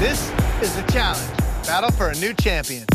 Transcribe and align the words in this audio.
This 0.00 0.32
is 0.62 0.74
the 0.74 0.82
challenge 0.90 1.30
battle 1.66 1.90
for 1.90 2.08
a 2.08 2.14
new 2.14 2.32
champion. 2.32 2.86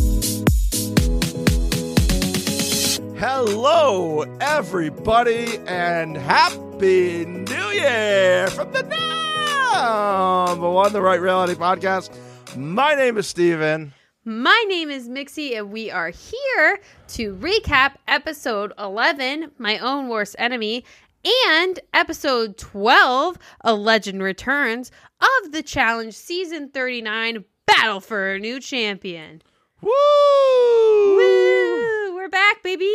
Hello, 3.16 4.24
everybody, 4.42 5.59
and 5.68 6.18
happy 6.18 7.25
New 7.25 7.68
Year 7.68 8.47
from 8.47 8.71
the 8.71 8.81
number 8.81 10.68
one, 10.68 10.93
the 10.93 11.02
Right 11.04 11.21
Reality 11.21 11.54
Podcast. 11.54 12.09
My 12.57 12.95
name 12.95 13.19
is 13.19 13.27
Steven. 13.27 13.93
My 14.27 14.65
name 14.67 14.89
is 14.89 15.07
Mixie, 15.07 15.55
and 15.55 15.71
we 15.71 15.91
are 15.91 16.09
here 16.09 16.79
to 17.09 17.35
recap 17.35 17.97
episode 18.07 18.73
11, 18.79 19.51
My 19.59 19.77
Own 19.77 20.07
Worst 20.07 20.35
Enemy, 20.39 20.83
and 21.25 21.79
episode 21.93 22.57
12, 22.57 23.39
A 23.61 23.73
Legend 23.73 24.21
Returns, 24.21 24.91
of 25.19 25.51
the 25.51 25.63
challenge 25.63 26.13
season 26.13 26.69
39, 26.69 27.43
Battle 27.66 27.99
for 27.99 28.33
a 28.33 28.39
New 28.39 28.59
Champion. 28.59 29.41
Woo! 29.81 29.89
Woo! 31.16 32.16
We're 32.16 32.30
back, 32.30 32.61
baby! 32.61 32.93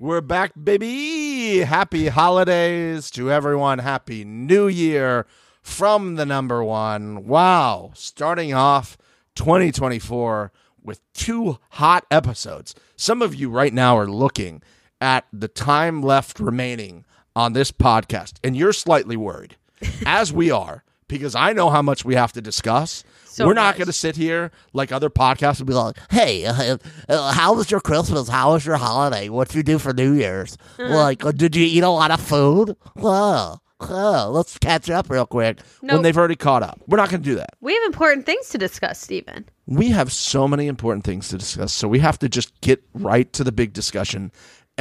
We're 0.00 0.20
back, 0.20 0.52
baby. 0.60 1.58
Happy 1.58 2.08
holidays 2.08 3.08
to 3.12 3.30
everyone. 3.30 3.78
Happy 3.78 4.24
New 4.24 4.66
Year 4.66 5.26
from 5.62 6.16
the 6.16 6.26
number 6.26 6.64
one. 6.64 7.24
Wow. 7.24 7.92
Starting 7.94 8.52
off 8.52 8.98
2024 9.36 10.50
with 10.82 11.00
two 11.12 11.60
hot 11.70 12.04
episodes. 12.10 12.74
Some 12.96 13.22
of 13.22 13.36
you 13.36 13.48
right 13.48 13.72
now 13.72 13.96
are 13.96 14.08
looking 14.08 14.60
at 15.00 15.26
the 15.32 15.46
time 15.46 16.02
left 16.02 16.40
remaining 16.40 17.04
on 17.34 17.52
this 17.52 17.72
podcast, 17.72 18.34
and 18.44 18.56
you're 18.56 18.72
slightly 18.72 19.16
worried, 19.16 19.56
as 20.06 20.32
we 20.32 20.50
are, 20.50 20.84
because 21.08 21.34
I 21.34 21.52
know 21.52 21.70
how 21.70 21.82
much 21.82 22.04
we 22.04 22.14
have 22.14 22.32
to 22.34 22.40
discuss. 22.40 23.04
So 23.24 23.46
We're 23.46 23.54
not 23.54 23.76
going 23.76 23.86
to 23.86 23.94
sit 23.94 24.14
here 24.16 24.50
like 24.74 24.92
other 24.92 25.08
podcasts 25.08 25.58
and 25.58 25.66
be 25.66 25.72
like, 25.72 25.96
"Hey, 26.10 26.44
uh, 26.44 26.76
uh, 27.08 27.32
how 27.32 27.54
was 27.54 27.70
your 27.70 27.80
Christmas? 27.80 28.28
How 28.28 28.52
was 28.52 28.66
your 28.66 28.76
holiday? 28.76 29.30
What'd 29.30 29.54
you 29.54 29.62
do 29.62 29.78
for 29.78 29.94
New 29.94 30.12
Year's? 30.12 30.58
Uh-huh. 30.78 30.94
Like, 30.94 31.24
uh, 31.24 31.32
did 31.32 31.56
you 31.56 31.64
eat 31.64 31.82
a 31.82 31.88
lot 31.88 32.10
of 32.10 32.20
food? 32.20 32.76
Oh, 32.96 33.58
oh, 33.80 34.30
let's 34.30 34.58
catch 34.58 34.90
up 34.90 35.08
real 35.08 35.24
quick." 35.24 35.60
When 35.80 36.02
they've 36.02 36.16
already 36.16 36.36
caught 36.36 36.62
up, 36.62 36.80
we're 36.86 36.98
not 36.98 37.08
going 37.08 37.22
to 37.22 37.28
do 37.28 37.36
that. 37.36 37.56
We 37.62 37.72
have 37.74 37.84
important 37.84 38.26
things 38.26 38.50
to 38.50 38.58
discuss, 38.58 39.00
Stephen. 39.00 39.46
We 39.66 39.88
have 39.88 40.12
so 40.12 40.46
many 40.46 40.66
important 40.66 41.04
things 41.04 41.28
to 41.28 41.38
discuss, 41.38 41.72
so 41.72 41.88
we 41.88 42.00
have 42.00 42.18
to 42.18 42.28
just 42.28 42.60
get 42.60 42.82
right 42.92 43.32
to 43.32 43.44
the 43.44 43.52
big 43.52 43.72
discussion. 43.72 44.30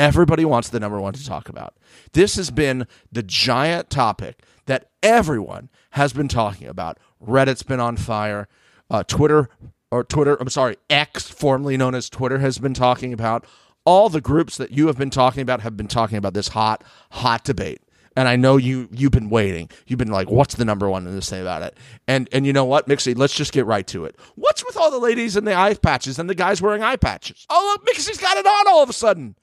Everybody 0.01 0.45
wants 0.45 0.69
the 0.69 0.79
number 0.79 0.99
one 0.99 1.13
to 1.13 1.23
talk 1.23 1.47
about. 1.47 1.75
This 2.13 2.35
has 2.35 2.49
been 2.49 2.87
the 3.11 3.21
giant 3.21 3.91
topic 3.91 4.41
that 4.65 4.89
everyone 5.03 5.69
has 5.91 6.11
been 6.11 6.27
talking 6.27 6.67
about. 6.67 6.97
Reddit's 7.23 7.61
been 7.61 7.79
on 7.79 7.97
fire. 7.97 8.47
Uh, 8.89 9.03
Twitter, 9.03 9.47
or 9.91 10.03
Twitter, 10.03 10.37
I'm 10.41 10.49
sorry, 10.49 10.77
X, 10.89 11.29
formerly 11.29 11.77
known 11.77 11.93
as 11.93 12.09
Twitter, 12.09 12.39
has 12.39 12.57
been 12.57 12.73
talking 12.73 13.13
about. 13.13 13.45
All 13.85 14.09
the 14.09 14.21
groups 14.21 14.57
that 14.57 14.71
you 14.71 14.87
have 14.87 14.97
been 14.97 15.11
talking 15.11 15.43
about 15.43 15.61
have 15.61 15.77
been 15.77 15.87
talking 15.87 16.17
about 16.17 16.33
this 16.33 16.47
hot, 16.47 16.83
hot 17.11 17.43
debate. 17.43 17.83
And 18.17 18.27
I 18.27 18.37
know 18.37 18.57
you 18.57 18.89
you've 18.91 19.11
been 19.11 19.29
waiting. 19.29 19.69
You've 19.85 19.99
been 19.99 20.09
like, 20.09 20.31
what's 20.31 20.55
the 20.55 20.65
number 20.65 20.89
one 20.89 21.05
in 21.05 21.13
this 21.13 21.29
thing 21.29 21.41
about 21.41 21.61
it? 21.61 21.77
And 22.07 22.27
and 22.31 22.47
you 22.47 22.53
know 22.53 22.65
what, 22.65 22.87
Mixie, 22.87 23.15
let's 23.15 23.35
just 23.35 23.53
get 23.53 23.67
right 23.67 23.85
to 23.87 24.05
it. 24.05 24.17
What's 24.33 24.65
with 24.65 24.77
all 24.77 24.89
the 24.89 24.97
ladies 24.99 25.37
in 25.37 25.45
the 25.45 25.55
eye 25.55 25.75
patches 25.75 26.17
and 26.17 26.27
the 26.27 26.33
guys 26.33 26.59
wearing 26.59 26.81
eye 26.81 26.95
patches? 26.95 27.45
Oh 27.51 27.71
look, 27.71 27.87
Mixie's 27.87 28.17
got 28.17 28.35
it 28.35 28.47
on 28.47 28.67
all 28.67 28.81
of 28.81 28.89
a 28.89 28.93
sudden. 28.93 29.35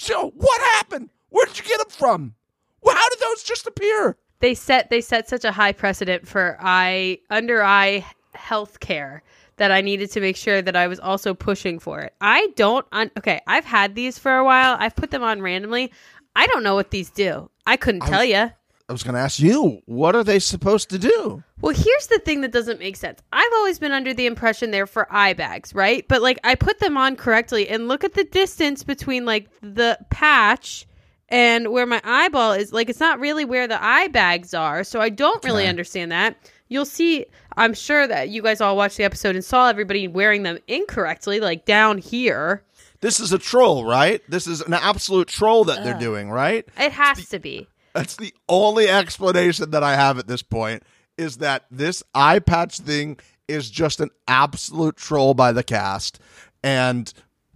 So 0.00 0.32
what 0.36 0.60
happened? 0.76 1.10
Where 1.30 1.44
did 1.44 1.58
you 1.58 1.64
get 1.64 1.78
them 1.78 1.90
from? 1.90 2.34
Well, 2.82 2.94
how 2.94 3.08
did 3.08 3.18
those 3.18 3.42
just 3.42 3.66
appear? 3.66 4.16
They 4.38 4.54
set 4.54 4.90
they 4.90 5.00
set 5.00 5.28
such 5.28 5.44
a 5.44 5.50
high 5.50 5.72
precedent 5.72 6.28
for 6.28 6.56
eye 6.60 7.18
under 7.30 7.64
eye 7.64 8.06
health 8.32 8.78
care 8.78 9.24
that 9.56 9.72
I 9.72 9.80
needed 9.80 10.12
to 10.12 10.20
make 10.20 10.36
sure 10.36 10.62
that 10.62 10.76
I 10.76 10.86
was 10.86 11.00
also 11.00 11.34
pushing 11.34 11.80
for 11.80 11.98
it. 11.98 12.14
I 12.20 12.46
don't 12.54 12.86
un- 12.92 13.10
okay, 13.18 13.40
I've 13.48 13.64
had 13.64 13.96
these 13.96 14.20
for 14.20 14.36
a 14.36 14.44
while. 14.44 14.76
I've 14.78 14.94
put 14.94 15.10
them 15.10 15.24
on 15.24 15.42
randomly. 15.42 15.92
I 16.36 16.46
don't 16.46 16.62
know 16.62 16.76
what 16.76 16.92
these 16.92 17.10
do. 17.10 17.50
I 17.66 17.76
couldn't 17.76 18.02
tell 18.02 18.24
you. 18.24 18.52
I 18.88 18.92
was 18.92 19.02
going 19.02 19.14
to 19.14 19.20
ask 19.20 19.38
you, 19.38 19.82
what 19.84 20.16
are 20.16 20.24
they 20.24 20.38
supposed 20.38 20.88
to 20.90 20.98
do? 20.98 21.42
Well, 21.60 21.74
here's 21.74 22.06
the 22.06 22.18
thing 22.20 22.40
that 22.40 22.52
doesn't 22.52 22.78
make 22.78 22.96
sense. 22.96 23.20
I've 23.32 23.52
always 23.56 23.78
been 23.78 23.92
under 23.92 24.14
the 24.14 24.24
impression 24.24 24.70
they're 24.70 24.86
for 24.86 25.06
eye 25.10 25.34
bags, 25.34 25.74
right? 25.74 26.06
But 26.08 26.22
like 26.22 26.38
I 26.42 26.54
put 26.54 26.78
them 26.80 26.96
on 26.96 27.16
correctly 27.16 27.68
and 27.68 27.86
look 27.86 28.02
at 28.02 28.14
the 28.14 28.24
distance 28.24 28.84
between 28.84 29.26
like 29.26 29.48
the 29.60 29.98
patch 30.08 30.86
and 31.28 31.68
where 31.70 31.84
my 31.84 32.00
eyeball 32.02 32.52
is. 32.52 32.72
Like 32.72 32.88
it's 32.88 33.00
not 33.00 33.20
really 33.20 33.44
where 33.44 33.68
the 33.68 33.82
eye 33.82 34.08
bags 34.08 34.54
are. 34.54 34.82
So 34.84 35.00
I 35.02 35.10
don't 35.10 35.44
really 35.44 35.64
Okay. 35.64 35.68
understand 35.68 36.10
that. 36.12 36.36
You'll 36.68 36.86
see, 36.86 37.26
I'm 37.58 37.74
sure 37.74 38.06
that 38.06 38.30
you 38.30 38.40
guys 38.42 38.62
all 38.62 38.76
watched 38.76 38.96
the 38.96 39.04
episode 39.04 39.34
and 39.34 39.44
saw 39.44 39.68
everybody 39.68 40.08
wearing 40.08 40.44
them 40.44 40.58
incorrectly, 40.66 41.40
like 41.40 41.66
down 41.66 41.98
here. 41.98 42.62
This 43.00 43.20
is 43.20 43.32
a 43.34 43.38
troll, 43.38 43.84
right? 43.84 44.22
This 44.28 44.46
is 44.46 44.62
an 44.62 44.72
absolute 44.74 45.28
troll 45.28 45.64
that 45.64 45.84
they're 45.84 45.98
doing, 45.98 46.30
right? 46.30 46.66
It 46.78 46.92
has 46.92 47.28
to 47.28 47.38
be. 47.38 47.68
That's 47.94 48.16
the 48.16 48.34
only 48.48 48.88
explanation 48.88 49.70
that 49.70 49.82
I 49.82 49.94
have 49.96 50.18
at 50.18 50.26
this 50.26 50.42
point 50.42 50.82
is 51.16 51.38
that 51.38 51.64
this 51.70 52.02
eye 52.14 52.38
patch 52.38 52.78
thing 52.78 53.18
is 53.48 53.70
just 53.70 54.00
an 54.00 54.10
absolute 54.28 54.96
troll 54.96 55.34
by 55.34 55.52
the 55.52 55.62
cast. 55.62 56.20
And 56.62 57.12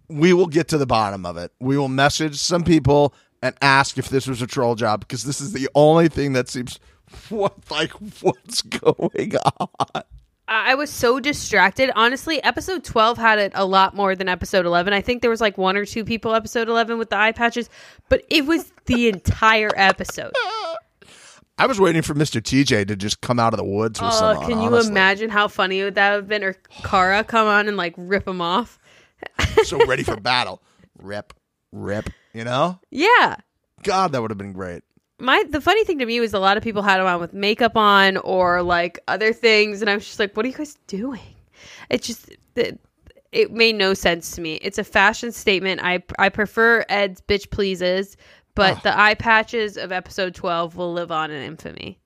we 0.08 0.32
will 0.32 0.46
get 0.46 0.68
to 0.68 0.78
the 0.78 0.86
bottom 0.86 1.24
of 1.24 1.36
it. 1.36 1.52
We 1.60 1.78
will 1.78 1.88
message 1.88 2.36
some 2.36 2.64
people 2.64 3.14
and 3.42 3.56
ask 3.60 3.98
if 3.98 4.08
this 4.08 4.26
was 4.26 4.42
a 4.42 4.46
troll 4.46 4.74
job 4.74 5.00
because 5.00 5.24
this 5.24 5.40
is 5.40 5.52
the 5.52 5.68
only 5.74 6.08
thing 6.08 6.32
that 6.32 6.48
seems 6.48 6.78
what 7.28 7.54
like 7.70 7.92
what's 8.20 8.62
going 8.62 9.34
on. 9.60 10.02
I 10.54 10.74
was 10.74 10.90
so 10.90 11.18
distracted. 11.20 11.90
Honestly, 11.96 12.42
episode 12.42 12.84
12 12.84 13.18
had 13.18 13.38
it 13.38 13.52
a 13.54 13.64
lot 13.64 13.94
more 13.94 14.14
than 14.14 14.28
episode 14.28 14.66
11. 14.66 14.92
I 14.92 15.00
think 15.00 15.22
there 15.22 15.30
was 15.30 15.40
like 15.40 15.56
one 15.56 15.76
or 15.76 15.84
two 15.84 16.04
people 16.04 16.34
episode 16.34 16.68
11 16.68 16.98
with 16.98 17.10
the 17.10 17.16
eye 17.16 17.32
patches, 17.32 17.70
but 18.08 18.22
it 18.30 18.44
was 18.46 18.72
the 18.86 19.08
entire 19.08 19.70
episode. 19.76 20.32
I 21.58 21.66
was 21.66 21.78
waiting 21.80 22.02
for 22.02 22.14
Mr. 22.14 22.40
TJ 22.40 22.88
to 22.88 22.96
just 22.96 23.20
come 23.20 23.38
out 23.38 23.52
of 23.52 23.58
the 23.58 23.64
woods 23.64 24.00
with 24.00 24.10
Oh, 24.12 24.18
some 24.18 24.40
can 24.46 24.60
you 24.60 24.66
honestly. 24.68 24.90
imagine 24.90 25.30
how 25.30 25.48
funny 25.48 25.78
that 25.80 25.84
would 25.84 25.94
that 25.96 26.10
have 26.12 26.28
been? 26.28 26.42
Or 26.42 26.54
Cara 26.82 27.24
come 27.24 27.46
on 27.46 27.68
and 27.68 27.76
like 27.76 27.94
rip 27.96 28.26
him 28.26 28.40
off? 28.40 28.78
so 29.64 29.84
ready 29.86 30.02
for 30.02 30.16
battle. 30.20 30.62
Rip, 30.98 31.32
rip, 31.72 32.08
you 32.32 32.44
know? 32.44 32.78
Yeah. 32.90 33.36
God, 33.82 34.12
that 34.12 34.22
would 34.22 34.30
have 34.30 34.38
been 34.38 34.52
great. 34.52 34.82
My 35.22 35.44
the 35.48 35.60
funny 35.60 35.84
thing 35.84 36.00
to 36.00 36.06
me 36.06 36.18
was 36.18 36.34
a 36.34 36.40
lot 36.40 36.56
of 36.56 36.64
people 36.64 36.82
had 36.82 37.00
him 37.00 37.06
on 37.06 37.20
with 37.20 37.32
makeup 37.32 37.76
on 37.76 38.16
or 38.18 38.60
like 38.60 38.98
other 39.06 39.32
things, 39.32 39.80
and 39.80 39.88
I 39.88 39.94
was 39.94 40.04
just 40.04 40.18
like, 40.18 40.36
"What 40.36 40.44
are 40.44 40.48
you 40.48 40.54
guys 40.54 40.76
doing?" 40.88 41.20
It 41.90 42.02
just 42.02 42.30
it, 42.56 42.80
it 43.30 43.52
made 43.52 43.76
no 43.76 43.94
sense 43.94 44.32
to 44.32 44.40
me. 44.40 44.54
It's 44.56 44.78
a 44.78 44.84
fashion 44.84 45.30
statement. 45.30 45.80
I 45.82 46.02
I 46.18 46.28
prefer 46.28 46.84
Ed's 46.88 47.20
bitch 47.20 47.50
pleases, 47.50 48.16
but 48.56 48.82
the 48.82 48.98
eye 48.98 49.14
patches 49.14 49.76
of 49.76 49.92
episode 49.92 50.34
twelve 50.34 50.76
will 50.76 50.92
live 50.92 51.12
on 51.12 51.30
in 51.30 51.40
infamy. 51.40 52.00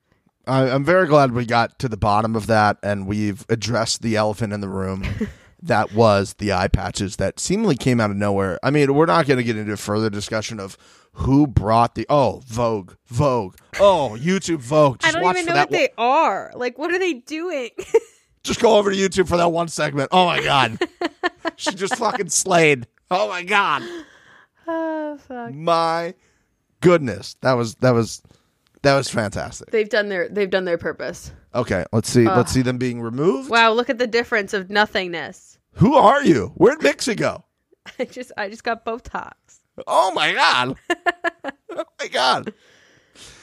I, 0.45 0.69
I'm 0.69 0.85
very 0.85 1.07
glad 1.07 1.31
we 1.31 1.45
got 1.45 1.79
to 1.79 1.89
the 1.89 1.97
bottom 1.97 2.35
of 2.35 2.47
that 2.47 2.77
and 2.81 3.05
we've 3.05 3.45
addressed 3.49 4.01
the 4.01 4.15
elephant 4.15 4.53
in 4.53 4.61
the 4.61 4.69
room. 4.69 5.03
that 5.61 5.93
was 5.93 6.33
the 6.35 6.53
eye 6.53 6.67
patches 6.67 7.15
that 7.17 7.39
seemingly 7.39 7.75
came 7.75 7.99
out 7.99 8.11
of 8.11 8.17
nowhere. 8.17 8.59
I 8.63 8.69
mean, 8.69 8.93
we're 8.93 9.05
not 9.05 9.25
going 9.25 9.37
to 9.37 9.43
get 9.43 9.57
into 9.57 9.75
further 9.77 10.09
discussion 10.09 10.59
of 10.59 10.77
who 11.13 11.47
brought 11.47 11.95
the 11.95 12.05
oh 12.09 12.41
Vogue, 12.45 12.93
Vogue, 13.07 13.55
oh 13.79 14.15
YouTube 14.19 14.59
Vogue. 14.59 14.99
Just 14.99 15.15
I 15.15 15.19
don't 15.19 15.23
watch 15.23 15.37
even 15.37 15.53
know 15.53 15.59
what 15.59 15.71
they 15.71 15.89
are. 15.97 16.51
Like, 16.55 16.77
what 16.77 16.91
are 16.91 16.99
they 16.99 17.13
doing? 17.13 17.71
Just 18.43 18.61
go 18.61 18.77
over 18.77 18.91
to 18.91 18.97
YouTube 18.97 19.27
for 19.27 19.35
that 19.37 19.51
one 19.51 19.67
segment. 19.67 20.09
Oh 20.13 20.25
my 20.25 20.41
god, 20.41 20.79
she 21.57 21.71
just 21.71 21.97
fucking 21.97 22.29
slayed. 22.29 22.87
Oh 23.11 23.27
my 23.27 23.43
god, 23.43 23.83
oh 24.65 25.17
fuck! 25.17 25.53
my 25.53 26.13
goodness, 26.79 27.35
that 27.41 27.53
was 27.53 27.75
that 27.75 27.91
was 27.91 28.21
that 28.83 28.95
was 28.95 29.09
fantastic. 29.09 29.71
They've 29.71 29.89
done 29.89 30.07
their 30.07 30.29
they've 30.29 30.49
done 30.49 30.63
their 30.63 30.77
purpose. 30.77 31.33
Okay, 31.57 31.83
let's 31.91 32.09
see. 32.09 32.25
let's 32.25 32.51
see 32.51 32.61
them 32.61 32.77
being 32.77 33.01
removed. 33.01 33.49
Wow, 33.49 33.73
look 33.73 33.89
at 33.89 33.97
the 33.97 34.05
difference 34.05 34.53
of 34.53 34.69
nothingness. 34.69 35.57
Who 35.73 35.95
are 35.95 36.23
you? 36.23 36.53
Where'd 36.55 36.79
Mixie 36.79 37.17
go? 37.17 37.43
I 37.99 38.05
just 38.05 38.31
I 38.37 38.49
just 38.49 38.63
got 38.63 38.85
Botox. 38.85 39.33
Oh 39.87 40.11
my 40.13 40.33
god! 40.33 40.75
oh 41.71 41.83
my 41.99 42.07
god! 42.07 42.53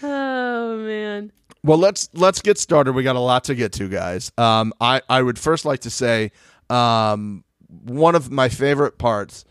Oh 0.03 0.77
man. 0.79 1.33
Well, 1.65 1.79
let's 1.79 2.09
let's 2.15 2.41
get 2.41 2.59
started. 2.59 2.93
We 2.93 3.03
got 3.03 3.17
a 3.17 3.21
lot 3.21 3.45
to 3.45 3.55
get 3.55 3.73
to, 3.75 3.89
guys. 3.89 4.31
Um, 4.39 4.73
I 4.81 5.03
I 5.09 5.23
would 5.23 5.39
first 5.39 5.65
like 5.65 5.81
to 5.81 5.91
say, 5.91 6.31
um, 6.71 7.43
one 7.69 8.15
of 8.15 8.31
my 8.31 8.49
favorite 8.49 8.99
parts 8.99 9.45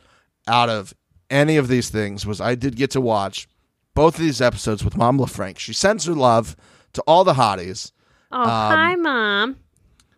out 0.48 0.70
of 0.70 0.94
any 1.30 1.58
of 1.58 1.68
these 1.68 1.90
things 1.90 2.26
was 2.26 2.40
I 2.40 2.56
did 2.56 2.76
get 2.76 2.92
to 2.92 3.02
watch 3.02 3.48
both 3.94 4.16
of 4.16 4.22
these 4.22 4.42
episodes 4.42 4.84
with 4.84 4.98
Mom 4.98 5.18
LaFranc. 5.18 5.58
She 5.58 5.74
sends 5.74 6.06
her 6.06 6.14
love 6.14 6.56
to 6.94 7.02
all 7.08 7.24
the 7.24 7.34
hotties. 7.34 7.92
Oh, 8.34 8.46
hi, 8.46 8.96
mom. 8.96 9.58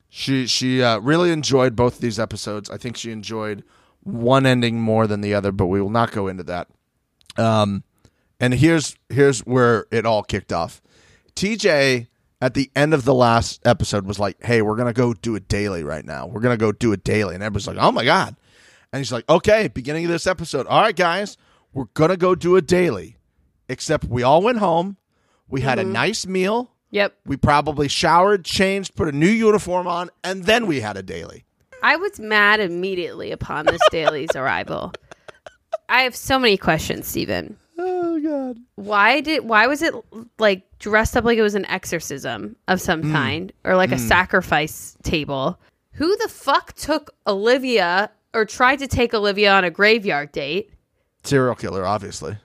She 0.10 0.48
she 0.48 0.82
uh, 0.82 1.00
really 1.00 1.32
enjoyed 1.32 1.76
both 1.76 1.96
of 1.96 2.02
these 2.02 2.20
episodes. 2.20 2.70
I 2.70 2.78
think 2.78 2.96
she 2.96 3.12
enjoyed 3.12 3.64
one 4.04 4.46
ending 4.46 4.80
more 4.80 5.08
than 5.08 5.20
the 5.22 5.34
other, 5.34 5.52
but 5.52 5.66
we 5.66 5.82
will 5.82 5.90
not 5.90 6.12
go 6.12 6.28
into 6.28 6.44
that. 6.44 6.70
Um, 7.38 7.84
and 8.40 8.54
here's 8.54 8.96
here's 9.10 9.42
where 9.42 9.88
it 9.92 10.06
all 10.06 10.24
kicked 10.24 10.54
off. 10.54 10.82
TJ 11.36 12.08
at 12.42 12.54
the 12.54 12.72
end 12.76 12.94
of 12.94 13.04
the 13.04 13.14
last 13.14 13.60
episode 13.66 14.06
was 14.06 14.18
like, 14.18 14.42
"Hey, 14.42 14.62
we're 14.62 14.78
gonna 14.78 14.94
go 14.94 15.14
do 15.14 15.36
a 15.36 15.40
daily 15.42 15.84
right 15.84 16.06
now. 16.06 16.28
We're 16.28 16.42
gonna 16.42 16.56
go 16.56 16.72
do 16.72 16.94
a 16.94 16.98
daily," 16.98 17.36
and 17.36 17.44
everybody's 17.44 17.68
like, 17.68 17.78
"Oh 17.78 17.92
my 17.92 18.06
god!" 18.06 18.38
And 18.94 19.00
he's 19.02 19.12
like, 19.12 19.28
"Okay, 19.28 19.68
beginning 19.68 20.06
of 20.06 20.12
this 20.12 20.28
episode, 20.28 20.66
all 20.68 20.82
right, 20.82 20.96
guys, 20.96 21.36
we're 21.74 21.88
gonna 21.94 22.16
go 22.18 22.36
do 22.36 22.56
a 22.56 22.62
daily." 22.62 23.18
Except 23.68 24.06
we 24.06 24.22
all 24.24 24.42
went 24.44 24.60
home. 24.60 24.96
We 25.50 25.62
had 25.62 25.80
a 25.80 25.84
nice 25.84 26.26
meal. 26.28 26.72
Yep. 26.96 27.14
We 27.26 27.36
probably 27.36 27.90
showered, 27.90 28.46
changed, 28.46 28.96
put 28.96 29.10
a 29.10 29.12
new 29.12 29.28
uniform 29.28 29.86
on, 29.86 30.10
and 30.24 30.46
then 30.46 30.66
we 30.66 30.80
had 30.80 30.96
a 30.96 31.04
daily. 31.04 31.44
I 31.84 31.98
was 31.98 32.22
mad 32.22 32.62
immediately 32.62 33.34
upon 33.34 33.66
this 33.66 33.82
daily's 33.92 34.34
arrival. 34.34 34.94
I 35.90 36.04
have 36.04 36.16
so 36.16 36.40
many 36.40 36.56
questions, 36.56 37.06
Stephen. 37.06 37.58
Oh 37.78 38.18
god. 38.22 38.60
Why 38.76 39.20
did 39.20 39.44
why 39.44 39.68
was 39.68 39.82
it 39.82 39.94
like 40.40 40.64
dressed 40.80 41.18
up 41.18 41.26
like 41.26 41.38
it 41.38 41.42
was 41.42 41.54
an 41.56 41.66
exorcism 41.66 42.56
of 42.70 42.80
some 42.80 43.02
Hmm. 43.02 43.12
kind 43.12 43.54
or 43.66 43.76
like 43.76 43.92
a 43.92 44.00
sacrifice 44.00 44.96
table? 45.04 45.60
Who 45.96 46.16
the 46.16 46.30
fuck 46.30 46.72
took 46.74 47.14
Olivia 47.28 48.10
or 48.34 48.46
tried 48.46 48.80
to 48.80 48.88
take 48.88 49.14
Olivia 49.14 49.52
on 49.52 49.66
a 49.66 49.70
graveyard 49.70 50.32
date? 50.32 50.72
Serial 51.24 51.56
killer, 51.56 51.86
obviously. 51.86 52.38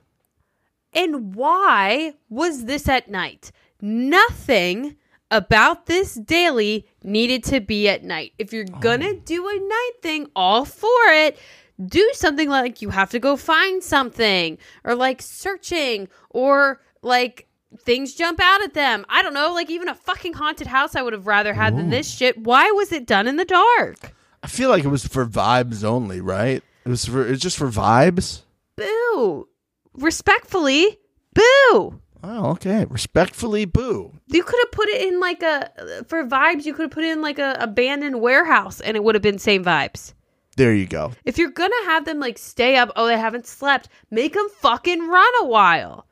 And 0.93 1.37
why 1.37 2.14
was 2.29 2.64
this 2.64 2.88
at 2.88 3.08
night? 3.08 3.53
Nothing 3.81 4.97
about 5.31 5.87
this 5.87 6.15
daily 6.15 6.87
needed 7.03 7.44
to 7.44 7.61
be 7.61 7.88
at 7.88 8.05
night. 8.05 8.32
If 8.38 8.53
you're 8.53 8.67
oh. 8.73 8.79
gonna 8.81 9.15
do 9.15 9.49
a 9.49 9.59
night 9.59 9.93
thing, 10.03 10.29
all 10.35 10.65
for 10.65 10.88
it. 11.09 11.38
Do 11.82 12.11
something 12.12 12.49
like 12.50 12.82
you 12.82 12.91
have 12.91 13.11
to 13.11 13.19
go 13.19 13.37
find 13.37 13.82
something, 13.82 14.59
or 14.85 14.94
like 14.94 15.23
searching, 15.23 16.09
or 16.29 16.81
like 17.00 17.49
things 17.79 18.15
jump 18.15 18.38
out 18.43 18.62
at 18.62 18.75
them. 18.75 19.06
I 19.09 19.23
don't 19.23 19.32
know, 19.32 19.53
like 19.55 19.71
even 19.71 19.88
a 19.88 19.94
fucking 19.94 20.35
haunted 20.35 20.67
house 20.67 20.94
I 20.94 21.03
would 21.03 21.12
have 21.12 21.27
rather 21.27 21.55
had 21.55 21.79
than 21.79 21.88
this 21.91 22.11
shit. 22.12 22.37
Why 22.37 22.71
was 22.73 22.93
it 22.93 23.06
done 23.06 23.27
in 23.27 23.37
the 23.37 23.44
dark? 23.44 24.15
I 24.43 24.47
feel 24.47 24.69
like 24.69 24.85
it 24.85 24.88
was 24.88 25.06
for 25.06 25.25
vibes 25.27 25.85
only, 25.85 26.21
right? 26.21 26.62
It 26.85 26.88
was 26.88 27.05
for 27.05 27.27
it's 27.27 27.43
just 27.43 27.56
for 27.56 27.69
vibes. 27.69 28.43
Boo. 28.77 29.49
Respectfully, 29.94 30.99
boo. 31.35 32.00
Oh, 32.22 32.50
okay. 32.50 32.84
Respectfully, 32.88 33.64
boo. 33.64 34.12
You 34.28 34.43
could 34.43 34.58
have 34.62 34.72
put 34.72 34.88
it 34.88 35.02
in 35.02 35.20
like 35.20 35.43
a 35.43 35.70
for 36.06 36.25
vibes. 36.25 36.67
You 36.67 36.75
could 36.75 36.84
have 36.84 36.90
put 36.90 37.05
it 37.05 37.12
in 37.12 37.22
like 37.22 37.38
a 37.38 37.56
abandoned 37.58 38.20
warehouse, 38.20 38.81
and 38.81 38.96
it 38.96 39.05
would 39.05 39.14
have 39.14 39.22
been 39.22 39.38
same 39.38 39.64
vibes. 39.64 40.12
There 40.56 40.75
you 40.75 40.87
go. 40.87 41.12
If 41.25 41.38
you're 41.38 41.50
gonna 41.50 41.84
have 41.84 42.05
them 42.05 42.20
like 42.20 42.37
stay 42.37 42.76
up, 42.76 42.90
oh 42.96 43.06
they 43.06 43.19
haven't 43.19 43.46
slept, 43.46 43.88
make 44.11 44.34
them 44.34 44.49
fucking 44.61 45.08
run 45.08 45.32
a 45.40 45.46
while. 45.46 46.06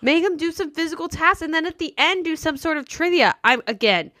Make 0.00 0.22
them 0.22 0.36
do 0.36 0.52
some 0.52 0.70
physical 0.70 1.08
tasks, 1.08 1.42
and 1.42 1.52
then 1.52 1.66
at 1.66 1.78
the 1.78 1.94
end 1.96 2.24
do 2.24 2.36
some 2.36 2.56
sort 2.56 2.76
of 2.76 2.86
trivia. 2.86 3.34
I'm 3.42 3.62
again, 3.66 4.12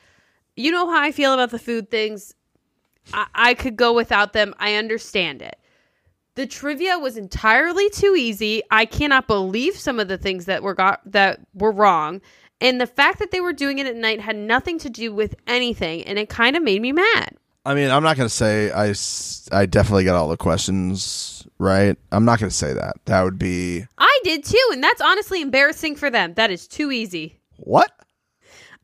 you 0.56 0.72
know 0.72 0.90
how 0.90 1.00
I 1.00 1.12
feel 1.12 1.34
about 1.34 1.50
the 1.50 1.58
food 1.58 1.90
things. 1.90 2.34
I, 3.12 3.26
I 3.34 3.54
could 3.54 3.76
go 3.76 3.92
without 3.92 4.32
them. 4.32 4.54
I 4.58 4.74
understand 4.74 5.42
it. 5.42 5.56
The 6.36 6.46
trivia 6.46 6.98
was 6.98 7.16
entirely 7.16 7.88
too 7.90 8.16
easy. 8.16 8.62
I 8.70 8.86
cannot 8.86 9.26
believe 9.28 9.76
some 9.76 10.00
of 10.00 10.08
the 10.08 10.18
things 10.18 10.46
that 10.46 10.62
were 10.62 10.74
got 10.74 11.00
that 11.12 11.40
were 11.54 11.70
wrong. 11.70 12.20
And 12.60 12.80
the 12.80 12.86
fact 12.86 13.18
that 13.18 13.30
they 13.30 13.40
were 13.40 13.52
doing 13.52 13.78
it 13.78 13.86
at 13.86 13.96
night 13.96 14.20
had 14.20 14.36
nothing 14.36 14.78
to 14.80 14.90
do 14.90 15.12
with 15.12 15.34
anything, 15.46 16.02
and 16.04 16.18
it 16.18 16.28
kind 16.28 16.56
of 16.56 16.62
made 16.62 16.80
me 16.82 16.92
mad. 16.92 17.36
I 17.66 17.74
mean, 17.74 17.90
I'm 17.90 18.02
not 18.02 18.16
going 18.16 18.28
to 18.28 18.34
say 18.34 18.70
I 18.70 18.94
I 19.52 19.66
definitely 19.66 20.04
got 20.04 20.16
all 20.16 20.28
the 20.28 20.36
questions 20.36 21.46
right. 21.58 21.96
I'm 22.12 22.24
not 22.24 22.38
going 22.38 22.50
to 22.50 22.56
say 22.56 22.72
that. 22.74 22.96
That 23.06 23.22
would 23.22 23.38
be 23.38 23.86
I 23.96 24.20
did 24.24 24.44
too, 24.44 24.68
and 24.72 24.82
that's 24.82 25.00
honestly 25.00 25.40
embarrassing 25.40 25.96
for 25.96 26.10
them. 26.10 26.34
That 26.34 26.50
is 26.50 26.66
too 26.68 26.90
easy. 26.92 27.40
what? 27.56 27.90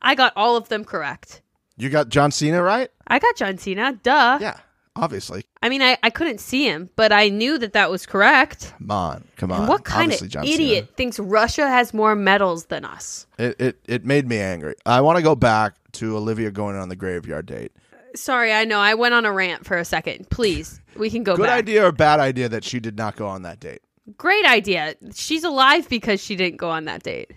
I 0.01 0.15
got 0.15 0.33
all 0.35 0.55
of 0.55 0.69
them 0.69 0.83
correct. 0.83 1.41
You 1.77 1.89
got 1.89 2.09
John 2.09 2.31
Cena 2.31 2.61
right? 2.61 2.89
I 3.07 3.19
got 3.19 3.35
John 3.35 3.57
Cena, 3.57 3.99
duh. 4.01 4.39
Yeah, 4.41 4.57
obviously. 4.95 5.45
I 5.61 5.69
mean, 5.69 5.81
I, 5.81 5.97
I 6.03 6.09
couldn't 6.09 6.39
see 6.39 6.65
him, 6.65 6.89
but 6.95 7.11
I 7.11 7.29
knew 7.29 7.57
that 7.57 7.73
that 7.73 7.89
was 7.89 8.05
correct. 8.05 8.73
Come 8.77 8.91
on, 8.91 9.23
come 9.37 9.51
on. 9.51 9.61
And 9.61 9.69
what 9.69 9.83
kind 9.83 10.11
Obviously 10.11 10.27
of 10.27 10.31
John 10.31 10.47
idiot 10.47 10.89
thinks 10.95 11.19
Russia 11.19 11.67
has 11.67 11.93
more 11.93 12.15
medals 12.15 12.65
than 12.65 12.85
us? 12.85 13.27
It, 13.37 13.59
it 13.59 13.79
it 13.87 14.05
made 14.05 14.27
me 14.27 14.37
angry. 14.37 14.75
I 14.85 15.01
want 15.01 15.17
to 15.17 15.23
go 15.23 15.35
back 15.35 15.75
to 15.93 16.17
Olivia 16.17 16.51
going 16.51 16.75
on 16.75 16.89
the 16.89 16.95
graveyard 16.95 17.45
date. 17.45 17.71
Sorry, 18.15 18.51
I 18.51 18.65
know. 18.65 18.79
I 18.79 18.93
went 18.95 19.13
on 19.13 19.25
a 19.25 19.31
rant 19.31 19.65
for 19.65 19.77
a 19.77 19.85
second. 19.85 20.29
Please, 20.29 20.81
we 20.97 21.09
can 21.09 21.23
go 21.23 21.33
back. 21.33 21.37
Good 21.37 21.47
back. 21.47 21.57
idea 21.59 21.85
or 21.85 21.91
bad 21.91 22.19
idea 22.19 22.49
that 22.49 22.63
she 22.63 22.79
did 22.79 22.97
not 22.97 23.15
go 23.15 23.27
on 23.27 23.43
that 23.43 23.59
date? 23.59 23.81
Great 24.17 24.45
idea. 24.45 24.95
She's 25.13 25.43
alive 25.45 25.87
because 25.87 26.21
she 26.21 26.35
didn't 26.35 26.57
go 26.57 26.69
on 26.69 26.85
that 26.85 27.03
date. 27.03 27.31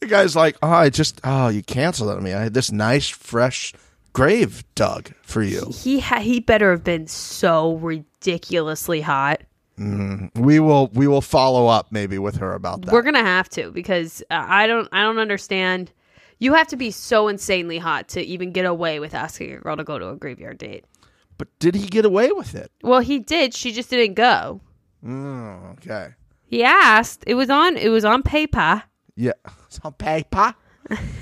The 0.00 0.06
guy's 0.06 0.36
like, 0.36 0.56
oh, 0.62 0.68
I 0.68 0.90
just, 0.90 1.20
oh, 1.24 1.48
you 1.48 1.62
canceled 1.62 2.10
on 2.10 2.22
me. 2.22 2.34
I 2.34 2.42
had 2.42 2.54
this 2.54 2.70
nice, 2.72 3.08
fresh 3.08 3.72
grave 4.12 4.64
dug 4.74 5.10
for 5.22 5.42
you. 5.42 5.70
He 5.74 6.00
ha- 6.00 6.20
he 6.20 6.40
better 6.40 6.70
have 6.70 6.84
been 6.84 7.06
so 7.06 7.74
ridiculously 7.76 9.00
hot. 9.00 9.42
We 9.78 10.60
will, 10.60 10.88
we 10.92 11.08
will 11.08 11.20
follow 11.22 11.66
up 11.66 11.88
maybe 11.90 12.16
with 12.18 12.36
her 12.36 12.54
about 12.54 12.82
that. 12.82 12.92
We're 12.92 13.02
gonna 13.02 13.20
have 13.24 13.48
to 13.50 13.72
because 13.72 14.22
uh, 14.30 14.44
I 14.46 14.66
don't 14.68 14.88
I 14.92 15.02
don't 15.02 15.18
understand. 15.18 15.90
You 16.38 16.54
have 16.54 16.68
to 16.68 16.76
be 16.76 16.90
so 16.92 17.26
insanely 17.28 17.78
hot 17.78 18.08
to 18.08 18.20
even 18.22 18.52
get 18.52 18.64
away 18.64 19.00
with 19.00 19.14
asking 19.14 19.52
a 19.52 19.58
girl 19.58 19.76
to 19.76 19.84
go 19.84 19.98
to 19.98 20.10
a 20.10 20.16
graveyard 20.16 20.58
date. 20.58 20.84
but 21.38 21.48
did 21.58 21.74
he 21.74 21.86
get 21.88 22.04
away 22.04 22.30
with 22.32 22.54
it? 22.54 22.70
Well, 22.82 23.00
he 23.00 23.18
did. 23.18 23.54
She 23.54 23.72
just 23.72 23.90
didn't 23.90 24.14
go. 24.14 24.60
Mm, 25.04 25.72
okay. 25.72 26.14
He 26.46 26.62
asked. 26.62 27.24
It 27.26 27.34
was 27.34 27.50
on. 27.50 27.76
It 27.76 27.88
was 27.88 28.04
on 28.04 28.22
paper. 28.22 28.84
Yeah. 29.16 29.32
It's 29.66 29.80
on 29.82 29.94
paper. 29.94 30.54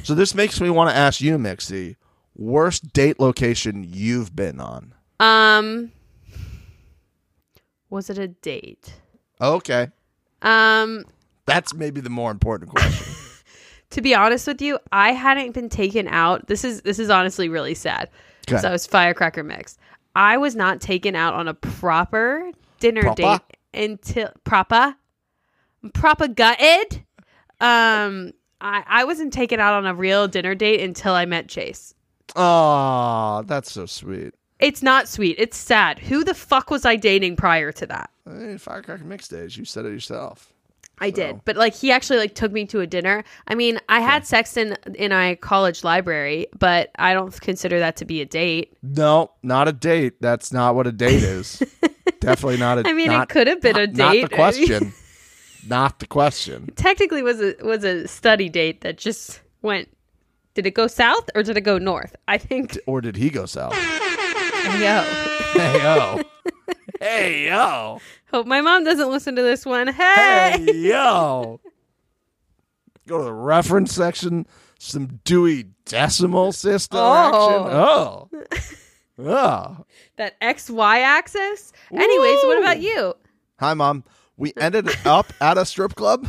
so 0.02 0.14
this 0.14 0.34
makes 0.34 0.60
me 0.60 0.68
want 0.70 0.90
to 0.90 0.96
ask 0.96 1.20
you, 1.20 1.38
Mixie, 1.38 1.94
worst 2.40 2.92
date 2.92 3.20
location 3.20 3.84
you've 3.86 4.34
been 4.34 4.58
on. 4.58 4.94
Um, 5.20 5.92
was 7.90 8.10
it 8.10 8.18
a 8.18 8.28
date? 8.28 8.94
Okay. 9.40 9.88
Um, 10.42 11.04
That's 11.46 11.74
maybe 11.74 12.00
the 12.00 12.10
more 12.10 12.30
important 12.30 12.70
question. 12.70 13.14
to 13.90 14.00
be 14.00 14.14
honest 14.14 14.46
with 14.46 14.62
you, 14.62 14.78
I 14.90 15.12
hadn't 15.12 15.52
been 15.52 15.68
taken 15.68 16.08
out. 16.08 16.46
This 16.46 16.64
is 16.64 16.82
this 16.82 16.98
is 16.98 17.10
honestly 17.10 17.48
really 17.48 17.74
sad. 17.74 18.08
Okay. 18.48 18.60
So 18.60 18.68
I 18.68 18.72
was 18.72 18.86
firecracker 18.86 19.44
mix. 19.44 19.76
I 20.16 20.38
was 20.38 20.56
not 20.56 20.80
taken 20.80 21.14
out 21.14 21.34
on 21.34 21.46
a 21.46 21.54
proper 21.54 22.50
dinner 22.80 23.02
Proper? 23.02 23.22
date 23.22 23.40
until 23.74 24.30
proper 24.44 24.96
proper 25.92 26.28
gutted. 26.28 27.04
Um, 27.60 28.32
I 28.60 28.82
I 28.86 29.04
wasn't 29.04 29.32
taken 29.32 29.60
out 29.60 29.74
on 29.74 29.86
a 29.86 29.94
real 29.94 30.26
dinner 30.26 30.54
date 30.54 30.80
until 30.80 31.12
I 31.12 31.26
met 31.26 31.48
Chase. 31.48 31.94
Oh, 32.36 33.42
that's 33.46 33.72
so 33.72 33.86
sweet. 33.86 34.34
It's 34.58 34.82
not 34.82 35.08
sweet. 35.08 35.36
It's 35.38 35.56
sad. 35.56 35.98
Who 35.98 36.22
the 36.22 36.34
fuck 36.34 36.70
was 36.70 36.84
I 36.84 36.96
dating 36.96 37.36
prior 37.36 37.72
to 37.72 37.86
that? 37.86 38.10
Hey, 38.28 38.56
Firecracker 38.58 39.04
Mix 39.04 39.26
Days. 39.28 39.56
You 39.56 39.64
said 39.64 39.86
it 39.86 39.90
yourself. 39.92 40.52
I 41.02 41.08
did, 41.08 41.40
but 41.46 41.56
like 41.56 41.74
he 41.74 41.90
actually 41.90 42.18
like 42.18 42.34
took 42.34 42.52
me 42.52 42.66
to 42.66 42.80
a 42.80 42.86
dinner. 42.86 43.24
I 43.48 43.54
mean, 43.54 43.80
I 43.88 44.00
had 44.00 44.26
sex 44.26 44.58
in 44.58 44.76
in 44.94 45.12
my 45.12 45.36
college 45.36 45.82
library, 45.82 46.48
but 46.58 46.90
I 46.98 47.14
don't 47.14 47.38
consider 47.40 47.78
that 47.78 47.96
to 47.96 48.04
be 48.04 48.20
a 48.20 48.26
date. 48.26 48.76
No, 48.82 49.30
not 49.42 49.66
a 49.66 49.72
date. 49.72 50.20
That's 50.20 50.52
not 50.52 50.74
what 50.74 50.86
a 50.86 50.92
date 50.92 51.22
is. 51.22 51.62
Definitely 52.20 52.58
not 52.58 52.80
a 52.80 52.86
I 52.86 52.92
mean, 52.92 53.06
not- 53.10 53.22
it 53.22 53.32
could 53.32 53.46
have 53.46 53.62
been 53.62 53.78
a 53.78 53.86
not- 53.86 53.96
Not 53.96 54.12
date. 54.12 54.28
the 54.28 54.36
question. 54.36 54.92
not 55.66 56.00
the 56.00 56.06
question. 56.06 56.70
Technically, 56.76 57.22
was 57.22 57.40
a 57.40 57.54
was 57.62 57.82
a 57.82 58.06
study 58.06 58.50
date 58.50 58.82
that 58.82 58.98
just 58.98 59.40
went. 59.62 59.88
Did 60.54 60.66
it 60.66 60.72
go 60.74 60.86
south 60.86 61.30
or 61.34 61.42
did 61.42 61.56
it 61.56 61.60
go 61.62 61.78
north? 61.78 62.14
I 62.28 62.38
think. 62.38 62.78
Or 62.86 63.00
did 63.00 63.16
he 63.16 63.30
go 63.30 63.46
south? 63.46 63.74
Yo, 64.78 65.02
hey, 65.54 65.78
yo. 65.82 66.20
hey, 67.00 67.46
yo. 67.46 68.00
hope 68.30 68.46
my 68.46 68.60
mom 68.60 68.84
doesn't 68.84 69.10
listen 69.10 69.36
to 69.36 69.42
this 69.42 69.64
one. 69.64 69.88
Hey, 69.88 70.56
Hey, 70.58 70.72
yo. 70.76 71.60
Go 73.08 73.18
to 73.18 73.24
the 73.24 73.32
reference 73.32 73.92
section. 73.92 74.46
Some 74.78 75.20
Dewey 75.24 75.66
Decimal 75.84 76.52
System 76.52 77.00
Oh. 77.02 78.28
action. 78.30 78.46
Oh. 79.18 79.26
Oh. 79.26 79.84
that 80.16 80.36
X 80.40 80.70
Y 80.70 81.00
axis. 81.00 81.72
Anyways, 81.92 82.38
what 82.44 82.58
about 82.58 82.80
you? 82.80 83.14
Hi, 83.58 83.74
Mom. 83.74 84.04
We 84.36 84.52
ended 84.56 84.88
up 85.04 85.32
at 85.40 85.58
a 85.58 85.64
strip 85.66 85.94
club. 85.96 86.28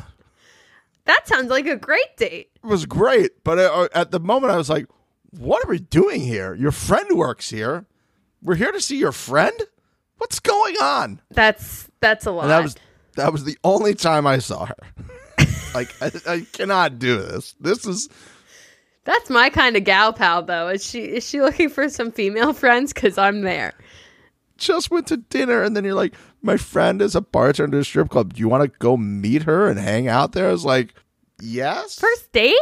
That 1.05 1.27
sounds 1.27 1.49
like 1.49 1.67
a 1.67 1.75
great 1.77 2.17
date. 2.17 2.50
It 2.63 2.67
was 2.67 2.85
great. 2.85 3.43
But 3.43 3.59
uh, 3.59 3.87
at 3.93 4.11
the 4.11 4.19
moment, 4.19 4.53
I 4.53 4.57
was 4.57 4.69
like, 4.69 4.85
what 5.31 5.63
are 5.65 5.69
we 5.69 5.79
doing 5.79 6.21
here? 6.21 6.53
Your 6.53 6.71
friend 6.71 7.17
works 7.17 7.49
here. 7.49 7.85
We're 8.41 8.55
here 8.55 8.71
to 8.71 8.81
see 8.81 8.97
your 8.97 9.11
friend? 9.11 9.53
What's 10.17 10.39
going 10.39 10.75
on? 10.81 11.21
That's 11.31 11.89
that's 11.99 12.25
a 12.25 12.31
lot. 12.31 12.43
And 12.43 12.51
that 12.51 12.63
was 12.63 12.75
that 13.15 13.31
was 13.31 13.43
the 13.43 13.57
only 13.63 13.95
time 13.95 14.27
I 14.27 14.39
saw 14.39 14.65
her. 14.65 14.75
like 15.73 15.93
I, 16.01 16.11
I 16.27 16.47
cannot 16.51 16.99
do 16.99 17.17
this. 17.17 17.55
This 17.59 17.85
is 17.85 18.09
That's 19.03 19.29
my 19.29 19.49
kind 19.49 19.75
of 19.75 19.83
gal 19.83 20.13
pal, 20.13 20.43
though. 20.43 20.67
Is 20.67 20.85
she 20.85 21.01
is 21.01 21.27
she 21.27 21.41
looking 21.41 21.69
for 21.69 21.89
some 21.89 22.11
female 22.11 22.53
friends? 22.53 22.93
Because 22.93 23.17
I'm 23.17 23.41
there. 23.41 23.73
just 24.57 24.91
went 24.91 25.07
to 25.07 25.17
dinner 25.17 25.63
and 25.63 25.75
then 25.75 25.83
you're 25.83 25.95
like, 25.95 26.13
my 26.41 26.57
friend 26.57 27.01
is 27.01 27.15
a 27.15 27.21
bartender 27.21 27.77
at 27.77 27.81
a 27.81 27.85
strip 27.85 28.09
club. 28.09 28.33
Do 28.33 28.39
you 28.39 28.49
want 28.49 28.63
to 28.63 28.77
go 28.79 28.97
meet 28.97 29.43
her 29.43 29.67
and 29.67 29.79
hang 29.79 30.07
out 30.07 30.33
there? 30.33 30.49
I 30.49 30.51
was 30.51 30.65
like, 30.65 30.93
yes. 31.41 31.99
First 31.99 32.31
date? 32.31 32.55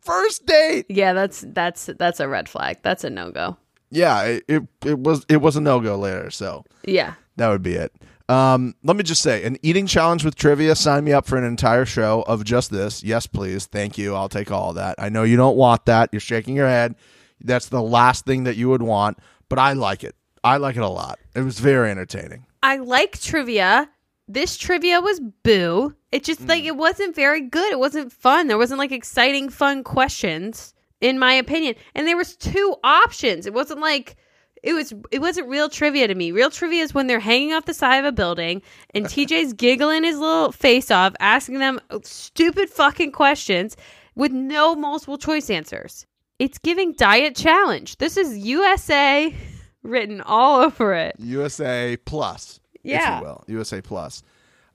first 0.00 0.44
date. 0.46 0.86
Yeah, 0.90 1.12
that's 1.14 1.44
that's 1.48 1.86
that's 1.98 2.20
a 2.20 2.28
red 2.28 2.48
flag. 2.48 2.78
That's 2.82 3.04
a 3.04 3.10
no 3.10 3.30
go. 3.30 3.56
Yeah, 3.90 4.22
it, 4.24 4.44
it 4.48 4.62
it 4.84 4.98
was 4.98 5.24
it 5.28 5.38
was 5.38 5.56
a 5.56 5.60
no 5.60 5.80
go 5.80 5.96
later. 5.96 6.30
So 6.30 6.64
Yeah. 6.84 7.14
that 7.36 7.48
would 7.48 7.62
be 7.62 7.74
it. 7.74 7.92
Um, 8.28 8.74
let 8.82 8.96
me 8.96 9.02
just 9.02 9.20
say, 9.22 9.44
an 9.44 9.58
eating 9.62 9.86
challenge 9.86 10.24
with 10.24 10.34
trivia. 10.34 10.74
Sign 10.76 11.04
me 11.04 11.12
up 11.12 11.26
for 11.26 11.36
an 11.36 11.44
entire 11.44 11.84
show 11.84 12.22
of 12.26 12.42
just 12.44 12.70
this. 12.70 13.02
Yes, 13.02 13.26
please. 13.26 13.66
Thank 13.66 13.98
you. 13.98 14.14
I'll 14.14 14.30
take 14.30 14.50
all 14.50 14.72
that. 14.74 14.94
I 14.98 15.10
know 15.10 15.24
you 15.24 15.36
don't 15.36 15.56
want 15.56 15.84
that. 15.86 16.08
You're 16.10 16.20
shaking 16.20 16.56
your 16.56 16.66
head. 16.68 16.94
That's 17.42 17.68
the 17.68 17.82
last 17.82 18.24
thing 18.24 18.44
that 18.44 18.56
you 18.56 18.70
would 18.70 18.80
want, 18.82 19.18
but 19.50 19.58
I 19.58 19.74
like 19.74 20.04
it. 20.04 20.16
I 20.42 20.56
like 20.56 20.76
it 20.76 20.82
a 20.82 20.88
lot. 20.88 21.18
It 21.34 21.42
was 21.42 21.58
very 21.60 21.90
entertaining. 21.90 22.46
I 22.62 22.78
like 22.78 23.20
trivia. 23.20 23.90
This 24.26 24.56
trivia 24.56 25.00
was 25.00 25.20
boo. 25.42 25.94
It 26.10 26.24
just 26.24 26.40
like 26.48 26.64
mm. 26.64 26.68
it 26.68 26.76
wasn't 26.76 27.14
very 27.14 27.42
good. 27.42 27.72
It 27.72 27.78
wasn't 27.78 28.12
fun. 28.12 28.46
There 28.46 28.58
wasn't 28.58 28.78
like 28.78 28.92
exciting 28.92 29.48
fun 29.48 29.84
questions 29.84 30.74
in 31.00 31.18
my 31.18 31.34
opinion. 31.34 31.74
And 31.94 32.06
there 32.06 32.16
was 32.16 32.34
two 32.36 32.76
options. 32.82 33.46
It 33.46 33.52
wasn't 33.52 33.80
like 33.80 34.16
it 34.62 34.72
was 34.72 34.94
it 35.10 35.20
wasn't 35.20 35.48
real 35.48 35.68
trivia 35.68 36.08
to 36.08 36.14
me. 36.14 36.32
Real 36.32 36.50
trivia 36.50 36.82
is 36.82 36.94
when 36.94 37.06
they're 37.06 37.20
hanging 37.20 37.52
off 37.52 37.66
the 37.66 37.74
side 37.74 37.98
of 37.98 38.06
a 38.06 38.12
building 38.12 38.62
and 38.94 39.04
TJ's 39.06 39.52
giggling 39.52 40.04
his 40.04 40.18
little 40.18 40.50
face 40.50 40.90
off 40.90 41.14
asking 41.20 41.58
them 41.58 41.78
stupid 42.02 42.70
fucking 42.70 43.12
questions 43.12 43.76
with 44.14 44.32
no 44.32 44.74
multiple 44.74 45.18
choice 45.18 45.50
answers. 45.50 46.06
It's 46.38 46.58
giving 46.58 46.94
diet 46.94 47.36
challenge. 47.36 47.98
This 47.98 48.16
is 48.16 48.38
USA 48.38 49.34
written 49.82 50.22
all 50.22 50.60
over 50.60 50.94
it. 50.94 51.16
USA 51.18 51.98
Plus, 51.98 52.60
Yeah. 52.84 53.16
if 53.16 53.20
you 53.20 53.26
will. 53.26 53.44
USA 53.48 53.80
Plus. 53.80 54.22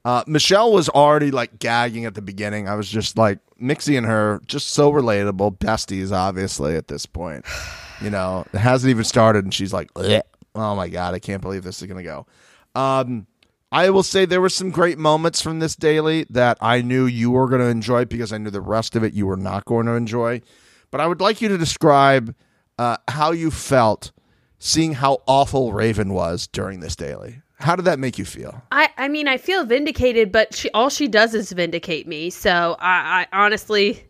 Uh, 0.05 0.23
Michelle 0.27 0.71
was 0.71 0.87
already 0.89 1.29
like 1.31 1.59
gagging 1.59 2.05
at 2.05 2.15
the 2.15 2.21
beginning. 2.21 2.67
I 2.69 2.75
was 2.75 2.89
just 2.89 3.17
like 3.17 3.39
Mixie 3.61 3.97
and 3.97 4.05
her, 4.05 4.41
just 4.45 4.69
so 4.69 4.91
relatable, 4.91 5.57
besties. 5.57 6.11
Obviously, 6.11 6.75
at 6.75 6.87
this 6.87 7.05
point, 7.05 7.45
you 8.01 8.09
know, 8.09 8.45
it 8.53 8.57
hasn't 8.57 8.89
even 8.89 9.03
started, 9.03 9.43
and 9.43 9.53
she's 9.53 9.73
like, 9.73 9.93
"Bleh. 9.93 10.21
"Oh 10.55 10.75
my 10.75 10.87
god, 10.87 11.13
I 11.13 11.19
can't 11.19 11.41
believe 11.41 11.63
this 11.63 11.81
is 11.81 11.87
gonna 11.87 12.03
go." 12.03 12.25
Um, 12.75 13.27
I 13.71 13.89
will 13.91 14.03
say 14.03 14.25
there 14.25 14.41
were 14.41 14.49
some 14.49 14.71
great 14.71 14.97
moments 14.97 15.41
from 15.41 15.59
this 15.59 15.75
daily 15.75 16.25
that 16.29 16.57
I 16.59 16.81
knew 16.81 17.05
you 17.05 17.29
were 17.31 17.47
going 17.47 17.61
to 17.61 17.67
enjoy 17.67 18.05
because 18.05 18.33
I 18.33 18.39
knew 18.39 18.49
the 18.49 18.61
rest 18.61 18.95
of 18.95 19.03
it 19.03 19.13
you 19.13 19.27
were 19.27 19.37
not 19.37 19.65
going 19.65 19.85
to 19.85 19.93
enjoy. 19.93 20.41
But 20.89 21.01
I 21.01 21.07
would 21.07 21.21
like 21.21 21.39
you 21.39 21.49
to 21.49 21.57
describe 21.57 22.33
uh, 22.79 22.97
how 23.07 23.31
you 23.31 23.51
felt 23.51 24.11
seeing 24.57 24.93
how 24.93 25.21
awful 25.27 25.71
Raven 25.71 26.13
was 26.13 26.47
during 26.47 26.79
this 26.79 26.95
daily. 26.95 27.41
How 27.59 27.75
did 27.75 27.85
that 27.85 27.99
make 27.99 28.17
you 28.17 28.25
feel? 28.25 28.63
I, 28.71 28.89
I 28.97 29.07
mean, 29.09 29.27
I 29.27 29.37
feel 29.37 29.65
vindicated, 29.65 30.31
but 30.31 30.55
she 30.55 30.69
all 30.71 30.89
she 30.89 31.07
does 31.07 31.33
is 31.33 31.51
vindicate 31.51 32.07
me. 32.07 32.29
So 32.29 32.77
I, 32.79 33.27
I 33.31 33.43
honestly, 33.43 34.03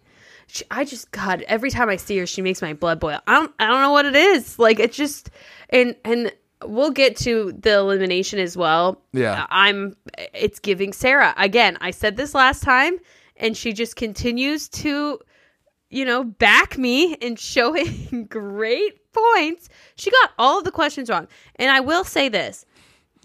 she, 0.47 0.63
I 0.69 0.85
just 0.85 1.09
God, 1.11 1.43
every 1.47 1.71
time 1.71 1.89
I 1.89 1.95
see 1.95 2.17
her, 2.19 2.27
she 2.27 2.43
makes 2.43 2.61
my 2.61 2.73
blood 2.73 2.99
boil. 2.99 3.19
I 3.25 3.33
don't, 3.33 3.53
I 3.59 3.65
don't 3.65 3.81
know 3.81 3.91
what 3.91 4.05
it 4.05 4.15
is. 4.15 4.59
Like 4.59 4.79
it's 4.79 4.95
just, 4.95 5.31
and 5.71 5.95
and 6.05 6.31
we'll 6.63 6.91
get 6.91 7.15
to 7.17 7.53
the 7.59 7.77
elimination 7.77 8.37
as 8.37 8.55
well. 8.55 9.01
Yeah. 9.13 9.47
I'm. 9.49 9.95
It's 10.33 10.59
giving 10.59 10.93
Sarah 10.93 11.33
again. 11.35 11.77
I 11.81 11.89
said 11.89 12.17
this 12.17 12.35
last 12.35 12.61
time, 12.61 12.99
and 13.35 13.57
she 13.57 13.73
just 13.73 13.95
continues 13.95 14.69
to, 14.69 15.19
you 15.89 16.05
know, 16.05 16.23
back 16.23 16.77
me 16.77 17.15
and 17.15 17.39
showing 17.39 18.27
great 18.29 19.11
points. 19.11 19.69
She 19.95 20.11
got 20.11 20.31
all 20.37 20.59
of 20.59 20.65
the 20.65 20.71
questions 20.71 21.09
wrong, 21.09 21.27
and 21.55 21.71
I 21.71 21.79
will 21.79 22.03
say 22.03 22.29
this. 22.29 22.65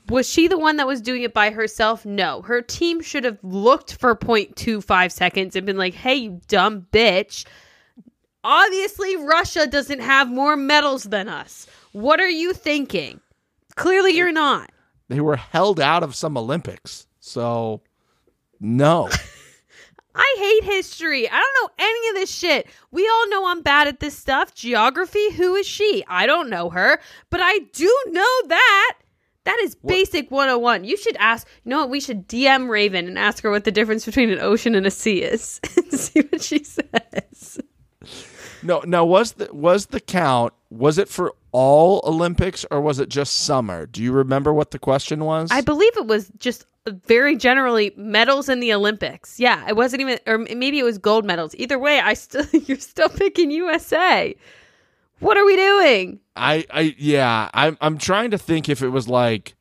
Was 0.08 0.28
she 0.28 0.48
the 0.48 0.58
one 0.58 0.76
that 0.76 0.86
was 0.86 1.00
doing 1.00 1.22
it 1.22 1.32
by 1.32 1.50
herself? 1.50 2.04
No. 2.04 2.42
Her 2.42 2.60
team 2.60 3.00
should 3.00 3.24
have 3.24 3.38
looked 3.42 3.94
for 3.94 4.14
0.25 4.14 5.10
seconds 5.10 5.56
and 5.56 5.64
been 5.64 5.78
like, 5.78 5.94
hey, 5.94 6.14
you 6.14 6.40
dumb 6.46 6.86
bitch. 6.92 7.46
Obviously, 8.42 9.16
Russia 9.16 9.66
doesn't 9.66 10.00
have 10.00 10.28
more 10.28 10.56
medals 10.56 11.04
than 11.04 11.28
us. 11.28 11.66
What 11.92 12.20
are 12.20 12.28
you 12.28 12.52
thinking? 12.52 13.20
Clearly, 13.76 14.12
you're 14.12 14.32
not. 14.32 14.70
They 15.08 15.20
were 15.20 15.36
held 15.36 15.80
out 15.80 16.02
of 16.02 16.14
some 16.14 16.36
Olympics. 16.36 17.06
So, 17.20 17.80
no. 18.60 19.08
I 20.14 20.36
hate 20.38 20.70
history. 20.70 21.28
I 21.28 21.32
don't 21.32 21.62
know 21.62 21.84
any 21.86 22.08
of 22.08 22.14
this 22.14 22.30
shit. 22.30 22.68
We 22.92 23.08
all 23.08 23.28
know 23.30 23.48
I'm 23.48 23.62
bad 23.62 23.88
at 23.88 24.00
this 24.00 24.16
stuff. 24.16 24.54
Geography, 24.54 25.32
who 25.32 25.54
is 25.56 25.66
she? 25.66 26.04
I 26.06 26.26
don't 26.26 26.50
know 26.50 26.70
her, 26.70 27.00
but 27.30 27.40
I 27.42 27.58
do 27.72 28.02
know 28.08 28.42
that. 28.48 28.94
That 29.44 29.58
is 29.62 29.74
basic 29.74 30.30
101. 30.30 30.84
You 30.84 30.96
should 30.96 31.16
ask, 31.18 31.46
you 31.64 31.70
know 31.70 31.80
what? 31.80 31.90
We 31.90 32.00
should 32.00 32.26
DM 32.26 32.68
Raven 32.68 33.06
and 33.06 33.18
ask 33.18 33.42
her 33.42 33.50
what 33.50 33.64
the 33.64 33.70
difference 33.70 34.04
between 34.06 34.30
an 34.30 34.40
ocean 34.40 34.74
and 34.74 34.86
a 34.86 34.90
sea 34.90 35.22
is. 35.22 35.60
And 35.76 36.00
see 36.00 36.20
what 36.22 36.42
she 36.42 36.64
says. 36.64 37.60
No, 38.62 38.80
no, 38.86 39.04
was 39.04 39.32
the 39.32 39.52
was 39.52 39.86
the 39.86 40.00
count 40.00 40.54
was 40.70 40.98
it 40.98 41.08
for 41.08 41.34
all 41.52 42.00
Olympics 42.04 42.64
or 42.70 42.80
was 42.80 42.98
it 42.98 43.08
just 43.08 43.36
summer? 43.36 43.86
Do 43.86 44.02
you 44.02 44.12
remember 44.12 44.52
what 44.52 44.70
the 44.70 44.78
question 44.78 45.24
was? 45.24 45.50
I 45.52 45.60
believe 45.60 45.96
it 45.96 46.06
was 46.06 46.30
just 46.38 46.66
very 46.86 47.36
generally 47.36 47.92
medals 47.96 48.48
in 48.48 48.60
the 48.60 48.72
Olympics. 48.72 49.38
Yeah, 49.40 49.66
it 49.68 49.76
wasn't 49.76 50.02
even, 50.02 50.18
or 50.26 50.38
maybe 50.38 50.78
it 50.78 50.82
was 50.82 50.98
gold 50.98 51.24
medals. 51.24 51.54
Either 51.56 51.78
way, 51.78 52.00
I 52.00 52.14
still, 52.14 52.44
you're 52.52 52.78
still 52.78 53.08
picking 53.08 53.50
USA. 53.50 54.34
What 55.24 55.38
are 55.38 55.44
we 55.46 55.56
doing? 55.56 56.20
I, 56.36 56.66
I 56.70 56.94
yeah, 56.98 57.48
I'm 57.54 57.78
I'm 57.80 57.96
trying 57.96 58.30
to 58.32 58.38
think 58.38 58.68
if 58.68 58.82
it 58.82 58.90
was 58.90 59.08
like 59.08 59.54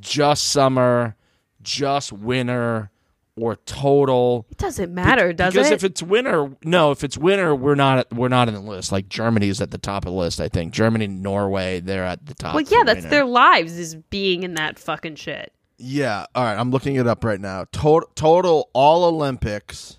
just 0.00 0.46
summer, 0.46 1.14
just 1.62 2.12
winter, 2.12 2.90
or 3.36 3.56
total. 3.66 4.46
It 4.50 4.58
doesn't 4.58 4.92
matter, 4.92 5.32
does 5.32 5.52
because 5.52 5.68
it? 5.68 5.70
Because 5.70 5.84
if 5.84 5.90
it's 5.90 6.02
winter, 6.02 6.50
no, 6.64 6.90
if 6.90 7.04
it's 7.04 7.16
winter, 7.16 7.54
we're 7.54 7.76
not 7.76 8.12
we're 8.12 8.28
not 8.28 8.48
in 8.48 8.54
the 8.54 8.60
list. 8.60 8.90
Like 8.90 9.08
Germany 9.08 9.48
is 9.48 9.60
at 9.60 9.70
the 9.70 9.78
top 9.78 10.04
of 10.06 10.12
the 10.12 10.18
list, 10.18 10.40
I 10.40 10.48
think. 10.48 10.72
Germany, 10.72 11.06
Norway, 11.06 11.80
they're 11.80 12.04
at 12.04 12.26
the 12.26 12.34
top. 12.34 12.54
well, 12.56 12.64
yeah, 12.64 12.82
that's 12.84 12.96
winter. 12.96 13.10
their 13.10 13.24
lives 13.26 13.78
is 13.78 13.94
being 13.94 14.42
in 14.42 14.54
that 14.54 14.78
fucking 14.78 15.16
shit. 15.16 15.52
Yeah. 15.78 16.26
All 16.34 16.42
right, 16.44 16.58
I'm 16.58 16.70
looking 16.70 16.96
it 16.96 17.06
up 17.06 17.22
right 17.22 17.40
now. 17.40 17.66
Total 17.70 18.10
total 18.16 18.70
all 18.72 19.04
Olympics, 19.04 19.98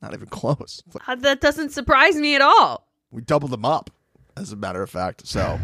not 0.00 0.14
even 0.14 0.28
close. 0.28 0.82
Uh, 1.08 1.16
that 1.16 1.40
doesn't 1.40 1.70
surprise 1.72 2.16
me 2.16 2.36
at 2.36 2.40
all. 2.40 2.86
We 3.10 3.22
doubled 3.22 3.50
them 3.50 3.64
up, 3.64 3.90
as 4.36 4.52
a 4.52 4.56
matter 4.56 4.82
of 4.82 4.90
fact. 4.90 5.26
So 5.26 5.58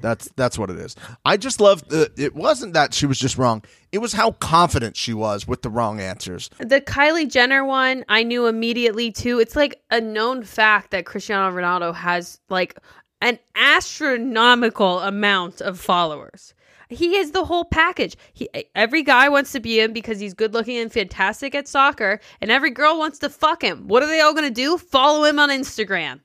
that's 0.00 0.30
that's 0.36 0.58
what 0.58 0.70
it 0.70 0.78
is. 0.78 0.96
I 1.24 1.36
just 1.36 1.60
love 1.60 1.88
the. 1.88 2.10
It 2.16 2.34
wasn't 2.34 2.74
that 2.74 2.94
she 2.94 3.06
was 3.06 3.18
just 3.18 3.38
wrong. 3.38 3.62
It 3.92 3.98
was 3.98 4.12
how 4.12 4.32
confident 4.32 4.96
she 4.96 5.14
was 5.14 5.46
with 5.46 5.62
the 5.62 5.70
wrong 5.70 6.00
answers. 6.00 6.50
The 6.58 6.80
Kylie 6.80 7.30
Jenner 7.30 7.64
one, 7.64 8.04
I 8.08 8.22
knew 8.22 8.46
immediately 8.46 9.10
too. 9.10 9.38
It's 9.40 9.56
like 9.56 9.80
a 9.90 10.00
known 10.00 10.44
fact 10.44 10.90
that 10.90 11.06
Cristiano 11.06 11.54
Ronaldo 11.54 11.94
has 11.94 12.40
like 12.48 12.78
an 13.20 13.38
astronomical 13.56 15.00
amount 15.00 15.60
of 15.60 15.80
followers. 15.80 16.54
He 16.90 17.16
is 17.16 17.32
the 17.32 17.44
whole 17.44 17.64
package. 17.64 18.16
He 18.32 18.48
every 18.74 19.02
guy 19.02 19.28
wants 19.28 19.52
to 19.52 19.60
be 19.60 19.80
him 19.80 19.92
because 19.92 20.20
he's 20.20 20.32
good 20.32 20.54
looking 20.54 20.78
and 20.78 20.90
fantastic 20.90 21.54
at 21.54 21.68
soccer, 21.68 22.20
and 22.40 22.50
every 22.50 22.70
girl 22.70 22.98
wants 22.98 23.18
to 23.18 23.28
fuck 23.28 23.62
him. 23.62 23.88
What 23.88 24.02
are 24.02 24.06
they 24.06 24.20
all 24.20 24.32
gonna 24.32 24.50
do? 24.50 24.78
Follow 24.78 25.24
him 25.24 25.38
on 25.38 25.50
Instagram. 25.50 26.20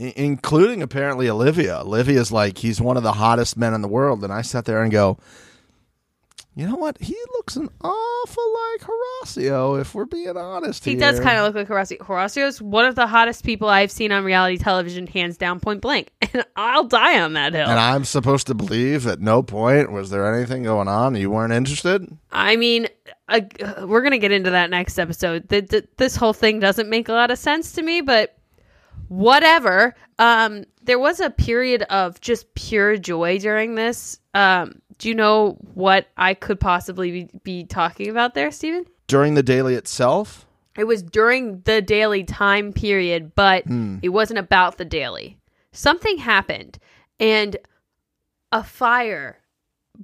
I- 0.00 0.12
including 0.16 0.82
apparently 0.82 1.28
Olivia. 1.28 1.80
Olivia's 1.80 2.30
like 2.32 2.58
he's 2.58 2.80
one 2.80 2.96
of 2.96 3.02
the 3.02 3.12
hottest 3.12 3.56
men 3.56 3.74
in 3.74 3.82
the 3.82 3.88
world, 3.88 4.24
and 4.24 4.32
I 4.32 4.42
sat 4.42 4.64
there 4.64 4.82
and 4.82 4.92
go, 4.92 5.18
you 6.58 6.66
know 6.66 6.74
what? 6.74 6.98
He 7.00 7.16
looks 7.34 7.54
an 7.54 7.68
awful 7.82 8.44
like 8.72 8.80
Horacio, 8.88 9.80
if 9.80 9.94
we're 9.94 10.06
being 10.06 10.36
honest. 10.36 10.84
He 10.84 10.96
does 10.96 11.20
kind 11.20 11.38
of 11.38 11.44
look 11.44 11.54
like 11.54 11.68
Horacio. 11.68 11.98
Horacio's 11.98 12.60
one 12.60 12.84
of 12.84 12.96
the 12.96 13.06
hottest 13.06 13.44
people 13.44 13.68
I've 13.68 13.92
seen 13.92 14.10
on 14.10 14.24
reality 14.24 14.58
television, 14.58 15.06
hands 15.06 15.36
down, 15.36 15.60
point 15.60 15.80
blank. 15.80 16.10
And 16.34 16.44
I'll 16.56 16.84
die 16.84 17.22
on 17.22 17.32
that 17.34 17.54
hill. 17.54 17.66
And 17.66 17.80
I'm 17.80 18.04
supposed 18.04 18.48
to 18.48 18.54
believe 18.54 19.06
at 19.06 19.18
no 19.18 19.42
point 19.42 19.90
was 19.90 20.10
there 20.10 20.34
anything 20.34 20.62
going 20.64 20.86
on. 20.88 21.14
You 21.14 21.30
weren't 21.30 21.54
interested. 21.54 22.06
I 22.30 22.56
mean, 22.56 22.88
uh, 23.28 23.40
we're 23.86 24.02
gonna 24.02 24.18
get 24.18 24.32
into 24.32 24.50
that 24.50 24.68
next 24.68 24.98
episode. 24.98 25.48
The, 25.48 25.62
the, 25.62 25.88
this 25.96 26.16
whole 26.16 26.34
thing 26.34 26.60
doesn't 26.60 26.90
make 26.90 27.08
a 27.08 27.12
lot 27.12 27.30
of 27.30 27.38
sense 27.38 27.72
to 27.72 27.82
me, 27.82 28.02
but 28.02 28.37
whatever. 29.08 29.94
Um, 30.18 30.64
there 30.82 30.98
was 30.98 31.20
a 31.20 31.30
period 31.30 31.82
of 31.84 32.20
just 32.20 32.54
pure 32.54 32.96
joy 32.96 33.38
during 33.38 33.74
this. 33.74 34.20
Um, 34.34 34.80
do 34.98 35.08
you 35.08 35.14
know 35.14 35.56
what 35.74 36.08
I 36.16 36.34
could 36.34 36.58
possibly 36.60 37.10
be, 37.10 37.30
be 37.42 37.64
talking 37.64 38.08
about 38.08 38.34
there, 38.34 38.50
Stephen? 38.50 38.84
During 39.06 39.34
the 39.34 39.42
daily 39.42 39.74
itself, 39.74 40.46
It 40.76 40.84
was 40.86 41.02
during 41.02 41.60
the 41.62 41.82
daily 41.82 42.22
time 42.24 42.72
period, 42.72 43.34
but 43.34 43.64
it 44.02 44.10
wasn't 44.10 44.38
about 44.38 44.78
the 44.78 44.84
daily. 44.84 45.38
Something 45.72 46.18
happened, 46.18 46.78
and 47.18 47.56
a 48.52 48.62
fire 48.62 49.38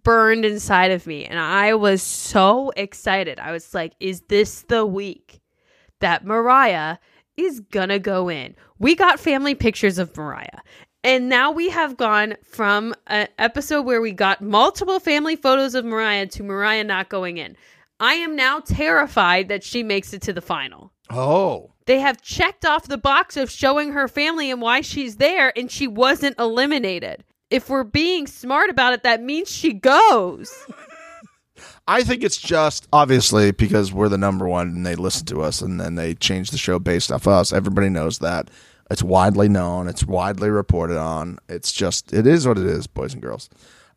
burned 0.02 0.44
inside 0.44 0.90
of 0.90 1.06
me, 1.06 1.24
and 1.26 1.38
I 1.38 1.74
was 1.74 2.02
so 2.02 2.72
excited. 2.76 3.38
I 3.38 3.52
was 3.52 3.72
like, 3.74 3.92
"Is 4.00 4.22
this 4.22 4.62
the 4.62 4.84
week 4.84 5.40
that 6.00 6.24
Mariah 6.24 6.96
is 7.36 7.60
gonna 7.60 7.98
go 7.98 8.28
in?" 8.28 8.54
We 8.78 8.94
got 8.94 9.20
family 9.20 9.54
pictures 9.54 9.98
of 9.98 10.16
Mariah. 10.16 10.60
And 11.04 11.28
now 11.28 11.50
we 11.50 11.68
have 11.68 11.98
gone 11.98 12.34
from 12.42 12.94
an 13.08 13.28
episode 13.38 13.82
where 13.82 14.00
we 14.00 14.12
got 14.12 14.40
multiple 14.40 14.98
family 14.98 15.36
photos 15.36 15.74
of 15.74 15.84
Mariah 15.84 16.26
to 16.28 16.42
Mariah 16.42 16.82
not 16.84 17.10
going 17.10 17.36
in. 17.36 17.56
I 18.00 18.14
am 18.14 18.34
now 18.34 18.60
terrified 18.60 19.48
that 19.48 19.62
she 19.62 19.82
makes 19.82 20.14
it 20.14 20.22
to 20.22 20.32
the 20.32 20.40
final. 20.40 20.92
Oh. 21.10 21.72
They 21.84 22.00
have 22.00 22.22
checked 22.22 22.64
off 22.64 22.88
the 22.88 22.96
box 22.96 23.36
of 23.36 23.50
showing 23.50 23.92
her 23.92 24.08
family 24.08 24.50
and 24.50 24.62
why 24.62 24.80
she's 24.80 25.16
there, 25.16 25.52
and 25.56 25.70
she 25.70 25.86
wasn't 25.86 26.38
eliminated. 26.38 27.22
If 27.50 27.68
we're 27.68 27.84
being 27.84 28.26
smart 28.26 28.70
about 28.70 28.94
it, 28.94 29.02
that 29.02 29.22
means 29.22 29.50
she 29.50 29.74
goes. 29.74 30.66
I 31.86 32.02
think 32.02 32.22
it's 32.22 32.38
just 32.38 32.88
obviously 32.92 33.50
because 33.52 33.92
we're 33.92 34.08
the 34.08 34.18
number 34.18 34.48
one 34.48 34.68
and 34.68 34.86
they 34.86 34.94
listen 34.94 35.26
to 35.26 35.42
us 35.42 35.60
and 35.60 35.80
then 35.80 35.96
they 35.96 36.14
change 36.14 36.50
the 36.50 36.58
show 36.58 36.78
based 36.78 37.12
off 37.12 37.26
us. 37.26 37.52
Everybody 37.52 37.88
knows 37.88 38.18
that. 38.20 38.50
It's 38.90 39.02
widely 39.02 39.48
known. 39.48 39.88
It's 39.88 40.04
widely 40.04 40.50
reported 40.50 40.98
on. 40.98 41.38
It's 41.48 41.72
just 41.72 42.12
it 42.12 42.26
is 42.26 42.46
what 42.46 42.58
it 42.58 42.66
is, 42.66 42.86
boys 42.86 43.12
and 43.12 43.22
girls. 43.22 43.48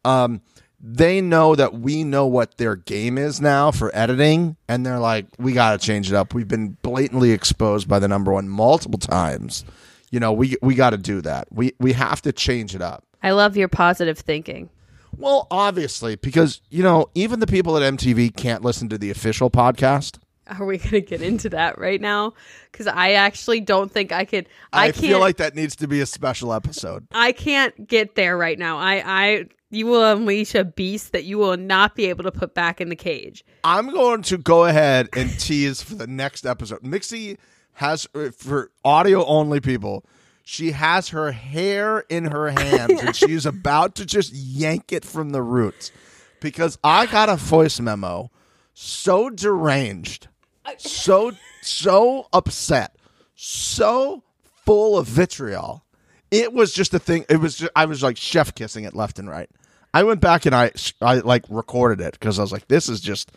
Um, 0.05 0.41
they 0.79 1.21
know 1.21 1.55
that 1.55 1.73
we 1.73 2.03
know 2.03 2.27
what 2.27 2.57
their 2.57 2.75
game 2.75 3.17
is 3.17 3.41
now 3.41 3.71
for 3.71 3.93
editing, 3.95 4.57
and 4.67 4.85
they're 4.85 4.99
like, 4.99 5.25
we 5.39 5.53
got 5.53 5.79
to 5.79 5.85
change 5.85 6.09
it 6.09 6.15
up. 6.15 6.33
We've 6.33 6.47
been 6.47 6.77
blatantly 6.83 7.31
exposed 7.31 7.87
by 7.87 7.99
the 7.99 8.07
number 8.07 8.31
one 8.31 8.47
multiple 8.47 8.99
times. 8.99 9.65
You 10.11 10.19
know, 10.19 10.31
we 10.31 10.55
we 10.61 10.75
got 10.75 10.91
to 10.91 10.97
do 10.97 11.21
that. 11.21 11.47
We 11.51 11.73
we 11.79 11.93
have 11.93 12.21
to 12.23 12.31
change 12.31 12.75
it 12.75 12.81
up. 12.81 13.03
I 13.23 13.31
love 13.31 13.57
your 13.57 13.67
positive 13.67 14.19
thinking. 14.19 14.69
Well, 15.17 15.47
obviously, 15.49 16.15
because 16.15 16.61
you 16.69 16.83
know, 16.83 17.09
even 17.15 17.39
the 17.39 17.47
people 17.47 17.77
at 17.77 17.93
MTV 17.93 18.35
can't 18.35 18.63
listen 18.63 18.89
to 18.89 18.97
the 18.97 19.09
official 19.09 19.49
podcast. 19.49 20.19
Are 20.47 20.65
we 20.65 20.77
going 20.77 20.91
to 20.91 21.01
get 21.01 21.21
into 21.21 21.49
that 21.49 21.77
right 21.77 21.99
now? 21.99 22.33
Because 22.71 22.87
I 22.87 23.13
actually 23.13 23.59
don't 23.59 23.91
think 23.91 24.11
I 24.11 24.23
could. 24.23 24.47
I, 24.71 24.87
I, 24.87 24.91
feel 24.93 25.19
like 25.19 25.37
that 25.37 25.55
needs 25.55 25.75
to 25.77 25.87
be 25.87 25.99
a 25.99 26.05
special 26.05 26.53
episode. 26.53 27.05
I 27.11 27.33
can't 27.33 27.87
get 27.87 28.15
there 28.15 28.37
right 28.37 28.57
now. 28.57 28.77
I, 28.77 29.03
I, 29.05 29.45
you 29.71 29.87
will 29.87 30.09
unleash 30.09 30.55
a 30.55 30.63
beast 30.63 31.11
that 31.11 31.25
you 31.25 31.37
will 31.37 31.57
not 31.57 31.95
be 31.95 32.05
able 32.05 32.23
to 32.23 32.31
put 32.31 32.53
back 32.53 32.79
in 32.79 32.87
the 32.87 32.95
cage. 32.95 33.43
I'm 33.63 33.89
going 33.89 34.21
to 34.23 34.37
go 34.37 34.63
ahead 34.65 35.09
and 35.13 35.37
tease 35.37 35.81
for 35.81 35.95
the 35.95 36.07
next 36.07 36.45
episode. 36.45 36.81
Mixie 36.81 37.37
has 37.73 38.07
uh, 38.15 38.29
for 38.35 38.71
audio 38.85 39.25
only 39.25 39.59
people. 39.59 40.05
She 40.49 40.71
has 40.71 41.09
her 41.09 41.33
hair 41.33 42.05
in 42.07 42.23
her 42.31 42.49
hands 42.51 43.01
and 43.01 43.13
she's 43.13 43.45
about 43.45 43.95
to 43.95 44.05
just 44.05 44.33
yank 44.33 44.93
it 44.93 45.03
from 45.03 45.31
the 45.31 45.41
roots 45.41 45.91
because 46.39 46.77
I 46.85 47.05
got 47.05 47.27
a 47.27 47.35
voice 47.35 47.81
memo 47.81 48.31
so 48.73 49.29
deranged, 49.29 50.29
so 50.77 51.33
so 51.61 52.29
upset, 52.31 52.95
so 53.35 54.23
full 54.65 54.97
of 54.97 55.05
vitriol. 55.05 55.83
It 56.31 56.53
was 56.53 56.73
just 56.73 56.93
a 56.93 56.99
thing. 56.99 57.25
It 57.29 57.41
was 57.41 57.57
just, 57.57 57.71
I 57.75 57.83
was 57.83 58.01
like 58.01 58.15
chef 58.15 58.55
kissing 58.55 58.85
it 58.85 58.95
left 58.95 59.19
and 59.19 59.29
right. 59.29 59.49
I 59.93 60.03
went 60.03 60.21
back 60.21 60.45
and 60.45 60.55
I 60.55 60.71
I 61.01 61.15
like 61.15 61.43
recorded 61.49 61.99
it 61.99 62.13
because 62.13 62.39
I 62.39 62.41
was 62.41 62.53
like, 62.53 62.69
this 62.69 62.87
is 62.87 63.01
just 63.01 63.33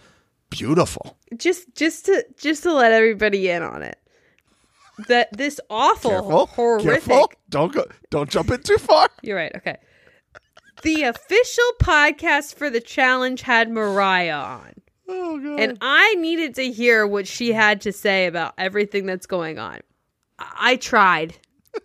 beautiful. 0.48 1.18
Just, 1.36 1.74
just 1.74 2.06
to, 2.06 2.24
just 2.38 2.62
to 2.62 2.72
let 2.72 2.92
everybody 2.92 3.48
in 3.48 3.64
on 3.64 3.82
it. 3.82 3.99
That 5.08 5.36
this 5.36 5.60
awful, 5.70 6.10
Careful, 6.10 6.46
horrific. 6.46 7.04
careful. 7.04 7.32
Don't 7.48 7.72
go. 7.72 7.84
Don't 8.10 8.28
jump 8.30 8.50
in 8.50 8.62
too 8.62 8.76
far. 8.78 9.08
You're 9.22 9.36
right. 9.36 9.52
Okay. 9.56 9.76
The 10.82 11.02
official 11.02 11.64
podcast 11.80 12.54
for 12.54 12.70
the 12.70 12.80
challenge 12.80 13.42
had 13.42 13.70
Mariah 13.70 14.32
on. 14.34 14.72
Oh 15.08 15.38
god. 15.38 15.60
And 15.60 15.78
I 15.80 16.14
needed 16.14 16.54
to 16.56 16.70
hear 16.72 17.06
what 17.06 17.26
she 17.26 17.52
had 17.52 17.80
to 17.82 17.92
say 17.92 18.26
about 18.26 18.54
everything 18.56 19.06
that's 19.06 19.26
going 19.26 19.58
on. 19.58 19.80
I 20.38 20.76
tried. 20.76 21.36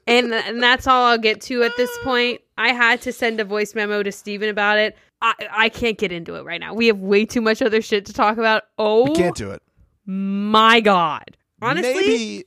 And, 0.07 0.33
and 0.33 0.63
that's 0.63 0.87
all 0.87 1.05
I'll 1.05 1.17
get 1.17 1.41
to 1.41 1.63
at 1.63 1.75
this 1.77 1.89
point. 2.03 2.41
I 2.57 2.71
had 2.73 3.01
to 3.01 3.11
send 3.11 3.39
a 3.39 3.45
voice 3.45 3.75
memo 3.75 4.01
to 4.01 4.11
Steven 4.11 4.49
about 4.49 4.77
it. 4.79 4.95
I, 5.21 5.33
I 5.51 5.69
can't 5.69 5.97
get 5.97 6.11
into 6.11 6.35
it 6.35 6.43
right 6.45 6.59
now. 6.59 6.73
We 6.73 6.87
have 6.87 6.99
way 6.99 7.25
too 7.25 7.41
much 7.41 7.61
other 7.61 7.81
shit 7.81 8.05
to 8.05 8.13
talk 8.13 8.37
about. 8.37 8.63
Oh 8.77 9.03
we 9.09 9.15
can't 9.15 9.31
oh 9.41 9.45
do 9.45 9.51
it. 9.51 9.61
my 10.05 10.79
God. 10.79 11.35
Honestly, 11.61 11.93
Maybe. 11.93 12.45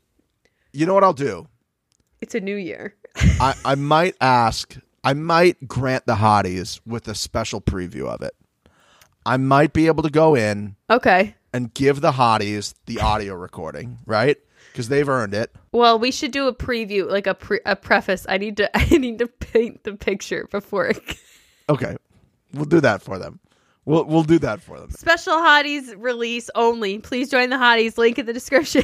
You 0.73 0.87
know 0.87 0.95
what 0.95 1.05
I'll 1.05 1.13
do? 1.13 1.47
it's 2.21 2.35
a 2.35 2.41
new 2.41 2.57
year. 2.57 2.95
I, 3.17 3.55
I 3.65 3.75
might 3.77 4.15
ask. 4.21 4.77
I 5.05 5.13
might 5.13 5.69
grant 5.69 6.05
the 6.07 6.17
hotties 6.17 6.81
with 6.85 7.07
a 7.09 7.15
special 7.15 7.61
preview 7.61 8.07
of 8.09 8.23
it. 8.23 8.35
I 9.25 9.37
might 9.37 9.73
be 9.73 9.87
able 9.87 10.03
to 10.03 10.11
go 10.11 10.35
in 10.35 10.75
Okay. 10.91 11.37
and 11.53 11.73
give 11.75 12.01
the 12.01 12.13
hotties 12.13 12.75
the 12.87 13.01
audio 13.01 13.35
recording, 13.35 13.99
right? 14.05 14.37
Because 14.73 14.89
they've 14.89 15.09
earned 15.09 15.33
it. 15.35 15.55
Well, 15.73 15.99
we 15.99 16.11
should 16.11 16.33
do 16.33 16.49
a 16.49 16.55
preview, 16.55 17.09
like 17.09 17.27
a 17.29 17.35
pre- 17.35 17.61
a 17.65 17.77
preface. 17.77 18.27
I 18.29 18.39
need 18.39 18.57
to 18.57 18.71
I 18.77 18.99
need 18.99 19.19
to 19.21 19.29
paint 19.29 19.85
the 19.85 19.95
picture 19.95 20.49
before 20.51 20.89
it 20.89 20.99
Okay, 21.69 21.97
we'll 22.55 22.65
do 22.65 22.81
that 22.81 23.01
for 23.03 23.19
them. 23.19 23.39
We'll 23.85 24.05
we'll 24.05 24.25
do 24.25 24.39
that 24.41 24.61
for 24.61 24.81
them. 24.81 24.91
Special 24.91 25.35
Hotties 25.35 25.95
release 25.97 26.51
only. 26.55 26.99
Please 26.99 27.31
join 27.31 27.51
the 27.51 27.57
Hotties. 27.57 27.97
Link 27.97 28.19
in 28.19 28.27
the 28.27 28.33
description. 28.33 28.83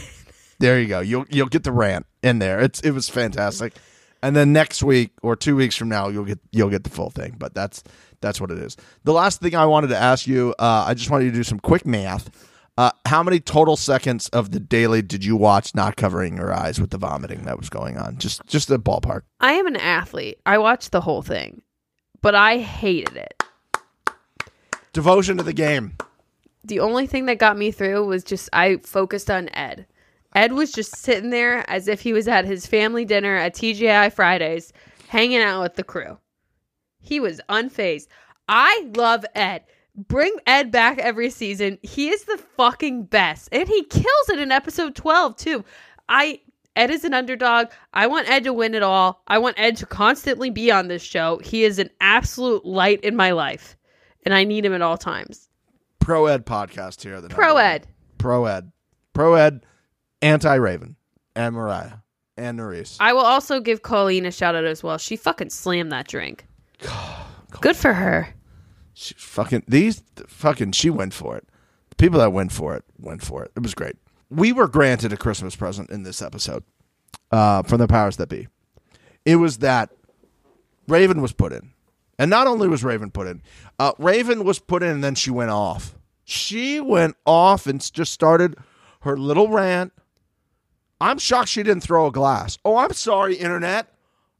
There 0.58 0.80
you 0.80 0.86
go. 0.86 1.00
You'll 1.00 1.26
you'll 1.30 1.48
get 1.48 1.64
the 1.64 1.72
rant 1.72 2.06
in 2.22 2.38
there. 2.38 2.60
It's 2.60 2.80
it 2.80 2.92
was 2.92 3.08
fantastic. 3.08 3.74
And 4.22 4.34
then 4.34 4.54
next 4.54 4.82
week 4.82 5.10
or 5.22 5.36
two 5.36 5.54
weeks 5.54 5.76
from 5.76 5.88
now, 5.90 6.08
you'll 6.08 6.24
get 6.24 6.38
you'll 6.50 6.70
get 6.70 6.84
the 6.84 6.90
full 6.90 7.10
thing. 7.10 7.36
But 7.38 7.54
that's 7.54 7.82
that's 8.20 8.40
what 8.40 8.50
it 8.50 8.58
is. 8.58 8.76
The 9.04 9.12
last 9.12 9.40
thing 9.40 9.54
I 9.54 9.66
wanted 9.66 9.88
to 9.88 9.98
ask 9.98 10.26
you, 10.26 10.54
uh, 10.58 10.84
I 10.86 10.94
just 10.94 11.10
wanted 11.10 11.26
you 11.26 11.30
to 11.32 11.36
do 11.36 11.44
some 11.44 11.60
quick 11.60 11.86
math. 11.86 12.30
Uh, 12.76 12.90
how 13.06 13.22
many 13.22 13.38
total 13.38 13.76
seconds 13.76 14.28
of 14.30 14.50
the 14.50 14.58
daily 14.58 15.00
did 15.00 15.24
you 15.24 15.36
watch 15.36 15.74
not 15.76 15.96
covering 15.96 16.36
your 16.36 16.52
eyes 16.52 16.80
with 16.80 16.90
the 16.90 16.98
vomiting 16.98 17.44
that 17.44 17.58
was 17.58 17.68
going 17.68 17.98
on? 17.98 18.16
Just 18.16 18.44
just 18.46 18.70
a 18.70 18.78
ballpark. 18.78 19.22
I 19.40 19.52
am 19.52 19.66
an 19.66 19.76
athlete. 19.76 20.40
I 20.46 20.58
watched 20.58 20.90
the 20.90 21.02
whole 21.02 21.22
thing, 21.22 21.62
but 22.20 22.34
I 22.34 22.58
hated 22.58 23.16
it. 23.16 23.42
Devotion 24.92 25.36
to 25.36 25.42
the 25.42 25.52
game. 25.52 25.96
The 26.64 26.80
only 26.80 27.06
thing 27.06 27.26
that 27.26 27.38
got 27.38 27.58
me 27.58 27.70
through 27.70 28.06
was 28.06 28.24
just 28.24 28.48
I 28.52 28.78
focused 28.78 29.30
on 29.30 29.50
Ed. 29.50 29.86
Ed 30.34 30.52
was 30.52 30.72
just 30.72 30.96
sitting 30.96 31.30
there 31.30 31.68
as 31.70 31.88
if 31.88 32.00
he 32.00 32.12
was 32.12 32.26
at 32.28 32.44
his 32.44 32.66
family 32.66 33.04
dinner 33.04 33.36
at 33.36 33.54
TGI 33.54 34.12
Fridays, 34.12 34.72
hanging 35.08 35.40
out 35.40 35.62
with 35.62 35.74
the 35.74 35.84
crew. 35.84 36.18
He 37.00 37.20
was 37.20 37.40
unfazed. 37.48 38.08
I 38.48 38.90
love 38.96 39.24
Ed. 39.34 39.64
Bring 39.96 40.34
Ed 40.46 40.72
back 40.72 40.98
every 40.98 41.30
season. 41.30 41.78
He 41.82 42.08
is 42.08 42.24
the 42.24 42.38
fucking 42.56 43.04
best. 43.04 43.48
And 43.52 43.68
he 43.68 43.84
kills 43.84 44.28
it 44.30 44.40
in 44.40 44.50
episode 44.50 44.96
12 44.96 45.36
too. 45.36 45.64
I 46.08 46.40
Ed 46.76 46.90
is 46.90 47.04
an 47.04 47.14
underdog. 47.14 47.68
I 47.92 48.08
want 48.08 48.28
Ed 48.28 48.44
to 48.44 48.52
win 48.52 48.74
it 48.74 48.82
all. 48.82 49.22
I 49.28 49.38
want 49.38 49.58
Ed 49.58 49.76
to 49.76 49.86
constantly 49.86 50.50
be 50.50 50.72
on 50.72 50.88
this 50.88 51.02
show. 51.02 51.38
He 51.38 51.62
is 51.62 51.78
an 51.78 51.90
absolute 52.00 52.66
light 52.66 53.00
in 53.02 53.14
my 53.14 53.30
life. 53.30 53.76
And 54.24 54.34
I 54.34 54.42
need 54.42 54.64
him 54.64 54.72
at 54.74 54.82
all 54.82 54.98
times. 54.98 55.48
Pro 56.00 56.26
Ed 56.26 56.44
podcast 56.44 57.02
here. 57.02 57.20
The 57.20 57.28
Pro. 57.28 57.56
Ed. 57.56 57.86
Pro 58.18 58.46
Ed. 58.46 58.72
Pro 59.12 59.34
Ed. 59.34 59.64
Anti 60.24 60.54
Raven. 60.54 60.96
And 61.36 61.54
Mariah. 61.54 61.98
And 62.36 62.58
Nurys. 62.58 62.96
I 62.98 63.12
will 63.12 63.20
also 63.20 63.60
give 63.60 63.82
Colleen 63.82 64.26
a 64.26 64.32
shout 64.32 64.54
out 64.54 64.64
as 64.64 64.82
well. 64.82 64.98
She 64.98 65.16
fucking 65.16 65.50
slammed 65.50 65.92
that 65.92 66.08
drink. 66.08 66.46
Good 67.60 67.76
for 67.76 67.92
her. 67.92 68.34
She 68.94 69.14
fucking 69.14 69.64
these 69.68 70.02
fucking 70.26 70.72
she 70.72 70.88
went 70.90 71.14
for 71.14 71.36
it. 71.36 71.46
The 71.90 71.96
people 71.96 72.18
that 72.20 72.32
went 72.32 72.52
for 72.52 72.74
it 72.74 72.84
went 72.98 73.22
for 73.22 73.44
it. 73.44 73.52
It 73.56 73.62
was 73.62 73.74
great. 73.74 73.96
We 74.30 74.52
were 74.52 74.68
granted 74.68 75.12
a 75.12 75.16
Christmas 75.16 75.54
present 75.54 75.90
in 75.90 76.04
this 76.04 76.22
episode 76.22 76.64
uh, 77.30 77.62
from 77.62 77.78
the 77.78 77.88
powers 77.88 78.16
that 78.16 78.28
be. 78.28 78.48
It 79.24 79.36
was 79.36 79.58
that 79.58 79.90
Raven 80.88 81.22
was 81.22 81.32
put 81.32 81.52
in, 81.52 81.72
and 82.18 82.30
not 82.30 82.46
only 82.46 82.68
was 82.68 82.84
Raven 82.84 83.10
put 83.10 83.26
in, 83.26 83.42
uh, 83.78 83.92
Raven 83.98 84.44
was 84.44 84.58
put 84.58 84.82
in, 84.82 84.90
and 84.90 85.04
then 85.04 85.14
she 85.14 85.30
went 85.30 85.50
off. 85.50 85.96
She 86.24 86.80
went 86.80 87.16
off 87.26 87.66
and 87.66 87.80
just 87.92 88.12
started 88.12 88.56
her 89.00 89.16
little 89.16 89.48
rant. 89.48 89.92
I'm 91.00 91.18
shocked 91.18 91.48
she 91.48 91.62
didn't 91.62 91.82
throw 91.82 92.06
a 92.06 92.12
glass. 92.12 92.58
Oh, 92.64 92.76
I'm 92.76 92.92
sorry, 92.92 93.36
internet. 93.36 93.88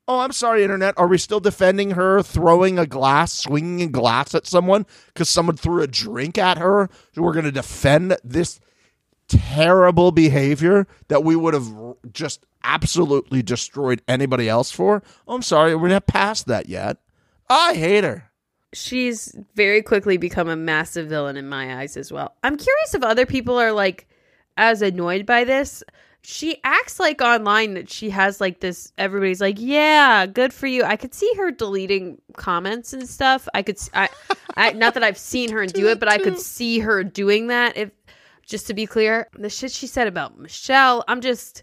Oh, 0.06 0.20
I'm 0.20 0.32
sorry, 0.32 0.62
internet. 0.62 0.94
Are 0.98 1.06
we 1.06 1.18
still 1.18 1.40
defending 1.40 1.92
her 1.92 2.22
throwing 2.22 2.78
a 2.78 2.86
glass, 2.86 3.32
swinging 3.32 3.82
a 3.82 3.90
glass 3.90 4.34
at 4.34 4.46
someone 4.46 4.86
because 5.08 5.28
someone 5.28 5.56
threw 5.56 5.82
a 5.82 5.86
drink 5.86 6.36
at 6.36 6.58
her? 6.58 6.90
We're 7.16 7.32
going 7.32 7.46
to 7.46 7.52
defend 7.52 8.16
this 8.22 8.60
terrible 9.28 10.12
behavior 10.12 10.86
that 11.08 11.24
we 11.24 11.36
would 11.36 11.54
have 11.54 11.72
just 12.12 12.44
absolutely 12.62 13.42
destroyed 13.42 14.02
anybody 14.08 14.48
else 14.48 14.70
for? 14.70 15.02
Oh, 15.28 15.36
I'm 15.36 15.42
sorry, 15.42 15.74
we're 15.74 15.88
not 15.88 16.06
past 16.06 16.46
that 16.46 16.68
yet. 16.68 16.98
I 17.48 17.74
hate 17.74 18.04
her. 18.04 18.30
She's 18.72 19.36
very 19.54 19.82
quickly 19.82 20.16
become 20.16 20.48
a 20.48 20.56
massive 20.56 21.08
villain 21.08 21.36
in 21.36 21.48
my 21.48 21.80
eyes 21.80 21.96
as 21.96 22.10
well. 22.10 22.34
I'm 22.42 22.56
curious 22.56 22.94
if 22.94 23.02
other 23.02 23.26
people 23.26 23.58
are 23.58 23.72
like 23.72 24.08
as 24.56 24.82
annoyed 24.82 25.26
by 25.26 25.44
this. 25.44 25.82
She 26.26 26.58
acts 26.64 26.98
like 26.98 27.20
online 27.20 27.74
that 27.74 27.90
she 27.90 28.08
has 28.10 28.40
like 28.40 28.60
this 28.60 28.92
everybody's 28.96 29.40
like, 29.40 29.56
"Yeah, 29.58 30.26
good 30.26 30.52
for 30.54 30.66
you." 30.66 30.82
I 30.82 30.96
could 30.96 31.12
see 31.12 31.30
her 31.36 31.50
deleting 31.50 32.20
comments 32.36 32.92
and 32.94 33.06
stuff. 33.08 33.46
I 33.52 33.62
could 33.62 33.78
I, 33.92 34.08
not 34.72 34.94
that 34.94 35.04
I've 35.04 35.18
seen 35.18 35.50
her 35.52 35.66
do 35.66 35.88
it, 35.88 36.00
but 36.00 36.08
I 36.08 36.18
could 36.18 36.38
see 36.38 36.78
her 36.78 37.04
doing 37.04 37.48
that 37.48 37.76
if 37.76 37.90
just 38.46 38.66
to 38.68 38.74
be 38.74 38.86
clear, 38.86 39.28
the 39.34 39.50
shit 39.50 39.72
she 39.72 39.86
said 39.86 40.06
about 40.06 40.38
Michelle, 40.38 41.04
I'm 41.08 41.20
just 41.20 41.62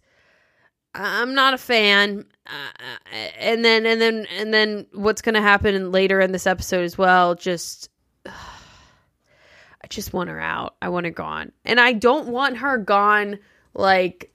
I'm 0.94 1.34
not 1.34 1.54
a 1.54 1.58
fan. 1.58 2.26
Uh, 2.46 3.16
and 3.40 3.64
then 3.64 3.86
and 3.86 4.02
then 4.02 4.28
and 4.38 4.54
then 4.54 4.86
what's 4.94 5.22
going 5.22 5.36
to 5.36 5.42
happen 5.42 5.92
later 5.92 6.20
in 6.20 6.32
this 6.32 6.48
episode 6.48 6.84
as 6.84 6.98
well 6.98 7.36
just 7.36 7.90
I 8.26 9.88
just 9.90 10.14
want 10.14 10.30
her 10.30 10.40
out. 10.40 10.76
I 10.82 10.90
want 10.90 11.06
her 11.06 11.12
gone. 11.12 11.52
And 11.66 11.80
I 11.80 11.94
don't 11.94 12.28
want 12.28 12.58
her 12.58 12.78
gone 12.78 13.40
like 13.74 14.31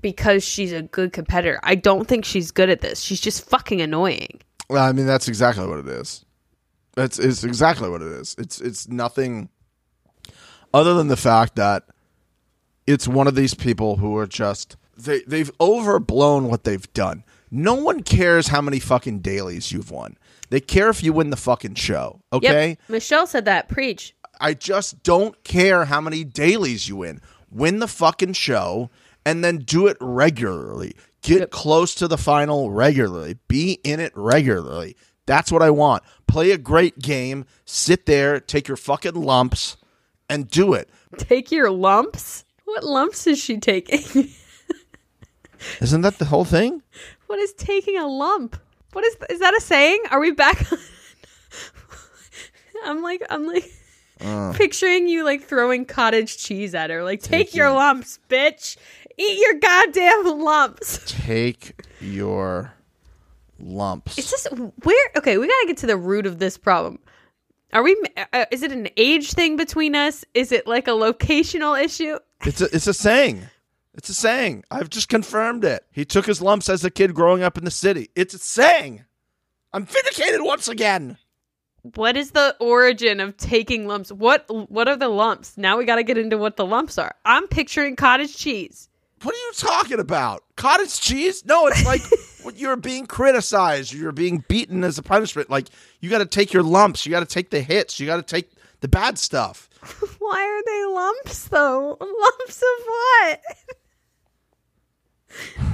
because 0.00 0.42
she's 0.44 0.72
a 0.72 0.82
good 0.82 1.12
competitor. 1.12 1.60
I 1.62 1.74
don't 1.74 2.06
think 2.06 2.24
she's 2.24 2.50
good 2.50 2.70
at 2.70 2.80
this. 2.80 3.00
She's 3.00 3.20
just 3.20 3.48
fucking 3.48 3.80
annoying. 3.80 4.40
Well, 4.68 4.84
I 4.84 4.92
mean, 4.92 5.06
that's 5.06 5.28
exactly 5.28 5.66
what 5.66 5.78
it 5.78 5.88
is. 5.88 6.24
It's 6.96 7.18
it's 7.18 7.44
exactly 7.44 7.88
what 7.88 8.02
it 8.02 8.12
is. 8.12 8.34
It's 8.38 8.60
it's 8.60 8.88
nothing 8.88 9.48
other 10.74 10.94
than 10.94 11.08
the 11.08 11.16
fact 11.16 11.56
that 11.56 11.84
it's 12.86 13.06
one 13.06 13.26
of 13.26 13.34
these 13.34 13.54
people 13.54 13.96
who 13.96 14.16
are 14.16 14.26
just 14.26 14.76
they 14.96 15.22
they've 15.26 15.50
overblown 15.60 16.48
what 16.48 16.64
they've 16.64 16.92
done. 16.92 17.24
No 17.50 17.74
one 17.74 18.02
cares 18.02 18.48
how 18.48 18.60
many 18.60 18.78
fucking 18.78 19.20
dailies 19.20 19.72
you've 19.72 19.90
won. 19.90 20.16
They 20.50 20.60
care 20.60 20.88
if 20.88 21.02
you 21.02 21.12
win 21.12 21.30
the 21.30 21.36
fucking 21.36 21.74
show. 21.74 22.20
Okay? 22.32 22.70
Yep. 22.70 22.78
Michelle 22.88 23.26
said 23.26 23.44
that. 23.46 23.68
Preach. 23.68 24.14
I 24.40 24.54
just 24.54 25.02
don't 25.02 25.42
care 25.44 25.84
how 25.84 26.00
many 26.00 26.24
dailies 26.24 26.88
you 26.88 26.96
win. 26.96 27.20
Win 27.50 27.80
the 27.80 27.88
fucking 27.88 28.34
show 28.34 28.90
and 29.26 29.44
then 29.44 29.58
do 29.58 29.86
it 29.86 29.96
regularly. 30.00 30.94
Get 31.22 31.50
close 31.50 31.94
to 31.96 32.08
the 32.08 32.16
final 32.18 32.70
regularly. 32.70 33.36
Be 33.48 33.78
in 33.84 34.00
it 34.00 34.12
regularly. 34.14 34.96
That's 35.26 35.52
what 35.52 35.62
I 35.62 35.70
want. 35.70 36.02
Play 36.26 36.50
a 36.50 36.58
great 36.58 36.98
game. 36.98 37.44
Sit 37.64 38.06
there, 38.06 38.40
take 38.40 38.66
your 38.68 38.76
fucking 38.76 39.14
lumps, 39.14 39.76
and 40.28 40.48
do 40.48 40.72
it. 40.74 40.88
Take 41.18 41.50
your 41.52 41.70
lumps? 41.70 42.44
What 42.64 42.84
lumps 42.84 43.26
is 43.26 43.38
she 43.38 43.58
taking? 43.58 44.30
Isn't 45.80 46.00
that 46.02 46.18
the 46.18 46.24
whole 46.24 46.44
thing? 46.44 46.82
what 47.26 47.38
is 47.38 47.52
taking 47.52 47.96
a 47.98 48.06
lump? 48.06 48.56
What 48.92 49.04
is 49.04 49.16
is 49.28 49.38
that 49.40 49.54
a 49.56 49.60
saying? 49.60 50.02
Are 50.10 50.18
we 50.20 50.30
back 50.32 50.72
on 50.72 50.78
I'm 52.84 53.02
like 53.02 53.22
I'm 53.30 53.46
like 53.46 53.70
Uh. 54.20 54.52
picturing 54.54 55.06
you 55.08 55.24
like 55.24 55.44
throwing 55.44 55.84
cottage 55.84 56.38
cheese 56.38 56.74
at 56.74 56.90
her. 56.90 57.04
Like 57.04 57.22
take 57.22 57.54
your 57.54 57.70
lumps, 57.70 58.18
bitch. 58.28 58.76
Eat 59.20 59.38
your 59.38 59.60
goddamn 59.60 60.40
lumps. 60.40 61.02
Take 61.06 61.78
your 62.00 62.72
lumps. 63.58 64.16
It's 64.16 64.30
just 64.30 64.48
where 64.50 65.10
okay, 65.16 65.36
we 65.36 65.46
got 65.46 65.60
to 65.60 65.66
get 65.66 65.76
to 65.78 65.86
the 65.86 65.96
root 65.98 66.24
of 66.24 66.38
this 66.38 66.56
problem. 66.56 66.98
Are 67.74 67.82
we 67.82 68.02
uh, 68.32 68.46
is 68.50 68.62
it 68.62 68.72
an 68.72 68.88
age 68.96 69.32
thing 69.32 69.56
between 69.56 69.94
us? 69.94 70.24
Is 70.32 70.52
it 70.52 70.66
like 70.66 70.88
a 70.88 70.92
locational 70.92 71.82
issue? 71.82 72.18
It's 72.42 72.62
a, 72.62 72.74
it's 72.74 72.86
a 72.86 72.94
saying. 72.94 73.42
It's 73.92 74.08
a 74.08 74.14
saying. 74.14 74.64
I've 74.70 74.88
just 74.88 75.10
confirmed 75.10 75.62
it. 75.62 75.84
He 75.90 76.06
took 76.06 76.24
his 76.24 76.40
lumps 76.40 76.70
as 76.70 76.82
a 76.86 76.90
kid 76.90 77.12
growing 77.12 77.42
up 77.42 77.58
in 77.58 77.66
the 77.66 77.70
city. 77.70 78.08
It's 78.16 78.32
a 78.32 78.38
saying. 78.38 79.04
I'm 79.74 79.84
vindicated 79.84 80.40
once 80.40 80.66
again. 80.66 81.18
What 81.82 82.16
is 82.16 82.30
the 82.30 82.56
origin 82.60 83.20
of 83.20 83.36
taking 83.36 83.86
lumps? 83.86 84.10
What 84.10 84.46
what 84.70 84.88
are 84.88 84.96
the 84.96 85.10
lumps? 85.10 85.58
Now 85.58 85.76
we 85.76 85.84
got 85.84 85.96
to 85.96 86.02
get 86.02 86.16
into 86.16 86.38
what 86.38 86.56
the 86.56 86.64
lumps 86.64 86.96
are. 86.96 87.14
I'm 87.26 87.46
picturing 87.46 87.94
cottage 87.94 88.34
cheese. 88.34 88.88
What 89.22 89.34
are 89.34 89.38
you 89.38 89.52
talking 89.54 90.00
about? 90.00 90.44
Cottage 90.56 90.98
cheese? 90.98 91.44
No, 91.44 91.66
it's 91.66 91.84
like 91.84 92.00
you're 92.58 92.76
being 92.76 93.06
criticized, 93.06 93.92
you're 93.92 94.12
being 94.12 94.44
beaten 94.48 94.82
as 94.82 94.96
a 94.96 95.02
punishment. 95.02 95.50
Like 95.50 95.68
you 96.00 96.08
got 96.08 96.18
to 96.18 96.26
take 96.26 96.52
your 96.54 96.62
lumps, 96.62 97.04
you 97.04 97.10
got 97.10 97.20
to 97.20 97.26
take 97.26 97.50
the 97.50 97.60
hits, 97.60 98.00
you 98.00 98.06
got 98.06 98.16
to 98.16 98.22
take 98.22 98.50
the 98.80 98.88
bad 98.88 99.18
stuff. 99.18 99.68
Why 100.18 100.42
are 100.42 100.62
they 100.64 100.94
lumps 100.94 101.48
though? 101.48 101.98
Lumps 102.00 102.62
of 102.62 102.86
what? 102.86 103.40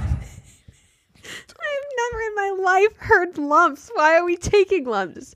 I've 1.59 2.11
never 2.11 2.21
in 2.21 2.35
my 2.35 2.55
life 2.63 2.97
heard 2.97 3.37
lumps. 3.37 3.89
Why 3.93 4.17
are 4.17 4.25
we 4.25 4.35
taking 4.35 4.85
lumps? 4.85 5.33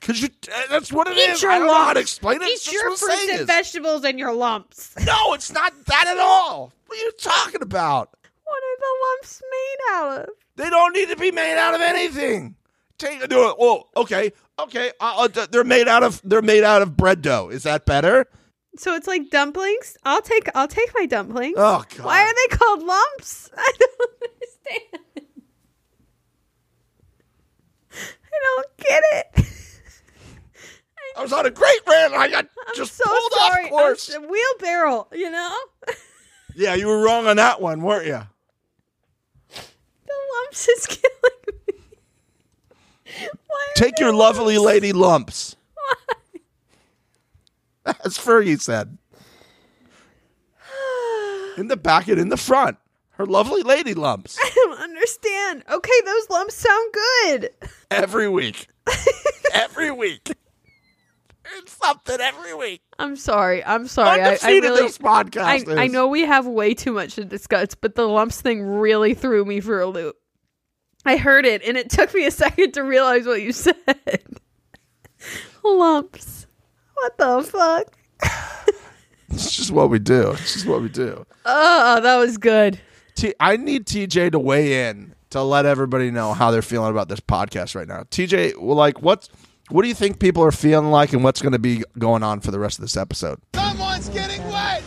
Cause 0.00 0.20
you, 0.22 0.28
uh, 0.50 0.60
that's 0.70 0.90
what 0.92 1.08
it 1.08 1.16
Eat 1.18 1.30
is. 1.30 1.42
your 1.42 1.50
I 1.50 1.58
don't 1.58 1.66
know 1.66 1.74
how 1.74 1.92
to 1.92 2.00
explain 2.00 2.40
it. 2.40 2.48
Eat 2.48 2.60
just 2.62 2.72
your 2.72 2.96
fruits 2.96 3.28
and 3.30 3.40
is. 3.40 3.46
vegetables 3.46 4.02
and 4.04 4.18
your 4.18 4.32
lumps. 4.32 4.94
No, 5.04 5.34
it's 5.34 5.52
not 5.52 5.72
that 5.86 6.06
at 6.08 6.18
all. 6.18 6.72
What 6.86 6.98
are 6.98 7.02
you 7.02 7.12
talking 7.20 7.60
about? 7.62 8.08
What 8.44 8.56
are 8.62 8.78
the 8.78 9.06
lumps 9.06 9.42
made 9.50 9.76
out 9.92 10.22
of? 10.22 10.28
They 10.56 10.70
don't 10.70 10.94
need 10.94 11.08
to 11.10 11.16
be 11.16 11.30
made 11.30 11.56
out 11.58 11.74
of 11.74 11.80
anything. 11.82 12.56
Take 12.98 13.28
do 13.28 13.48
it. 13.50 13.56
Well, 13.58 13.88
okay, 13.96 14.32
okay. 14.58 14.90
Uh, 15.00 15.28
uh, 15.34 15.46
they're 15.50 15.64
made 15.64 15.86
out 15.88 16.02
of 16.02 16.20
they're 16.24 16.42
made 16.42 16.64
out 16.64 16.82
of 16.82 16.96
bread 16.96 17.22
dough. 17.22 17.48
Is 17.50 17.62
that 17.64 17.86
better? 17.86 18.26
So 18.76 18.94
it's 18.94 19.06
like 19.06 19.30
dumplings. 19.30 19.96
I'll 20.04 20.22
take 20.22 20.48
I'll 20.54 20.68
take 20.68 20.92
my 20.94 21.06
dumplings. 21.06 21.56
Oh 21.58 21.84
God. 21.96 22.04
Why 22.06 22.22
are 22.22 22.34
they 22.34 22.56
called 22.56 22.82
lumps? 22.82 23.50
I 23.56 23.72
don't 23.78 24.10
understand. 24.22 25.26
I 27.92 28.38
don't 28.56 28.76
get 28.78 29.02
it. 29.12 29.46
I 31.16 31.22
was 31.22 31.32
on 31.32 31.46
a 31.46 31.50
great 31.50 31.80
rant. 31.86 32.12
and 32.14 32.22
I 32.22 32.28
got 32.28 32.46
I'm 32.68 32.74
just 32.74 32.96
so 32.96 33.04
pulled 33.04 33.32
sorry. 33.32 33.64
off 33.64 33.70
course. 33.70 34.14
I'm 34.14 34.28
wheelbarrow, 34.28 35.08
you 35.12 35.30
know? 35.30 35.56
Yeah, 36.56 36.74
you 36.74 36.88
were 36.88 37.00
wrong 37.02 37.28
on 37.28 37.36
that 37.36 37.60
one, 37.62 37.80
weren't 37.80 38.06
you? 38.06 38.20
the 39.54 40.14
lumps 40.34 40.68
is 40.76 40.84
killing 40.86 41.40
me. 41.68 41.74
Why 43.46 43.66
Take 43.76 44.00
your 44.00 44.12
lovely 44.12 44.58
lady 44.58 44.92
lumps. 44.92 45.54
Why? 47.84 47.94
As 48.04 48.18
Fergie 48.18 48.60
said. 48.60 48.98
In 51.56 51.68
the 51.68 51.76
back 51.76 52.08
and 52.08 52.18
in 52.18 52.30
the 52.30 52.36
front. 52.36 52.76
Her 53.10 53.26
lovely 53.26 53.62
lady 53.62 53.94
lumps. 53.94 54.36
I 54.42 54.50
don't 54.54 54.80
understand. 54.80 55.62
Okay, 55.70 56.00
those 56.04 56.30
lumps 56.30 56.56
sound 56.56 56.92
good. 56.92 57.50
Every 57.92 58.28
week. 58.28 58.66
every 59.52 59.92
week. 59.92 60.32
It's 61.58 61.76
something 61.76 62.20
every 62.20 62.54
week. 62.54 62.82
I'm 62.98 63.16
sorry. 63.16 63.64
I'm 63.64 63.86
sorry. 63.86 64.20
I, 64.22 64.38
I 64.42 64.50
really. 64.58 64.82
this 64.82 64.98
podcast 64.98 65.76
I. 65.76 65.84
I 65.84 65.86
know 65.86 66.06
we 66.08 66.22
have 66.22 66.46
way 66.46 66.74
too 66.74 66.92
much 66.92 67.14
to 67.16 67.24
discuss, 67.24 67.74
but 67.74 67.94
the 67.94 68.06
lumps 68.06 68.40
thing 68.40 68.62
really 68.62 69.14
threw 69.14 69.44
me 69.44 69.60
for 69.60 69.80
a 69.80 69.86
loop. 69.86 70.16
I 71.04 71.16
heard 71.16 71.46
it, 71.46 71.62
and 71.64 71.76
it 71.76 71.90
took 71.90 72.12
me 72.14 72.26
a 72.26 72.30
second 72.30 72.72
to 72.72 72.82
realize 72.82 73.26
what 73.26 73.42
you 73.42 73.52
said. 73.52 73.74
lumps. 75.64 76.46
What 76.94 77.16
the 77.18 77.42
fuck? 77.42 77.96
It's 79.30 79.56
just 79.56 79.70
what 79.70 79.90
we 79.90 79.98
do. 79.98 80.32
It's 80.32 80.54
just 80.54 80.66
what 80.66 80.82
we 80.82 80.88
do. 80.88 81.24
Oh, 81.46 82.00
that 82.00 82.16
was 82.16 82.36
good. 82.36 82.80
T- 83.14 83.34
I 83.38 83.56
need 83.56 83.86
TJ 83.86 84.32
to 84.32 84.38
weigh 84.38 84.88
in 84.88 85.14
to 85.30 85.42
let 85.42 85.66
everybody 85.66 86.10
know 86.10 86.34
how 86.34 86.50
they're 86.50 86.62
feeling 86.62 86.90
about 86.90 87.08
this 87.08 87.20
podcast 87.20 87.74
right 87.74 87.86
now. 87.86 88.02
TJ, 88.10 88.60
like, 88.60 89.00
what's 89.02 89.28
what 89.70 89.82
do 89.82 89.88
you 89.88 89.94
think 89.94 90.18
people 90.18 90.42
are 90.44 90.52
feeling 90.52 90.90
like, 90.90 91.12
and 91.12 91.24
what's 91.24 91.40
going 91.42 91.52
to 91.52 91.58
be 91.58 91.82
going 91.98 92.22
on 92.22 92.40
for 92.40 92.50
the 92.50 92.58
rest 92.58 92.78
of 92.78 92.82
this 92.82 92.96
episode? 92.96 93.38
Someone's 93.54 94.08
getting 94.08 94.42
wet. 94.48 94.82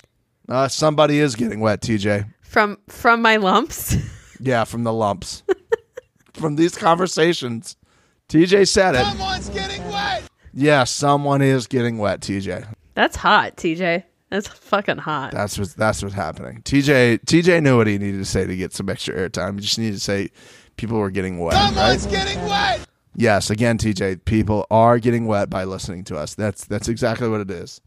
Uh, 0.50 0.68
somebody 0.68 1.20
is 1.20 1.36
getting 1.36 1.60
wet, 1.60 1.82
TJ. 1.82 2.32
From 2.42 2.78
from 2.90 3.22
my 3.22 3.38
lumps. 3.38 3.96
Yeah, 4.40 4.66
from 4.66 4.84
the 4.84 4.92
lumps, 4.92 5.42
from 6.34 6.58
these 6.58 6.76
conversations. 6.76 7.78
TJ 8.28 8.68
said 8.68 8.96
it. 8.96 9.06
Someone's 9.06 9.48
getting 9.48 9.82
wet. 9.88 10.24
Yeah, 10.54 10.84
someone 10.84 11.42
is 11.42 11.66
getting 11.66 11.98
wet, 11.98 12.20
TJ. 12.20 12.68
That's 12.94 13.16
hot, 13.16 13.56
TJ. 13.56 14.04
That's 14.30 14.50
fucking 14.50 14.98
hot. 14.98 15.32
That's 15.32 15.58
what's 15.58 15.76
that's 15.76 16.04
what's 16.04 16.16
happening. 16.16 16.62
TJ 16.64 17.20
TJ 17.26 17.64
knew 17.64 17.78
what 17.78 17.88
he 17.88 17.98
needed 17.98 18.18
to 18.18 18.26
say 18.26 18.46
to 18.46 18.54
get 18.58 18.74
some 18.74 18.90
extra 18.90 19.16
airtime. 19.16 19.56
He 19.56 19.62
just 19.62 19.80
needed 19.80 19.94
to 19.94 20.00
say 20.02 20.30
people 20.76 20.98
were 20.98 21.12
getting 21.12 21.40
wet, 21.40 21.54
right? 21.54 21.68
Someone's 21.68 22.06
getting 22.08 22.42
wet. 22.44 22.86
Yes, 23.16 23.50
again, 23.50 23.78
TJ, 23.78 24.26
people 24.26 24.66
are 24.72 24.98
getting 25.00 25.26
wet 25.28 25.50
by 25.50 25.64
listening 25.66 26.04
to 26.06 26.18
us. 26.18 26.34
That's 26.36 26.66
that's 26.66 26.88
exactly 26.88 27.30
what 27.30 27.42
it 27.42 27.52
is. 27.52 27.80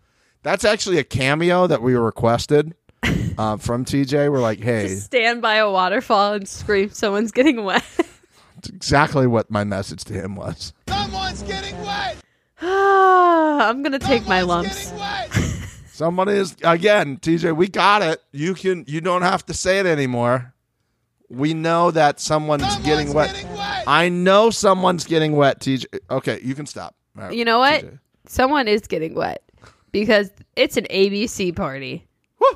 That's 0.42 0.64
actually 0.64 0.98
a 0.98 1.04
cameo 1.04 1.66
that 1.66 1.82
we 1.82 1.94
were 1.94 2.04
requested 2.04 2.74
uh, 3.38 3.56
from 3.56 3.84
TJ. 3.84 4.30
We're 4.30 4.38
like, 4.40 4.60
hey, 4.60 4.88
Just 4.88 5.06
stand 5.06 5.42
by 5.42 5.56
a 5.56 5.70
waterfall 5.70 6.34
and 6.34 6.48
scream, 6.48 6.90
"Someone's 6.90 7.32
getting 7.32 7.64
wet." 7.64 7.84
it's 8.58 8.68
exactly 8.68 9.26
what 9.26 9.50
my 9.50 9.64
message 9.64 10.04
to 10.04 10.12
him 10.14 10.36
was. 10.36 10.72
Someone's 10.88 11.42
getting 11.42 11.76
wet. 11.84 12.16
I'm 12.60 13.82
gonna 13.82 13.98
take 13.98 14.26
my 14.26 14.42
lumps. 14.42 14.90
getting 14.90 14.98
wet. 15.00 15.30
Someone 15.92 16.28
is 16.28 16.56
again, 16.62 17.16
TJ. 17.18 17.56
We 17.56 17.68
got 17.68 18.02
it. 18.02 18.22
You 18.30 18.54
can. 18.54 18.84
You 18.86 19.00
don't 19.00 19.22
have 19.22 19.44
to 19.46 19.54
say 19.54 19.78
it 19.80 19.86
anymore. 19.86 20.52
We 21.28 21.54
know 21.54 21.90
that 21.90 22.20
someone's, 22.20 22.62
Someone's 22.62 22.86
getting 22.86 23.12
wet. 23.12 23.32
getting 23.34 23.48
wet. 23.48 23.55
I 23.87 24.09
know 24.09 24.51
someone's 24.51 25.05
getting 25.05 25.33
wet, 25.33 25.61
TJ. 25.61 25.87
Okay, 26.11 26.40
you 26.42 26.55
can 26.55 26.66
stop. 26.66 26.94
Right, 27.14 27.33
You 27.33 27.44
know 27.44 27.59
what? 27.59 27.85
TJ. 27.85 27.99
Someone 28.27 28.68
is 28.68 28.83
getting 28.87 29.14
wet 29.14 29.42
because 29.92 30.31
it's 30.57 30.77
an 30.77 30.87
ABC 30.90 31.55
party. 31.55 32.07
Woo! 32.40 32.46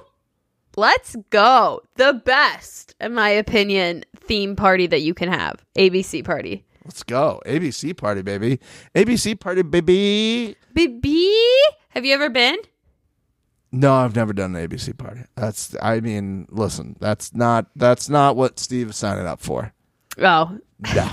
Let's 0.77 1.16
go. 1.31 1.81
The 1.97 2.14
best, 2.25 2.95
in 3.01 3.14
my 3.14 3.29
opinion, 3.29 4.05
theme 4.16 4.57
party 4.57 4.87
that 4.88 5.03
you 5.03 5.14
can 5.14 5.29
have. 5.31 5.64
ABC 5.77 6.25
party. 6.25 6.64
Let's 6.85 7.03
go. 7.03 7.40
ABC 7.47 7.97
party, 7.97 8.23
baby. 8.23 8.59
ABC 8.95 9.38
party, 9.38 9.62
baby. 9.62 10.57
Baby, 10.75 11.33
have 11.90 12.05
you 12.05 12.14
ever 12.14 12.31
been? 12.31 12.57
No, 13.73 13.95
I've 13.95 14.16
never 14.16 14.33
done 14.33 14.57
an 14.57 14.69
ABC 14.69 14.97
party. 14.99 15.21
That's. 15.37 15.77
I 15.81 16.01
mean, 16.01 16.47
listen. 16.51 16.97
That's 16.99 17.33
not. 17.35 17.66
That's 17.77 18.09
not 18.09 18.35
what 18.35 18.59
Steve 18.59 18.95
signed 18.95 19.27
up 19.27 19.40
for. 19.40 19.73
Oh, 20.19 20.59
No. 20.95 21.11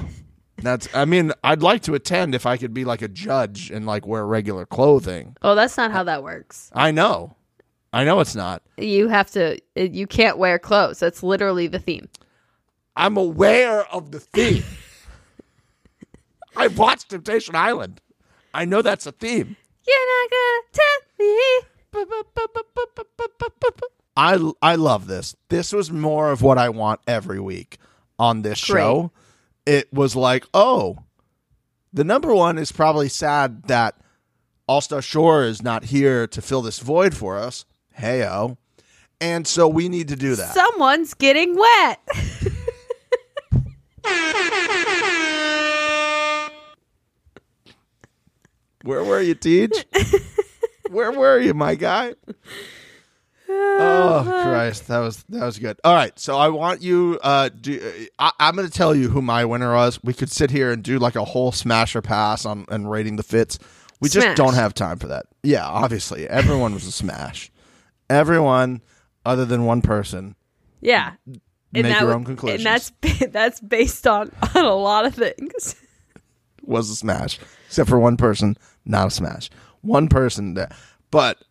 That's. 0.58 0.88
I 0.96 1.06
mean, 1.06 1.32
I'd 1.44 1.62
like 1.62 1.84
to 1.84 1.94
attend 1.94 2.34
if 2.34 2.46
I 2.46 2.58
could 2.58 2.74
be 2.74 2.84
like 2.84 3.02
a 3.02 3.08
judge 3.08 3.70
and 3.70 3.86
like 3.86 4.08
wear 4.08 4.26
regular 4.26 4.66
clothing. 4.66 5.36
oh, 5.44 5.54
that's 5.56 5.78
not 5.78 5.92
how 5.92 6.04
that 6.04 6.24
works. 6.24 6.72
I 6.74 6.92
know. 6.92 7.36
I 7.94 8.04
know 8.04 8.20
it's 8.20 8.36
not. 8.36 8.64
You 8.78 9.08
have 9.08 9.30
to. 9.32 9.60
You 9.76 10.08
can't 10.08 10.38
wear 10.38 10.58
clothes. 10.60 11.00
That's 11.00 11.22
literally 11.22 11.68
the 11.68 11.80
theme. 11.80 12.10
I'm 12.96 13.18
aware 13.18 13.86
of 13.94 14.12
the 14.12 14.20
theme. 14.20 14.64
I've 16.56 16.78
watched 16.78 17.10
Temptation 17.10 17.56
Island. 17.56 18.02
I 18.54 18.66
know 18.66 18.82
that's 18.82 19.06
a 19.06 19.12
theme. 19.12 19.56
You're 19.88 20.24
not 20.24 20.30
gonna 20.32 20.64
tell 20.74 21.00
me. 21.20 21.60
I 24.16 24.52
I 24.62 24.76
love 24.76 25.08
this. 25.08 25.36
This 25.50 25.72
was 25.72 25.92
more 25.92 26.32
of 26.32 26.42
what 26.42 26.58
I 26.58 26.70
want 26.70 27.02
every 27.08 27.40
week 27.40 27.78
on 28.18 28.42
this 28.42 28.64
Great. 28.66 28.82
show. 28.82 29.12
It 29.68 29.92
was 29.92 30.16
like, 30.16 30.46
oh, 30.54 30.98
the 31.92 32.06
number 32.06 32.34
one 32.34 32.58
is 32.58 32.72
probably 32.72 33.10
sad 33.10 33.64
that 33.64 33.96
All 34.66 34.80
Star 34.80 35.02
Shore 35.02 35.44
is 35.44 35.62
not 35.62 35.84
here 35.84 36.26
to 36.28 36.42
fill 36.42 36.62
this 36.62 36.80
void 36.80 37.14
for 37.14 37.38
us. 37.38 37.66
Heyo. 38.00 38.56
And 39.20 39.46
so 39.46 39.68
we 39.68 39.90
need 39.90 40.08
to 40.08 40.16
do 40.16 40.36
that. 40.36 40.54
Someone's 40.54 41.14
getting 41.16 41.58
wet. 41.58 42.00
Where 48.84 49.04
were 49.04 49.20
you, 49.20 49.36
Teach? 49.36 49.86
Where 50.90 51.12
were 51.12 51.40
you, 51.40 51.54
my 51.54 51.76
guy? 51.76 52.14
Oh 53.50 54.24
Christ, 54.44 54.88
that 54.88 55.00
was 55.00 55.24
that 55.30 55.46
was 55.46 55.60
good. 55.60 55.80
All 55.84 55.94
right, 55.94 56.18
so 56.20 56.38
I 56.38 56.50
want 56.50 56.82
you. 56.82 57.20
Uh, 57.22 57.50
do, 57.50 58.08
I, 58.20 58.32
I'm 58.40 58.56
going 58.56 58.68
to 58.68 58.74
tell 58.74 58.96
you 58.96 59.10
who 59.10 59.22
my 59.22 59.46
winner 59.46 59.74
was. 59.74 60.04
We 60.04 60.14
could 60.14 60.32
sit 60.32 60.52
here 60.52 60.72
and 60.72 60.84
do 60.84 61.00
like 61.00 61.16
a 61.16 61.24
whole 61.24 61.52
smasher 61.52 62.02
pass 62.02 62.46
on 62.46 62.66
and 62.70 62.90
rating 62.90 63.16
the 63.16 63.24
fits. 63.24 63.60
We 64.00 64.10
just 64.10 64.36
don't 64.38 64.54
have 64.54 64.74
time 64.74 65.00
for 65.00 65.08
that. 65.08 65.26
Yeah, 65.44 65.66
obviously, 65.66 66.28
everyone 66.28 66.74
was 66.74 66.86
a 66.86 66.92
smash. 66.92 67.52
Everyone, 68.10 68.82
other 69.26 69.46
than 69.46 69.66
one 69.66 69.82
person, 69.82 70.36
Yeah. 70.82 71.14
Make 71.74 71.84
that 71.84 72.02
your 72.02 72.14
own 72.14 72.24
conclusions. 72.24 72.66
And 72.66 72.66
that's 72.66 72.92
that's 73.32 73.60
based 73.60 74.08
on 74.08 74.32
on 74.56 74.66
a 74.66 74.74
lot 74.74 75.06
of 75.06 75.16
things. 75.16 75.76
was 76.64 76.90
a 76.90 76.96
smash, 76.96 77.40
except 77.68 77.90
for 77.90 78.00
one 78.00 78.18
person, 78.18 78.56
not 78.86 79.08
a 79.08 79.12
smash. 79.12 79.50
One 79.82 80.08
person 80.08 80.54
that, 80.56 80.76
but 81.12 81.44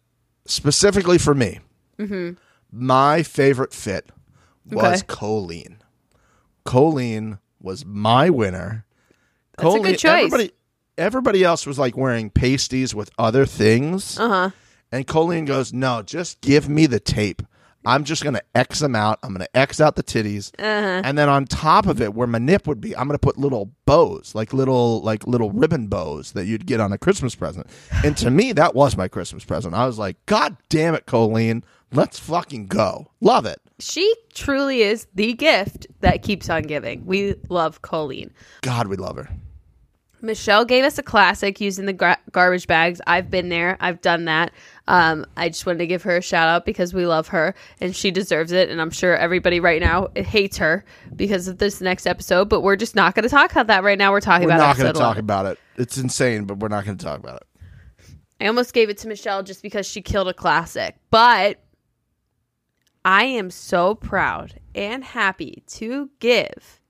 specifically 0.46 1.18
for 1.18 1.34
me, 1.34 1.60
my 2.72 3.22
favorite 3.22 3.72
fit 3.72 4.10
was 4.70 5.00
Okay. 5.02 5.06
Colleen. 5.06 5.78
Colleen 6.64 7.38
was 7.60 7.84
my 7.84 8.30
winner. 8.30 8.84
That's 9.58 9.74
a 9.74 9.78
good 9.80 9.98
choice. 9.98 10.24
Everybody, 10.24 10.50
everybody 10.98 11.44
else 11.44 11.66
was 11.66 11.78
like 11.78 11.96
wearing 11.96 12.30
pasties 12.30 12.94
with 12.94 13.10
other 13.18 13.46
things, 13.46 14.18
Uh 14.18 14.28
huh. 14.28 14.50
and 14.92 15.06
Colleen 15.06 15.44
goes, 15.44 15.72
"No, 15.72 16.02
just 16.02 16.40
give 16.40 16.68
me 16.68 16.86
the 16.86 17.00
tape." 17.00 17.42
I'm 17.86 18.04
just 18.04 18.22
gonna 18.24 18.42
X 18.54 18.80
them 18.80 18.94
out. 18.94 19.18
I'm 19.22 19.32
gonna 19.32 19.46
X 19.54 19.80
out 19.80 19.96
the 19.96 20.02
titties, 20.02 20.50
Uh-huh. 20.58 21.00
and 21.04 21.16
then 21.16 21.28
on 21.30 21.46
top 21.46 21.86
of 21.86 22.02
it, 22.02 22.12
where 22.12 22.26
my 22.26 22.38
nip 22.38 22.66
would 22.66 22.80
be, 22.80 22.94
I'm 22.96 23.06
gonna 23.06 23.18
put 23.18 23.38
little 23.38 23.70
bows, 23.86 24.34
like 24.34 24.52
little 24.52 25.00
like 25.02 25.26
little 25.26 25.50
ribbon 25.52 25.86
bows 25.86 26.32
that 26.32 26.44
you'd 26.46 26.66
get 26.66 26.80
on 26.80 26.92
a 26.92 26.98
Christmas 26.98 27.34
present. 27.34 27.66
And 28.04 28.16
to 28.18 28.30
me, 28.30 28.52
that 28.52 28.74
was 28.74 28.96
my 28.96 29.08
Christmas 29.08 29.44
present. 29.44 29.72
I 29.74 29.86
was 29.86 29.98
like, 29.98 30.16
God 30.26 30.56
damn 30.68 30.94
it, 30.94 31.06
Colleen, 31.06 31.64
let's 31.92 32.18
fucking 32.18 32.66
go. 32.66 33.06
Love 33.20 33.46
it. 33.46 33.60
She 33.78 34.12
truly 34.34 34.82
is 34.82 35.06
the 35.14 35.32
gift 35.34 35.86
that 36.00 36.22
keeps 36.22 36.50
on 36.50 36.62
giving. 36.62 37.06
We 37.06 37.36
love 37.48 37.82
Colleen. 37.82 38.32
God, 38.62 38.88
we 38.88 38.96
love 38.96 39.16
her. 39.16 39.28
Michelle 40.22 40.64
gave 40.64 40.84
us 40.84 40.98
a 40.98 41.02
classic 41.02 41.60
using 41.60 41.86
the 41.86 41.92
gar- 41.92 42.18
garbage 42.32 42.66
bags. 42.66 43.00
I've 43.06 43.30
been 43.30 43.48
there. 43.48 43.76
I've 43.80 44.00
done 44.00 44.24
that. 44.24 44.52
Um, 44.88 45.26
I 45.36 45.48
just 45.48 45.66
wanted 45.66 45.78
to 45.78 45.86
give 45.86 46.02
her 46.04 46.16
a 46.16 46.22
shout 46.22 46.48
out 46.48 46.64
because 46.64 46.94
we 46.94 47.06
love 47.06 47.28
her 47.28 47.54
and 47.80 47.94
she 47.94 48.10
deserves 48.10 48.52
it. 48.52 48.70
And 48.70 48.80
I'm 48.80 48.90
sure 48.90 49.16
everybody 49.16 49.60
right 49.60 49.80
now 49.80 50.08
hates 50.16 50.56
her 50.58 50.84
because 51.14 51.48
of 51.48 51.58
this 51.58 51.80
next 51.80 52.06
episode. 52.06 52.48
But 52.48 52.62
we're 52.62 52.76
just 52.76 52.94
not 52.94 53.14
going 53.14 53.24
to 53.24 53.28
talk 53.28 53.52
about 53.52 53.66
that 53.66 53.84
right 53.84 53.98
now. 53.98 54.10
We're 54.12 54.20
talking 54.20 54.46
about 54.46 54.56
it. 54.56 54.58
We're 54.58 54.64
about 54.64 54.76
not 54.76 54.82
going 54.82 54.94
to 54.94 55.00
talk 55.00 55.18
about 55.18 55.46
it. 55.46 55.58
It's 55.76 55.98
insane, 55.98 56.44
but 56.44 56.58
we're 56.58 56.68
not 56.68 56.84
going 56.84 56.96
to 56.96 57.04
talk 57.04 57.18
about 57.18 57.36
it. 57.36 57.46
I 58.40 58.46
almost 58.46 58.74
gave 58.74 58.90
it 58.90 58.98
to 58.98 59.08
Michelle 59.08 59.42
just 59.42 59.62
because 59.62 59.86
she 59.86 60.02
killed 60.02 60.28
a 60.28 60.34
classic. 60.34 60.96
But 61.10 61.62
I 63.04 63.24
am 63.24 63.50
so 63.50 63.94
proud 63.94 64.60
and 64.74 65.04
happy 65.04 65.62
to 65.68 66.10
give 66.20 66.80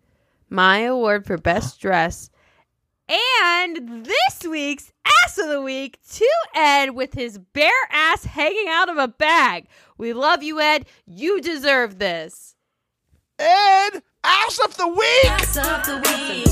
my 0.48 0.80
award 0.80 1.26
for 1.26 1.36
best 1.38 1.80
dress 1.80 2.30
and 3.08 4.04
this 4.04 4.48
week's 4.48 4.92
ass 5.04 5.38
of 5.38 5.48
the 5.48 5.60
week 5.60 5.98
to 6.12 6.28
Ed 6.54 6.90
with 6.90 7.14
his 7.14 7.38
bare 7.38 7.70
ass 7.90 8.24
hanging 8.24 8.68
out 8.68 8.88
of 8.88 8.96
a 8.96 9.08
bag. 9.08 9.66
We 9.96 10.12
love 10.12 10.42
you, 10.42 10.60
Ed. 10.60 10.86
You 11.06 11.40
deserve 11.40 11.98
this. 11.98 12.54
Ed, 13.38 14.02
ass 14.24 14.58
of 14.64 14.76
the 14.76 14.88
week. 14.88 15.26
Ass 15.26 15.56
of 15.56 15.86
the 15.86 15.96
week. 15.96 16.46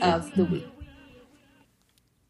Of 0.00 0.34
the 0.36 0.44
week. 0.44 0.66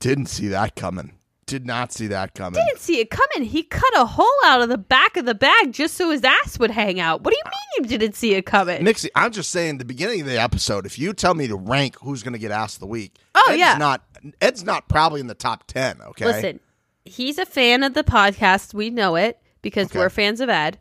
Didn't 0.01 0.27
see 0.27 0.49
that 0.49 0.77
coming. 0.77 1.18
Did 1.49 1.67
not 1.67 1.93
see 1.93 2.07
that 2.09 2.35
coming. 2.35 2.63
Didn't 2.65 2.79
see 2.81 3.01
it 3.01 3.11
coming. 3.11 3.49
He 3.49 3.63
cut 3.63 3.91
a 3.97 4.05
hole 4.05 4.27
out 4.45 4.61
of 4.61 4.69
the 4.69 4.79
back 4.79 5.17
of 5.17 5.25
the 5.25 5.35
bag 5.35 5.73
just 5.73 5.95
so 5.97 6.11
his 6.11 6.23
ass 6.23 6.59
would 6.59 6.71
hang 6.71 7.01
out. 7.01 7.23
What 7.25 7.33
do 7.33 7.37
you 7.39 7.43
uh, 7.47 7.51
mean 7.81 7.91
you 7.91 7.99
didn't 7.99 8.17
see 8.17 8.35
it 8.35 8.47
coming? 8.47 8.85
Mixie, 8.85 9.09
I'm 9.15 9.33
just 9.33 9.51
saying 9.51 9.79
the 9.79 9.85
beginning 9.85 10.21
of 10.21 10.27
the 10.27 10.39
episode, 10.41 10.85
if 10.87 10.99
you 10.99 11.13
tell 11.15 11.35
me 11.35 11.47
to 11.49 11.57
rank 11.57 11.97
who's 12.03 12.23
going 12.23 12.35
to 12.35 12.39
get 12.39 12.51
ass 12.51 12.75
of 12.75 12.81
the 12.81 12.87
week, 12.87 13.15
Oh, 13.35 13.45
Ed's 13.49 13.59
yeah. 13.59 13.77
not 13.79 14.03
Ed's 14.41 14.63
not 14.65 14.89
probably 14.89 15.21
in 15.21 15.27
the 15.27 15.35
top 15.35 15.65
10, 15.69 16.03
okay? 16.03 16.27
Listen, 16.27 16.61
he's 17.05 17.39
a 17.39 17.47
fan 17.47 17.83
of 17.83 17.95
the 17.95 18.05
podcast. 18.05 18.75
We 18.75 18.91
know 18.91 19.17
it 19.17 19.41
because 19.63 19.87
Okay. 19.87 19.99
we're 19.99 20.11
fans 20.11 20.41
of 20.41 20.49
Ed. 20.49 20.79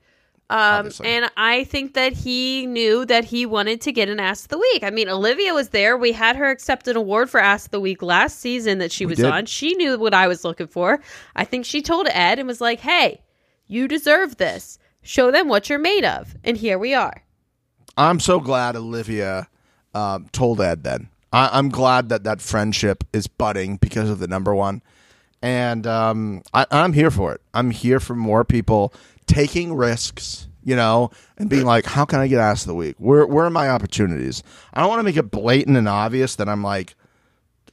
Um, 0.49 0.91
and 1.03 1.29
I 1.35 1.65
think 1.65 1.93
that 1.95 2.13
he 2.13 2.65
knew 2.67 3.05
that 3.05 3.25
he 3.25 3.45
wanted 3.45 3.81
to 3.81 3.91
get 3.91 4.07
an 4.07 4.19
Ass 4.19 4.43
of 4.43 4.47
the 4.47 4.57
Week. 4.57 4.81
I 4.81 4.91
mean, 4.91 5.09
Olivia 5.09 5.53
was 5.53 5.69
there. 5.69 5.97
We 5.97 6.13
had 6.13 6.37
her 6.37 6.49
accept 6.49 6.87
an 6.87 6.95
award 6.95 7.29
for 7.29 7.39
Ass 7.39 7.65
of 7.65 7.71
the 7.71 7.81
Week 7.81 8.01
last 8.01 8.39
season 8.39 8.77
that 8.77 8.91
she 8.91 9.05
was 9.05 9.17
did. 9.17 9.25
on. 9.25 9.45
She 9.45 9.75
knew 9.75 9.99
what 9.99 10.13
I 10.13 10.27
was 10.27 10.45
looking 10.45 10.67
for. 10.67 11.01
I 11.35 11.43
think 11.43 11.65
she 11.65 11.81
told 11.81 12.07
Ed 12.09 12.39
and 12.39 12.47
was 12.47 12.61
like, 12.61 12.79
hey, 12.79 13.21
you 13.67 13.89
deserve 13.89 14.37
this. 14.37 14.79
Show 15.01 15.31
them 15.31 15.49
what 15.49 15.69
you're 15.69 15.79
made 15.79 16.05
of. 16.05 16.35
And 16.45 16.55
here 16.55 16.77
we 16.77 16.93
are. 16.93 17.23
I'm 17.97 18.19
so 18.21 18.39
glad 18.39 18.77
Olivia 18.77 19.49
um, 19.93 20.27
told 20.31 20.61
Ed 20.61 20.83
then. 20.83 21.09
I, 21.33 21.49
I'm 21.51 21.67
glad 21.69 22.07
that 22.09 22.23
that 22.23 22.39
friendship 22.39 23.03
is 23.11 23.27
budding 23.27 23.77
because 23.77 24.09
of 24.09 24.19
the 24.19 24.27
number 24.27 24.55
one. 24.55 24.81
And 25.41 25.85
um, 25.85 26.41
I, 26.53 26.65
I'm 26.71 26.93
here 26.93 27.11
for 27.11 27.33
it. 27.33 27.41
I'm 27.53 27.71
here 27.71 27.99
for 27.99 28.15
more 28.15 28.45
people 28.45 28.93
taking 29.27 29.75
risks, 29.75 30.47
you 30.63 30.75
know, 30.75 31.11
and 31.37 31.49
being 31.49 31.65
like, 31.65 31.85
how 31.85 32.05
can 32.05 32.19
I 32.19 32.27
get 32.27 32.39
ass 32.39 32.63
of 32.63 32.67
the 32.67 32.75
week? 32.75 32.95
Where, 32.97 33.25
where 33.25 33.45
are 33.45 33.49
my 33.49 33.69
opportunities? 33.69 34.41
I 34.73 34.79
don't 34.81 34.89
want 34.89 34.99
to 34.99 35.03
make 35.03 35.17
it 35.17 35.29
blatant 35.31 35.77
and 35.77 35.87
obvious 35.87 36.35
that 36.37 36.49
I'm 36.49 36.63
like, 36.63 36.95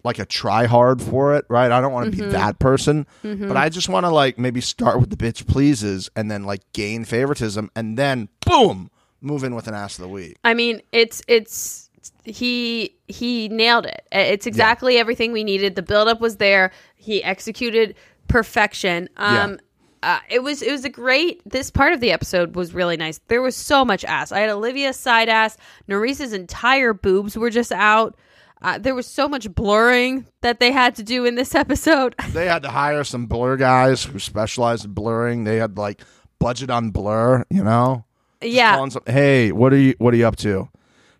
like 0.04 0.18
a 0.18 0.26
try 0.26 0.66
hard 0.66 1.00
for 1.00 1.34
it, 1.34 1.46
right? 1.48 1.72
I 1.72 1.80
don't 1.80 1.92
want 1.92 2.06
to 2.06 2.10
be 2.10 2.18
that 2.32 2.58
person, 2.58 3.06
but 3.22 3.56
I 3.56 3.70
just 3.70 3.88
want 3.88 4.04
to 4.04 4.10
like 4.10 4.38
maybe 4.38 4.60
start 4.60 5.00
with 5.00 5.08
the 5.08 5.16
bitch 5.16 5.46
pleases 5.46 6.10
and 6.14 6.30
then 6.30 6.44
like 6.44 6.60
gain 6.74 7.04
favoritism 7.06 7.70
and 7.74 7.96
then 7.98 8.28
boom, 8.46 8.90
move 9.22 9.44
in 9.44 9.54
with 9.54 9.66
an 9.66 9.72
ass 9.74 9.98
of 9.98 10.02
the 10.02 10.08
week. 10.08 10.36
I 10.44 10.52
mean, 10.52 10.82
it's 10.92 11.22
it's 11.26 11.88
he 12.22 12.94
he 13.08 13.48
nailed 13.48 13.86
it. 13.86 14.06
It's 14.12 14.46
exactly 14.46 14.98
everything 14.98 15.32
we 15.32 15.42
needed. 15.42 15.74
The 15.74 15.82
buildup 15.82 16.20
was 16.20 16.36
there. 16.36 16.70
He 16.96 17.24
executed 17.24 17.94
perfection. 18.28 19.08
Um 19.16 19.58
uh, 20.04 20.20
it 20.28 20.42
was 20.42 20.60
it 20.62 20.70
was 20.70 20.84
a 20.84 20.90
great 20.90 21.40
this 21.50 21.70
part 21.70 21.92
of 21.92 22.00
the 22.00 22.12
episode 22.12 22.54
was 22.54 22.74
really 22.74 22.96
nice. 22.96 23.20
There 23.28 23.42
was 23.42 23.56
so 23.56 23.84
much 23.84 24.04
ass. 24.04 24.32
I 24.32 24.40
had 24.40 24.50
Olivia's 24.50 24.96
side 24.98 25.28
ass. 25.28 25.56
Narisa's 25.88 26.32
entire 26.32 26.92
boobs 26.92 27.36
were 27.38 27.50
just 27.50 27.72
out. 27.72 28.16
Uh, 28.60 28.78
there 28.78 28.94
was 28.94 29.06
so 29.06 29.28
much 29.28 29.52
blurring 29.54 30.26
that 30.40 30.60
they 30.60 30.72
had 30.72 30.94
to 30.96 31.02
do 31.02 31.24
in 31.24 31.34
this 31.34 31.54
episode. 31.64 32.14
They 32.32 32.46
had 32.46 32.62
to 32.62 32.70
hire 32.70 33.04
some 33.04 33.26
blur 33.26 33.56
guys 33.56 34.04
who 34.04 34.18
specialize 34.18 34.84
in 34.84 34.92
blurring. 34.92 35.44
They 35.44 35.56
had 35.56 35.76
like 35.78 36.02
budget 36.38 36.70
on 36.70 36.90
blur, 36.90 37.44
you 37.50 37.64
know. 37.64 38.04
yeah, 38.42 38.74
Calling 38.76 38.90
some, 38.90 39.02
hey, 39.06 39.52
what 39.52 39.72
are 39.72 39.78
you 39.78 39.94
what 39.98 40.12
are 40.14 40.16
you 40.16 40.26
up 40.26 40.36
to? 40.36 40.68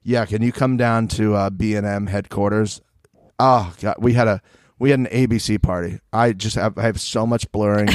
Yeah, 0.02 0.26
can 0.26 0.42
you 0.42 0.52
come 0.52 0.76
down 0.76 1.08
to 1.08 1.34
uh, 1.34 1.50
B 1.50 1.74
and 1.74 1.86
M 1.86 2.06
headquarters? 2.06 2.82
Oh 3.38 3.74
god, 3.80 3.96
we 3.98 4.12
had 4.12 4.28
a 4.28 4.42
we 4.78 4.90
had 4.90 4.98
an 5.00 5.06
ABC 5.06 5.60
party. 5.62 6.00
I 6.12 6.32
just 6.32 6.56
have 6.56 6.76
I 6.78 6.82
have 6.82 7.00
so 7.00 7.26
much 7.26 7.50
blurring. 7.52 7.88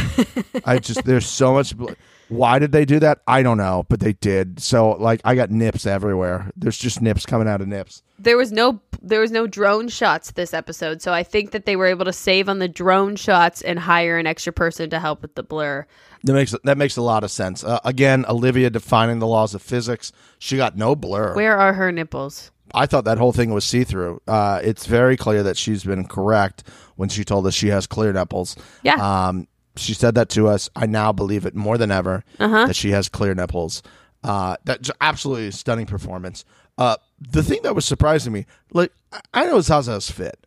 I 0.66 0.80
just 0.80 1.04
there's 1.04 1.26
so 1.28 1.54
much. 1.54 1.76
Bl- 1.76 1.92
Why 2.30 2.60
did 2.60 2.72
they 2.72 2.86
do 2.86 3.00
that? 3.00 3.22
I 3.28 3.42
don't 3.42 3.58
know, 3.58 3.86
but 3.90 4.00
they 4.00 4.14
did. 4.14 4.60
So 4.60 4.92
like 4.92 5.20
I 5.26 5.36
got 5.36 5.50
nips 5.52 5.86
everywhere. 5.86 6.52
There's 6.56 6.78
just 6.78 7.02
nips 7.02 7.26
coming 7.26 7.48
out 7.48 7.62
of 7.62 7.68
nips. 7.68 8.04
there 8.20 8.38
was 8.38 8.52
no 8.52 8.80
there 9.02 9.22
was 9.22 9.32
no 9.32 9.48
drone 9.48 9.88
shots 9.88 10.32
this 10.32 10.54
episode 10.54 11.02
so 11.02 11.14
i 11.14 11.24
think 11.24 11.52
that 11.52 11.66
they 11.66 11.78
were 11.78 11.86
able 11.86 12.04
to 12.04 12.12
save 12.12 12.50
on 12.50 12.60
the 12.60 12.68
drone 12.68 13.16
shots 13.16 13.62
and 13.62 13.80
hire 13.80 14.18
an 14.18 14.28
extra 14.28 14.52
person 14.52 14.90
to 14.90 15.00
help 15.00 15.22
with 15.22 15.34
the 15.36 15.44
blur 15.44 15.86
That 16.26 16.34
makes 16.34 16.54
that 16.66 16.78
makes 16.78 16.98
a 16.98 17.02
lot 17.02 17.24
of 17.24 17.32
sense. 17.32 17.64
Uh, 17.64 17.80
again, 17.86 18.26
Olivia 18.28 18.70
defining 18.70 19.20
the 19.20 19.28
laws 19.28 19.56
of 19.56 19.62
physics. 19.62 20.12
She 20.38 20.58
got 20.58 20.76
no 20.76 20.98
blur. 20.98 21.34
where 21.34 21.58
are 21.58 21.72
her 21.74 21.94
nipples 21.94 22.52
I 22.74 22.86
thought 22.86 23.06
that 23.06 23.18
whole 23.18 23.32
thing 23.34 23.52
was 23.54 23.66
see 23.66 23.84
through. 23.84 24.22
Uh, 24.28 24.60
it's 24.64 24.86
very 24.86 25.18
clear 25.18 25.44
that 25.44 25.58
she's 25.58 25.84
been 25.84 26.06
correct 26.06 26.64
when 26.96 27.10
she 27.10 27.24
told 27.24 27.46
us 27.48 27.54
she 27.54 27.68
has 27.70 27.88
clear 27.88 28.12
nipples. 28.14 28.56
Yeah. 28.84 28.96
Um, 29.28 29.48
she 29.76 29.94
said 29.94 30.16
that 30.16 30.30
to 30.30 30.48
us. 30.48 30.70
I 30.76 30.86
now 30.86 31.12
believe 31.12 31.46
it 31.46 31.56
more 31.56 31.78
than 31.78 31.92
ever 31.92 32.24
Uh-huh. 32.40 32.66
that 32.68 32.76
she 32.76 32.92
has 32.92 33.08
clear 33.10 33.34
nipples. 33.34 33.82
Uh, 34.24 34.58
that's 34.66 34.92
absolutely 35.00 35.52
stunning 35.52 35.86
performance. 35.86 36.44
Uh, 36.78 36.98
the 37.20 37.44
thing 37.44 37.62
that 37.64 37.76
was 37.76 37.86
surprising 37.86 38.34
me, 38.34 38.46
like 38.74 38.92
I- 39.34 39.46
know 39.46 39.60
Zaza's 39.62 40.12
fit, 40.12 40.46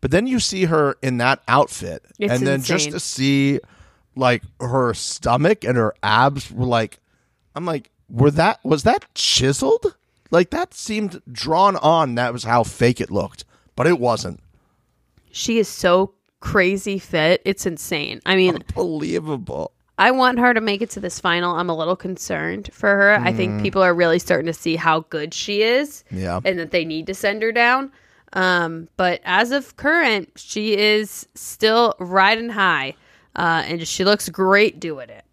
but 0.00 0.10
then 0.10 0.26
you 0.26 0.38
see 0.40 0.64
her 0.64 0.96
in 1.02 1.18
that 1.18 1.42
outfit, 1.48 2.04
It's 2.18 2.32
and 2.32 2.46
then 2.46 2.62
just 2.62 2.90
to 2.90 3.00
see 3.00 3.60
like 4.16 4.42
her 4.60 4.92
stomach 4.94 5.64
and 5.64 5.76
her 5.76 5.94
abs 6.02 6.50
were 6.50 6.66
like, 6.66 6.98
I'm 7.54 7.64
like, 7.64 7.90
were 8.08 8.30
that 8.32 8.58
was 8.64 8.82
that 8.84 9.04
chiseled? 9.14 9.94
Like 10.32 10.50
that 10.50 10.74
seemed 10.74 11.22
drawn 11.30 11.76
on. 11.76 12.16
That 12.16 12.32
was 12.32 12.42
how 12.42 12.64
fake 12.64 13.00
it 13.00 13.10
looked, 13.10 13.44
but 13.76 13.86
it 13.86 14.00
wasn't. 14.00 14.40
She 15.30 15.58
is 15.58 15.68
so 15.68 16.14
crazy 16.40 16.98
fit. 16.98 17.40
It's 17.44 17.66
insane. 17.66 18.20
I 18.26 18.34
mean, 18.34 18.64
Believable. 18.74 19.72
I 19.98 20.10
want 20.10 20.38
her 20.40 20.52
to 20.52 20.60
make 20.60 20.82
it 20.82 20.90
to 20.90 21.00
this 21.00 21.20
final. 21.20 21.54
I'm 21.54 21.68
a 21.68 21.76
little 21.76 21.94
concerned 21.94 22.70
for 22.72 22.88
her. 22.88 23.14
I 23.14 23.32
think 23.32 23.62
people 23.62 23.82
are 23.82 23.94
really 23.94 24.18
starting 24.18 24.46
to 24.46 24.52
see 24.52 24.74
how 24.74 25.00
good 25.00 25.32
she 25.34 25.62
is. 25.62 26.02
Yeah. 26.10 26.40
And 26.44 26.58
that 26.58 26.70
they 26.70 26.84
need 26.84 27.06
to 27.06 27.14
send 27.14 27.42
her 27.42 27.52
down. 27.52 27.92
Um, 28.32 28.88
but 28.96 29.20
as 29.24 29.52
of 29.52 29.76
current, 29.76 30.30
she 30.36 30.76
is 30.76 31.28
still 31.34 31.94
riding 32.00 32.48
high. 32.48 32.94
Uh, 33.36 33.62
and 33.66 33.86
she 33.86 34.04
looks 34.04 34.28
great 34.30 34.80
doing 34.80 35.10
it. 35.10 35.24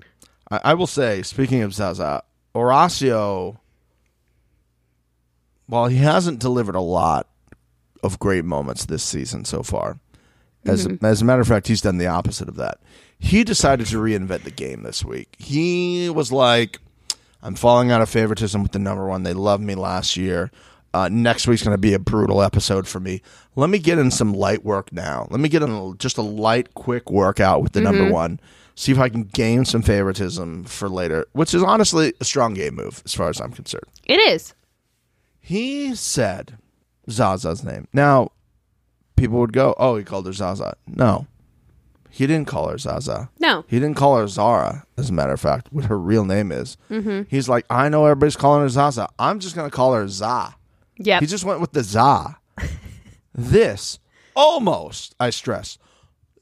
I, 0.52 0.60
I 0.66 0.74
will 0.74 0.88
say, 0.88 1.24
speaking 1.24 1.62
of 1.62 1.74
Zaza, 1.74 2.24
Horacio, 2.54 3.58
while 5.70 5.88
he 5.88 5.98
hasn't 5.98 6.40
delivered 6.40 6.76
a 6.76 6.82
lot 6.82 7.28
of 8.02 8.18
great 8.18 8.44
moments 8.44 8.86
this 8.86 9.04
season 9.04 9.46
so 9.46 9.62
far, 9.62 10.00
as 10.66 10.88
as 11.04 11.22
a 11.22 11.26
matter 11.26 11.42
of 11.42 11.48
fact, 11.48 11.68
he's 11.68 11.82
done 11.82 11.98
the 11.98 12.08
opposite 12.08 12.50
of 12.50 12.56
that. 12.56 12.80
He 13.20 13.44
decided 13.44 13.88
to 13.88 13.98
reinvent 13.98 14.44
the 14.44 14.52
game 14.52 14.84
this 14.84 15.06
week. 15.06 15.36
He 15.38 16.10
was 16.10 16.32
like, 16.32 16.80
"I'm 17.44 17.56
falling 17.56 17.92
out 17.92 18.02
of 18.02 18.10
favoritism 18.10 18.64
with 18.64 18.72
the 18.72 18.80
number 18.80 19.06
one. 19.08 19.24
They 19.24 19.34
loved 19.34 19.64
me 19.64 19.76
last 19.76 20.18
year." 20.18 20.52
Uh, 20.92 21.08
next 21.08 21.48
week's 21.48 21.64
going 21.64 21.76
to 21.76 21.78
be 21.78 21.94
a 21.94 22.00
brutal 22.00 22.42
episode 22.42 22.88
for 22.88 23.00
me. 23.00 23.22
Let 23.56 23.70
me 23.70 23.78
get 23.78 24.00
in 24.00 24.10
some 24.10 24.34
light 24.34 24.66
work 24.66 24.92
now. 24.92 25.28
Let 25.30 25.40
me 25.40 25.48
get 25.48 25.62
in 25.62 25.96
just 26.00 26.18
a 26.18 26.24
light, 26.24 26.74
quick 26.74 27.12
workout 27.12 27.62
with 27.62 27.74
the 27.74 27.82
number 27.82 28.10
one. 28.12 28.40
See 28.74 28.92
if 28.92 28.98
I 28.98 29.10
can 29.10 29.24
gain 29.24 29.66
some 29.66 29.84
favoritism 29.84 30.64
for 30.64 30.90
later, 30.90 31.28
which 31.34 31.54
is 31.54 31.62
honestly 31.62 32.14
a 32.20 32.26
strong 32.26 32.56
game 32.56 32.76
move 32.76 33.04
as 33.06 33.14
far 33.14 33.30
as 33.30 33.40
I'm 33.40 33.52
concerned. 33.52 33.84
It 34.06 34.16
is. 34.16 34.56
He 35.40 35.96
said 35.96 36.58
Zaza's 37.10 37.64
name. 37.64 37.88
Now, 37.94 38.32
people 39.16 39.40
would 39.40 39.54
go, 39.54 39.74
"Oh, 39.78 39.96
he 39.96 40.04
called 40.04 40.26
her 40.26 40.34
Zaza." 40.34 40.76
No, 40.88 41.28
he 42.10 42.28
didn't 42.28 42.48
call 42.48 42.70
her 42.70 42.78
Zaza. 42.78 43.30
No. 43.40 43.64
He 43.68 43.80
didn't 43.80 43.96
call 43.98 44.18
her 44.18 44.28
Zara. 44.28 44.86
As 44.98 45.10
a 45.10 45.14
matter 45.14 45.34
of 45.34 45.40
fact, 45.40 45.72
what 45.72 45.86
her 45.86 45.98
real 45.98 46.26
name 46.26 46.52
is. 46.52 46.76
Mm-hmm. 46.90 47.24
He's 47.30 47.48
like, 47.48 47.66
I 47.70 47.88
know 47.90 48.06
everybody's 48.06 48.36
calling 48.36 48.62
her 48.62 48.70
Zaza. 48.70 49.10
I'm 49.18 49.40
just 49.40 49.56
gonna 49.56 49.70
call 49.70 49.94
her 49.94 50.08
Za. 50.08 50.56
Yeah, 50.98 51.20
He 51.22 51.28
just 51.28 51.46
went 51.46 51.62
with 51.62 51.72
the 51.72 51.82
za. 51.84 52.38
this 53.34 54.00
almost, 54.36 55.16
I 55.18 55.30
stress, 55.30 55.78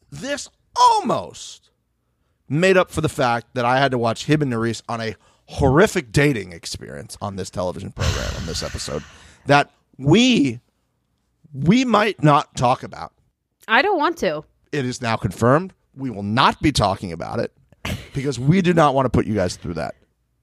this 0.10 0.50
almost 0.76 1.70
made 2.50 2.76
up 2.76 2.90
for 2.90 3.02
the 3.02 3.10
fact 3.10 3.54
that 3.54 3.66
I 3.66 3.78
had 3.78 3.92
to 3.92 3.98
watch 4.00 4.26
him 4.26 4.42
and 4.42 4.52
Nurys 4.52 4.82
on 4.90 5.00
a 5.02 5.16
horrific 5.48 6.12
dating 6.12 6.52
experience 6.52 7.18
on 7.22 7.36
this 7.36 7.50
television 7.50 7.92
program 7.92 8.30
on 8.38 8.46
this 8.46 8.64
episode 8.64 9.04
that 9.46 9.72
we 9.98 10.60
we 11.54 11.86
might 11.86 12.22
not 12.22 12.56
talk 12.56 12.84
about. 12.84 13.14
I 13.68 13.82
don't 13.82 13.98
want 13.98 14.18
to. 14.20 14.44
It 14.72 14.86
is 14.86 15.02
now 15.02 15.16
confirmed. 15.16 15.74
We 15.96 16.10
will 16.10 16.24
not 16.24 16.62
be 16.62 16.72
talking 16.72 17.12
about 17.12 17.40
it 17.40 17.52
because 18.14 18.38
we 18.38 18.62
do 18.62 18.74
not 18.74 18.94
want 18.94 19.06
to 19.06 19.10
put 19.10 19.26
you 19.26 19.34
guys 19.34 19.56
through 19.56 19.76
that. 19.76 19.96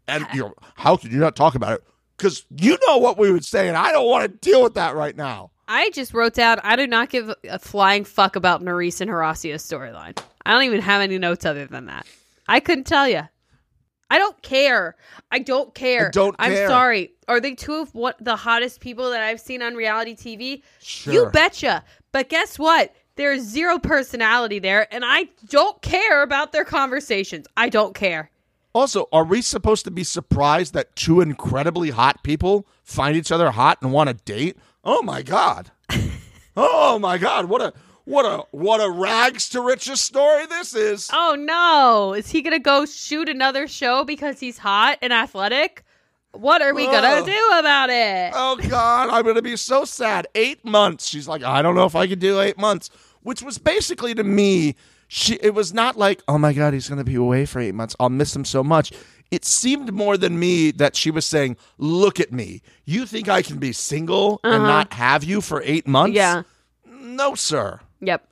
And 0.09 0.27
you're, 0.35 0.55
how 0.75 0.97
could 0.97 1.13
you 1.13 1.19
not 1.19 1.37
talk 1.37 1.55
about 1.55 1.75
it? 1.75 1.85
Because 2.17 2.45
you 2.59 2.79
know 2.87 2.99
what 2.99 3.19
we 3.19 3.31
would 3.31 3.45
say, 3.45 3.69
and 3.69 3.77
I 3.77 3.93
don't 3.93 4.09
want 4.09 4.31
to 4.31 4.51
deal 4.51 4.63
with 4.63 4.75
that 4.75 4.95
right 4.95 5.17
now. 5.17 5.51
I 5.67 5.91
just 5.91 6.13
wrote 6.15 6.35
down 6.35 6.61
I 6.63 6.77
do 6.77 6.87
not 6.87 7.09
give 7.09 7.33
a 7.49 7.59
flying 7.59 8.05
fuck 8.05 8.37
about 8.37 8.63
Nurys 8.63 9.01
and 9.01 9.11
Horacio's 9.11 9.63
storyline. 9.63 10.19
I 10.45 10.53
don't 10.53 10.65
even 10.65 10.81
have 10.81 11.01
any 11.01 11.19
notes 11.19 11.47
other 11.47 11.67
than 11.67 11.87
that. 11.87 12.07
I 12.47 12.61
couldn't 12.61 12.85
tell 12.85 13.09
you. 13.09 13.23
I 14.15 14.19
don't 14.19 14.41
care. 14.43 14.95
I 15.33 15.41
don't 15.41 15.75
care. 15.75 16.07
I 16.07 16.11
don't 16.11 16.37
I'm 16.39 16.55
sorry. 16.69 17.15
Are 17.27 17.41
they 17.41 17.57
two 17.57 17.75
of 17.75 17.93
what 17.97 18.17
the 18.25 18.37
hottest 18.37 18.79
people 18.79 19.11
that 19.11 19.21
I've 19.21 19.41
seen 19.41 19.61
on 19.61 19.75
reality 19.75 20.15
TV? 20.15 20.63
Sure. 20.79 21.13
You 21.13 21.31
betcha. 21.31 21.83
But 22.13 22.29
guess 22.29 22.57
what? 22.57 22.95
There's 23.17 23.43
zero 23.43 23.81
personality 23.81 24.61
there, 24.61 24.87
and 24.95 25.03
I 25.05 25.31
don't 25.49 25.83
care 25.83 26.23
about 26.23 26.53
their 26.53 26.65
conversations. 26.65 27.49
I 27.57 27.69
don't 27.69 27.93
care. 27.93 28.31
Also, 28.73 29.09
are 29.13 29.25
we 29.25 29.43
supposed 29.43 29.85
to 29.87 29.91
be 29.91 30.05
surprised 30.05 30.75
that 30.75 30.95
two 30.95 31.21
incredibly 31.21 31.91
hot 31.91 32.23
people 32.23 32.69
find 32.85 33.17
each 33.17 33.33
other 33.33 33.51
hot 33.51 33.79
and 33.83 33.93
want 33.93 34.11
to 34.11 34.15
date? 34.15 34.57
Oh 34.85 35.03
my 35.03 35.23
god! 35.23 35.73
oh 36.57 37.01
my 37.01 37.19
god! 37.19 37.47
What 37.47 37.63
a 37.63 37.73
what 38.05 38.25
a 38.25 38.45
what 38.51 38.83
a 38.83 38.91
rags 38.91 39.49
to 39.51 39.61
riches 39.63 40.01
story 40.01 40.47
this 40.47 40.75
is. 40.75 41.09
Oh 41.13 41.37
no. 41.39 42.13
Is 42.15 42.31
he 42.31 42.43
gonna 42.43 42.59
go 42.59 42.85
shoot 42.87 43.29
another 43.29 43.67
show 43.67 44.05
because 44.05 44.41
he's 44.41 44.59
hot 44.59 44.99
and 45.01 45.13
athletic? 45.13 45.85
What 46.33 46.63
are 46.63 46.75
we 46.75 46.87
gonna 46.87 47.23
Oh. 47.23 47.25
do 47.25 47.59
about 47.59 47.91
it? 47.91 48.33
Oh 48.35 48.57
god, 48.69 49.09
I'm 49.11 49.25
gonna 49.25 49.41
be 49.43 49.57
so 49.57 49.85
sad. 49.85 50.27
Eight 50.35 50.65
months. 50.65 51.07
She's 51.09 51.29
like, 51.29 51.43
I 51.43 51.63
don't 51.63 51.75
know 51.75 51.87
if 51.87 51.97
I 51.97 52.07
could 52.07 52.19
do 52.19 52.41
eight 52.41 52.59
months, 52.59 52.91
which 53.23 53.43
was 53.43 53.59
basically 53.59 54.15
to 54.15 54.25
me. 54.25 54.75
She. 55.09 55.35
It 55.37 55.55
was 55.55 55.73
not 55.73 55.97
like, 55.97 56.23
oh 56.29 56.39
my 56.39 56.53
god, 56.53 56.75
he's 56.75 56.89
gonna 56.89 57.05
be 57.05 57.15
away 57.15 57.47
for 57.47 57.61
eight 57.61 57.75
months. 57.75 57.95
I'll 58.01 58.11
miss 58.11 58.35
him 58.35 58.45
so 58.45 58.65
much. 58.65 58.93
It 59.31 59.45
seemed 59.45 59.93
more 59.93 60.17
than 60.17 60.39
me 60.39 60.71
that 60.73 60.95
she 60.97 61.11
was 61.11 61.25
saying, 61.25 61.57
"Look 61.79 62.21
at 62.21 62.33
me. 62.33 62.63
You 62.85 63.07
think 63.07 63.29
I 63.29 63.43
can 63.43 63.59
be 63.59 63.73
single 63.73 64.41
and 64.45 64.55
uh-huh. 64.55 64.67
not 64.67 64.93
have 64.93 65.25
you 65.25 65.41
for 65.41 65.63
eight 65.65 65.87
months? 65.89 66.17
Yeah. 66.17 66.43
No, 66.87 67.35
sir. 67.35 67.81
Yep. 68.07 68.29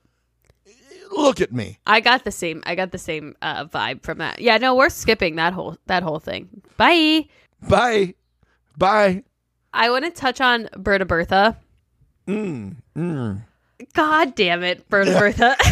Look 1.12 1.40
at 1.40 1.52
me. 1.52 1.78
I 1.87 2.00
got 2.00 2.24
the 2.24 2.30
same. 2.30 2.62
I 2.64 2.74
got 2.74 2.90
the 2.90 2.98
same 2.98 3.37
uh, 3.42 3.66
vibe 3.66 4.02
from 4.02 4.18
that. 4.18 4.40
Yeah. 4.40 4.56
No, 4.58 4.74
we're 4.74 4.88
skipping 4.88 5.37
that 5.37 5.52
whole 5.52 5.76
that 5.87 6.02
whole 6.02 6.18
thing. 6.18 6.62
Bye. 6.76 7.26
Bye. 7.68 8.14
Bye. 8.76 9.24
I 9.74 9.90
want 9.90 10.04
to 10.04 10.11
touch 10.11 10.40
on 10.40 10.68
Berta 10.76 11.04
Bertha. 11.04 11.58
Mm, 12.26 12.76
mm. 12.96 13.42
God 13.94 14.35
damn 14.35 14.62
it, 14.62 14.88
Berta 14.88 15.12
Bertha. 15.12 15.56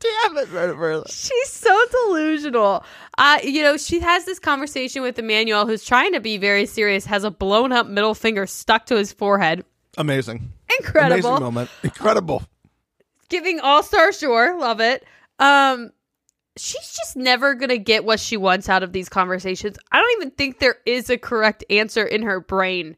Damn 0.00 0.38
it, 0.38 0.50
Berta 0.50 0.74
Bertha. 0.74 1.12
She's 1.12 1.50
so 1.50 1.84
delusional. 1.90 2.82
Uh, 3.18 3.38
you 3.44 3.62
know, 3.62 3.76
she 3.76 4.00
has 4.00 4.24
this 4.24 4.38
conversation 4.38 5.02
with 5.02 5.18
Emmanuel, 5.18 5.66
who's 5.66 5.84
trying 5.84 6.14
to 6.14 6.20
be 6.20 6.38
very 6.38 6.64
serious, 6.64 7.04
has 7.04 7.22
a 7.22 7.30
blown 7.30 7.70
up 7.70 7.86
middle 7.86 8.14
finger 8.14 8.46
stuck 8.46 8.86
to 8.86 8.96
his 8.96 9.12
forehead. 9.12 9.62
Amazing. 9.96 10.52
Incredible. 10.78 11.30
Amazing 11.30 11.44
moment. 11.44 11.70
Incredible. 11.82 12.42
giving 13.28 13.60
all 13.60 13.82
star 13.82 14.12
sure 14.12 14.58
love 14.58 14.80
it 14.80 15.04
um 15.38 15.90
she's 16.56 16.92
just 16.96 17.16
never 17.16 17.54
gonna 17.54 17.78
get 17.78 18.04
what 18.04 18.18
she 18.18 18.36
wants 18.36 18.68
out 18.68 18.82
of 18.82 18.92
these 18.92 19.08
conversations 19.08 19.76
i 19.92 19.98
don't 19.98 20.12
even 20.20 20.30
think 20.32 20.58
there 20.58 20.76
is 20.84 21.08
a 21.10 21.16
correct 21.16 21.62
answer 21.70 22.04
in 22.04 22.22
her 22.22 22.40
brain 22.40 22.96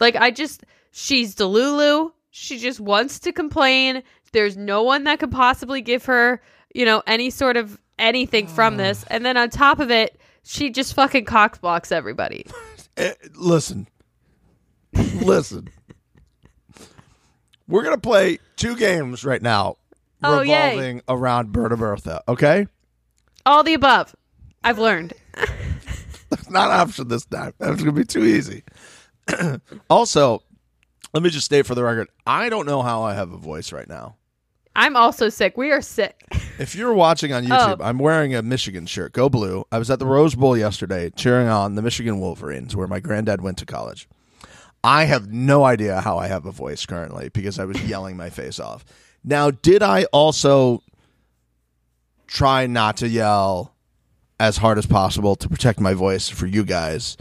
like 0.00 0.16
i 0.16 0.30
just 0.30 0.64
she's 0.90 1.34
delulu 1.34 2.10
she 2.30 2.58
just 2.58 2.80
wants 2.80 3.18
to 3.18 3.30
complain 3.32 4.02
there's 4.32 4.56
no 4.56 4.82
one 4.82 5.04
that 5.04 5.18
could 5.18 5.30
possibly 5.30 5.82
give 5.82 6.06
her 6.06 6.40
you 6.74 6.84
know 6.86 7.02
any 7.06 7.28
sort 7.28 7.56
of 7.58 7.78
anything 7.98 8.46
from 8.46 8.76
this 8.78 9.04
and 9.10 9.24
then 9.24 9.36
on 9.36 9.50
top 9.50 9.80
of 9.80 9.90
it 9.90 10.18
she 10.44 10.70
just 10.70 10.94
fucking 10.94 11.24
cockblocks 11.26 11.92
everybody 11.92 12.46
Eh, 12.96 13.12
listen, 13.34 13.88
listen. 14.94 15.68
We're 17.68 17.82
gonna 17.82 17.98
play 17.98 18.38
two 18.56 18.76
games 18.76 19.24
right 19.24 19.40
now, 19.42 19.76
Oh, 20.22 20.42
yay. 20.42 20.70
revolving 20.70 21.02
around 21.08 21.52
Berta 21.52 21.76
Bertha. 21.76 22.22
Okay, 22.28 22.66
all 23.46 23.62
the 23.62 23.74
above 23.74 24.14
i've 24.62 24.78
learned 24.78 25.12
it's 26.32 26.48
not 26.50 26.70
an 26.70 26.80
option 26.80 27.08
this 27.08 27.24
time. 27.26 27.52
That's 27.58 27.78
gonna 27.80 27.92
be 27.92 28.04
too 28.04 28.24
easy. 28.24 28.64
also, 29.90 30.42
let 31.12 31.22
me 31.22 31.30
just 31.30 31.44
state 31.46 31.66
for 31.66 31.74
the 31.74 31.84
record: 31.84 32.08
I 32.26 32.48
don't 32.48 32.66
know 32.66 32.82
how 32.82 33.02
I 33.02 33.14
have 33.14 33.32
a 33.32 33.36
voice 33.36 33.72
right 33.72 33.88
now. 33.88 34.16
i'm 34.76 34.96
also 34.96 35.28
sick 35.28 35.56
we 35.56 35.70
are 35.70 35.80
sick 35.82 36.24
If 36.58 36.74
you're 36.74 36.92
watching 36.94 37.32
on 37.32 37.44
oh. 37.50 37.54
YouTube, 37.54 37.76
Oh. 37.80 37.84
I'm 37.84 37.98
wearing 37.98 38.34
a 38.34 38.42
Michigan 38.42 38.86
shirt. 38.86 39.12
Go 39.12 39.28
blue. 39.28 39.64
I 39.72 39.78
was 39.78 39.90
at 39.90 39.98
the 39.98 40.06
Rose 40.06 40.34
Bowl 40.34 40.56
yesterday 40.56 41.10
cheering 41.10 41.48
on 41.48 41.74
the 41.76 41.82
Michigan 41.82 42.18
Wolverines, 42.20 42.74
where 42.76 42.86
my 42.88 43.00
granddad 43.00 43.40
went 43.40 43.58
to 43.58 43.66
college. 43.66 44.08
I 44.84 45.04
have 45.04 45.32
no 45.32 45.64
idea 45.64 46.00
how 46.00 46.18
I 46.18 46.28
have 46.28 46.46
a 46.46 46.52
voice 46.52 46.86
currently 46.86 47.30
because 47.30 47.58
I 47.58 47.64
was 47.64 47.82
yelling 47.88 48.16
my 48.16 48.30
face 48.30 48.60
off. 48.60 48.84
Now, 49.24 49.50
did 49.50 49.82
I 49.82 50.04
also 50.12 50.82
try 52.26 52.66
not 52.66 52.98
to 52.98 53.08
yell 53.08 53.74
as 54.38 54.58
hard 54.58 54.78
as 54.78 54.86
possible 54.86 55.34
to 55.36 55.48
protect 55.48 55.80
my 55.80 55.94
voice 55.94 56.28
for 56.28 56.46
you 56.46 56.64
guys? 56.64 57.16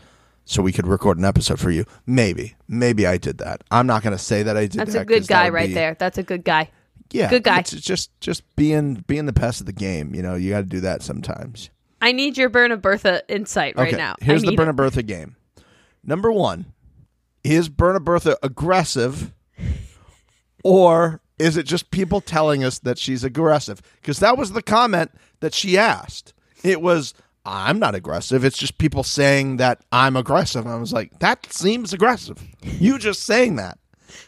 so 0.46 0.62
we 0.62 0.72
could 0.72 0.88
record 0.88 1.18
an 1.18 1.26
episode 1.26 1.60
for 1.60 1.72
you. 1.72 1.86
Maybe, 2.06 2.56
maybe 2.68 3.08
I 3.08 3.18
did 3.18 3.38
that. 3.38 3.64
I'm 3.72 3.88
not 3.88 4.04
going 4.04 4.16
to 4.16 4.22
say 4.22 4.44
that 4.44 4.58
I 4.58 4.64
did. 4.64 4.74
That. 4.74 4.78
That's 4.78 4.94
that 4.94 5.02
a 5.04 5.06
good 5.06 5.28
guy 5.28 5.50
right 5.50 5.70
be- 5.70 5.74
there. 5.74 5.96
That's 5.98 6.18
a 6.18 6.24
good 6.24 6.44
guy. 6.44 6.70
Yeah, 7.12 7.30
Good 7.30 7.44
guy. 7.44 7.60
It's 7.60 7.72
just 7.72 8.10
just 8.22 8.44
being 8.56 9.04
being 9.06 9.28
the 9.28 9.34
best 9.34 9.60
of 9.60 9.68
the 9.68 9.74
game. 9.74 10.16
You 10.16 10.24
know, 10.24 10.34
you 10.34 10.50
got 10.50 10.60
to 10.60 10.64
do 10.64 10.80
that 10.80 11.04
sometimes. 11.04 11.70
I 12.02 12.12
need 12.12 12.38
your 12.38 12.50
Burn 12.50 12.72
of 12.72 12.82
Bertha 12.82 13.22
insight 13.30 13.78
right 13.78 13.90
okay, 13.90 13.98
now. 13.98 14.16
Here's 14.20 14.42
the 14.42 14.52
it. 14.52 14.76
Bertha 14.76 15.04
game. 15.04 15.36
Number 16.04 16.32
one, 16.32 16.73
is 17.44 17.70
Burn 17.70 17.96
of 17.96 18.04
Bertha 18.04 18.38
aggressive, 18.44 19.34
or 20.64 21.22
is 21.40 21.58
it 21.58 21.66
just 21.66 21.92
people 21.92 22.22
telling 22.22 22.64
us 22.64 22.80
that 22.80 22.98
she's 22.98 23.24
aggressive? 23.24 23.82
Because 24.02 24.20
that 24.20 24.38
was 24.38 24.52
the 24.52 24.62
comment 24.62 25.12
that 25.42 25.54
she 25.54 25.78
asked. 25.78 26.34
It 26.64 26.82
was, 26.82 27.14
"I'm 27.46 27.80
not 27.80 27.96
aggressive." 27.96 28.46
It's 28.46 28.58
just 28.58 28.78
people 28.78 29.04
saying 29.04 29.58
that 29.58 29.82
I'm 29.92 30.16
aggressive. 30.16 30.66
I 30.68 30.76
was 30.76 30.94
like, 30.94 31.20
that 31.20 31.52
seems 31.52 31.92
aggressive. 31.94 32.42
You 32.62 32.98
just 32.98 33.24
saying 33.24 33.58
that 33.58 33.78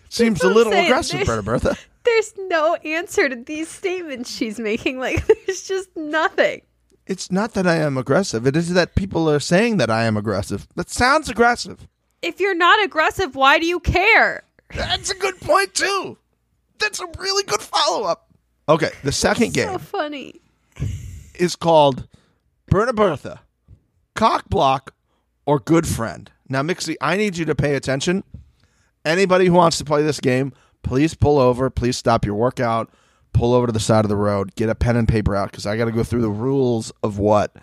seems 0.10 0.42
a 0.44 0.50
little 0.50 0.74
saying. 0.74 0.88
aggressive, 0.88 1.26
There's- 1.26 1.44
Bertha. 1.46 1.78
There's 2.04 2.34
no 2.38 2.76
answer 2.76 3.30
to 3.30 3.36
these 3.36 3.68
statements 3.68 4.30
she's 4.32 4.60
making. 4.60 5.00
Like, 5.06 5.26
there's 5.26 5.64
just 5.68 5.90
nothing. 5.96 6.62
It's 7.08 7.32
not 7.32 7.54
that 7.54 7.66
I 7.66 7.78
am 7.78 7.98
aggressive. 7.98 8.46
It 8.46 8.56
is 8.56 8.74
that 8.74 8.94
people 8.96 9.28
are 9.30 9.40
saying 9.40 9.78
that 9.78 9.90
I 9.90 10.04
am 10.04 10.16
aggressive. 10.18 10.68
That 10.76 10.90
sounds 10.90 11.30
aggressive. 11.30 11.88
If 12.26 12.40
you're 12.40 12.56
not 12.56 12.84
aggressive, 12.84 13.36
why 13.36 13.60
do 13.60 13.66
you 13.66 13.80
care? 13.80 14.44
That's 14.74 15.12
a 15.12 15.16
good 15.16 15.40
point 15.40 15.74
too. 15.76 16.18
That's 16.80 17.00
a 17.00 17.06
really 17.20 17.44
good 17.44 17.62
follow 17.62 18.04
up. 18.08 18.30
Okay, 18.68 18.90
the 19.04 19.12
second 19.12 19.54
game 19.54 19.70
So 19.70 19.78
funny. 19.78 20.42
is 21.36 21.56
called 21.56 22.08
Burn 22.68 22.90
a 22.90 22.94
Bertha, 22.94 23.42
Cock 24.16 24.50
Block, 24.50 24.94
or 25.46 25.60
Good 25.60 25.88
Friend. 25.88 26.30
Now, 26.50 26.64
Mixie, 26.64 26.96
I 27.00 27.16
need 27.16 27.38
you 27.38 27.46
to 27.46 27.56
pay 27.56 27.76
attention. 27.76 28.24
Anybody 29.06 29.46
who 29.46 29.54
wants 29.54 29.78
to 29.78 29.86
play 29.86 30.02
this 30.02 30.20
game, 30.20 30.52
please 30.82 31.14
pull 31.14 31.38
over. 31.38 31.70
Please 31.70 31.96
stop 31.96 32.26
your 32.26 32.36
workout. 32.36 32.92
Pull 33.34 33.54
over 33.54 33.68
to 33.68 33.72
the 33.72 33.80
side 33.80 34.04
of 34.06 34.10
the 34.10 34.16
road. 34.16 34.56
Get 34.56 34.70
a 34.70 34.76
pen 34.76 34.96
and 34.96 35.08
paper 35.08 35.36
out 35.36 35.52
because 35.52 35.66
I 35.68 35.78
got 35.78 35.86
to 35.86 35.92
go 35.92 36.04
through 36.04 36.22
the 36.22 36.30
rules 36.30 36.92
of 37.04 37.20
what 37.20 37.56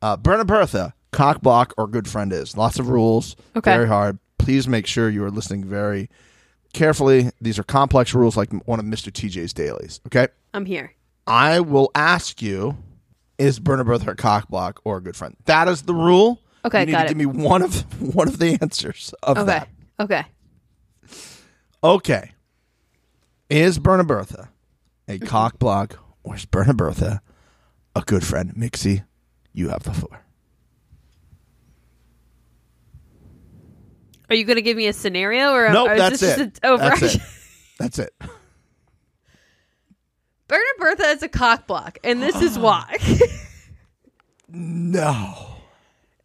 uh, 0.00 0.16
Burn 0.16 0.40
a 0.40 0.44
Bertha, 0.44 0.92
Cock 1.12 1.40
Block, 1.42 1.74
or 1.76 1.86
Good 1.86 2.08
Friend 2.08 2.32
is. 2.32 2.56
Lots 2.56 2.78
of 2.78 2.88
rules. 2.88 3.36
Okay. 3.54 3.72
Very 3.72 3.86
hard. 3.88 4.18
Please 4.38 4.66
make 4.66 4.86
sure 4.86 5.08
you 5.10 5.22
are 5.24 5.30
listening 5.30 5.64
very 5.64 6.08
carefully. 6.72 7.30
These 7.40 7.58
are 7.58 7.62
complex 7.62 8.14
rules 8.14 8.36
like 8.36 8.50
one 8.66 8.78
of 8.80 8.84
Mr. 8.86 9.10
TJ's 9.12 9.52
dailies. 9.52 10.00
Okay. 10.06 10.28
I'm 10.54 10.64
here. 10.66 10.94
I 11.26 11.60
will 11.60 11.90
ask 11.94 12.42
you: 12.42 12.76
Is 13.38 13.60
Burner 13.60 13.84
Bertha 13.84 14.10
a 14.10 14.14
cock 14.16 14.48
block 14.48 14.80
or 14.84 14.96
a 14.96 15.00
good 15.02 15.14
friend? 15.16 15.36
That 15.44 15.68
is 15.68 15.82
the 15.82 15.94
rule. 15.94 16.40
Okay, 16.64 16.80
you 16.80 16.86
need 16.86 16.92
to 16.92 17.04
it. 17.04 17.08
give 17.08 17.16
me 17.16 17.26
one 17.26 17.62
of 17.62 17.82
one 18.14 18.26
of 18.28 18.38
the 18.38 18.58
answers 18.60 19.14
of 19.22 19.36
Okay. 19.38 19.46
that. 19.46 19.68
Okay. 20.00 20.24
Okay, 21.84 22.30
is 23.50 23.78
Burner 23.80 24.04
Bertha 24.04 24.48
a 25.08 25.18
cock 25.18 25.58
block 25.58 25.98
or 26.22 26.36
is 26.36 26.44
Burner 26.44 26.72
Bertha 26.74 27.20
a 27.96 28.00
good 28.02 28.24
friend? 28.24 28.54
Mixie, 28.56 29.02
you 29.52 29.68
have 29.70 29.82
the 29.82 29.92
floor. 29.92 30.21
Are 34.32 34.34
you 34.34 34.44
going 34.44 34.56
to 34.56 34.62
give 34.62 34.78
me 34.78 34.86
a 34.86 34.94
scenario 34.94 35.52
or, 35.52 35.70
Nope, 35.70 35.90
or 35.90 35.98
that's 35.98 36.20
this 36.20 36.38
it. 36.38 36.54
just 36.54 36.60
a 36.64 36.78
That's 36.78 37.02
it. 37.02 37.20
That's 37.78 37.98
it. 37.98 38.14
Bernard 40.48 40.64
Bertha 40.78 41.04
is 41.08 41.22
a 41.22 41.28
cock 41.28 41.66
block, 41.66 41.98
and 42.02 42.22
this 42.22 42.40
is 42.40 42.58
why. 42.58 42.96
No. 44.48 45.58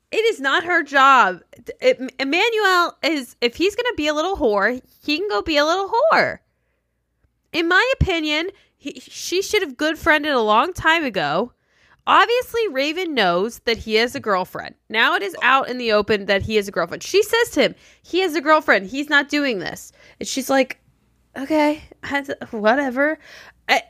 it 0.09 0.23
is 0.23 0.39
not 0.39 0.63
her 0.63 0.83
job. 0.83 1.41
It, 1.81 1.99
Emmanuel 2.17 2.97
is, 3.03 3.35
if 3.41 3.57
he's 3.57 3.75
going 3.75 3.91
to 3.91 3.95
be 3.97 4.07
a 4.07 4.13
little 4.13 4.37
whore, 4.37 4.81
he 5.03 5.17
can 5.17 5.27
go 5.27 5.41
be 5.41 5.57
a 5.57 5.65
little 5.65 5.91
whore. 6.13 6.39
In 7.51 7.67
my 7.67 7.93
opinion, 7.99 8.51
he, 8.77 9.01
she 9.01 9.41
should 9.41 9.63
have 9.63 9.75
good 9.75 9.97
friended 9.97 10.31
a 10.31 10.39
long 10.39 10.71
time 10.71 11.03
ago. 11.03 11.51
Obviously, 12.09 12.67
Raven 12.69 13.13
knows 13.13 13.59
that 13.65 13.77
he 13.77 13.95
has 13.95 14.15
a 14.15 14.19
girlfriend. 14.21 14.75
Now 14.89 15.15
it 15.15 15.21
is 15.21 15.35
out 15.41 15.69
in 15.69 15.77
the 15.77 15.91
open 15.91 16.25
that 16.27 16.41
he 16.41 16.55
has 16.55 16.67
a 16.67 16.71
girlfriend. 16.71 17.03
She 17.03 17.21
says 17.21 17.49
to 17.51 17.61
him, 17.63 17.75
he 18.01 18.21
has 18.21 18.33
a 18.33 18.39
girlfriend. 18.41 18.87
He's 18.87 19.09
not 19.09 19.27
doing 19.27 19.59
this. 19.59 19.91
And 20.19 20.27
she's 20.27 20.49
like, 20.49 20.79
okay, 21.37 21.83
whatever. 22.51 23.19
I, 23.67 23.83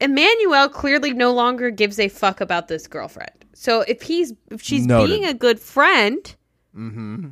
Emmanuel 0.00 0.68
clearly 0.68 1.12
no 1.12 1.32
longer 1.32 1.70
gives 1.70 1.98
a 2.00 2.08
fuck 2.08 2.40
about 2.40 2.66
this 2.68 2.86
girlfriend. 2.86 3.30
So 3.54 3.82
if 3.82 4.02
he's 4.02 4.32
if 4.50 4.60
she's 4.60 4.86
Noted. 4.86 5.08
being 5.08 5.24
a 5.26 5.34
good 5.34 5.60
friend, 5.60 6.34
Mm-hmm. 6.76 7.28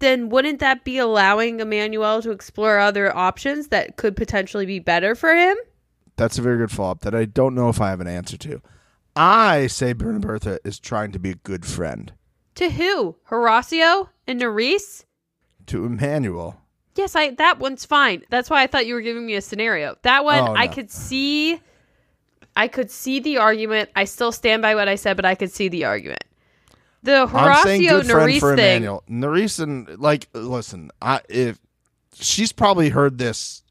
then 0.00 0.28
wouldn't 0.28 0.60
that 0.60 0.84
be 0.84 0.98
allowing 0.98 1.60
Emmanuel 1.60 2.20
to 2.22 2.30
explore 2.32 2.78
other 2.78 3.14
options 3.16 3.68
that 3.68 3.96
could 3.96 4.14
potentially 4.14 4.66
be 4.66 4.78
better 4.78 5.14
for 5.14 5.34
him? 5.34 5.56
That's 6.16 6.38
a 6.38 6.42
very 6.42 6.58
good 6.58 6.70
follow 6.70 6.92
up 6.92 7.00
that 7.00 7.14
I 7.14 7.24
don't 7.24 7.54
know 7.54 7.68
if 7.70 7.80
I 7.80 7.88
have 7.90 8.00
an 8.00 8.06
answer 8.06 8.36
to. 8.36 8.60
I 9.16 9.66
say 9.68 9.92
Burner 9.92 10.18
Bertha 10.18 10.58
is 10.64 10.78
trying 10.78 11.12
to 11.12 11.18
be 11.18 11.30
a 11.30 11.34
good 11.36 11.64
friend 11.64 12.12
To 12.56 12.70
who? 12.70 13.16
Horacio 13.30 14.08
and 14.26 14.40
Nurys? 14.40 15.04
to 15.66 15.84
Emmanuel. 15.86 16.60
Yes, 16.94 17.16
I 17.16 17.30
that 17.36 17.58
one's 17.58 17.84
fine. 17.84 18.22
That's 18.30 18.50
why 18.50 18.62
I 18.62 18.66
thought 18.66 18.86
you 18.86 18.94
were 18.94 19.00
giving 19.00 19.26
me 19.26 19.34
a 19.34 19.40
scenario. 19.40 19.96
That 20.02 20.24
one 20.24 20.48
Oh, 20.48 20.54
I 20.54 20.68
could 20.68 20.90
see 20.90 21.60
I 22.56 22.68
could 22.68 22.90
see 22.90 23.18
the 23.18 23.38
argument. 23.38 23.90
I 23.96 24.04
still 24.04 24.30
stand 24.30 24.62
by 24.62 24.74
what 24.74 24.88
I 24.88 24.94
said, 24.94 25.16
but 25.16 25.24
I 25.24 25.34
could 25.34 25.50
see 25.50 25.68
the 25.68 25.84
argument. 25.86 26.22
The 27.02 27.26
Horacio 27.26 28.02
Nurys 28.02 28.56
thing. 28.56 28.82
Nurys 29.10 29.60
and 29.60 29.98
like, 29.98 30.28
listen, 30.32 30.90
I 31.02 31.20
if 31.28 31.58
she's 32.14 32.52
probably 32.52 32.90
heard 32.90 33.18
this 33.18 33.62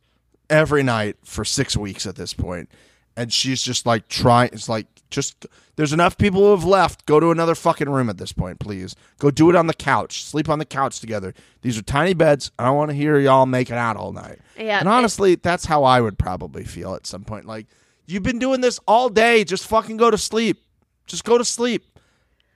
every 0.50 0.84
night 0.84 1.16
for 1.24 1.46
six 1.46 1.78
weeks 1.78 2.06
at 2.06 2.16
this 2.16 2.34
point, 2.34 2.70
and 3.16 3.32
she's 3.32 3.62
just 3.64 3.86
like 3.86 4.08
trying. 4.08 4.50
It's 4.54 4.68
like 4.68 4.88
just 5.14 5.46
there's 5.76 5.94
enough 5.94 6.18
people 6.18 6.42
who 6.42 6.52
have 6.52 6.66
left. 6.66 7.06
Go 7.06 7.20
to 7.20 7.32
another 7.32 7.56
fucking 7.56 7.90
room 7.90 8.10
at 8.10 8.18
this 8.18 8.34
point, 8.34 8.60
please. 8.60 8.96
Go 9.20 9.32
do 9.32 9.50
it 9.50 9.56
on 9.56 9.68
the 9.68 9.74
couch. 9.74 10.24
Sleep 10.24 10.50
on 10.50 10.60
the 10.60 10.66
couch 10.66 11.00
together. 11.00 11.34
These 11.62 11.78
are 11.78 11.82
tiny 11.82 12.14
beds. 12.14 12.52
I 12.60 12.66
don't 12.66 12.76
want 12.76 12.92
to 12.92 12.96
hear 12.96 13.18
y'all 13.20 13.46
making 13.46 13.78
out 13.78 13.96
all 13.96 14.12
night. 14.12 14.40
Yeah, 14.58 14.80
and 14.80 14.90
honestly, 14.90 15.36
that's 15.36 15.66
how 15.66 15.84
I 15.84 16.02
would 16.02 16.20
probably 16.20 16.66
feel 16.66 16.96
at 16.96 17.08
some 17.08 17.24
point. 17.24 17.46
Like 17.46 17.68
you've 18.06 18.24
been 18.24 18.40
doing 18.40 18.62
this 18.62 18.80
all 18.88 19.10
day. 19.10 19.44
Just 19.44 19.68
fucking 19.68 19.98
go 19.98 20.12
to 20.12 20.18
sleep. 20.18 20.62
Just 21.06 21.24
go 21.24 21.38
to 21.38 21.46
sleep. 21.46 22.00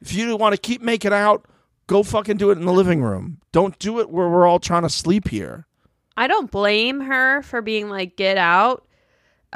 If 0.02 0.14
you 0.14 0.36
want 0.36 0.54
to 0.54 0.62
keep 0.62 0.82
making 0.82 1.14
out, 1.14 1.46
go 1.88 2.04
fucking 2.04 2.38
do 2.38 2.50
it 2.52 2.58
in 2.58 2.66
the 2.66 2.74
living 2.74 3.02
room. 3.02 3.40
Don't 3.52 3.78
do 3.80 4.00
it 4.00 4.10
where 4.10 4.30
we're 4.30 4.46
all 4.46 4.60
trying 4.60 4.84
to 4.84 4.90
sleep 4.90 5.30
here. 5.30 5.66
I 6.16 6.28
don't 6.28 6.50
blame 6.50 7.02
her 7.02 7.44
for 7.44 7.62
being 7.62 7.90
like 7.90 8.16
get 8.16 8.38
out. 8.38 8.87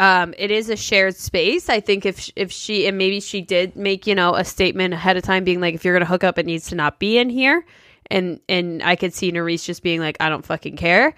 Um, 0.01 0.33
it 0.35 0.49
is 0.49 0.67
a 0.67 0.75
shared 0.75 1.15
space. 1.15 1.69
I 1.69 1.79
think 1.79 2.07
if 2.07 2.27
if 2.35 2.51
she 2.51 2.87
and 2.87 2.97
maybe 2.97 3.19
she 3.19 3.39
did 3.39 3.75
make 3.75 4.07
you 4.07 4.15
know 4.15 4.33
a 4.33 4.43
statement 4.43 4.95
ahead 4.95 5.15
of 5.15 5.21
time, 5.21 5.43
being 5.43 5.61
like, 5.61 5.75
if 5.75 5.85
you're 5.85 5.93
gonna 5.93 6.05
hook 6.05 6.23
up, 6.23 6.39
it 6.39 6.47
needs 6.47 6.67
to 6.69 6.75
not 6.75 6.97
be 6.97 7.19
in 7.19 7.29
here. 7.29 7.63
And 8.09 8.39
and 8.49 8.81
I 8.81 8.95
could 8.95 9.13
see 9.13 9.31
Nurys 9.31 9.63
just 9.63 9.83
being 9.83 9.99
like, 9.99 10.17
I 10.19 10.29
don't 10.29 10.43
fucking 10.43 10.75
care. 10.75 11.13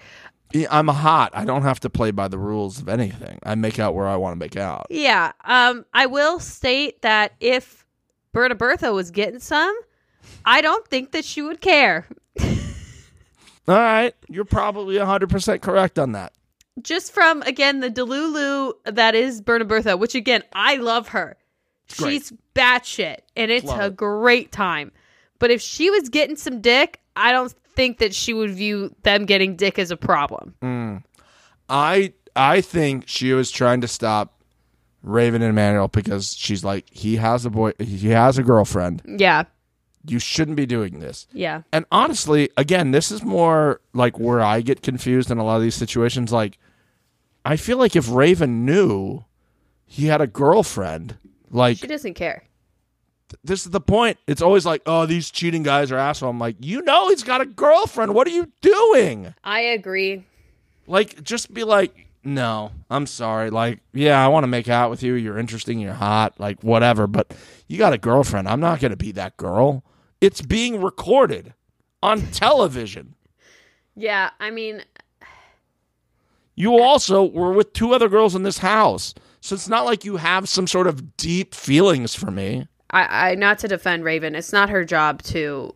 Yeah, 0.52 0.66
I'm 0.70 0.88
hot. 0.88 1.30
I 1.32 1.46
don't 1.46 1.62
have 1.62 1.80
to 1.80 1.90
play 1.90 2.10
by 2.10 2.28
the 2.28 2.36
rules 2.36 2.78
of 2.78 2.90
anything. 2.90 3.38
I 3.42 3.54
make 3.54 3.78
out 3.78 3.94
where 3.94 4.06
I 4.06 4.16
want 4.16 4.34
to 4.34 4.38
make 4.38 4.56
out. 4.58 4.86
Yeah. 4.90 5.32
Um, 5.44 5.86
I 5.94 6.04
will 6.04 6.38
state 6.38 7.00
that 7.00 7.32
if 7.40 7.86
Berta 8.32 8.54
Bertha 8.54 8.92
was 8.92 9.10
getting 9.10 9.40
some, 9.40 9.74
I 10.44 10.60
don't 10.60 10.86
think 10.88 11.12
that 11.12 11.24
she 11.24 11.40
would 11.40 11.62
care. 11.62 12.06
All 13.66 13.74
right, 13.74 14.14
you're 14.28 14.44
probably 14.44 14.96
100% 14.96 15.62
correct 15.62 15.98
on 15.98 16.12
that. 16.12 16.34
Just 16.82 17.12
from 17.12 17.42
again 17.42 17.80
the 17.80 17.90
Delulu 17.90 18.72
that 18.84 19.14
is 19.14 19.40
Berta 19.40 19.64
Bertha, 19.64 19.96
which 19.96 20.14
again 20.14 20.42
I 20.52 20.76
love 20.76 21.08
her. 21.08 21.36
great. 21.98 22.10
She's 22.24 22.32
batshit, 22.54 23.18
and 23.36 23.50
it's 23.50 23.66
Love 23.66 23.80
a 23.80 23.86
it. 23.86 23.96
great 23.96 24.50
time. 24.52 24.90
But 25.38 25.50
if 25.50 25.60
she 25.60 25.90
was 25.90 26.08
getting 26.08 26.36
some 26.36 26.60
dick, 26.60 27.00
I 27.16 27.30
don't 27.32 27.52
think 27.76 27.98
that 27.98 28.14
she 28.14 28.32
would 28.32 28.50
view 28.50 28.94
them 29.02 29.24
getting 29.24 29.56
dick 29.56 29.78
as 29.78 29.90
a 29.90 29.96
problem. 29.96 30.54
Mm. 30.62 31.02
I 31.68 32.12
I 32.36 32.60
think 32.60 33.04
she 33.06 33.32
was 33.32 33.50
trying 33.50 33.80
to 33.82 33.88
stop 33.88 34.42
Raven 35.02 35.42
and 35.42 35.50
Emmanuel 35.50 35.88
because 35.88 36.34
she's 36.36 36.64
like 36.64 36.88
he 36.90 37.16
has 37.16 37.44
a 37.46 37.50
boy 37.50 37.72
he 37.78 38.08
has 38.08 38.36
a 38.38 38.42
girlfriend. 38.42 39.02
Yeah, 39.06 39.44
You 40.06 40.18
shouldn't 40.18 40.56
be 40.56 40.66
doing 40.66 40.98
this. 41.00 41.26
yeah, 41.32 41.62
And 41.72 41.84
honestly, 41.92 42.50
again, 42.56 42.90
this 42.90 43.10
is 43.12 43.22
more 43.22 43.80
like 43.92 44.18
where 44.18 44.40
I 44.40 44.60
get 44.60 44.82
confused 44.82 45.30
in 45.30 45.38
a 45.38 45.44
lot 45.44 45.56
of 45.56 45.62
these 45.62 45.74
situations. 45.74 46.32
Like, 46.32 46.58
I 47.44 47.56
feel 47.56 47.76
like 47.78 47.94
if 47.96 48.10
Raven 48.10 48.64
knew 48.64 49.24
he 49.86 50.06
had 50.06 50.20
a 50.20 50.26
girlfriend, 50.26 51.16
like 51.50 51.76
she 51.78 51.86
doesn't 51.86 52.14
care. 52.14 52.44
this 53.42 53.64
is 53.64 53.70
the 53.70 53.80
point. 53.80 54.18
It's 54.26 54.42
always 54.42 54.64
like, 54.64 54.82
oh, 54.86 55.06
these 55.06 55.30
cheating 55.30 55.62
guys 55.62 55.92
are 55.92 55.98
asshole. 55.98 56.30
I'm 56.30 56.38
like, 56.38 56.56
you 56.60 56.82
know, 56.82 57.08
he's 57.10 57.22
got 57.22 57.40
a 57.40 57.46
girlfriend. 57.46 58.14
What 58.14 58.26
are 58.26 58.30
you 58.30 58.50
doing? 58.60 59.34
I 59.44 59.60
agree. 59.60 60.24
Like, 60.86 61.22
just 61.22 61.52
be 61.52 61.64
like, 61.64 62.06
no, 62.22 62.72
I'm 62.90 63.06
sorry. 63.06 63.50
Like, 63.50 63.80
yeah, 63.92 64.22
I 64.24 64.28
want 64.28 64.44
to 64.44 64.48
make 64.48 64.68
out 64.68 64.90
with 64.90 65.02
you. 65.02 65.14
You're 65.14 65.38
interesting. 65.38 65.78
You're 65.78 65.94
hot. 65.94 66.38
Like, 66.38 66.62
whatever. 66.62 67.06
But 67.06 67.34
you 67.68 67.78
got 67.78 67.92
a 67.92 67.98
girlfriend. 67.98 68.48
I'm 68.48 68.60
not 68.60 68.80
going 68.80 68.90
to 68.90 68.96
be 68.96 69.12
that 69.12 69.36
girl. 69.36 69.84
It's 70.20 70.40
being 70.42 70.80
recorded 70.82 71.54
on 72.02 72.22
television. 72.32 73.14
Yeah, 73.96 74.30
I 74.40 74.50
mean, 74.50 74.82
You 76.54 76.78
also 76.78 77.24
were 77.24 77.52
with 77.52 77.72
two 77.72 77.94
other 77.94 78.08
girls 78.08 78.34
in 78.34 78.42
this 78.42 78.58
house. 78.58 79.14
So 79.40 79.54
it's 79.54 79.68
not 79.68 79.84
like 79.84 80.04
you 80.04 80.16
have 80.16 80.48
some 80.48 80.66
sort 80.66 80.86
of 80.86 81.16
deep 81.16 81.54
feelings 81.54 82.14
for 82.14 82.30
me. 82.30 82.66
I, 82.90 83.30
I 83.30 83.34
not 83.34 83.58
to 83.60 83.68
defend 83.68 84.04
Raven. 84.04 84.34
It's 84.34 84.52
not 84.52 84.70
her 84.70 84.84
job 84.84 85.22
to 85.24 85.74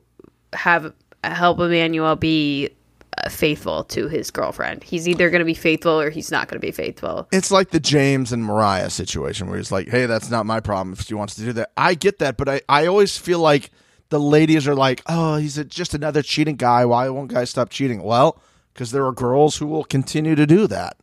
have 0.52 0.92
help 1.24 1.58
Emmanuel 1.58 2.16
be 2.16 2.70
uh, 3.18 3.28
faithful 3.28 3.84
to 3.84 4.08
his 4.08 4.30
girlfriend. 4.30 4.84
He's 4.84 5.08
either 5.08 5.28
going 5.30 5.40
to 5.40 5.44
be 5.44 5.54
faithful 5.54 6.00
or 6.00 6.10
he's 6.10 6.30
not 6.30 6.48
going 6.48 6.60
to 6.60 6.66
be 6.66 6.70
faithful. 6.70 7.28
It's 7.32 7.50
like 7.50 7.70
the 7.70 7.80
James 7.80 8.32
and 8.32 8.44
Mariah 8.44 8.90
situation 8.90 9.48
where 9.48 9.58
he's 9.58 9.72
like, 9.72 9.88
hey, 9.88 10.06
that's 10.06 10.30
not 10.30 10.46
my 10.46 10.60
problem 10.60 10.92
if 10.92 11.02
she 11.02 11.14
wants 11.14 11.34
to 11.34 11.42
do 11.42 11.52
that. 11.54 11.72
I 11.76 11.94
get 11.94 12.20
that, 12.20 12.36
but 12.36 12.48
I, 12.48 12.60
I 12.68 12.86
always 12.86 13.18
feel 13.18 13.40
like 13.40 13.70
the 14.10 14.20
ladies 14.20 14.66
are 14.66 14.74
like, 14.74 15.02
oh, 15.06 15.36
he's 15.36 15.58
a, 15.58 15.64
just 15.64 15.94
another 15.94 16.22
cheating 16.22 16.56
guy. 16.56 16.84
Why 16.84 17.08
won't 17.08 17.32
guys 17.32 17.50
stop 17.50 17.70
cheating? 17.70 18.02
Well, 18.02 18.40
because 18.78 18.92
there 18.92 19.04
are 19.04 19.10
girls 19.10 19.56
who 19.56 19.66
will 19.66 19.82
continue 19.82 20.36
to 20.36 20.46
do 20.46 20.68
that. 20.68 20.96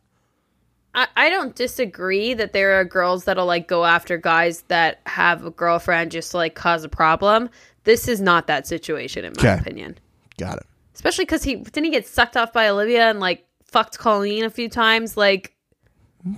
I, 0.94 1.08
I 1.14 1.28
don't 1.28 1.54
disagree 1.54 2.32
that 2.32 2.54
there 2.54 2.80
are 2.80 2.84
girls 2.86 3.24
that'll 3.24 3.44
like 3.44 3.68
go 3.68 3.84
after 3.84 4.16
guys 4.16 4.62
that 4.68 5.02
have 5.04 5.44
a 5.44 5.50
girlfriend 5.50 6.10
just 6.10 6.30
to, 6.30 6.38
like 6.38 6.54
cause 6.54 6.84
a 6.84 6.88
problem. 6.88 7.50
This 7.84 8.08
is 8.08 8.18
not 8.22 8.46
that 8.46 8.66
situation, 8.66 9.26
in 9.26 9.34
my 9.36 9.42
Okay. 9.52 9.60
opinion. 9.60 9.98
Got 10.38 10.56
it. 10.56 10.66
Especially 10.94 11.26
because 11.26 11.42
he 11.42 11.56
didn't 11.56 11.84
he 11.84 11.90
get 11.90 12.06
sucked 12.06 12.34
off 12.34 12.50
by 12.54 12.66
Olivia 12.70 13.10
and 13.10 13.20
like 13.20 13.44
fucked 13.62 13.98
Colleen 13.98 14.44
a 14.44 14.48
few 14.50 14.70
times. 14.70 15.18
Like, 15.18 15.54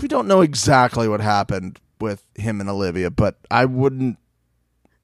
We 0.00 0.08
don't 0.08 0.26
know 0.26 0.40
exactly 0.40 1.06
what 1.06 1.20
happened 1.20 1.78
with 2.00 2.24
him 2.34 2.60
and 2.60 2.68
Olivia, 2.68 3.12
but 3.12 3.38
I 3.48 3.64
wouldn't. 3.64 4.18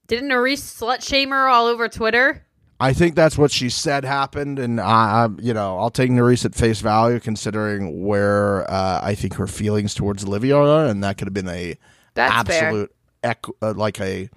didn't 0.08 0.30
Nurys 0.30 0.58
slut 0.58 1.00
shame 1.06 1.30
her 1.30 1.46
all 1.46 1.66
over 1.66 1.88
Twitter? 1.88 2.44
I 2.80 2.92
think 2.92 3.14
that's 3.14 3.38
what 3.38 3.50
she 3.52 3.70
said 3.70 4.04
happened, 4.04 4.58
and 4.58 4.80
I, 4.80 5.26
I 5.26 5.28
you 5.40 5.54
know, 5.54 5.78
I'll 5.78 5.90
take 5.90 6.10
Nurys 6.10 6.44
at 6.44 6.54
face 6.54 6.80
value, 6.80 7.20
considering 7.20 8.04
where 8.04 8.68
uh, 8.70 9.00
I 9.02 9.14
think 9.14 9.34
her 9.34 9.46
feelings 9.46 9.94
towards 9.94 10.24
Olivia 10.24 10.56
are, 10.56 10.86
and 10.86 11.02
that 11.04 11.16
could 11.16 11.26
have 11.28 11.34
been 11.34 11.48
a 11.48 11.76
That's 12.14 12.32
absolute, 12.50 12.92
uh, 13.22 13.74
like 13.74 14.00
a 14.00 14.28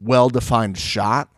well-defined 0.00 0.76
shot. 0.78 1.28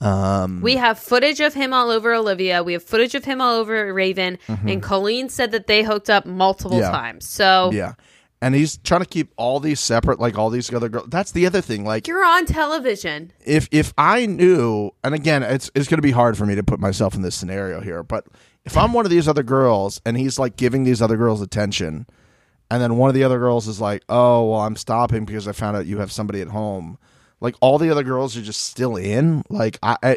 We 0.00 0.76
have 0.76 0.98
footage 0.98 1.40
of 1.40 1.54
him 1.54 1.72
all 1.72 1.90
over 1.90 2.12
Olivia. 2.12 2.62
We 2.64 2.72
have 2.72 2.82
footage 2.82 3.14
of 3.14 3.24
him 3.24 3.40
all 3.40 3.54
over 3.58 3.92
Raven. 3.94 4.38
And 4.48 4.82
Colleen 4.82 5.28
said 5.28 5.52
that 5.52 5.66
they 5.68 5.82
hooked 5.84 6.10
up 6.10 6.26
multiple 6.26 6.72
Mm-hmm. 6.72 6.80
Yeah. 6.80 6.90
times. 6.90 7.28
So 7.28 7.70
Yeah, 7.72 7.94
and 8.42 8.56
he's 8.56 8.76
trying 8.78 9.00
to 9.00 9.06
keep 9.06 9.32
all 9.36 9.60
these 9.60 9.78
separate, 9.78 10.18
like 10.18 10.36
all 10.36 10.50
these 10.50 10.70
other 10.74 10.88
girls. 10.88 11.06
That's 11.08 11.30
the 11.30 11.46
other 11.46 11.60
thing. 11.60 11.84
Like, 11.84 12.08
you're 12.08 12.24
on 12.24 12.44
television. 12.44 13.32
if 13.46 13.68
if 13.70 13.94
I 13.96 14.26
knew, 14.26 14.90
and 15.04 15.14
again, 15.14 15.44
it's 15.44 15.70
it's 15.76 15.88
going 15.88 15.98
to 15.98 16.02
be 16.02 16.10
hard 16.10 16.36
for 16.36 16.44
me 16.44 16.56
to 16.56 16.64
put 16.64 16.80
myself 16.80 17.14
in 17.14 17.22
this 17.22 17.36
scenario 17.36 17.80
here, 17.80 18.02
but 18.02 18.26
if 18.64 18.76
I'm 18.76 18.92
one 18.92 19.06
of 19.06 19.10
these 19.10 19.28
other 19.28 19.44
girls 19.44 20.00
and 20.04 20.18
he's 20.18 20.40
like 20.40 20.56
giving 20.56 20.82
these 20.82 21.00
other 21.00 21.16
girls 21.16 21.40
attention, 21.40 22.06
and 22.68 22.82
then 22.82 22.96
one 22.96 23.08
of 23.08 23.14
the 23.14 23.22
other 23.22 23.38
girls 23.38 23.68
is 23.68 23.80
like, 23.80 24.02
"Oh, 24.08 24.50
well, 24.50 24.60
I'm 24.60 24.76
stopping 24.76 25.24
because 25.24 25.46
I 25.46 25.52
found 25.52 25.76
out 25.76 25.86
you 25.86 25.98
have 25.98 26.10
somebody 26.10 26.40
at 26.40 26.48
home," 26.48 26.98
like 27.40 27.54
all 27.60 27.78
the 27.78 27.90
other 27.90 28.02
girls 28.02 28.36
are 28.36 28.42
just 28.42 28.62
still 28.62 28.96
in. 28.96 29.44
Like 29.48 29.78
I. 29.82 29.96
I 30.02 30.16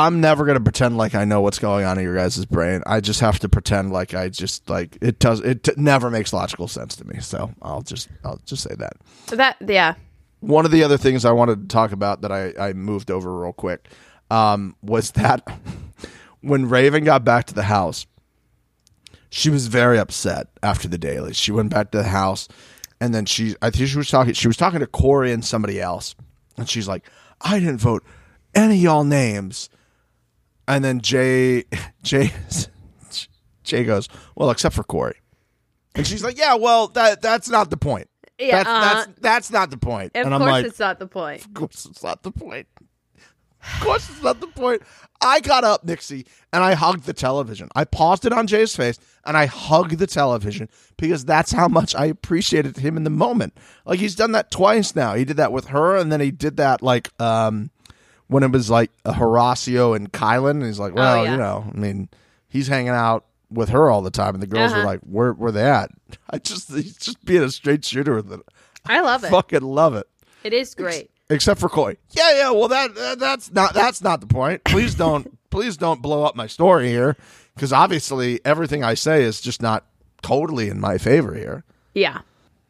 I'm 0.00 0.20
never 0.20 0.44
gonna 0.46 0.60
pretend 0.60 0.96
like 0.96 1.14
I 1.14 1.24
know 1.24 1.40
what's 1.42 1.58
going 1.58 1.84
on 1.84 1.98
in 1.98 2.04
your 2.04 2.14
guys' 2.16 2.44
brain. 2.46 2.82
I 2.86 3.00
just 3.00 3.20
have 3.20 3.38
to 3.40 3.48
pretend 3.48 3.92
like 3.92 4.14
I 4.14 4.28
just 4.28 4.68
like 4.68 4.96
it 5.00 5.18
does. 5.18 5.40
It 5.40 5.64
t- 5.64 5.72
never 5.76 6.10
makes 6.10 6.32
logical 6.32 6.68
sense 6.68 6.96
to 6.96 7.06
me. 7.06 7.20
So 7.20 7.52
I'll 7.60 7.82
just 7.82 8.08
I'll 8.24 8.40
just 8.44 8.62
say 8.62 8.74
that 8.76 8.94
That 9.28 9.56
yeah. 9.66 9.94
one 10.40 10.64
of 10.64 10.70
the 10.70 10.82
other 10.84 10.96
things 10.96 11.24
I 11.24 11.32
wanted 11.32 11.62
to 11.62 11.72
talk 11.72 11.92
about 11.92 12.22
that 12.22 12.32
I, 12.32 12.52
I 12.58 12.72
moved 12.72 13.10
over 13.10 13.42
real 13.42 13.52
quick 13.52 13.88
um, 14.30 14.74
was 14.82 15.10
that 15.12 15.46
when 16.40 16.68
Raven 16.68 17.04
got 17.04 17.24
back 17.24 17.46
to 17.46 17.54
the 17.54 17.64
house, 17.64 18.06
she 19.28 19.50
was 19.50 19.66
very 19.66 19.98
upset 19.98 20.48
after 20.62 20.88
the 20.88 20.98
daily. 20.98 21.32
She 21.34 21.52
went 21.52 21.70
back 21.70 21.90
to 21.90 21.98
the 21.98 22.04
house, 22.04 22.48
and 23.00 23.14
then 23.14 23.26
she 23.26 23.54
I 23.60 23.70
think 23.70 23.88
she 23.88 23.98
was 23.98 24.08
talking 24.08 24.32
she 24.32 24.48
was 24.48 24.56
talking 24.56 24.80
to 24.80 24.86
Corey 24.86 25.32
and 25.32 25.44
somebody 25.44 25.80
else, 25.80 26.14
and 26.56 26.68
she's 26.68 26.88
like, 26.88 27.08
"I 27.40 27.58
didn't 27.58 27.78
vote 27.80 28.04
any 28.54 28.76
of 28.76 28.80
y'all 28.82 29.04
names," 29.04 29.68
and 30.70 30.84
then 30.84 31.00
Jay 31.00 31.64
Jay 32.02 32.32
Jay 33.64 33.84
goes, 33.84 34.08
"Well, 34.34 34.50
except 34.50 34.74
for 34.74 34.82
Corey," 34.84 35.16
and 35.94 36.06
she's 36.06 36.24
like, 36.24 36.38
"Yeah, 36.38 36.54
well 36.54 36.88
that 36.88 37.22
that's 37.22 37.48
not 37.48 37.70
the 37.70 37.76
point." 37.76 38.08
Yeah, 38.38 38.62
that's, 38.62 38.68
uh, 38.68 38.80
that's 38.80 39.20
that's 39.20 39.50
not 39.50 39.70
the 39.70 39.76
point. 39.76 40.12
Of 40.14 40.24
and 40.26 40.34
I'm 40.34 40.40
course 40.40 40.50
like, 40.50 40.66
it's 40.66 40.78
not 40.78 40.98
the 40.98 41.06
point. 41.06 41.44
of 41.44 41.54
course 41.54 41.84
it's 41.86 42.02
not 42.02 42.22
the 42.22 42.30
point. 42.32 42.66
Of 43.62 43.80
course 43.80 44.08
it's 44.08 44.22
not 44.22 44.40
the 44.40 44.46
point. 44.46 44.82
I 45.20 45.40
got 45.40 45.64
up, 45.64 45.84
Mixie, 45.84 46.26
and 46.50 46.64
I 46.64 46.72
hugged 46.72 47.04
the 47.04 47.12
television. 47.12 47.68
I 47.76 47.84
paused 47.84 48.24
it 48.24 48.32
on 48.32 48.46
Jay's 48.46 48.74
face 48.74 48.98
and 49.26 49.36
I 49.36 49.44
hugged 49.44 49.98
the 49.98 50.06
television 50.06 50.70
because 50.96 51.26
that's 51.26 51.52
how 51.52 51.68
much 51.68 51.94
I 51.94 52.06
appreciated 52.06 52.78
him 52.78 52.96
in 52.96 53.04
the 53.04 53.10
moment. 53.10 53.54
Like 53.84 53.98
he's 53.98 54.14
done 54.14 54.32
that 54.32 54.50
twice 54.50 54.96
now. 54.96 55.14
He 55.14 55.26
did 55.26 55.36
that 55.36 55.52
with 55.52 55.66
her 55.66 55.96
and 55.96 56.10
then 56.10 56.20
he 56.20 56.30
did 56.30 56.56
that 56.56 56.80
like 56.80 57.10
um 57.20 57.70
when 58.30 58.42
it 58.44 58.52
was 58.52 58.70
like 58.70 58.90
Horacio 59.04 59.94
and 59.96 60.10
Kyland. 60.12 60.50
And 60.52 60.64
he's 60.64 60.78
like, 60.78 60.94
well, 60.94 61.20
Oh, 61.20 61.22
yeah. 61.24 61.32
you 61.32 61.36
know, 61.36 61.70
I 61.74 61.76
mean, 61.76 62.08
he's 62.48 62.68
hanging 62.68 62.90
out 62.90 63.24
with 63.50 63.70
her 63.70 63.90
all 63.90 64.00
the 64.00 64.10
time 64.12 64.34
and 64.34 64.42
the 64.42 64.46
girls 64.46 64.70
Uh-huh. 64.70 64.80
were 64.80 64.86
like, 64.86 65.00
where 65.00 65.32
where 65.32 65.50
they 65.52 65.64
at? 65.68 65.90
I 66.30 66.38
just 66.38 66.70
he's 66.72 66.96
just 66.96 67.22
being 67.24 67.42
a 67.42 67.50
straight 67.50 67.84
shooter 67.84 68.14
with 68.14 68.32
it. 68.32 68.40
I 68.86 69.00
love 69.00 69.24
it. 69.24 69.30
Fucking 69.30 69.62
love 69.62 69.94
it 69.94 70.06
It 70.44 70.52
is 70.54 70.74
great. 70.74 71.10
except 71.28 71.60
for 71.60 71.68
Coy. 71.68 71.96
Yeah, 72.10 72.32
yeah. 72.34 72.50
Well, 72.52 72.68
that, 72.68 72.94
that 72.94 73.18
that's 73.18 73.52
not 73.52 73.74
that's 73.74 74.00
not 74.02 74.20
the 74.20 74.26
point. 74.26 74.62
Please 74.64 74.94
don't 74.94 75.36
please 75.50 75.76
don't 75.76 76.00
blow 76.00 76.22
up 76.24 76.36
my 76.36 76.46
story 76.46 76.88
here 76.88 77.16
because 77.56 77.72
obviously 77.72 78.40
everything 78.44 78.84
I 78.84 78.94
say 78.94 79.24
is 79.24 79.40
just 79.40 79.60
not 79.60 79.84
totally 80.22 80.68
in 80.68 80.80
my 80.80 80.96
favor 80.98 81.34
here. 81.34 81.64
Yeah. 81.94 82.20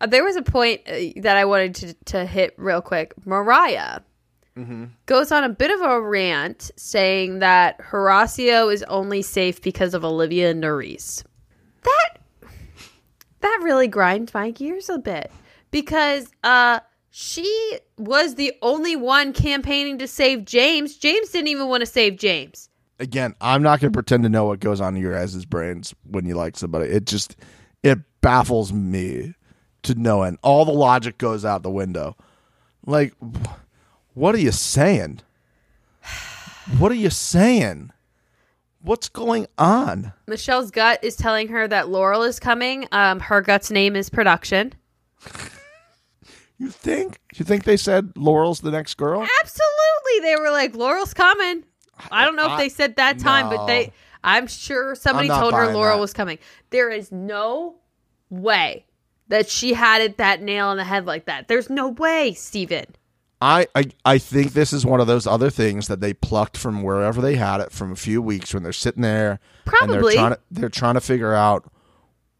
Uh, 0.01 0.07
there 0.07 0.25
was 0.25 0.37
a 0.37 0.43
point 0.43 0.81
uh, 0.89 1.21
that 1.21 1.37
I 1.37 1.45
wanted 1.45 1.75
to, 1.75 1.95
to 2.07 2.25
hit 2.25 2.55
real 2.57 2.81
quick. 2.81 3.13
Mariah 3.27 4.01
goes 5.07 5.33
on 5.33 5.45
a 5.45 5.49
bit 5.49 5.71
of 5.71 5.81
a 5.81 6.01
rant 6.01 6.71
saying 6.77 7.41
that 7.41 7.79
Horacio 7.81 8.73
is 8.73 8.83
only 8.85 9.23
safe 9.23 9.61
because 9.63 9.95
of 9.95 10.05
Olivia 10.05 10.51
and 10.51 10.63
Nurys. 10.63 11.25
That 11.83 12.19
that 13.41 13.61
really 13.63 13.89
grinds 13.89 14.35
my 14.35 14.51
gears 14.51 14.89
a 14.89 14.99
bit 14.99 15.31
because 15.71 16.29
uh 16.45 16.81
she 17.11 17.79
was 17.99 18.37
the 18.37 18.53
only 18.63 18.97
one 18.97 19.33
campaigning 19.33 19.99
to 19.99 20.07
save 20.07 20.45
James. 20.45 20.97
James 20.97 21.31
didn't 21.31 21.49
even 21.49 21.69
want 21.69 21.81
to 21.81 21.87
save 21.87 22.17
James. 22.17 22.69
Again, 23.01 23.35
I'm 23.41 23.63
not 23.63 23.81
going 23.81 23.93
to 23.93 23.97
pretend 23.97 24.23
to 24.23 24.29
know 24.29 24.45
what 24.45 24.61
goes 24.61 24.81
on 24.81 24.95
in 24.95 25.03
your 25.03 25.15
guys' 25.15 25.45
brains 25.45 25.95
when 26.05 26.25
you 26.25 26.35
like 26.35 26.57
somebody. 26.57 26.89
It 26.89 27.07
just 27.07 27.37
it 27.83 27.99
baffles 28.21 28.73
me 28.73 29.35
to 29.83 29.95
no 29.95 30.23
end. 30.23 30.39
All 30.43 30.65
the 30.65 30.73
logic 30.73 31.19
goes 31.19 31.45
out 31.45 31.63
the 31.63 31.71
window. 31.71 32.17
Like, 32.87 33.15
what 34.21 34.35
are 34.35 34.39
you 34.39 34.53
saying? 34.53 35.21
What 36.77 36.93
are 36.93 36.97
you 36.97 37.09
saying? 37.09 37.91
What's 38.83 39.09
going 39.09 39.47
on? 39.57 40.13
Michelle's 40.27 40.71
gut 40.71 41.03
is 41.03 41.17
telling 41.17 41.49
her 41.49 41.67
that 41.67 41.89
Laurel 41.89 42.23
is 42.25 42.39
coming. 42.39 42.87
Um, 42.93 43.21
her 43.21 43.41
gut's 43.41 43.71
name 43.71 43.97
is 43.97 44.11
production. 44.11 44.75
You 46.59 46.69
think? 46.69 47.19
You 47.35 47.47
think 47.47 47.65
they 47.65 47.79
said 47.79 48.13
Laurel's 48.15 48.61
the 48.61 48.71
next 48.71 48.99
girl? 48.99 49.27
Absolutely. 49.41 50.21
They 50.21 50.37
were 50.37 50.51
like, 50.51 50.75
Laurel's 50.75 51.15
coming. 51.15 51.65
I 52.13 52.27
don't 52.27 52.37
know 52.37 52.53
if 52.53 52.59
they 52.59 52.69
said 52.69 52.97
that 52.97 53.19
time, 53.19 53.49
but 53.49 53.65
they 53.65 53.91
I'm 54.23 54.47
sure 54.47 54.95
somebody 54.97 55.31
I'm 55.31 55.41
told 55.41 55.55
her 55.55 55.73
Laurel 55.73 55.97
that. 55.97 56.01
was 56.01 56.13
coming. 56.13 56.39
There 56.69 56.91
is 56.91 57.11
no 57.11 57.77
way 58.29 58.85
that 59.29 59.49
she 59.49 59.73
had 59.73 60.03
it 60.03 60.19
that 60.19 60.43
nail 60.43 60.67
on 60.67 60.77
the 60.77 60.85
head 60.85 61.07
like 61.07 61.25
that. 61.25 61.49
There's 61.49 61.71
no 61.71 61.89
way, 61.89 62.35
Steven. 62.35 62.85
I, 63.43 63.67
I 63.75 63.85
I 64.05 64.19
think 64.19 64.53
this 64.53 64.73
is 64.73 64.85
one 64.85 65.01
of 65.01 65.07
those 65.07 65.27
other 65.27 65.49
things 65.51 65.89
that 65.89 66.01
they 66.01 66.13
plucked 66.13 66.57
from 66.57 66.83
wherever 66.83 67.21
they 67.23 67.37
had 67.37 67.61
it 67.61 67.73
from 67.73 67.93
a 67.93 67.97
few 67.97 68.21
weeks 68.21 68.53
when 68.53 68.63
they're 68.63 68.73
sitting 68.73 69.03
there 69.03 69.41
and 69.81 69.91
they're 69.91 70.01
Probably. 70.01 70.15
trying 70.15 70.33
to 70.33 70.41
they're 70.51 70.69
trying 70.69 70.95
to 70.95 71.01
figure 71.01 71.33
out 71.33 71.71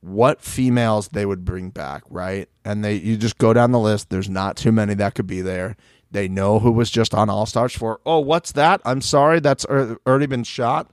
what 0.03 0.41
females 0.43 1.09
they 1.09 1.25
would 1.27 1.45
bring 1.45 1.71
back, 1.71 2.03
right? 2.11 2.49
And 2.65 2.85
they 2.85 2.95
you 2.97 3.17
just 3.17 3.39
go 3.39 3.53
down 3.53 3.73
the 3.73 3.79
list. 3.79 4.11
There's 4.11 4.29
not 4.29 4.57
too 4.57 4.73
many 4.73 4.95
that 4.95 5.15
could 5.15 5.27
be 5.27 5.41
there. 5.41 5.77
They 6.11 6.29
know 6.29 6.59
who 6.59 6.73
was 6.73 6.91
just 6.91 7.15
on 7.15 7.31
All 7.31 7.47
Stars 7.47 7.75
for. 7.75 8.01
Oh, 8.05 8.19
what's 8.19 8.53
that? 8.53 8.81
I'm 8.85 9.01
sorry, 9.01 9.41
that's 9.41 9.65
already 9.65 10.27
been 10.27 10.45
shot, 10.45 10.91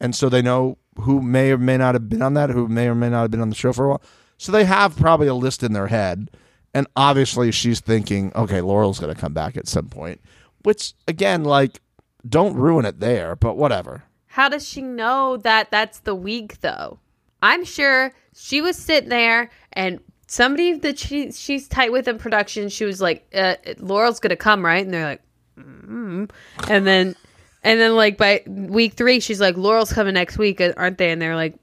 and 0.00 0.14
so 0.14 0.28
they 0.28 0.42
know 0.42 0.78
who 1.00 1.22
may 1.22 1.52
or 1.52 1.58
may 1.58 1.78
not 1.78 1.94
have 1.94 2.08
been 2.08 2.22
on 2.22 2.34
that, 2.34 2.50
who 2.50 2.68
may 2.68 2.86
or 2.88 2.94
may 2.94 3.08
not 3.08 3.22
have 3.22 3.30
been 3.30 3.40
on 3.40 3.48
the 3.48 3.54
show 3.56 3.72
for 3.72 3.86
a 3.86 3.88
while. 3.90 4.02
So 4.36 4.52
they 4.52 4.64
have 4.66 4.96
probably 4.96 5.26
a 5.26 5.34
list 5.34 5.62
in 5.62 5.72
their 5.72 5.86
head, 5.88 6.30
and 6.74 6.86
obviously 6.96 7.50
she's 7.52 7.80
thinking, 7.80 8.32
okay, 8.34 8.60
Laurel's 8.60 8.98
going 8.98 9.14
to 9.14 9.20
come 9.20 9.32
back 9.32 9.56
at 9.56 9.68
some 9.68 9.88
point. 9.88 10.20
Which 10.62 10.92
again, 11.06 11.44
like, 11.44 11.80
don't 12.28 12.54
ruin 12.54 12.84
it 12.84 13.00
there, 13.00 13.36
but 13.36 13.56
whatever. 13.56 14.04
How 14.26 14.48
does 14.48 14.66
she 14.66 14.82
know 14.82 15.36
that 15.38 15.70
that's 15.70 16.00
the 16.00 16.14
week 16.14 16.60
though? 16.60 16.98
I'm 17.42 17.64
sure 17.64 18.12
she 18.34 18.60
was 18.60 18.76
sitting 18.76 19.08
there 19.08 19.50
and 19.72 20.00
somebody 20.26 20.74
that 20.74 20.98
she 20.98 21.32
she's 21.32 21.66
tight 21.68 21.92
with 21.92 22.06
in 22.06 22.18
production, 22.18 22.68
she 22.68 22.84
was 22.84 23.00
like, 23.00 23.26
uh, 23.34 23.56
Laurel's 23.78 24.20
gonna 24.20 24.36
come, 24.36 24.64
right? 24.64 24.84
And 24.84 24.92
they're 24.92 25.04
like, 25.04 25.22
mm. 25.58 26.30
and 26.68 26.86
then 26.86 27.16
and 27.64 27.80
then 27.80 27.96
like 27.96 28.16
by 28.16 28.42
week 28.46 28.94
three, 28.94 29.20
she's 29.20 29.40
like, 29.40 29.56
Laurel's 29.56 29.92
coming 29.92 30.14
next 30.14 30.38
week, 30.38 30.60
aren't 30.76 30.98
they? 30.98 31.10
And 31.10 31.20
they're 31.20 31.36
like, 31.36 31.54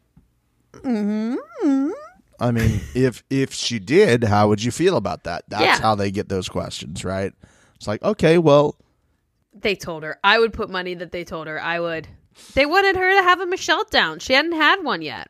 I 2.39 2.51
mean, 2.51 2.81
if 2.93 3.23
if 3.29 3.53
she 3.53 3.79
did, 3.79 4.23
how 4.23 4.49
would 4.49 4.63
you 4.63 4.71
feel 4.71 4.97
about 4.97 5.23
that? 5.23 5.43
That's 5.47 5.63
Yeah. 5.63 5.81
how 5.81 5.95
they 5.95 6.11
get 6.11 6.29
those 6.29 6.49
questions, 6.49 7.03
right? 7.05 7.31
It's 7.75 7.87
like, 7.87 8.01
okay, 8.03 8.37
well, 8.37 8.75
they 9.53 9.75
told 9.75 10.03
her. 10.03 10.19
I 10.23 10.39
would 10.39 10.51
put 10.53 10.69
money 10.69 10.93
that 10.95 11.11
they 11.11 11.23
told 11.23 11.47
her. 11.47 11.61
I 11.61 11.79
would. 11.79 12.07
They 12.53 12.65
wanted 12.65 12.97
her 12.97 13.15
to 13.17 13.23
have 13.23 13.39
a 13.39 13.45
Michelle 13.45 13.85
down. 13.85 14.19
She 14.19 14.33
hadn't 14.33 14.51
had 14.53 14.83
one 14.83 15.01
yet. 15.01 15.29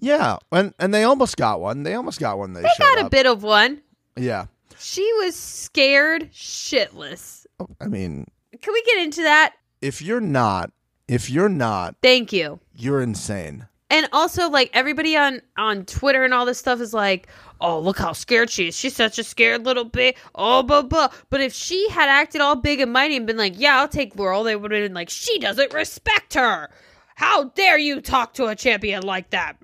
yeah, 0.00 0.38
and 0.50 0.74
and 0.80 0.92
they 0.92 1.04
almost 1.04 1.36
got 1.36 1.60
one. 1.60 1.82
They 1.84 1.94
almost 1.94 2.18
got 2.20 2.38
one. 2.38 2.52
They, 2.52 2.62
They 2.62 2.68
got 2.78 3.06
a 3.06 3.08
bit 3.08 3.26
of 3.26 3.42
one. 3.44 3.82
Yeah, 4.16 4.46
She 4.78 5.02
was 5.18 5.36
scared 5.36 6.32
shitless. 6.32 7.46
Oh, 7.60 7.68
I 7.80 7.86
mean, 7.86 8.26
Can 8.60 8.72
we 8.72 8.82
get 8.82 8.98
into 9.04 9.22
that? 9.22 9.54
if 9.80 10.02
you're 10.02 10.20
not, 10.20 10.72
if 11.06 11.30
you're 11.30 11.48
not, 11.48 11.94
Thank 12.02 12.32
you. 12.32 12.58
you're 12.74 13.00
insane. 13.00 13.66
And 13.88 14.08
also, 14.12 14.50
like 14.50 14.70
everybody 14.72 15.16
on 15.16 15.40
on 15.56 15.84
Twitter 15.84 16.24
and 16.24 16.34
all 16.34 16.44
this 16.44 16.58
stuff 16.58 16.80
is 16.80 16.92
like, 16.92 17.28
"Oh, 17.60 17.78
look 17.78 17.98
how 17.98 18.12
scared 18.12 18.50
she 18.50 18.68
is. 18.68 18.76
She's 18.76 18.96
such 18.96 19.16
a 19.18 19.24
scared 19.24 19.64
little 19.64 19.84
bit." 19.84 20.16
Oh, 20.34 20.64
blah 20.64 20.82
blah. 20.82 21.08
But 21.30 21.40
if 21.40 21.52
she 21.52 21.88
had 21.90 22.08
acted 22.08 22.40
all 22.40 22.56
big 22.56 22.80
and 22.80 22.92
mighty 22.92 23.16
and 23.16 23.26
been 23.28 23.36
like, 23.36 23.54
"Yeah, 23.56 23.78
I'll 23.78 23.86
take 23.88 24.16
Laurel," 24.16 24.42
they 24.42 24.56
would 24.56 24.72
have 24.72 24.82
been 24.82 24.94
like, 24.94 25.08
"She 25.08 25.38
doesn't 25.38 25.72
respect 25.72 26.34
her. 26.34 26.68
How 27.14 27.44
dare 27.50 27.78
you 27.78 28.00
talk 28.00 28.34
to 28.34 28.46
a 28.46 28.56
champion 28.56 29.04
like 29.04 29.30
that?" 29.30 29.56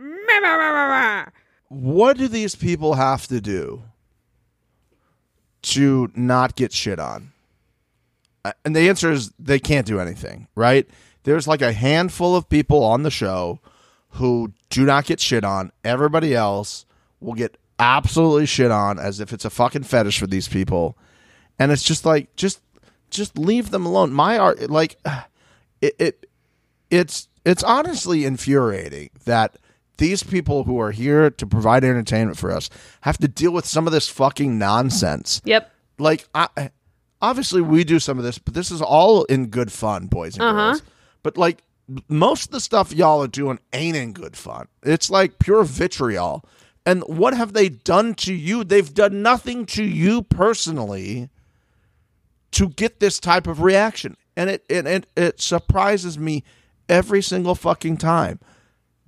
What 1.68 2.16
do 2.16 2.28
these 2.28 2.54
people 2.54 2.94
have 2.94 3.26
to 3.26 3.40
do 3.40 3.82
to 5.62 6.12
not 6.14 6.54
get 6.54 6.72
shit 6.72 7.00
on? 7.00 7.32
Uh, 8.44 8.52
And 8.64 8.76
the 8.76 8.88
answer 8.88 9.10
is 9.10 9.32
they 9.38 9.58
can't 9.58 9.86
do 9.86 9.98
anything, 9.98 10.46
right? 10.54 10.88
There's 11.24 11.48
like 11.48 11.62
a 11.62 11.72
handful 11.72 12.36
of 12.36 12.48
people 12.48 12.84
on 12.84 13.02
the 13.02 13.10
show 13.10 13.60
who 14.12 14.52
do 14.70 14.84
not 14.84 15.04
get 15.06 15.20
shit 15.20 15.44
on. 15.44 15.72
Everybody 15.84 16.34
else 16.34 16.84
will 17.20 17.34
get 17.34 17.56
absolutely 17.78 18.46
shit 18.46 18.70
on 18.70 18.98
as 18.98 19.20
if 19.20 19.32
it's 19.32 19.44
a 19.44 19.50
fucking 19.50 19.82
fetish 19.84 20.18
for 20.18 20.26
these 20.26 20.48
people. 20.48 20.96
And 21.58 21.72
it's 21.72 21.82
just 21.82 22.04
like 22.04 22.34
just 22.36 22.60
just 23.10 23.38
leave 23.38 23.70
them 23.70 23.86
alone. 23.86 24.12
My 24.12 24.38
art 24.38 24.70
like 24.70 24.96
it, 25.80 25.94
it 25.98 26.26
it's 26.90 27.28
it's 27.44 27.62
honestly 27.62 28.24
infuriating 28.24 29.10
that 29.24 29.56
these 29.98 30.22
people 30.22 30.64
who 30.64 30.80
are 30.80 30.90
here 30.90 31.30
to 31.30 31.46
provide 31.46 31.84
entertainment 31.84 32.38
for 32.38 32.50
us 32.50 32.70
have 33.02 33.18
to 33.18 33.28
deal 33.28 33.52
with 33.52 33.66
some 33.66 33.86
of 33.86 33.92
this 33.92 34.08
fucking 34.08 34.58
nonsense. 34.58 35.40
Yep. 35.44 35.70
Like, 35.98 36.26
I, 36.34 36.70
obviously, 37.20 37.60
we 37.60 37.84
do 37.84 37.98
some 38.00 38.18
of 38.18 38.24
this, 38.24 38.38
but 38.38 38.54
this 38.54 38.70
is 38.70 38.80
all 38.82 39.24
in 39.24 39.46
good 39.46 39.70
fun, 39.70 40.06
boys 40.06 40.34
and 40.34 40.42
Uh-huh. 40.42 40.54
girls. 40.72 40.82
But 41.22 41.36
like, 41.36 41.62
most 42.08 42.46
of 42.46 42.50
the 42.52 42.60
stuff 42.60 42.92
y'all 42.92 43.22
are 43.22 43.28
doing 43.28 43.58
ain't 43.72 43.96
in 43.96 44.12
good 44.12 44.36
fun. 44.36 44.68
It's 44.82 45.10
like 45.10 45.38
pure 45.38 45.64
vitriol. 45.64 46.44
And 46.84 47.02
what 47.02 47.34
have 47.34 47.52
they 47.52 47.68
done 47.68 48.14
to 48.16 48.34
you? 48.34 48.64
They've 48.64 48.92
done 48.92 49.22
nothing 49.22 49.66
to 49.66 49.84
you 49.84 50.22
personally 50.22 51.28
to 52.52 52.68
get 52.68 53.00
this 53.00 53.20
type 53.20 53.46
of 53.46 53.62
reaction. 53.62 54.16
And 54.36 54.50
it 54.50 54.64
it, 54.68 54.86
it, 54.86 55.06
it 55.16 55.40
surprises 55.40 56.18
me 56.18 56.44
every 56.88 57.22
single 57.22 57.54
fucking 57.54 57.98
time. 57.98 58.40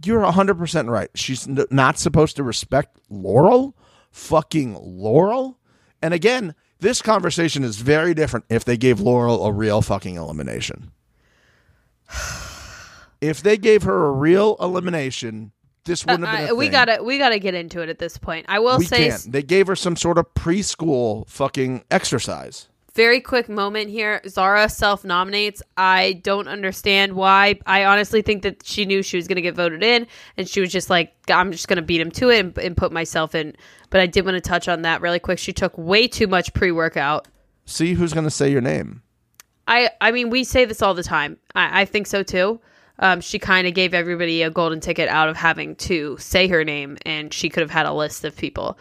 You're 0.04 0.22
100% 0.22 0.90
right. 0.90 1.08
She's 1.14 1.46
not 1.46 1.98
supposed 1.98 2.36
to 2.36 2.42
respect 2.42 2.98
Laurel? 3.08 3.74
Fucking 4.10 4.76
Laurel? 4.80 5.58
And 6.02 6.12
again, 6.12 6.54
this 6.80 7.00
conversation 7.00 7.64
is 7.64 7.76
very 7.78 8.12
different 8.12 8.44
if 8.50 8.64
they 8.64 8.76
gave 8.76 9.00
Laurel 9.00 9.44
a 9.46 9.52
real 9.52 9.80
fucking 9.80 10.16
elimination. 10.16 10.90
If 13.28 13.42
they 13.42 13.56
gave 13.56 13.82
her 13.84 14.06
a 14.06 14.12
real 14.12 14.56
elimination, 14.60 15.52
this 15.84 16.04
wouldn't 16.06 16.26
have 16.26 16.38
been 16.38 16.48
Uh, 16.48 16.52
a 16.52 16.54
we 16.56 16.68
gotta 16.68 17.02
we 17.02 17.18
gotta 17.18 17.38
get 17.38 17.54
into 17.54 17.80
it 17.82 17.88
at 17.88 17.98
this 17.98 18.16
point. 18.18 18.46
I 18.48 18.58
will 18.58 18.78
We 18.78 18.86
say 18.86 19.08
can't. 19.10 19.32
They 19.32 19.42
gave 19.42 19.66
her 19.66 19.76
some 19.76 19.96
sort 19.96 20.18
of 20.18 20.32
preschool 20.34 21.28
fucking 21.28 21.84
exercise. 21.90 22.68
very 22.94 23.20
quick 23.20 23.48
moment 23.48 23.90
here. 23.90 24.20
Zara 24.28 24.68
self 24.68 25.04
nominates. 25.04 25.60
I 25.76 26.20
don't 26.22 26.46
understand 26.46 27.14
why. 27.14 27.58
I 27.66 27.84
honestly 27.86 28.22
think 28.22 28.42
that 28.42 28.64
she 28.64 28.84
knew 28.84 29.02
she 29.02 29.16
was 29.16 29.26
going 29.26 29.34
to 29.36 29.42
get 29.42 29.56
voted 29.56 29.82
in, 29.82 30.06
and 30.36 30.48
she 30.48 30.60
was 30.60 30.70
just 30.70 30.88
like, 30.90 31.12
"I'm 31.28 31.50
just 31.50 31.66
going 31.66 31.76
to 31.78 31.82
beat 31.82 32.00
him 32.00 32.12
to 32.12 32.30
it 32.30 32.38
and, 32.38 32.56
and 32.58 32.76
put 32.76 32.92
myself 32.92 33.34
in." 33.34 33.56
But 33.90 34.00
I 34.00 34.06
did 34.06 34.24
want 34.24 34.36
to 34.36 34.40
touch 34.40 34.68
on 34.68 34.82
that 34.82 35.00
really 35.00 35.18
quick. 35.18 35.38
She 35.40 35.52
took 35.52 35.76
way 35.76 36.06
too 36.06 36.28
much 36.28 36.54
pre 36.54 36.70
workout. 36.70 37.26
See 37.66 37.94
who's 37.94 38.12
going 38.12 38.24
to 38.24 38.30
say 38.30 38.48
your 38.50 38.60
name. 38.60 39.02
I 39.66 39.90
I 40.00 40.12
mean, 40.12 40.30
we 40.30 40.44
say 40.44 40.64
this 40.64 40.80
all 40.80 40.94
the 40.94 41.02
time. 41.02 41.38
I, 41.54 41.82
I 41.82 41.84
think 41.86 42.06
so 42.06 42.22
too. 42.22 42.60
Um, 42.98 43.20
she 43.20 43.38
kind 43.38 43.66
of 43.66 43.74
gave 43.74 43.92
everybody 43.92 44.42
a 44.42 44.50
golden 44.50 44.80
ticket 44.80 45.08
out 45.08 45.28
of 45.28 45.36
having 45.36 45.74
to 45.76 46.16
say 46.18 46.46
her 46.48 46.64
name, 46.64 46.96
and 47.04 47.32
she 47.32 47.48
could 47.48 47.62
have 47.62 47.70
had 47.70 47.86
a 47.86 47.92
list 47.92 48.24
of 48.24 48.36
people. 48.36 48.78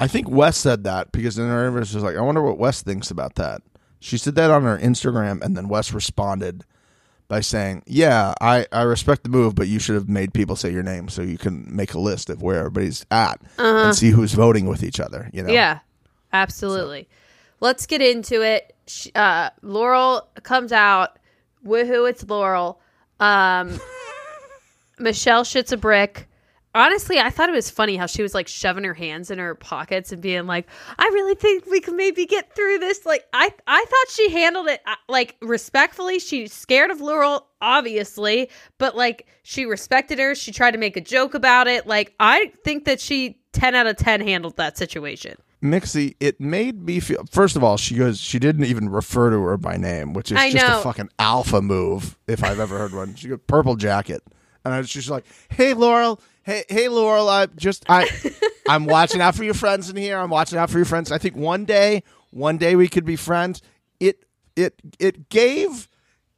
I 0.00 0.06
think 0.06 0.28
Wes 0.28 0.56
said 0.56 0.84
that 0.84 1.10
because 1.10 1.38
in 1.38 1.48
her 1.48 1.66
interview 1.66 1.84
she 1.84 1.96
was 1.96 2.04
like, 2.04 2.16
I 2.16 2.20
wonder 2.20 2.42
what 2.42 2.58
Wes 2.58 2.82
thinks 2.82 3.10
about 3.10 3.34
that. 3.34 3.62
She 4.00 4.16
said 4.16 4.36
that 4.36 4.50
on 4.50 4.62
her 4.62 4.78
Instagram, 4.78 5.42
and 5.42 5.56
then 5.56 5.68
Wes 5.68 5.92
responded 5.92 6.64
by 7.26 7.40
saying, 7.40 7.82
"Yeah, 7.86 8.32
I, 8.40 8.66
I 8.72 8.82
respect 8.82 9.24
the 9.24 9.28
move, 9.28 9.54
but 9.54 9.68
you 9.68 9.78
should 9.78 9.96
have 9.96 10.08
made 10.08 10.32
people 10.32 10.56
say 10.56 10.72
your 10.72 10.82
name 10.82 11.08
so 11.08 11.22
you 11.22 11.36
can 11.36 11.66
make 11.74 11.94
a 11.94 11.98
list 11.98 12.30
of 12.30 12.42
where 12.42 12.58
everybody's 12.58 13.04
at 13.10 13.40
and 13.58 13.94
see 13.94 14.10
who's 14.10 14.32
voting 14.32 14.66
with 14.66 14.82
each 14.82 15.00
other." 15.00 15.30
You 15.32 15.42
know? 15.42 15.48
Uh-huh. 15.48 15.54
Yeah, 15.54 15.78
absolutely. 16.32 17.08
Let's 17.60 17.86
get 17.86 18.00
into 18.00 18.42
it. 18.42 18.74
Uh, 19.14 19.50
Laurel 19.62 20.28
comes 20.44 20.72
out. 20.72 21.18
Woohoo! 21.66 22.08
It's 22.08 22.24
Laurel. 22.26 22.80
Um, 23.20 23.80
Michelle 24.98 25.44
shits 25.44 25.72
a 25.72 25.76
brick. 25.76 26.26
Honestly, 26.74 27.18
I 27.18 27.30
thought 27.30 27.48
it 27.48 27.54
was 27.54 27.70
funny 27.70 27.96
how 27.96 28.06
she 28.06 28.22
was 28.22 28.34
like 28.34 28.46
shoving 28.46 28.84
her 28.84 28.94
hands 28.94 29.30
in 29.30 29.38
her 29.38 29.54
pockets 29.54 30.12
and 30.12 30.20
being 30.20 30.46
like, 30.46 30.66
"I 30.98 31.06
really 31.06 31.34
think 31.34 31.66
we 31.66 31.80
can 31.80 31.96
maybe 31.96 32.26
get 32.26 32.54
through 32.54 32.78
this." 32.78 33.06
Like, 33.06 33.24
I 33.32 33.50
I 33.66 33.84
thought 33.88 34.14
she 34.14 34.30
handled 34.30 34.68
it 34.68 34.80
uh, 34.86 34.94
like 35.08 35.36
respectfully. 35.40 36.18
She's 36.18 36.52
scared 36.52 36.90
of 36.90 37.00
Laurel, 37.00 37.46
obviously, 37.60 38.50
but 38.76 38.96
like 38.96 39.26
she 39.42 39.64
respected 39.64 40.18
her. 40.18 40.34
She 40.34 40.52
tried 40.52 40.72
to 40.72 40.78
make 40.78 40.96
a 40.96 41.00
joke 41.00 41.34
about 41.34 41.68
it. 41.68 41.86
Like, 41.86 42.14
I 42.20 42.52
think 42.64 42.84
that 42.84 43.00
she 43.00 43.40
ten 43.52 43.74
out 43.74 43.86
of 43.86 43.96
ten 43.96 44.20
handled 44.20 44.56
that 44.58 44.76
situation. 44.76 45.36
Mixie, 45.62 46.14
it 46.20 46.40
made 46.40 46.82
me 46.82 47.00
feel. 47.00 47.24
First 47.30 47.56
of 47.56 47.64
all, 47.64 47.76
she 47.76 47.96
goes. 47.96 48.20
She 48.20 48.38
didn't 48.38 48.64
even 48.64 48.88
refer 48.88 49.30
to 49.30 49.40
her 49.42 49.56
by 49.56 49.76
name, 49.76 50.12
which 50.12 50.30
is 50.30 50.38
I 50.38 50.52
just 50.52 50.66
know. 50.66 50.80
a 50.80 50.82
fucking 50.82 51.10
alpha 51.18 51.60
move 51.60 52.16
if 52.28 52.44
I've 52.44 52.60
ever 52.60 52.78
heard 52.78 52.94
one. 52.94 53.14
She 53.16 53.28
goes 53.28 53.40
purple 53.46 53.74
jacket, 53.74 54.22
and 54.64 54.72
I 54.72 54.78
was 54.78 54.88
just 54.88 55.10
like, 55.10 55.24
"Hey, 55.48 55.74
Laurel. 55.74 56.20
Hey, 56.44 56.64
hey, 56.68 56.88
Laurel. 56.88 57.28
I 57.28 57.46
just 57.46 57.84
I, 57.88 58.08
I'm 58.68 58.86
watching 58.86 59.20
out 59.20 59.34
for 59.34 59.42
your 59.42 59.54
friends 59.54 59.90
in 59.90 59.96
here. 59.96 60.18
I'm 60.18 60.30
watching 60.30 60.58
out 60.58 60.70
for 60.70 60.78
your 60.78 60.84
friends. 60.84 61.10
I 61.10 61.18
think 61.18 61.34
one 61.34 61.64
day, 61.64 62.04
one 62.30 62.56
day 62.56 62.76
we 62.76 62.86
could 62.88 63.04
be 63.04 63.16
friends. 63.16 63.60
It 63.98 64.24
it 64.54 64.80
it 65.00 65.28
gave 65.28 65.88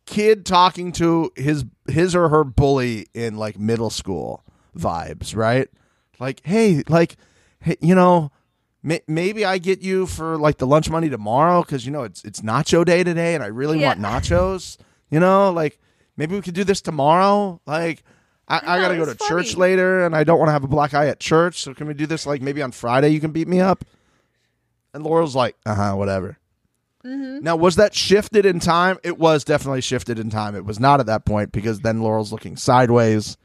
kid 0.07 0.47
talking 0.47 0.93
to 0.93 1.31
his 1.37 1.65
his 1.87 2.17
or 2.17 2.31
her 2.31 2.43
bully 2.43 3.07
in 3.13 3.37
like 3.37 3.59
middle 3.59 3.91
school 3.91 4.43
vibes, 4.77 5.37
right? 5.37 5.69
Like, 6.19 6.41
hey, 6.45 6.83
like, 6.89 7.17
hey, 7.61 7.77
you 7.81 7.95
know, 7.95 8.31
may, 8.83 9.01
maybe 9.07 9.45
I 9.45 9.59
get 9.59 9.83
you 9.83 10.07
for 10.07 10.37
like 10.37 10.59
the 10.59 10.67
lunch 10.67 10.91
money 10.91 11.09
tomorrow 11.09 11.63
because 11.63 11.85
you 11.85 11.93
know 11.93 12.03
it's 12.03 12.25
it's 12.25 12.41
nacho 12.41 12.85
day 12.85 13.05
today, 13.05 13.35
and 13.35 13.43
I 13.43 13.49
really 13.49 13.79
want 13.79 14.01
nachos. 14.01 14.77
You 15.11 15.21
know, 15.21 15.53
like 15.53 15.79
maybe 16.17 16.35
we 16.35 16.43
could 16.43 16.55
do 16.55 16.65
this 16.65 16.81
tomorrow. 16.81 17.61
Like, 17.67 18.03
I, 18.49 18.61
I, 18.65 18.81
gotta 18.81 18.97
go 18.97 19.05
to 19.05 19.13
it's 19.13 19.27
church 19.27 19.57
later, 19.57 20.05
and 20.05 20.15
I 20.15 20.25
don't 20.25 20.39
want 20.39 20.49
to 20.49 20.53
have 20.53 20.65
a 20.65 20.69
black 20.69 20.95
eye 20.95 21.09
at 21.09 21.21
church. 21.21 21.63
So 21.63 21.75
can 21.75 21.87
we 21.87 21.95
do 21.95 22.07
this 22.07 22.27
like 22.27 22.43
maybe 22.43 22.63
on 22.63 22.73
Friday? 22.73 23.09
You 23.09 23.21
can 23.21 23.33
beat 23.33 23.49
me 23.49 23.61
up. 23.61 23.85
And 24.93 25.05
Laurel's 25.05 25.37
like, 25.37 25.57
uh 25.67 25.75
huh, 25.75 25.95
whatever. 25.97 26.39
Mm-hmm. 27.05 27.43
Now, 27.43 27.57
was 27.57 27.77
that 27.77 27.95
shifted 27.95 28.45
in 28.45 28.61
time? 28.61 28.99
It 29.03 29.19
was 29.19 29.45
definitely 29.45 29.81
shifted 29.81 30.19
in 30.19 30.29
time. 30.29 30.55
It 30.55 30.65
was 30.67 30.79
not 30.79 31.01
at 31.01 31.07
that 31.07 31.25
point 31.25 31.51
because 31.51 31.81
then 31.81 32.03
Laurel's 32.03 32.33
looking 32.33 32.57
sideways 32.57 33.39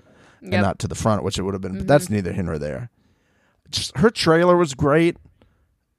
Yep. 0.45 0.53
and 0.53 0.61
not 0.61 0.79
to 0.79 0.87
the 0.87 0.95
front, 0.95 1.23
which 1.23 1.39
it 1.39 1.41
would 1.43 1.53
have 1.53 1.61
been. 1.61 1.79
But 1.79 1.87
that's 1.87 2.09
neither 2.09 2.31
here 2.31 2.43
nor 2.43 2.59
there. 2.59 2.89
Just 3.71 3.97
her 3.97 4.09
trailer 4.09 4.55
was 4.57 4.73
great. 4.73 5.17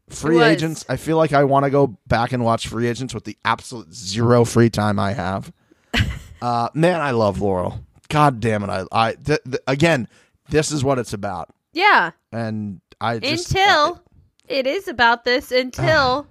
Free 0.09 0.37
was. 0.37 0.45
agents. 0.47 0.85
I 0.89 0.97
feel 0.97 1.17
like 1.17 1.33
I 1.33 1.45
want 1.45 1.65
to 1.65 1.71
go 1.71 1.99
back 2.07 2.33
and 2.33 2.45
watch 2.45 2.69
free 2.69 2.87
agents 2.87 3.13
with 3.13 3.25
the 3.25 3.37
absolute 3.45 3.93
zero 3.93 4.45
free 4.45 4.71
time 4.71 4.99
I 4.99 5.13
have. 5.13 5.53
uh, 6.43 6.69
man, 6.75 7.01
I 7.01 7.11
love 7.11 7.41
Laurel. 7.41 7.81
God 8.09 8.39
damn 8.39 8.63
it! 8.63 8.71
I, 8.71 8.85
I 8.93 9.13
th- 9.15 9.43
th- 9.45 9.63
again, 9.67 10.07
this 10.49 10.71
is 10.71 10.85
what 10.85 10.99
it's 11.01 11.13
about, 11.13 11.53
Yeah. 11.73 12.13
and 12.31 12.81
I 13.01 13.19
just 13.19 13.51
until 13.51 14.01
it 14.47 14.65
is 14.67 14.87
about 14.87 15.25
this 15.25 15.51
until 15.51 16.29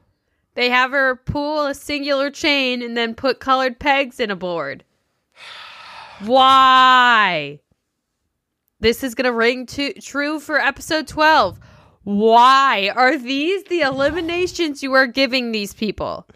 they 0.53 0.69
have 0.69 0.91
her 0.91 1.17
pull 1.17 1.67
a 1.67 1.73
singular 1.73 2.29
chain 2.31 2.81
and 2.81 2.95
then 2.95 3.13
put 3.13 3.41
colored 3.41 3.77
pegs 3.77 4.21
in 4.21 4.31
a 4.31 4.37
board. 4.37 4.85
Why? 6.23 7.59
This 8.85 9.03
is 9.03 9.15
going 9.15 9.25
to 9.25 9.31
ring 9.31 9.65
to, 9.65 9.93
true 9.93 10.39
for 10.39 10.59
episode 10.59 11.07
12. 11.07 11.59
Why 12.03 12.91
are 12.95 13.17
these 13.17 13.63
the 13.63 13.81
eliminations 13.81 14.83
you 14.83 14.93
are 14.93 15.07
giving 15.07 15.51
these 15.51 15.73
people? 15.73 16.27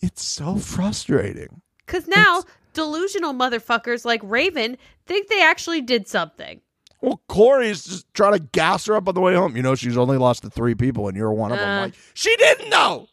It's 0.00 0.24
so 0.24 0.56
frustrating. 0.56 1.62
Because 1.86 2.08
now 2.08 2.42
delusional 2.72 3.34
motherfuckers 3.34 4.04
like 4.04 4.20
Raven 4.24 4.78
think 5.06 5.28
they 5.28 5.44
actually 5.44 5.80
did 5.80 6.08
something. 6.08 6.60
Well, 7.02 7.22
Corey's 7.28 7.84
just 7.84 8.12
trying 8.14 8.32
to 8.32 8.40
gas 8.40 8.86
her 8.86 8.96
up 8.96 9.06
on 9.06 9.14
the 9.14 9.20
way 9.20 9.36
home. 9.36 9.54
You 9.54 9.62
know, 9.62 9.76
she's 9.76 9.96
only 9.96 10.18
lost 10.18 10.42
to 10.42 10.50
three 10.50 10.74
people, 10.74 11.06
and 11.06 11.16
you're 11.16 11.32
one 11.32 11.52
of 11.52 11.58
them. 11.58 11.68
Uh. 11.68 11.82
Like, 11.82 11.94
she 12.14 12.34
didn't 12.34 12.70
know. 12.70 13.06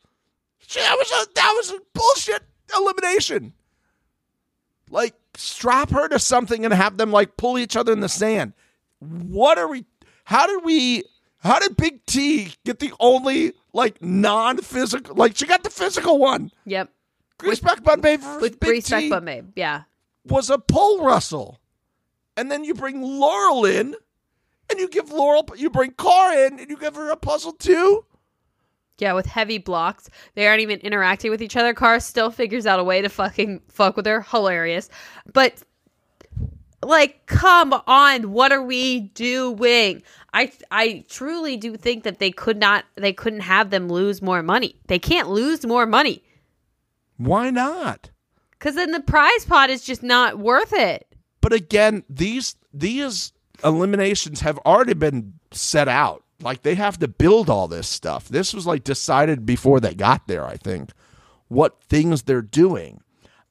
She, 0.66 0.80
that 0.80 0.96
was 0.98 1.12
a 1.12 1.34
that 1.36 1.54
was 1.56 1.72
a 1.74 1.80
bullshit 1.94 2.42
elimination. 2.76 3.54
Like, 4.90 5.14
strap 5.38 5.92
her 5.92 6.08
to 6.10 6.20
something 6.20 6.66
and 6.66 6.74
have 6.74 6.98
them 6.98 7.12
like 7.12 7.38
pull 7.38 7.58
each 7.58 7.76
other 7.76 7.94
in 7.94 8.00
the 8.02 8.10
sand. 8.10 8.54
What 9.00 9.58
are 9.58 9.68
we? 9.70 9.86
How 10.26 10.48
did 10.48 10.66
we? 10.66 11.04
How 11.40 11.60
did 11.60 11.78
Big 11.78 12.06
T 12.06 12.54
get 12.66 12.80
the 12.80 12.92
only 13.00 13.54
like 13.72 14.02
non-physical? 14.02 15.16
Like, 15.16 15.38
she 15.38 15.46
got 15.46 15.64
the 15.64 15.70
physical 15.70 16.18
one. 16.18 16.52
Yep. 16.66 16.90
Greaseback 17.40 17.84
Bun 17.84 18.02
Babe 18.02 18.22
With 18.42 18.60
Big 18.60 18.70
Grease 18.70 18.88
T 18.88 19.10
Back 19.10 19.24
Babe. 19.24 19.52
Yeah. 19.56 19.84
was 20.26 20.50
a 20.50 20.58
pole 20.58 21.06
wrestle. 21.06 21.60
And 22.36 22.52
then 22.52 22.64
you 22.64 22.74
bring 22.74 23.02
Laurel 23.02 23.66
in, 23.66 23.96
and 24.70 24.80
you 24.80 24.90
give 24.90 25.12
Laurel, 25.12 25.48
you 25.56 25.70
bring 25.70 25.92
Car 25.92 26.34
in, 26.34 26.60
and 26.60 26.70
you 26.70 26.78
give 26.78 26.96
her 26.96 27.10
a 27.10 27.16
puzzle 27.16 27.54
too. 27.54 28.06
Yeah, 29.00 29.14
with 29.14 29.28
heavy 29.28 29.60
blocks. 29.60 30.10
They 30.34 30.48
aren't 30.48 30.62
even 30.62 30.80
interacting 30.80 31.30
with 31.30 31.42
each 31.42 31.56
other. 31.56 31.74
Car 31.74 32.00
still 32.00 32.32
figures 32.32 32.66
out 32.66 32.80
a 32.80 32.84
way 32.84 33.02
to 33.02 33.10
fucking 33.10 33.62
fuck 33.70 33.96
with 33.96 34.08
her. 34.08 34.22
Hilarious. 34.22 34.90
But 35.32 35.62
like, 36.84 37.26
come 37.26 37.74
on, 37.86 38.32
what 38.32 38.52
are 38.52 38.62
we 38.62 39.00
doing? 39.00 40.04
I 40.34 40.52
I 40.72 41.06
truly 41.10 41.58
do 41.58 41.76
think 41.76 42.04
that 42.04 42.20
they 42.20 42.32
could 42.32 42.58
not 42.58 42.86
they 42.96 43.14
couldn't 43.14 43.42
have 43.42 43.70
them 43.70 43.90
lose 43.90 44.22
more 44.22 44.44
money. 44.44 44.76
They 44.88 45.00
can't 45.00 45.30
lose 45.30 45.66
more 45.66 45.86
money. 45.86 46.24
Why 47.18 47.50
not? 47.50 48.12
Cause 48.60 48.76
then 48.76 48.92
the 48.92 49.00
prize 49.00 49.46
pot 49.46 49.70
is 49.70 49.84
just 49.84 50.04
not 50.04 50.40
worth 50.40 50.74
it. 50.74 51.08
But 51.42 51.54
again, 51.54 52.04
these 52.10 52.56
these 52.74 53.34
eliminations 53.64 54.42
have 54.42 54.58
already 54.60 54.94
been 54.94 55.34
set 55.52 55.88
out. 55.88 56.24
Like 56.42 56.62
they 56.62 56.76
have 56.76 57.00
to 57.00 57.08
build 57.08 57.50
all 57.50 57.68
this 57.68 57.88
stuff. 57.88 58.28
This 58.28 58.54
was 58.54 58.68
like 58.68 58.84
decided 58.84 59.46
before 59.46 59.80
they 59.80 59.94
got 59.96 60.28
there, 60.28 60.46
I 60.46 60.56
think. 60.58 60.92
What 61.48 61.82
things 61.84 62.24
they're 62.24 62.42
doing. 62.42 63.02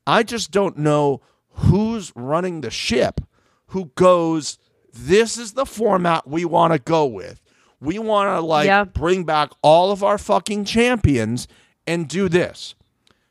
I 0.06 0.22
just 0.22 0.50
don't 0.52 0.78
know 0.78 1.20
who's 1.50 2.12
running 2.14 2.60
the 2.60 2.70
ship 2.70 3.20
who 3.68 3.86
goes 3.96 4.58
this 4.92 5.36
is 5.36 5.52
the 5.54 5.66
format 5.66 6.26
we 6.28 6.44
want 6.44 6.72
to 6.72 6.78
go 6.78 7.04
with. 7.06 7.40
We 7.80 7.98
want 7.98 8.28
to 8.28 8.40
like 8.40 8.66
Yeah. 8.66 8.84
bring 8.84 9.24
back 9.24 9.50
all 9.62 9.90
of 9.90 10.02
our 10.04 10.16
fucking 10.18 10.64
champions 10.64 11.48
and 11.86 12.08
do 12.08 12.28
this. 12.28 12.74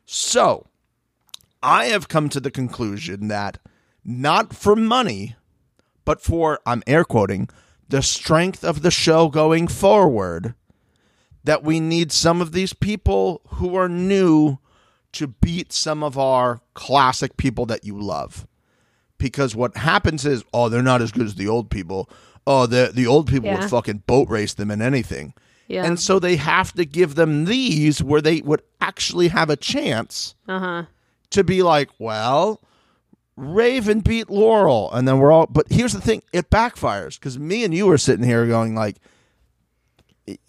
So, 0.04 0.66
I 1.62 1.86
have 1.86 2.08
come 2.08 2.28
to 2.28 2.38
the 2.40 2.50
conclusion 2.50 3.28
that 3.28 3.58
not 4.04 4.54
for 4.54 4.76
money, 4.76 5.34
but 6.04 6.20
for, 6.20 6.60
I'm 6.64 6.82
air 6.86 7.02
quoting, 7.04 7.48
the 7.88 8.02
strength 8.02 8.64
of 8.64 8.82
the 8.82 8.90
show 8.90 9.28
going 9.28 9.68
forward, 9.68 10.54
that 11.44 11.62
we 11.62 11.78
need 11.80 12.10
some 12.12 12.40
of 12.40 12.52
these 12.52 12.72
people 12.72 13.40
who 13.48 13.74
are 13.76 13.88
new 13.88 14.58
to 15.12 15.28
beat 15.28 15.72
some 15.72 16.02
of 16.02 16.18
our 16.18 16.60
classic 16.74 17.36
people 17.36 17.64
that 17.66 17.84
you 17.84 17.98
love. 17.98 18.46
Because 19.18 19.54
what 19.56 19.76
happens 19.76 20.26
is, 20.26 20.44
oh, 20.52 20.68
they're 20.68 20.82
not 20.82 21.00
as 21.00 21.12
good 21.12 21.24
as 21.26 21.36
the 21.36 21.48
old 21.48 21.70
people. 21.70 22.10
Oh, 22.46 22.66
the 22.66 22.90
the 22.92 23.06
old 23.06 23.28
people 23.28 23.48
Yeah. 23.48 23.60
would 23.60 23.70
fucking 23.70 24.02
boat 24.06 24.28
race 24.28 24.54
them 24.54 24.70
in 24.70 24.82
anything. 24.82 25.32
Yeah. 25.68 25.84
And 25.84 25.98
so 25.98 26.18
they 26.18 26.36
have 26.36 26.72
to 26.74 26.84
give 26.84 27.14
them 27.14 27.44
these 27.46 28.02
where 28.02 28.20
they 28.20 28.40
would 28.42 28.62
actually 28.80 29.28
have 29.28 29.48
a 29.50 29.56
chance 29.56 30.34
Uh 30.46 30.58
huh. 30.60 30.82
to 31.30 31.42
be 31.44 31.62
like, 31.62 31.88
well, 31.98 32.60
Raven 33.36 34.00
beat 34.00 34.30
Laurel, 34.30 34.90
and 34.92 35.06
then 35.06 35.18
we're 35.18 35.30
all. 35.30 35.46
But 35.46 35.66
here's 35.70 35.92
the 35.92 36.00
thing: 36.00 36.22
it 36.32 36.50
backfires 36.50 37.18
because 37.18 37.38
me 37.38 37.64
and 37.64 37.74
you 37.74 37.90
are 37.90 37.98
sitting 37.98 38.24
here 38.24 38.46
going 38.46 38.74
like, 38.74 38.96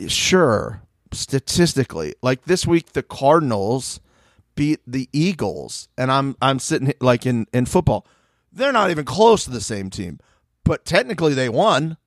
sure, 0.07 0.81
statistically, 1.11 2.15
like 2.21 2.45
this 2.45 2.65
week 2.65 2.93
the 2.93 3.03
Cardinals 3.03 3.99
beat 4.55 4.79
the 4.87 5.09
Eagles, 5.11 5.89
and 5.97 6.11
I'm 6.11 6.37
I'm 6.41 6.59
sitting 6.59 6.93
like 7.01 7.25
in 7.25 7.45
in 7.51 7.65
football, 7.65 8.07
they're 8.51 8.71
not 8.71 8.89
even 8.89 9.05
close 9.05 9.43
to 9.43 9.51
the 9.51 9.61
same 9.61 9.89
team, 9.89 10.19
but 10.63 10.85
technically 10.85 11.33
they 11.33 11.49
won. 11.49 11.97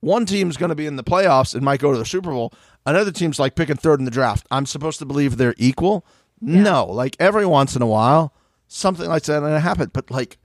One 0.00 0.26
team's 0.26 0.56
going 0.56 0.70
to 0.70 0.74
be 0.74 0.86
in 0.86 0.96
the 0.96 1.04
playoffs 1.04 1.54
and 1.54 1.62
might 1.64 1.78
go 1.78 1.92
to 1.92 1.98
the 1.98 2.04
Super 2.04 2.30
Bowl. 2.32 2.52
Another 2.84 3.12
team's 3.12 3.38
like 3.38 3.54
picking 3.54 3.76
third 3.76 4.00
in 4.00 4.04
the 4.04 4.10
draft. 4.10 4.46
I'm 4.50 4.66
supposed 4.66 4.98
to 4.98 5.04
believe 5.04 5.36
they're 5.36 5.54
equal. 5.58 6.04
No, 6.40 6.84
like 6.86 7.16
every 7.20 7.46
once 7.46 7.76
in 7.76 7.82
a 7.82 7.86
while, 7.86 8.34
something 8.72 9.08
like 9.08 9.24
that 9.24 9.42
and 9.42 9.54
it 9.54 9.60
happened. 9.60 9.92
But 9.92 10.10
like, 10.10 10.38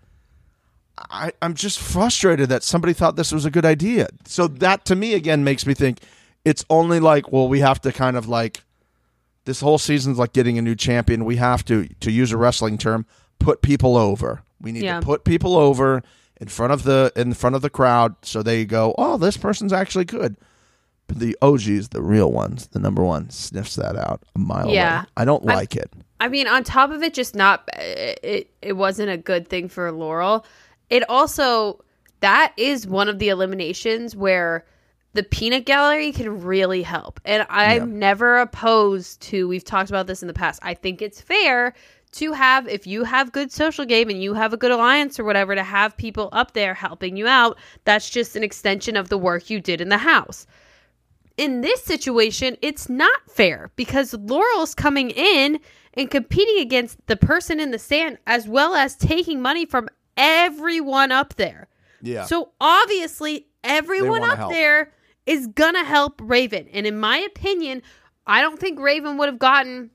I, 0.98 1.32
I'm 1.42 1.54
just 1.54 1.80
frustrated 1.80 2.50
that 2.50 2.64
somebody 2.64 2.94
thought 2.94 3.16
this 3.16 3.32
was 3.32 3.46
a 3.46 3.52
good 3.52 3.66
idea. 3.66 4.08
So 4.26 4.48
that 4.48 4.86
to 4.86 4.96
me 4.96 5.14
again 5.14 5.44
makes 5.44 5.66
me 5.66 5.74
think 5.74 6.00
it's 6.44 6.66
only 6.70 7.00
like, 7.00 7.32
well, 7.32 7.48
we 7.48 7.60
have 7.60 7.80
to 7.82 7.92
kind 7.92 8.18
of 8.18 8.28
like 8.28 8.64
this 9.46 9.62
whole 9.62 9.78
season's 9.78 10.18
like 10.18 10.34
getting 10.34 10.58
a 10.58 10.62
new 10.62 10.76
champion. 10.76 11.24
We 11.26 11.36
have 11.38 11.64
to, 11.66 11.88
to 11.88 12.12
use 12.12 12.32
a 12.32 12.38
wrestling 12.38 12.78
term, 12.78 13.06
put 13.40 13.62
people 13.62 13.96
over. 13.96 14.42
We 14.60 14.72
need 14.72 14.84
Yeah. 14.84 15.00
to 15.00 15.06
put 15.06 15.24
people 15.24 15.56
over 15.56 16.02
in 16.42 16.48
front 16.48 16.74
of 16.74 16.84
the 16.84 17.12
in 17.16 17.34
front 17.34 17.56
of 17.56 17.62
the 17.62 17.70
crowd 17.70 18.16
so 18.24 18.42
they 18.44 18.66
go, 18.66 18.94
oh, 18.98 19.18
this 19.18 19.38
person's 19.38 19.72
actually 19.74 20.06
good. 20.06 20.36
But 21.08 21.20
the 21.20 21.38
OGs, 21.42 21.90
the 21.90 22.02
real 22.02 22.32
ones, 22.32 22.68
the 22.68 22.80
number 22.80 23.04
one, 23.04 23.30
sniffs 23.30 23.76
that 23.76 23.96
out 23.96 24.24
a 24.36 24.40
mile 24.40 24.70
Yeah. 24.70 25.00
away. 25.02 25.06
I 25.16 25.26
don't 25.26 25.48
I'm- 25.48 25.56
like 25.56 25.76
it. 25.76 25.92
I 26.20 26.28
mean, 26.30 26.48
on 26.48 26.64
top 26.64 26.92
of 26.92 27.04
it, 27.04 27.14
just 27.14 27.36
not 27.36 27.62
uh, 27.74 27.80
it. 27.82 28.50
It 28.62 28.74
wasn't 28.74 29.10
a 29.10 29.18
good 29.18 29.48
thing 29.48 29.70
for 29.70 29.92
Laurel. 29.92 30.46
It 30.90 31.08
also 31.10 31.84
that 32.20 32.54
is 32.58 32.88
one 32.88 33.10
of 33.10 33.20
the 33.20 33.30
eliminations 33.30 34.16
where 34.16 34.66
the 35.14 35.24
peanut 35.24 35.66
gallery 35.66 36.12
can 36.12 36.42
really 36.42 36.82
help. 36.82 37.20
And 37.26 37.46
I'm 37.50 37.92
Yeah. 37.92 38.00
never 38.00 38.38
opposed 38.40 39.22
to. 39.24 39.48
We've 39.48 39.64
talked 39.64 39.90
about 39.90 40.08
this 40.08 40.22
in 40.22 40.28
the 40.28 40.34
past. 40.34 40.60
I 40.64 40.74
think 40.74 41.02
it's 41.02 41.22
fair 41.22 41.74
to 42.14 42.32
have 42.34 42.68
if 42.68 42.88
you 42.88 43.04
have 43.04 43.32
good 43.32 43.52
social 43.52 43.86
game 43.86 44.10
and 44.10 44.22
you 44.24 44.34
have 44.34 44.54
a 44.54 44.58
good 44.58 44.72
alliance 44.72 45.20
or 45.20 45.24
whatever 45.24 45.54
to 45.54 45.64
have 45.64 45.96
people 45.98 46.30
up 46.32 46.54
there 46.54 46.74
helping 46.74 47.18
you 47.18 47.28
out. 47.28 47.58
That's 47.86 48.10
just 48.10 48.36
an 48.36 48.44
extension 48.44 48.96
of 48.96 49.10
the 49.10 49.18
work 49.18 49.50
you 49.50 49.60
did 49.60 49.82
in 49.82 49.90
the 49.90 49.98
house 49.98 50.48
in 51.38 51.62
this 51.62 51.84
situation, 51.84 52.58
it's 52.62 52.90
not 52.90 53.22
fair 53.30 53.70
because 53.76 54.14
Laurel's 54.16 54.74
coming 54.74 55.12
in 55.12 55.60
and 55.98 56.10
competing 56.12 56.60
against 56.60 57.06
the 57.08 57.18
person 57.18 57.60
in 57.60 57.72
the 57.72 57.80
sand 57.80 58.20
as 58.28 58.48
well 58.48 58.76
as 58.76 58.96
taking 58.96 59.42
money 59.42 59.66
from 59.66 59.90
everyone 60.16 61.12
up 61.12 61.36
there. 61.36 61.68
Yeah. 62.02 62.26
So 62.26 62.52
obviously, 62.62 63.48
everyone 63.64 64.24
up 64.24 64.38
help. 64.38 64.52
there 64.54 64.94
is 65.26 65.48
gonna 65.48 65.84
help 65.84 66.22
Raven. 66.24 66.68
And 66.72 66.86
in 66.88 67.00
my 67.00 67.18
opinion, 67.18 67.82
I 68.26 68.42
don't 68.42 68.60
think 68.60 68.80
Raven 68.80 69.18
would 69.18 69.28
have 69.28 69.40
gotten 69.40 69.90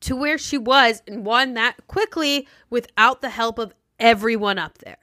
to 0.00 0.14
where 0.14 0.38
she 0.38 0.58
was 0.58 1.02
and 1.06 1.24
won 1.24 1.54
that 1.54 1.86
quickly 1.86 2.46
without 2.70 3.22
the 3.22 3.30
help 3.30 3.58
of 3.58 3.72
everyone 3.98 4.58
up 4.58 4.78
there. 4.78 4.98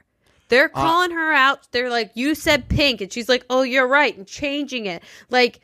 They're 0.49 0.69
Uh, 0.73 0.81
calling 0.81 1.11
her 1.11 1.33
out. 1.33 1.67
They're 1.71 1.89
like, 1.89 2.11
"You 2.13 2.35
said 2.35 2.69
pink," 2.69 3.01
and 3.01 3.11
she's 3.11 3.27
like, 3.27 3.43
"Oh, 3.49 3.63
you're 3.63 3.87
right," 3.87 4.15
and 4.15 4.27
changing 4.27 4.85
it. 4.85 5.01
Like, 5.29 5.61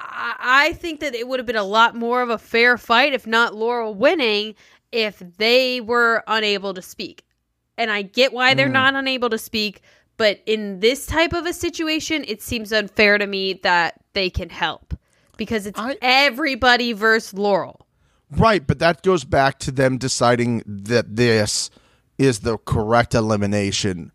I, 0.00 0.34
I 0.68 0.72
think 0.74 1.00
that 1.00 1.14
it 1.14 1.26
would 1.26 1.40
have 1.40 1.46
been 1.46 1.56
a 1.56 1.64
lot 1.64 1.94
more 1.96 2.22
of 2.22 2.30
a 2.30 2.38
fair 2.38 2.78
fight, 2.78 3.12
if 3.12 3.26
not 3.26 3.54
Laurel 3.54 3.94
winning, 3.94 4.54
if 4.92 5.18
they 5.38 5.80
were 5.80 6.22
unable 6.26 6.72
to 6.74 6.82
speak. 6.82 7.24
And 7.76 7.90
I 7.90 8.02
get 8.02 8.32
why 8.32 8.52
Mm. 8.52 8.56
they're 8.56 8.68
not 8.68 8.94
unable 8.94 9.28
to 9.30 9.38
speak, 9.38 9.82
but 10.16 10.40
in 10.46 10.80
this 10.80 11.06
type 11.06 11.32
of 11.32 11.46
a 11.46 11.52
situation, 11.52 12.24
it 12.26 12.42
seems 12.42 12.72
unfair 12.72 13.18
to 13.18 13.26
me 13.26 13.54
that 13.62 13.94
they 14.14 14.30
can 14.30 14.48
help 14.50 14.94
because 15.36 15.66
it's 15.66 15.78
I- 15.78 15.96
everybody 16.02 16.92
versus 16.92 17.34
Laurel. 17.34 17.86
Right, 18.30 18.66
but 18.66 18.78
that 18.80 19.02
goes 19.02 19.24
back 19.24 19.58
to 19.60 19.70
them 19.70 19.96
deciding 19.96 20.62
that 20.66 21.16
this 21.16 21.70
is 22.18 22.40
the 22.40 22.58
correct 22.58 23.14
elimination 23.14 24.12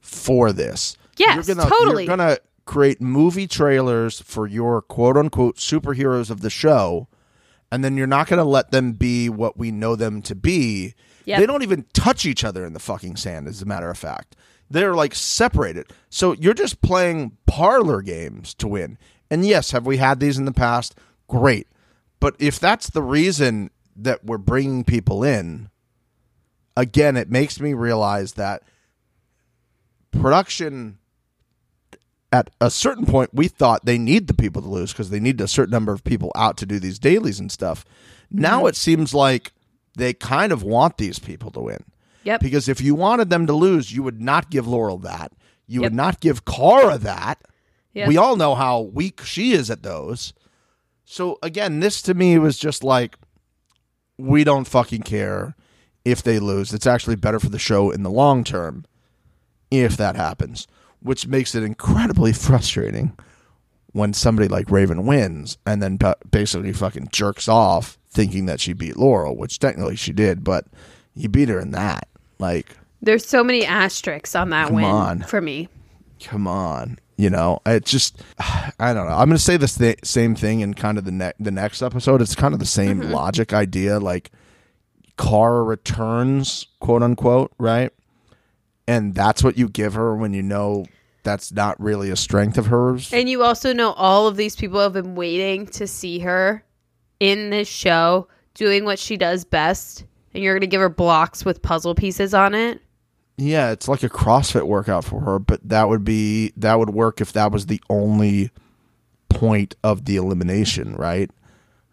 for 0.00 0.52
this. 0.52 0.96
Yes, 1.16 1.46
you're 1.46 1.54
gonna, 1.54 1.68
totally. 1.68 2.04
You're 2.06 2.16
gonna 2.16 2.38
create 2.72 3.02
movie 3.02 3.46
trailers 3.46 4.22
for 4.22 4.46
your 4.46 4.80
quote 4.80 5.18
unquote 5.18 5.58
superheroes 5.58 6.30
of 6.30 6.40
the 6.40 6.48
show, 6.48 7.06
and 7.70 7.84
then 7.84 7.98
you're 7.98 8.06
not 8.06 8.28
gonna 8.28 8.44
let 8.44 8.70
them 8.70 8.92
be 8.92 9.28
what 9.28 9.58
we 9.58 9.70
know 9.70 9.94
them 9.94 10.22
to 10.22 10.34
be. 10.34 10.94
Yep. 11.26 11.38
They 11.38 11.44
don't 11.44 11.62
even 11.62 11.84
touch 11.92 12.24
each 12.24 12.44
other 12.44 12.64
in 12.64 12.72
the 12.72 12.80
fucking 12.80 13.16
sand, 13.16 13.46
as 13.46 13.60
a 13.60 13.66
matter 13.66 13.90
of 13.90 13.98
fact. 13.98 14.36
They're 14.70 14.94
like 14.94 15.14
separated. 15.14 15.92
So 16.08 16.32
you're 16.32 16.54
just 16.54 16.80
playing 16.80 17.36
parlor 17.46 18.00
games 18.00 18.54
to 18.54 18.68
win. 18.68 18.96
And 19.30 19.44
yes, 19.44 19.72
have 19.72 19.84
we 19.84 19.98
had 19.98 20.18
these 20.18 20.38
in 20.38 20.46
the 20.46 20.50
past? 20.50 20.94
Great. 21.28 21.66
But 22.20 22.36
if 22.38 22.58
that's 22.58 22.88
the 22.88 23.02
reason 23.02 23.70
that 23.96 24.24
we're 24.24 24.38
bringing 24.38 24.82
people 24.82 25.22
in, 25.22 25.68
again, 26.74 27.18
it 27.18 27.30
makes 27.30 27.60
me 27.60 27.74
realize 27.74 28.32
that 28.32 28.62
production 30.10 30.96
at 32.32 32.50
a 32.60 32.70
certain 32.70 33.06
point 33.06 33.30
we 33.32 33.46
thought 33.46 33.84
they 33.84 33.98
need 33.98 34.26
the 34.26 34.34
people 34.34 34.62
to 34.62 34.68
lose 34.68 34.92
because 34.92 35.10
they 35.10 35.20
need 35.20 35.40
a 35.40 35.46
certain 35.46 35.70
number 35.70 35.92
of 35.92 36.02
people 36.02 36.32
out 36.34 36.56
to 36.56 36.66
do 36.66 36.78
these 36.78 36.98
dailies 36.98 37.38
and 37.38 37.52
stuff. 37.52 37.84
Now 38.30 38.60
mm-hmm. 38.60 38.68
it 38.68 38.76
seems 38.76 39.14
like 39.14 39.52
they 39.96 40.14
kind 40.14 40.52
of 40.52 40.62
want 40.62 40.96
these 40.96 41.18
people 41.18 41.50
to 41.52 41.60
win. 41.60 41.84
Yep. 42.24 42.40
Because 42.40 42.68
if 42.68 42.80
you 42.80 42.94
wanted 42.94 43.30
them 43.30 43.46
to 43.46 43.52
lose, 43.52 43.92
you 43.92 44.02
would 44.02 44.20
not 44.20 44.50
give 44.50 44.66
Laurel 44.66 44.98
that. 44.98 45.32
You 45.66 45.80
would 45.82 45.94
not 45.94 46.20
give 46.20 46.44
Cara 46.44 46.98
that. 46.98 47.42
Yep. 47.94 48.08
We 48.08 48.16
all 48.16 48.36
know 48.36 48.54
how 48.54 48.80
weak 48.80 49.22
she 49.22 49.52
is 49.52 49.70
at 49.70 49.82
those. 49.82 50.32
So 51.04 51.38
again, 51.42 51.80
this 51.80 52.00
to 52.02 52.14
me 52.14 52.38
was 52.38 52.58
just 52.58 52.82
like 52.82 53.16
we 54.16 54.44
don't 54.44 54.66
fucking 54.66 55.02
care 55.02 55.54
if 56.04 56.22
they 56.22 56.38
lose. 56.38 56.72
It's 56.72 56.86
actually 56.86 57.16
better 57.16 57.40
for 57.40 57.48
the 57.48 57.58
show 57.58 57.90
in 57.90 58.02
the 58.02 58.10
long 58.10 58.44
term 58.44 58.84
if 59.70 59.96
that 59.96 60.16
happens, 60.16 60.66
which 61.02 61.26
makes 61.26 61.54
it 61.54 61.62
incredibly 61.62 62.32
frustrating 62.32 63.16
when 63.92 64.12
somebody 64.12 64.48
like 64.48 64.70
Raven 64.70 65.06
wins 65.06 65.58
and 65.66 65.82
then 65.82 65.98
basically 66.30 66.72
fucking 66.72 67.08
jerks 67.12 67.48
off 67.48 67.98
thinking 68.10 68.46
that 68.46 68.60
she 68.60 68.72
beat 68.72 68.96
Laurel, 68.96 69.36
which 69.36 69.58
technically 69.58 69.96
she 69.96 70.12
did, 70.12 70.44
but 70.44 70.66
you 71.14 71.28
beat 71.28 71.48
her 71.48 71.60
in 71.60 71.72
that. 71.72 72.08
Like, 72.38 72.76
There's 73.00 73.26
so 73.26 73.44
many 73.44 73.64
asterisks 73.64 74.34
on 74.34 74.50
that 74.50 74.70
win 74.70 74.84
on. 74.84 75.22
for 75.22 75.40
me. 75.40 75.68
come 76.20 76.46
on. 76.46 76.98
You 77.16 77.30
know, 77.30 77.60
it 77.66 77.84
just, 77.84 78.22
I 78.78 78.92
don't 78.92 79.06
know. 79.06 79.14
I'm 79.14 79.28
going 79.28 79.36
to 79.36 79.38
say 79.38 79.56
the 79.56 79.66
th- 79.66 80.00
same 80.04 80.34
thing 80.34 80.60
in 80.60 80.74
kind 80.74 80.98
of 80.98 81.04
the, 81.04 81.12
ne- 81.12 81.32
the 81.38 81.50
next 81.50 81.82
episode. 81.82 82.22
It's 82.22 82.34
kind 82.34 82.54
of 82.54 82.60
the 82.60 82.66
same 82.66 83.00
mm-hmm. 83.00 83.12
logic 83.12 83.52
idea. 83.52 84.00
Like, 84.00 84.30
Cara 85.18 85.62
returns, 85.62 86.66
quote 86.80 87.02
unquote, 87.02 87.52
right? 87.58 87.92
And 88.86 89.14
that's 89.14 89.44
what 89.44 89.56
you 89.56 89.68
give 89.68 89.94
her 89.94 90.16
when 90.16 90.32
you 90.32 90.42
know 90.42 90.84
that's 91.22 91.52
not 91.52 91.80
really 91.80 92.10
a 92.10 92.16
strength 92.16 92.58
of 92.58 92.66
hers. 92.66 93.12
And 93.12 93.28
you 93.28 93.42
also 93.42 93.72
know 93.72 93.92
all 93.92 94.26
of 94.26 94.36
these 94.36 94.56
people 94.56 94.80
have 94.80 94.92
been 94.92 95.14
waiting 95.14 95.66
to 95.68 95.86
see 95.86 96.18
her 96.20 96.64
in 97.20 97.50
this 97.50 97.68
show 97.68 98.28
doing 98.54 98.84
what 98.84 98.98
she 98.98 99.16
does 99.16 99.44
best. 99.44 100.04
And 100.34 100.42
you're 100.42 100.54
going 100.54 100.62
to 100.62 100.66
give 100.66 100.80
her 100.80 100.88
blocks 100.88 101.44
with 101.44 101.62
puzzle 101.62 101.94
pieces 101.94 102.34
on 102.34 102.54
it. 102.54 102.80
Yeah, 103.36 103.70
it's 103.70 103.88
like 103.88 104.02
a 104.02 104.08
CrossFit 104.08 104.66
workout 104.66 105.04
for 105.04 105.20
her, 105.20 105.38
but 105.38 105.66
that 105.68 105.88
would 105.88 106.04
be 106.04 106.52
that 106.56 106.78
would 106.78 106.90
work 106.90 107.20
if 107.20 107.32
that 107.32 107.50
was 107.50 107.66
the 107.66 107.82
only 107.88 108.50
point 109.28 109.74
of 109.82 110.04
the 110.04 110.16
elimination, 110.16 110.94
right? 110.94 111.30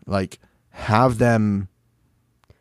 Like 0.05 0.39
have 0.71 1.17
them 1.17 1.69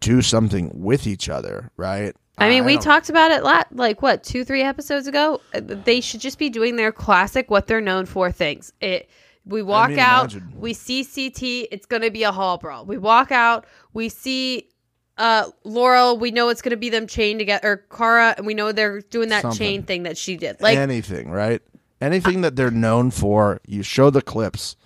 do 0.01 0.23
something 0.23 0.71
with 0.75 1.07
each 1.07 1.29
other, 1.29 1.71
right? 1.77 2.15
I 2.41 2.49
mean, 2.49 2.65
we 2.65 2.75
don't- 2.75 2.83
talked 2.83 3.09
about 3.11 3.31
it 3.31 3.43
lot, 3.43 3.67
like 3.75 4.01
what 4.03 4.23
two, 4.25 4.45
three 4.45 4.63
episodes 4.63 5.07
ago. 5.07 5.41
Uh, 5.55 5.61
They 5.61 6.01
should 6.01 6.21
just 6.21 6.39
be 6.39 6.49
doing 6.51 6.77
their 6.77 6.93
classic, 6.93 7.51
what 7.51 7.67
they're 7.67 7.81
known 7.81 8.07
for 8.07 8.31
things. 8.31 8.73
It. 8.81 9.09
We 9.47 9.63
walk 9.63 9.89
mean, 9.91 9.99
out, 9.99 10.33
imagine. 10.35 10.53
we 10.59 10.75
see 10.75 11.03
CT. 11.05 11.69
It's 11.73 11.87
going 11.87 12.03
to 12.03 12.11
be 12.11 12.23
a 12.23 12.33
hall 12.33 12.59
brawl. 12.59 12.85
We 12.85 12.99
walk 12.99 13.33
out, 13.33 13.65
we 13.95 14.09
see 14.11 14.69
uh 15.17 15.47
Laurel. 15.65 16.19
We 16.19 16.31
know 16.31 16.51
it's 16.51 16.61
going 16.63 16.71
to 16.71 16.77
be 16.77 16.91
them 16.91 17.07
chained 17.07 17.39
together, 17.39 17.67
or 17.67 17.77
Cara, 17.97 18.35
and 18.37 18.47
we 18.47 18.53
know 18.55 18.73
they're 18.73 19.01
doing 19.01 19.31
that 19.31 19.43
Something. 19.43 19.59
chain 19.59 19.83
thing 19.85 20.03
that 20.03 20.19
she 20.19 20.37
did. 20.37 20.61
Like, 20.61 20.77
anything, 20.77 21.31
right? 21.31 21.63
Anything 22.01 22.43
that 22.43 22.57
they're 22.57 22.71
known 22.71 23.11
for, 23.11 23.61
you 23.67 23.83
show 23.83 24.11
the 24.11 24.23
clips, 24.23 24.77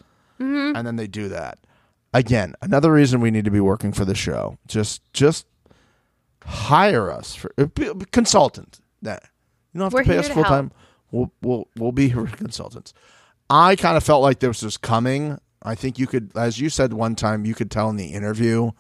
Mm-hmm. 0.41 0.77
and 0.77 0.87
then 0.87 0.97
they 0.97 1.07
do 1.07 1.29
that. 1.29 1.59
Again, 2.15 2.55
another 2.63 2.93
reason 2.93 3.21
we 3.21 3.31
need 3.31 3.45
to 3.45 3.51
be 3.51 3.61
working 3.61 3.93
for 3.93 4.05
the 4.05 4.15
show. 4.15 4.59
Just, 4.67 5.03
just 5.13 5.47
hire 6.45 7.11
us 7.11 7.35
for 7.35 7.53
uh, 7.59 7.67
consultant. 8.11 8.81
That 9.03 9.23
you 9.73 9.79
don't 9.79 9.87
have 9.87 9.93
We're 9.95 10.03
to 10.05 10.09
pay 10.09 10.19
us 10.19 10.29
full 10.29 10.45
time. 10.45 10.71
We'll, 11.11 11.33
we'll, 11.43 11.69
we'll 11.77 11.93
be 11.93 12.09
here 12.09 12.25
consultants. 12.37 12.95
I 13.51 13.77
kind 13.77 13.97
of 13.97 14.03
felt 14.05 14.23
like 14.23 14.39
this 14.41 14.63
was 14.63 14.77
coming. 14.77 15.39
I 15.63 15.75
think 15.75 15.99
you 15.99 16.07
could, 16.07 16.33
as 16.37 16.59
you 16.61 16.69
said 16.71 16.93
one 16.93 17.15
time, 17.15 17.45
you 17.45 17.55
could 17.55 17.71
tell 17.71 17.91
in 17.91 17.97
the 17.97 18.13
interview. 18.13 18.71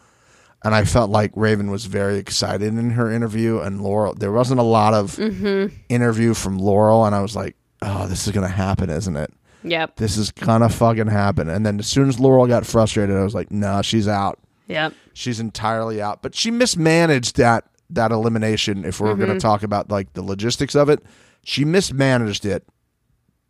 And 0.64 0.74
I 0.76 0.84
felt 0.84 1.10
like 1.10 1.32
Raven 1.34 1.70
was 1.70 1.86
very 1.86 2.18
excited 2.18 2.62
in 2.68 2.90
her 2.90 3.10
interview, 3.10 3.58
and 3.58 3.80
Laurel. 3.82 4.14
There 4.14 4.30
wasn't 4.30 4.60
a 4.60 4.64
lot 4.64 4.94
of 4.94 5.16
Mm-hmm. 5.16 5.74
interview 5.88 6.34
from 6.34 6.56
Laurel, 6.58 7.04
and 7.04 7.16
I 7.16 7.20
was 7.20 7.34
like, 7.34 7.56
"Oh, 7.82 8.06
this 8.06 8.28
is 8.28 8.32
gonna 8.32 8.46
happen, 8.46 8.88
isn't 8.88 9.16
it? 9.16 9.32
yep, 9.64 9.96
This 9.96 10.16
is 10.16 10.30
gonna 10.30 10.68
fucking 10.68 11.08
happen." 11.08 11.48
And 11.48 11.66
then 11.66 11.80
as 11.80 11.88
soon 11.88 12.08
as 12.08 12.20
Laurel 12.20 12.46
got 12.46 12.64
frustrated, 12.64 13.16
I 13.16 13.24
was 13.24 13.34
like, 13.34 13.50
"No, 13.50 13.82
she's 13.82 14.06
out. 14.06 14.38
yep. 14.68 14.94
She's 15.14 15.40
entirely 15.40 16.00
out." 16.00 16.22
But 16.22 16.34
she 16.34 16.50
mismanaged 16.50 17.36
that 17.36 17.64
that 17.90 18.12
elimination. 18.12 18.84
If 18.84 19.00
we're 19.00 19.14
gonna 19.14 19.32
mm-hmm. 19.32 19.38
talk 19.38 19.62
about 19.62 19.90
like 19.90 20.12
the 20.14 20.22
logistics 20.22 20.74
of 20.74 20.88
it, 20.88 21.02
she 21.44 21.64
mismanaged 21.64 22.44
it 22.44 22.64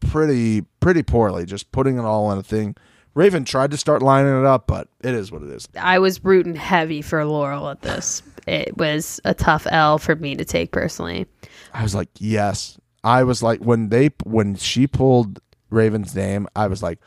pretty 0.00 0.62
pretty 0.80 1.02
poorly. 1.02 1.44
Just 1.44 1.72
putting 1.72 1.98
it 1.98 2.02
all 2.02 2.30
in 2.32 2.38
a 2.38 2.42
thing. 2.42 2.76
Raven 3.14 3.44
tried 3.44 3.70
to 3.72 3.76
start 3.76 4.02
lining 4.02 4.38
it 4.38 4.46
up, 4.46 4.66
but 4.66 4.88
it 5.02 5.14
is 5.14 5.30
what 5.30 5.42
it 5.42 5.50
is. 5.50 5.68
I 5.78 5.98
was 5.98 6.24
rooting 6.24 6.54
heavy 6.54 7.02
for 7.02 7.24
Laurel 7.26 7.68
at 7.68 7.82
this. 7.82 8.22
It 8.46 8.76
was 8.78 9.20
a 9.24 9.34
tough 9.34 9.66
L 9.70 9.98
for 9.98 10.16
me 10.16 10.34
to 10.36 10.44
take 10.44 10.72
personally. 10.72 11.26
I 11.74 11.82
was 11.82 11.94
like, 11.94 12.08
yes. 12.18 12.78
I 13.04 13.24
was 13.24 13.42
like, 13.42 13.60
when 13.60 13.90
they 13.90 14.10
when 14.24 14.54
she 14.54 14.86
pulled 14.86 15.40
Raven's 15.70 16.14
name, 16.14 16.48
I 16.56 16.68
was 16.68 16.82
like, 16.82 17.00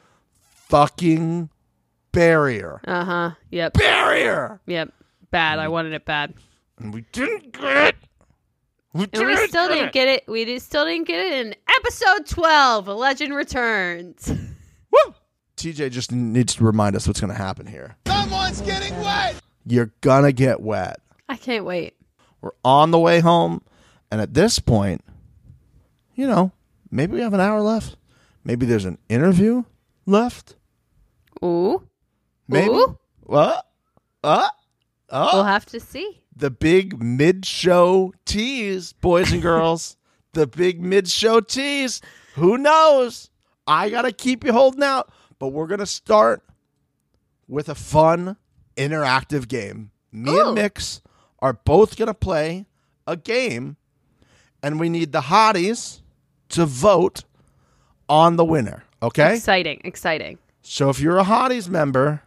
fucking 0.67 1.49
barrier, 2.16 2.82
Uh 2.88 3.05
huh. 3.05 3.32
Yep. 3.51 3.74
barrier, 3.74 4.59
Yep. 4.66 4.93
Bad. 5.32 5.59
I 5.59 5.68
wanted 5.68 5.93
it 5.93 6.05
bad. 6.05 6.34
and 6.80 6.93
we 6.93 7.01
didn't 7.11 7.51
get 7.53 7.88
it. 7.89 7.95
We 8.93 9.03
And 9.11 9.26
we 9.28 9.36
didn't 9.36 9.49
still 9.49 9.68
get 9.68 9.74
didn't 9.74 9.88
it. 9.89 9.93
get 9.93 10.07
it. 10.07 10.24
We 10.28 10.45
did, 10.45 10.61
still 10.61 10.86
didn't 10.86 11.07
get 11.07 11.20
it 11.20 11.34
in 11.45 11.55
episode 11.80 12.26
12, 12.28 12.88
A 12.88 12.93
Legend 12.93 13.36
Returns. 13.36 14.32
Woo! 14.91 15.13
TJ 15.57 15.91
just 15.91 16.11
needs 16.13 16.55
to 16.55 16.63
remind 16.63 16.95
us 16.95 17.05
what's 17.07 17.20
going 17.20 17.32
to 17.34 17.38
happen 17.38 17.66
here. 17.66 17.97
Someone's 18.07 18.61
getting 18.61 18.95
wet. 19.01 19.36
You're 19.68 19.91
gonna 20.01 20.32
get 20.32 20.61
wet. 20.61 20.97
I 21.28 21.38
can't 21.38 21.66
wait. 21.66 21.95
We're 22.39 22.51
on 22.63 22.91
the 22.91 22.99
way 22.99 23.20
home, 23.20 23.61
and 24.11 24.22
at 24.22 24.34
this 24.36 24.59
point, 24.59 25.03
you 26.13 26.28
know, 26.28 26.51
maybe 26.91 27.13
we 27.13 27.22
have 27.22 27.34
an 27.34 27.39
hour 27.39 27.59
left. 27.61 27.95
Maybe 28.43 28.66
there's 28.68 28.86
an 28.86 28.99
interview 29.09 29.63
left. 30.05 30.55
Ooh. 31.43 31.82
Maybe. 32.47 32.69
Ooh. 32.69 32.97
What? 33.21 33.65
Uh? 34.23 34.49
Oh. 35.09 35.29
We'll 35.33 35.43
have 35.43 35.65
to 35.67 35.79
see. 35.79 36.21
the 36.35 36.49
big 36.49 37.01
mid-show 37.01 38.13
tease, 38.25 38.93
boys 38.93 39.31
and 39.31 39.41
girls. 39.41 39.97
the 40.33 40.47
big 40.47 40.81
mid-show 40.81 41.41
tease. 41.41 42.01
Who 42.35 42.57
knows? 42.57 43.29
I 43.67 43.89
gotta 43.89 44.11
keep 44.11 44.43
you 44.43 44.51
holding 44.51 44.83
out, 44.83 45.11
but 45.39 45.47
we're 45.49 45.67
gonna 45.67 45.85
start 45.85 46.43
with 47.47 47.69
a 47.69 47.75
fun, 47.75 48.37
interactive 48.75 49.47
game. 49.47 49.91
Me 50.11 50.31
Ooh. 50.31 50.47
and 50.47 50.55
Mix 50.55 51.01
are 51.39 51.53
both 51.53 51.97
gonna 51.97 52.13
play 52.13 52.65
a 53.07 53.15
game, 53.15 53.77
and 54.61 54.79
we 54.79 54.89
need 54.89 55.11
the 55.11 55.21
hotties 55.21 56.01
to 56.49 56.65
vote 56.65 57.23
on 58.09 58.35
the 58.35 58.45
winner. 58.45 58.83
Okay. 59.01 59.35
Exciting. 59.35 59.81
Exciting. 59.83 60.37
So 60.61 60.89
if 60.89 60.99
you're 60.99 61.19
a 61.19 61.23
Hotties 61.23 61.69
member, 61.69 62.23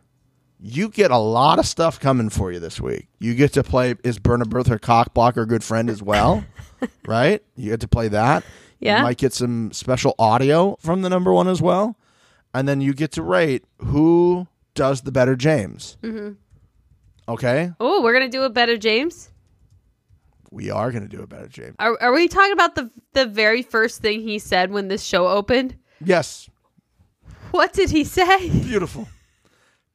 you 0.60 0.88
get 0.88 1.10
a 1.10 1.18
lot 1.18 1.58
of 1.58 1.66
stuff 1.66 2.00
coming 2.00 2.30
for 2.30 2.52
you 2.52 2.58
this 2.58 2.80
week. 2.80 3.08
You 3.18 3.34
get 3.34 3.52
to 3.54 3.62
play 3.62 3.94
Is 4.02 4.18
Berna 4.18 4.44
Berth 4.44 4.66
her 4.66 4.78
cock 4.78 5.14
blocker 5.14 5.46
good 5.46 5.62
friend 5.62 5.88
as 5.88 6.02
well, 6.02 6.44
right? 7.06 7.42
You 7.56 7.70
get 7.70 7.80
to 7.80 7.88
play 7.88 8.08
that. 8.08 8.44
Yeah. 8.80 8.98
You 8.98 9.02
might 9.04 9.18
get 9.18 9.32
some 9.32 9.72
special 9.72 10.14
audio 10.18 10.76
from 10.80 11.02
the 11.02 11.08
number 11.08 11.32
one 11.32 11.48
as 11.48 11.60
well. 11.62 11.96
And 12.54 12.66
then 12.66 12.80
you 12.80 12.94
get 12.94 13.12
to 13.12 13.22
rate 13.22 13.64
who 13.78 14.46
does 14.74 15.02
the 15.02 15.12
better 15.12 15.36
James. 15.36 15.96
Mm-hmm. 16.02 16.32
Okay? 17.28 17.72
Oh, 17.78 18.02
we're 18.02 18.12
going 18.12 18.30
to 18.30 18.36
do 18.36 18.44
a 18.44 18.50
better 18.50 18.76
James? 18.76 19.30
We 20.50 20.70
are 20.70 20.90
going 20.90 21.02
to 21.02 21.14
do 21.14 21.22
a 21.22 21.26
better 21.26 21.48
James. 21.48 21.76
Are, 21.78 22.00
are 22.00 22.12
we 22.12 22.26
talking 22.26 22.52
about 22.52 22.74
the 22.74 22.90
the 23.12 23.26
very 23.26 23.62
first 23.62 24.00
thing 24.00 24.22
he 24.22 24.38
said 24.38 24.70
when 24.70 24.88
this 24.88 25.04
show 25.04 25.28
opened? 25.28 25.76
Yes. 26.02 26.48
What 27.50 27.74
did 27.74 27.90
he 27.90 28.04
say? 28.04 28.48
Beautiful. 28.48 29.08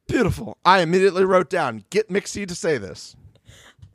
Beautiful. 0.06 0.58
I 0.64 0.80
immediately 0.80 1.24
wrote 1.24 1.50
down, 1.50 1.84
get 1.90 2.10
Mixie 2.10 2.46
to 2.46 2.54
say 2.54 2.78
this. 2.78 3.16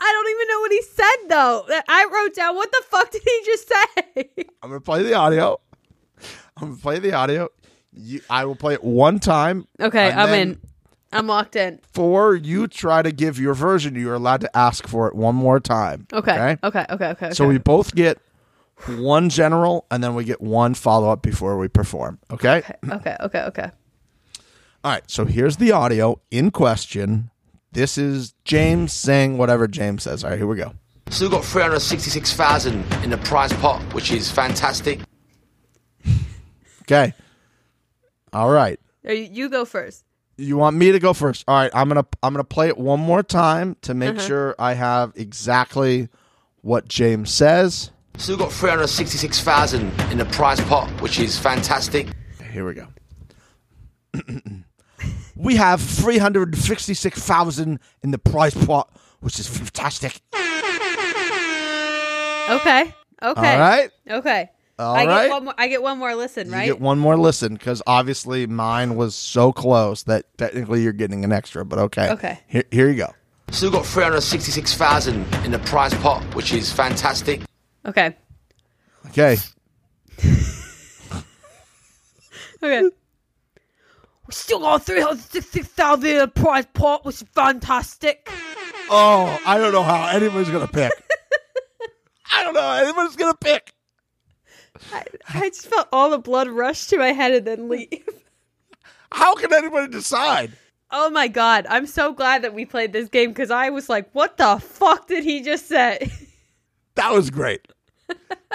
I 0.01 0.11
don't 0.13 0.29
even 0.31 0.47
know 0.47 0.59
what 0.59 0.71
he 0.71 0.81
said 0.81 1.29
though. 1.29 1.83
I 1.87 2.07
wrote 2.13 2.33
down 2.33 2.55
what 2.55 2.71
the 2.71 2.83
fuck 2.89 3.11
did 3.11 3.21
he 3.23 3.41
just 3.45 3.67
say? 3.67 4.29
I'm 4.63 4.69
gonna 4.69 4.81
play 4.81 5.03
the 5.03 5.13
audio. 5.13 5.59
I'm 6.57 6.69
gonna 6.69 6.81
play 6.81 6.99
the 6.99 7.13
audio. 7.13 7.49
You, 7.91 8.21
I 8.29 8.45
will 8.45 8.55
play 8.55 8.75
it 8.75 8.83
one 8.83 9.19
time. 9.19 9.67
Okay, 9.79 10.11
I'm 10.11 10.29
in. 10.29 10.61
I'm 11.11 11.27
locked 11.27 11.55
in. 11.55 11.79
For 11.91 12.35
you 12.35 12.67
try 12.67 13.01
to 13.01 13.11
give 13.11 13.39
your 13.39 13.53
version, 13.53 13.95
you're 13.95 14.13
allowed 14.13 14.41
to 14.41 14.57
ask 14.57 14.87
for 14.87 15.07
it 15.07 15.15
one 15.15 15.35
more 15.35 15.59
time. 15.59 16.07
Okay. 16.13 16.57
Okay. 16.63 16.85
Okay. 16.89 17.07
Okay. 17.07 17.31
So 17.31 17.45
okay. 17.45 17.53
we 17.53 17.57
both 17.57 17.95
get 17.95 18.19
one 18.87 19.29
general, 19.29 19.85
and 19.89 20.03
then 20.03 20.13
we 20.13 20.23
get 20.23 20.39
one 20.39 20.75
follow 20.75 21.09
up 21.09 21.21
before 21.21 21.57
we 21.57 21.67
perform. 21.67 22.19
Okay? 22.31 22.61
Okay. 22.89 23.15
Okay. 23.19 23.41
Okay. 23.41 23.71
All 24.83 24.91
right. 24.91 25.03
So 25.09 25.25
here's 25.25 25.57
the 25.57 25.71
audio 25.71 26.19
in 26.31 26.51
question. 26.51 27.31
This 27.71 27.97
is 27.97 28.33
James 28.45 28.93
saying 28.93 29.37
whatever 29.37 29.67
James 29.67 30.03
says. 30.03 30.23
All 30.23 30.31
right, 30.31 30.39
here 30.39 30.47
we 30.47 30.55
go. 30.57 30.73
Still 31.09 31.29
got 31.29 31.43
366,000 31.43 32.93
in 33.03 33.09
the 33.09 33.17
prize 33.17 33.53
pot, 33.53 33.81
which 33.93 34.11
is 34.11 34.31
fantastic. 34.31 34.99
Okay. 36.83 37.13
All 38.33 38.49
right. 38.49 38.79
You, 39.03 39.13
you 39.13 39.49
go 39.49 39.65
first. 39.65 40.05
You 40.37 40.57
want 40.57 40.77
me 40.77 40.91
to 40.91 40.99
go 40.99 41.13
first? 41.13 41.43
All 41.47 41.55
right, 41.55 41.71
I'm 41.73 41.89
gonna 41.89 42.05
I'm 42.23 42.33
gonna 42.33 42.45
play 42.45 42.69
it 42.69 42.77
one 42.77 42.99
more 42.99 43.21
time 43.21 43.75
to 43.81 43.93
make 43.93 44.15
uh-huh. 44.15 44.27
sure 44.27 44.55
I 44.57 44.73
have 44.73 45.11
exactly 45.15 46.07
what 46.61 46.87
James 46.87 47.31
says. 47.31 47.91
Still 48.17 48.37
got 48.37 48.51
366,000 48.51 49.91
in 50.11 50.17
the 50.17 50.25
prize 50.25 50.61
pot, 50.61 50.89
which 51.01 51.19
is 51.19 51.37
fantastic. 51.37 52.07
Here 52.51 52.65
we 52.65 52.73
go. 52.73 52.87
we 55.35 55.55
have 55.55 55.81
three 55.81 56.17
hundred 56.17 56.55
sixty-six 56.57 57.21
thousand 57.21 57.79
in 58.03 58.11
the 58.11 58.17
prize 58.17 58.53
pot, 58.53 58.89
which 59.21 59.39
is 59.39 59.47
fantastic. 59.47 60.19
Okay. 62.49 62.93
Okay. 63.21 63.53
All 63.53 63.59
right, 63.59 63.91
Okay. 64.09 64.49
All 64.79 64.95
I 64.95 65.05
right. 65.05 65.23
get 65.23 65.29
one 65.31 65.43
more. 65.45 65.53
I 65.57 65.67
get 65.67 65.81
one 65.83 65.97
more 65.99 66.15
listen, 66.15 66.47
you 66.47 66.53
right? 66.53 66.65
get 66.67 66.79
one 66.79 66.97
more 66.99 67.17
listen 67.17 67.53
because 67.53 67.81
obviously 67.85 68.47
mine 68.47 68.95
was 68.95 69.13
so 69.13 69.51
close 69.51 70.03
that 70.03 70.25
technically 70.37 70.81
you're 70.81 70.93
getting 70.93 71.25
an 71.25 71.33
extra. 71.33 71.65
But 71.65 71.79
okay, 71.79 72.09
Okay. 72.11 72.39
Here, 72.47 72.63
here 72.71 72.89
you 72.89 72.95
go. 72.95 73.13
Still 73.51 73.71
got 73.71 73.85
366,000 73.85 75.25
in 75.43 75.51
the 75.51 75.59
prize 75.59 75.93
pot, 75.95 76.23
which 76.35 76.53
is 76.53 76.71
fantastic. 76.71 77.41
okay. 77.85 78.15
Okay, 79.09 79.37
Okay. 82.63 82.89
We 84.29 84.33
still 84.33 84.59
got 84.59 84.85
three 84.85 85.01
hundred 85.01 85.21
sixty 85.21 85.63
thousand 85.63 86.07
in 86.07 86.17
the 86.19 86.27
prize 86.27 86.67
pot, 86.71 87.03
which 87.03 87.15
is 87.15 87.27
fantastic. 87.33 88.29
Oh, 88.87 89.39
I 89.43 89.57
don't 89.57 89.73
know 89.73 89.81
how 89.81 90.07
anybody's 90.09 90.51
gonna 90.51 90.67
pick. 90.67 90.91
I 92.31 92.43
don't 92.43 92.53
know 92.53 92.61
how 92.61 92.75
anybody's 92.75 93.15
gonna 93.15 93.33
pick. 93.33 93.73
I, 94.93 95.03
I 95.33 95.49
just 95.49 95.65
felt 95.65 95.87
all 95.91 96.11
the 96.11 96.19
blood 96.19 96.47
rush 96.47 96.85
to 96.87 96.99
my 96.99 97.11
head 97.11 97.31
and 97.33 97.47
then 97.47 97.69
leave. 97.69 98.07
How 99.11 99.33
can 99.33 99.51
anybody 99.51 99.87
decide? 99.87 100.51
Oh 100.91 101.09
my 101.09 101.27
god! 101.27 101.65
I'm 101.67 101.87
so 101.87 102.13
glad 102.13 102.43
that 102.43 102.53
we 102.53 102.65
played 102.65 102.93
this 102.93 103.09
game 103.09 103.31
because 103.31 103.49
I 103.49 103.71
was 103.71 103.89
like, 103.89 104.11
"What 104.13 104.37
the 104.37 104.59
fuck 104.59 105.07
did 105.07 105.23
he 105.23 105.41
just 105.41 105.67
say?" 105.67 106.11
That 106.93 107.13
was 107.13 107.31
great. 107.31 107.65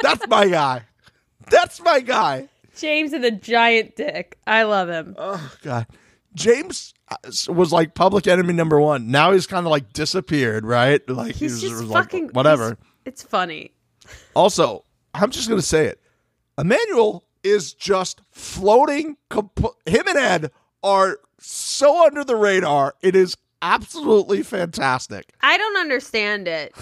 That's 0.03 0.29
my 0.29 0.47
guy. 0.47 0.83
That's 1.51 1.81
my 1.81 2.01
guy. 2.01 2.49
James 2.77 3.12
and 3.12 3.22
the 3.25 3.31
giant 3.31 3.97
dick. 3.97 4.39
I 4.47 4.62
love 4.64 4.89
him. 4.89 5.14
Oh 5.18 5.53
God, 5.62 5.87
James 6.35 6.95
uh, 7.09 7.16
was 7.49 7.72
like 7.72 7.95
public 7.95 8.27
enemy 8.27 8.53
number 8.53 8.81
one. 8.81 9.11
Now 9.11 9.33
he's 9.33 9.47
kind 9.47 9.66
of 9.66 9.70
like 9.70 9.93
disappeared, 9.93 10.64
right? 10.66 11.07
Like 11.09 11.35
He's 11.37 11.61
he's, 11.61 11.70
just 11.70 11.85
like, 11.85 12.05
fucking 12.05 12.29
whatever. 12.33 12.64
he's- 12.68 12.77
It's 13.07 13.22
funny. 13.22 13.72
Also, 14.35 14.85
I'm 15.14 15.31
just 15.31 15.49
gonna 15.49 15.62
say 15.62 15.87
it. 15.87 16.01
Emmanuel 16.59 17.25
is 17.43 17.72
just 17.75 18.20
floating. 18.33 19.16
Comp- 19.31 19.59
him 19.87 20.07
and 20.09 20.16
Ed 20.18 20.51
are 20.83 21.18
so 21.39 22.07
under 22.07 22.25
the 22.25 22.37
radar. 22.37 22.95
It 23.03 23.14
is 23.16 23.37
absolutely 23.62 24.43
fantastic. 24.43 25.33
I 25.41 25.57
don't 25.57 25.77
understand 25.79 26.49
it. 26.49 26.75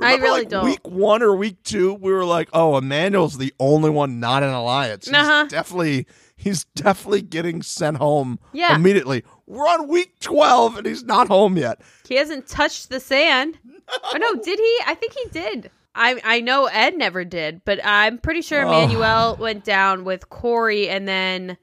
I 0.00 0.16
really 0.16 0.40
like, 0.40 0.48
don't. 0.48 0.64
Week 0.64 0.86
one 0.86 1.22
or 1.22 1.34
week 1.36 1.62
two, 1.62 1.94
we 1.94 2.12
were 2.12 2.24
like, 2.24 2.48
"Oh, 2.52 2.76
Emmanuel's 2.78 3.38
the 3.38 3.52
only 3.60 3.90
one 3.90 4.20
not 4.20 4.42
in 4.42 4.48
alliance. 4.50 5.06
He's 5.06 5.14
Uh-huh. 5.14 5.46
definitely, 5.48 6.06
he's 6.36 6.64
definitely 6.76 7.22
getting 7.22 7.62
sent 7.62 7.96
home 7.98 8.38
Yeah. 8.52 8.74
immediately." 8.74 9.24
We're 9.46 9.66
on 9.66 9.88
week 9.88 10.20
twelve, 10.20 10.76
and 10.76 10.86
he's 10.86 11.04
not 11.04 11.28
home 11.28 11.56
yet. 11.56 11.80
He 12.06 12.16
hasn't 12.16 12.46
touched 12.48 12.88
the 12.90 13.00
sand. 13.00 13.58
Oh 14.12 14.18
no, 14.18 14.34
did 14.34 14.58
he? 14.58 14.78
I 14.86 14.94
think 14.94 15.14
he 15.14 15.30
did. 15.30 15.70
I 15.94 16.20
I 16.22 16.40
know 16.40 16.66
Ed 16.66 16.94
never 16.98 17.24
did, 17.24 17.62
but 17.64 17.80
I'm 17.82 18.18
pretty 18.18 18.42
sure 18.42 18.62
Oh. 18.62 18.68
Emmanuel 18.68 19.36
went 19.40 19.64
down 19.64 20.04
with 20.04 20.28
Corey, 20.28 20.90
and 20.90 21.08
then 21.08 21.56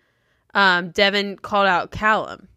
um, 0.56 0.90
Devin 0.90 1.36
called 1.38 1.68
out 1.68 1.92
Callum. 1.92 2.48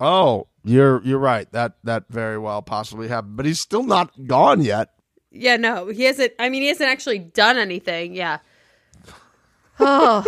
Oh, 0.00 0.46
you're 0.66 1.00
you're 1.02 1.18
right. 1.18 1.50
That 1.52 1.76
that 1.84 2.04
very 2.10 2.36
well 2.38 2.60
possibly 2.60 3.08
happened, 3.08 3.36
but 3.38 3.46
he's 3.46 3.60
still 3.60 3.82
not 3.84 4.10
gone 4.26 4.60
yet. 4.62 4.90
Yeah, 5.30 5.56
no, 5.56 5.86
he 5.88 6.02
hasn't. 6.04 6.32
I 6.38 6.48
mean, 6.50 6.62
he 6.62 6.68
hasn't 6.68 6.90
actually 6.90 7.18
done 7.20 7.56
anything. 7.58 8.14
Yeah. 8.14 8.38
Oh, 9.78 10.24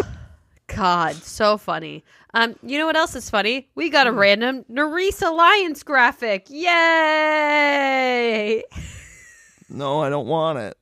God, 0.66 1.14
so 1.14 1.56
funny. 1.56 2.04
Um, 2.34 2.54
you 2.62 2.76
know 2.78 2.84
what 2.84 2.96
else 2.96 3.16
is 3.16 3.30
funny? 3.30 3.70
We 3.74 3.88
got 3.88 4.06
a 4.06 4.10
Hmm. 4.12 4.18
random 4.18 4.64
Nurys 4.70 5.26
Alliance 5.26 5.82
graphic. 5.82 6.44
Yay! 7.78 8.62
No, 9.70 10.00
I 10.02 10.10
don't 10.10 10.26
want 10.26 10.58
it. 10.58 10.76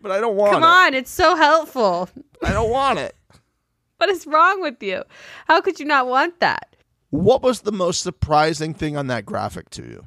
But 0.00 0.12
I 0.12 0.20
don't 0.20 0.36
want 0.36 0.52
Come 0.52 0.62
it. 0.62 0.66
on, 0.66 0.94
it's 0.94 1.10
so 1.10 1.34
helpful. 1.34 2.08
I 2.44 2.52
don't 2.52 2.70
want 2.70 2.98
it. 3.00 3.14
What 3.98 4.10
is 4.10 4.28
wrong 4.28 4.62
with 4.62 4.80
you? 4.80 5.02
How 5.48 5.60
could 5.60 5.80
you 5.80 5.84
not 5.86 6.06
want 6.06 6.38
that? 6.38 6.76
What 7.10 7.42
was 7.42 7.62
the 7.62 7.72
most 7.72 8.02
surprising 8.02 8.74
thing 8.74 8.96
on 8.96 9.06
that 9.06 9.24
graphic 9.24 9.70
to 9.70 9.82
you? 9.82 10.06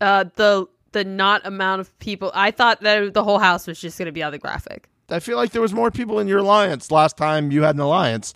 Uh, 0.00 0.24
the 0.36 0.66
the 0.92 1.04
not 1.04 1.44
amount 1.46 1.80
of 1.80 1.98
people. 1.98 2.30
I 2.34 2.50
thought 2.50 2.80
that 2.82 3.14
the 3.14 3.24
whole 3.24 3.38
house 3.38 3.66
was 3.66 3.80
just 3.80 3.98
going 3.98 4.06
to 4.06 4.12
be 4.12 4.22
on 4.22 4.32
the 4.32 4.38
graphic. 4.38 4.88
I 5.08 5.20
feel 5.20 5.36
like 5.36 5.52
there 5.52 5.62
was 5.62 5.72
more 5.72 5.90
people 5.90 6.18
in 6.18 6.28
your 6.28 6.38
alliance 6.38 6.90
last 6.90 7.16
time 7.16 7.50
you 7.50 7.62
had 7.62 7.74
an 7.74 7.80
alliance. 7.80 8.34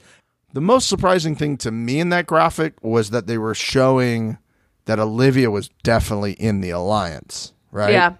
The 0.52 0.60
most 0.60 0.88
surprising 0.88 1.36
thing 1.36 1.56
to 1.58 1.70
me 1.70 2.00
in 2.00 2.08
that 2.10 2.26
graphic 2.26 2.82
was 2.82 3.10
that 3.10 3.26
they 3.26 3.38
were 3.38 3.54
showing 3.54 4.38
that 4.86 4.98
Olivia 4.98 5.50
was 5.50 5.68
definitely 5.82 6.32
in 6.32 6.60
the 6.60 6.70
alliance, 6.70 7.52
right? 7.70 7.92
Yeah. 7.92 8.14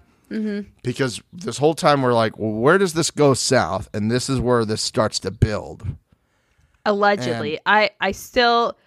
Because 0.83 1.21
this 1.31 1.57
whole 1.57 1.73
time 1.73 2.01
we're 2.01 2.13
like, 2.13 2.37
well, 2.37 2.51
where 2.51 2.77
does 2.77 2.93
this 2.93 3.11
go 3.11 3.33
south? 3.33 3.89
And 3.93 4.11
this 4.11 4.29
is 4.29 4.39
where 4.39 4.65
this 4.65 4.81
starts 4.81 5.19
to 5.19 5.31
build. 5.31 5.87
Allegedly, 6.85 7.59
I 7.65 7.91
I 7.99 8.11
still. 8.11 8.77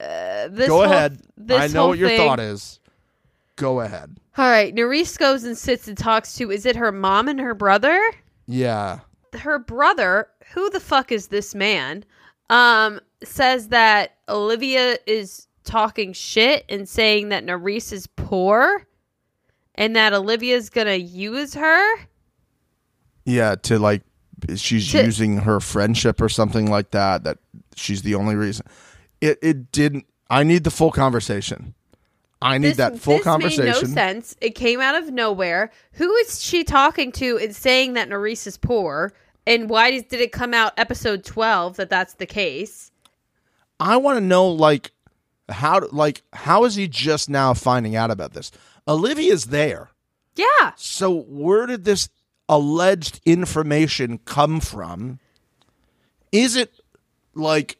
Uh, 0.00 0.48
this 0.48 0.68
Go 0.68 0.76
whole- 0.76 0.84
ahead. 0.84 1.20
This 1.36 1.60
I 1.60 1.66
know 1.66 1.88
what 1.88 1.98
your 1.98 2.08
thing- 2.08 2.18
thought 2.20 2.40
is. 2.40 2.80
Go 3.56 3.80
ahead. 3.80 4.16
All 4.38 4.48
right, 4.48 4.74
Nurys 4.74 5.18
goes 5.18 5.44
and 5.44 5.58
sits 5.58 5.86
and 5.88 5.98
talks 5.98 6.34
to. 6.36 6.50
Is 6.50 6.64
it 6.64 6.76
her 6.76 6.90
mom 6.92 7.28
and 7.28 7.38
her 7.40 7.54
brother? 7.54 8.00
Yeah. 8.46 9.00
Her 9.38 9.58
brother, 9.58 10.28
who 10.54 10.70
the 10.70 10.80
fuck 10.80 11.12
is 11.12 11.28
this 11.28 11.54
man? 11.54 12.04
Um, 12.48 13.00
says 13.22 13.68
that 13.68 14.16
Olivia 14.28 14.96
is 15.06 15.46
talking 15.64 16.12
shit 16.14 16.64
and 16.70 16.88
saying 16.88 17.28
that 17.28 17.44
Nurys 17.44 17.92
is 17.92 18.06
poor, 18.06 18.86
and 19.74 19.94
that 19.94 20.14
Olivia's 20.14 20.70
gonna 20.70 20.94
use 20.94 21.52
her. 21.54 21.84
Yeah, 23.26 23.56
to 23.56 23.78
like 23.78 24.02
she's 24.56 24.90
To- 24.92 25.04
using 25.04 25.38
her 25.38 25.60
friendship 25.60 26.20
or 26.20 26.28
something 26.30 26.70
like 26.70 26.92
that 26.92 27.24
that 27.24 27.38
she's 27.76 28.02
the 28.02 28.14
only 28.14 28.36
reason. 28.36 28.64
It 29.20 29.38
it 29.42 29.72
didn't 29.72 30.06
I 30.28 30.42
need 30.44 30.64
the 30.64 30.70
full 30.70 30.92
conversation. 30.92 31.74
I 32.42 32.56
need 32.56 32.68
This, 32.68 32.76
that 32.78 32.98
full 32.98 33.16
this 33.16 33.24
conversation. 33.24 33.64
made 33.66 33.82
no 33.82 33.94
sense. 33.94 34.34
It 34.40 34.54
came 34.54 34.80
out 34.80 34.94
of 34.94 35.10
nowhere. 35.10 35.70
Who 35.92 36.14
is 36.16 36.42
she 36.42 36.64
talking 36.64 37.12
to 37.12 37.38
and 37.38 37.54
saying 37.54 37.92
that 37.94 38.08
Nurys 38.08 38.46
is 38.46 38.56
poor? 38.56 39.12
And 39.46 39.68
why 39.68 39.90
did 39.90 40.08
did 40.08 40.20
it 40.20 40.32
come 40.32 40.54
out 40.54 40.72
episode 40.76 41.24
twelve 41.24 41.76
that 41.76 41.90
that's 41.90 42.14
the 42.14 42.26
case? 42.26 42.90
I 43.78 43.96
want 43.96 44.16
to 44.16 44.24
know 44.24 44.48
like 44.48 44.92
how 45.48 45.86
like 45.92 46.22
how 46.32 46.64
is 46.64 46.76
he 46.76 46.88
just 46.88 47.28
now 47.28 47.52
finding 47.54 47.96
out 47.96 48.10
about 48.10 48.32
this? 48.32 48.50
Olivia's 48.88 49.46
there. 49.46 49.90
Yeah. 50.36 50.72
So 50.76 51.22
where 51.28 51.66
did 51.66 51.84
this 51.84 52.08
alleged 52.48 53.20
information 53.26 54.18
come 54.18 54.60
from? 54.60 55.18
Is 56.32 56.56
it 56.56 56.72
like 57.34 57.76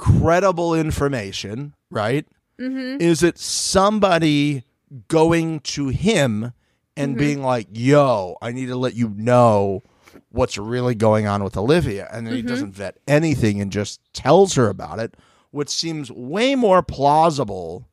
credible 0.00 0.74
information, 0.74 1.74
right? 1.90 2.26
Mm-hmm. 2.58 3.02
Is 3.02 3.22
it 3.22 3.38
somebody 3.38 4.64
going 5.08 5.60
to 5.60 5.88
him 5.88 6.54
and 6.96 7.12
mm-hmm. 7.12 7.18
being 7.18 7.42
like, 7.42 7.68
"Yo, 7.70 8.36
I 8.40 8.52
need 8.52 8.66
to 8.66 8.76
let 8.76 8.94
you 8.94 9.12
know 9.14 9.82
what's 10.30 10.56
really 10.56 10.94
going 10.94 11.26
on 11.26 11.44
with 11.44 11.56
Olivia," 11.56 12.08
and 12.10 12.26
then 12.26 12.34
he 12.34 12.40
mm-hmm. 12.40 12.48
doesn't 12.48 12.72
vet 12.72 12.96
anything 13.06 13.60
and 13.60 13.70
just 13.70 14.00
tells 14.14 14.54
her 14.54 14.68
about 14.68 14.98
it, 14.98 15.18
which 15.50 15.68
seems 15.68 16.10
way 16.10 16.54
more 16.54 16.82
plausible 16.82 17.86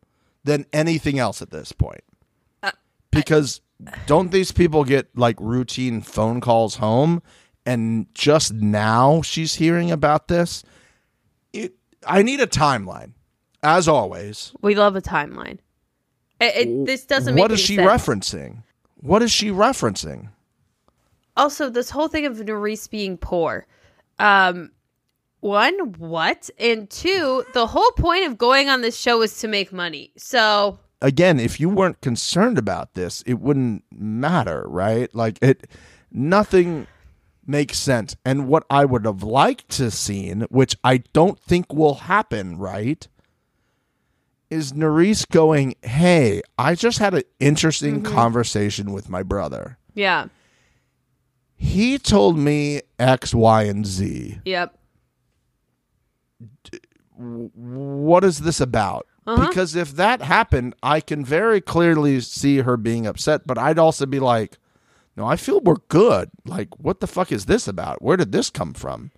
than 0.45 0.65
anything 0.71 1.19
else 1.19 1.41
at 1.41 1.51
this 1.51 1.73
point 1.73 2.03
uh, 2.63 2.71
because 3.11 3.59
don't 4.05 4.31
these 4.31 4.53
people 4.53 4.85
get 4.85 5.09
like 5.13 5.35
routine 5.41 5.99
phone 6.01 6.39
calls 6.39 6.77
home 6.77 7.21
and 7.65 8.07
just 8.13 8.53
now 8.53 9.21
she's 9.21 9.55
hearing 9.55 9.91
about 9.91 10.29
this 10.29 10.63
i 12.05 12.21
need 12.21 12.39
a 12.39 12.47
timeline 12.47 13.11
as 13.63 13.87
always 13.87 14.53
We 14.61 14.75
love 14.75 14.95
a 14.95 15.01
timeline. 15.01 15.57
It, 16.39 16.55
it- 16.67 16.85
this 16.85 17.05
doesn't 17.05 17.33
make 17.35 17.41
what 17.41 17.51
is 17.51 17.59
she 17.59 17.75
sense. 17.75 17.89
referencing 17.89 18.63
what 19.01 19.23
is 19.23 19.31
she 19.31 19.49
referencing 19.49 20.29
Also, 21.35 21.69
this 21.69 21.89
whole 21.89 22.07
thing 22.07 22.25
of 22.25 22.37
Nurys 22.37 22.89
being 22.89 23.15
poor. 23.17 23.67
Um, 24.19 24.71
one, 25.39 25.93
what? 25.99 26.49
And 26.59 26.89
two, 26.89 27.43
the 27.53 27.67
whole 27.67 27.91
point 27.91 28.25
of 28.25 28.37
going 28.39 28.69
on 28.69 28.81
this 28.81 28.97
show 28.97 29.21
is 29.21 29.37
to 29.39 29.47
make 29.47 29.71
money. 29.73 30.11
So 30.17 30.79
again 31.01 31.39
if 31.39 31.59
you 31.59 31.69
weren't 31.69 32.01
concerned 32.01 32.57
about 32.57 32.95
this 32.95 33.21
it 33.27 33.35
wouldn't 33.39 33.83
matter 33.91 34.63
right 34.67 35.13
like 35.13 35.37
it 35.43 35.67
nothing 36.11 36.87
makes 37.47 37.79
sense. 37.79 38.15
And 38.25 38.47
what 38.47 38.65
I 38.69 38.85
would 38.85 39.05
have 39.05 39.23
liked 39.23 39.69
to 39.69 39.91
seen, 39.91 40.41
which 40.49 40.75
I 40.83 40.97
don't 41.13 41.39
think 41.39 41.73
will 41.73 41.95
happen, 41.95 42.57
right? 42.57 43.07
Is 44.49 44.73
Nurys 44.73 45.27
going, 45.29 45.75
Hey, 45.81 46.41
I 46.57 46.75
just 46.75 46.99
had 46.99 47.13
an 47.13 47.23
interesting 47.39 48.03
conversation 48.03 48.93
with 48.93 49.09
my 49.09 49.23
brother. 49.23 49.77
Yeah. 49.93 50.27
He 51.55 51.97
told 51.97 52.37
me 52.37 52.81
X, 52.99 53.33
Y, 53.33 53.63
and 53.63 53.85
Z. 53.85 54.39
Yep. 54.45 54.77
What 57.15 58.23
is 58.23 58.39
this 58.39 58.61
about? 58.61 59.07
Uh-huh. 59.25 59.47
Because 59.47 59.75
if 59.75 59.91
that 59.93 60.21
happened, 60.21 60.75
I 60.81 61.01
can 61.01 61.25
very 61.25 61.59
clearly 61.59 62.21
see 62.21 62.59
her 62.59 62.77
being 62.77 63.05
upset, 63.05 63.45
but 63.45 63.57
I'd 63.57 63.79
also 63.79 64.05
be 64.05 64.19
like, 64.19 64.57
No, 65.17 65.25
I 65.25 65.35
feel 65.35 65.59
we're 65.59 65.75
good. 65.87 66.29
Like, 66.45 66.69
what 66.79 66.99
the 66.99 67.07
fuck 67.07 67.31
is 67.31 67.47
this 67.47 67.67
about? 67.67 68.03
Where 68.03 68.17
did 68.17 68.31
this 68.31 68.51
come 68.51 68.73
from? 68.73 69.09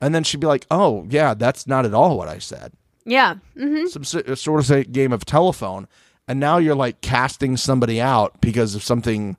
And 0.00 0.12
then 0.12 0.24
she'd 0.24 0.40
be 0.40 0.48
like, 0.48 0.66
Oh, 0.70 1.06
yeah, 1.08 1.34
that's 1.34 1.66
not 1.66 1.86
at 1.86 1.94
all 1.94 2.18
what 2.18 2.28
I 2.28 2.38
said. 2.38 2.72
Yeah. 3.04 3.36
hmm 3.56 3.86
Some 3.86 4.04
sort 4.04 4.28
of 4.28 4.70
a 4.70 4.84
game 4.84 5.12
of 5.12 5.24
telephone. 5.24 5.86
And 6.26 6.40
now 6.40 6.58
you're 6.58 6.74
like 6.74 7.00
casting 7.00 7.56
somebody 7.56 8.00
out 8.00 8.40
because 8.40 8.74
of 8.74 8.82
something 8.82 9.36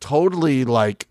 totally 0.00 0.64
like 0.64 1.06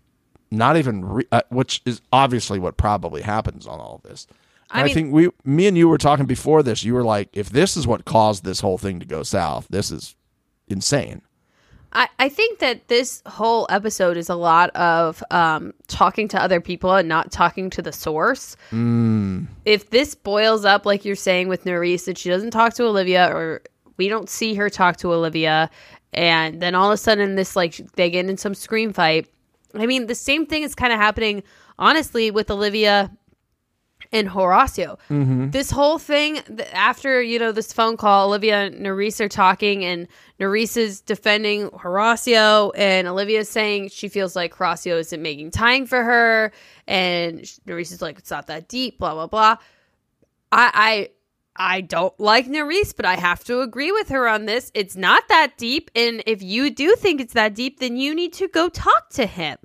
not 0.50 0.76
even, 0.76 1.04
re- 1.04 1.26
uh, 1.32 1.40
which 1.48 1.80
is 1.86 2.02
obviously 2.12 2.58
what 2.58 2.76
probably 2.76 3.22
happens 3.22 3.66
on 3.66 3.80
all 3.80 3.96
of 3.96 4.08
this. 4.08 4.26
I 4.70 4.82
And 4.82 4.90
I, 4.90 4.94
think 4.94 5.12
we, 5.12 5.30
me 5.44 5.66
and 5.66 5.76
you 5.76 5.88
were 5.88 5.98
talking 5.98 6.26
before 6.26 6.62
this. 6.62 6.84
You 6.84 6.94
were 6.94 7.02
like, 7.02 7.30
if 7.32 7.50
this 7.50 7.76
is 7.76 7.86
what 7.86 8.04
caused 8.04 8.44
this 8.44 8.60
whole 8.60 8.78
thing 8.78 9.00
to 9.00 9.06
go 9.06 9.22
south, 9.22 9.66
this 9.70 9.90
is 9.90 10.14
insane. 10.68 11.22
I, 11.92 12.08
I 12.18 12.28
think 12.28 12.58
that 12.60 12.88
this 12.88 13.22
whole 13.26 13.66
episode 13.68 14.16
is 14.16 14.28
a 14.28 14.34
lot 14.34 14.70
of 14.70 15.22
um, 15.30 15.74
talking 15.88 16.28
to 16.28 16.42
other 16.42 16.60
people 16.60 16.94
and 16.94 17.08
not 17.08 17.30
talking 17.30 17.68
to 17.70 17.82
the 17.82 17.92
source. 17.92 18.56
If 19.64 19.90
this 19.90 20.14
boils 20.14 20.64
up, 20.64 20.86
like 20.86 21.04
you're 21.04 21.16
saying 21.16 21.48
with 21.48 21.64
Nurys, 21.64 22.06
that 22.06 22.16
she 22.18 22.30
doesn't 22.30 22.50
talk 22.50 22.74
to 22.74 22.84
Olivia 22.84 23.28
or 23.28 23.62
we 23.98 24.08
don't 24.08 24.28
see 24.28 24.54
her 24.54 24.70
talk 24.70 24.96
to 24.98 25.12
Olivia, 25.12 25.70
and 26.12 26.60
then 26.60 26.74
all 26.74 26.88
of 26.88 26.94
a 26.94 26.96
sudden 26.96 27.34
this 27.34 27.54
like 27.56 27.76
they 27.94 28.10
get 28.10 28.26
in 28.26 28.36
some 28.36 28.54
scream 28.54 28.92
fight. 28.92 29.28
I 29.74 29.86
mean, 29.86 30.06
the 30.06 30.14
same 30.14 30.46
thing 30.46 30.62
is 30.62 30.74
kind 30.74 30.92
of 30.92 30.98
happening, 30.98 31.42
honestly, 31.78 32.30
with 32.30 32.50
Olivia 32.50 33.10
and 34.12 34.28
Horacio. 34.28 34.98
Mm-hmm. 35.10 35.50
This 35.50 35.70
whole 35.70 35.98
thing 35.98 36.40
after 36.72 37.22
you 37.22 37.38
know 37.38 37.52
this 37.52 37.72
phone 37.72 37.96
call, 37.96 38.28
Olivia 38.28 38.66
and 38.66 38.76
Nurys 38.76 39.20
are 39.20 39.28
talking, 39.28 39.84
and 39.84 40.06
Nurys 40.38 40.76
is 40.76 41.00
defending 41.00 41.70
Horacio, 41.70 42.72
and 42.76 43.08
Olivia's 43.08 43.48
saying 43.48 43.88
she 43.88 44.08
feels 44.08 44.36
like 44.36 44.54
Horacio 44.54 44.98
isn't 44.98 45.22
making 45.22 45.50
time 45.50 45.86
for 45.86 46.02
her, 46.02 46.52
and 46.86 47.40
Nurys 47.66 47.92
is 47.92 48.02
like 48.02 48.18
it's 48.18 48.30
not 48.30 48.46
that 48.48 48.68
deep, 48.68 48.98
blah 48.98 49.14
blah 49.14 49.26
blah. 49.26 49.56
I 50.52 51.08
I 51.56 51.74
I 51.74 51.80
don't 51.80 52.18
like 52.20 52.46
Nurys, 52.46 52.94
but 52.94 53.06
I 53.06 53.16
have 53.16 53.44
to 53.44 53.60
agree 53.60 53.92
with 53.92 54.08
her 54.10 54.28
on 54.28 54.46
this. 54.46 54.70
It's 54.74 54.96
not 54.96 55.26
that 55.28 55.56
deep, 55.56 55.90
and 55.94 56.22
if 56.26 56.42
you 56.42 56.70
do 56.70 56.94
think 56.96 57.20
it's 57.20 57.34
that 57.34 57.54
deep, 57.54 57.80
then 57.80 57.96
you 57.96 58.14
need 58.14 58.34
to 58.34 58.48
go 58.48 58.68
talk 58.68 59.10
to 59.10 59.26
him. 59.26 59.56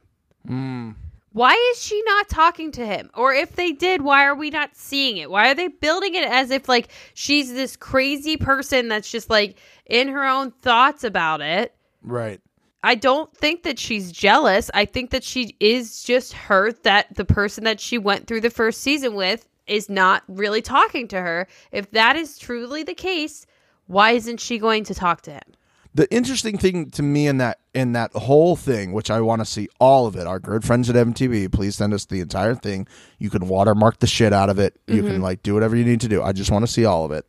Mm. 0.48 0.96
Why 1.34 1.54
is 1.72 1.84
she 1.84 2.02
not 2.04 2.30
talking 2.30 2.72
to 2.72 2.86
him? 2.86 3.12
Or 3.14 3.34
if 3.34 3.56
they 3.56 3.72
did, 3.72 4.02
why 4.02 4.26
are 4.26 4.36
we 4.36 4.50
not 4.50 4.76
seeing 4.76 5.18
it? 5.18 5.30
Why 5.30 5.52
are 5.52 5.56
they 5.56 5.68
building 5.68 6.16
it 6.16 6.28
as 6.28 6.52
if 6.52 6.68
like 6.68 6.90
she's 7.14 7.54
this 7.54 7.76
crazy 7.76 8.38
person 8.38 8.88
that's 8.88 9.12
just 9.12 9.30
like 9.30 9.58
in 9.86 10.08
her 10.08 10.26
own 10.26 10.52
thoughts 10.52 11.04
about 11.04 11.42
it? 11.42 11.76
Right. 12.02 12.42
I 12.84 12.96
don't 12.96 13.36
think 13.36 13.64
that 13.64 13.78
she's 13.78 14.12
jealous. 14.12 14.72
I 14.74 14.86
think 14.86 15.10
that 15.12 15.24
she 15.24 15.56
is 15.60 16.04
just 16.04 16.34
hurt 16.34 16.84
that 16.84 17.14
the 17.16 17.26
person 17.26 17.66
that 17.66 17.80
she 17.80 17.98
went 17.98 18.28
through 18.28 18.42
the 18.42 18.50
first 18.50 18.82
season 18.82 19.14
with 19.14 19.48
is 19.68 19.90
not 19.90 20.24
really 20.28 20.62
talking 20.62 21.08
to 21.10 21.22
her. 21.22 21.48
If 21.72 21.92
that 21.92 22.16
is 22.16 22.38
truly 22.38 22.84
the 22.84 22.94
case, 22.94 23.46
why 23.88 24.12
isn't 24.12 24.40
she 24.40 24.58
going 24.58 24.86
to 24.86 24.96
talk 24.96 25.22
to 25.24 25.32
him? 25.32 25.57
The 25.98 26.08
interesting 26.14 26.60
thing 26.60 26.92
to 26.92 27.02
me 27.02 27.26
in 27.28 27.40
that 27.40 27.58
in 27.74 27.94
that 27.94 28.12
whole 28.14 28.56
thing, 28.56 28.92
which 28.94 29.10
I 29.10 29.20
want 29.20 29.42
to 29.42 29.46
see 29.46 29.68
all 29.80 30.06
of 30.06 30.16
it, 30.16 30.28
our 30.28 30.40
good 30.40 30.64
friends 30.64 30.92
at 30.92 30.96
MTV, 30.96 31.52
please 31.52 31.76
send 31.76 31.92
us 31.92 32.06
the 32.06 32.20
entire 32.20 32.54
thing. 32.54 32.88
You 33.18 33.32
can 33.32 33.48
watermark 33.48 33.98
the 33.98 34.06
shit 34.06 34.32
out 34.32 34.50
of 34.52 34.60
it. 34.60 34.80
You 34.86 35.02
can 35.02 35.22
like 35.24 35.42
do 35.42 35.56
whatever 35.56 35.76
you 35.76 35.84
need 35.84 36.02
to 36.02 36.08
do. 36.08 36.22
I 36.22 36.34
just 36.34 36.52
want 36.52 36.64
to 36.68 36.72
see 36.72 36.86
all 36.86 37.04
of 37.04 37.12
it. 37.12 37.26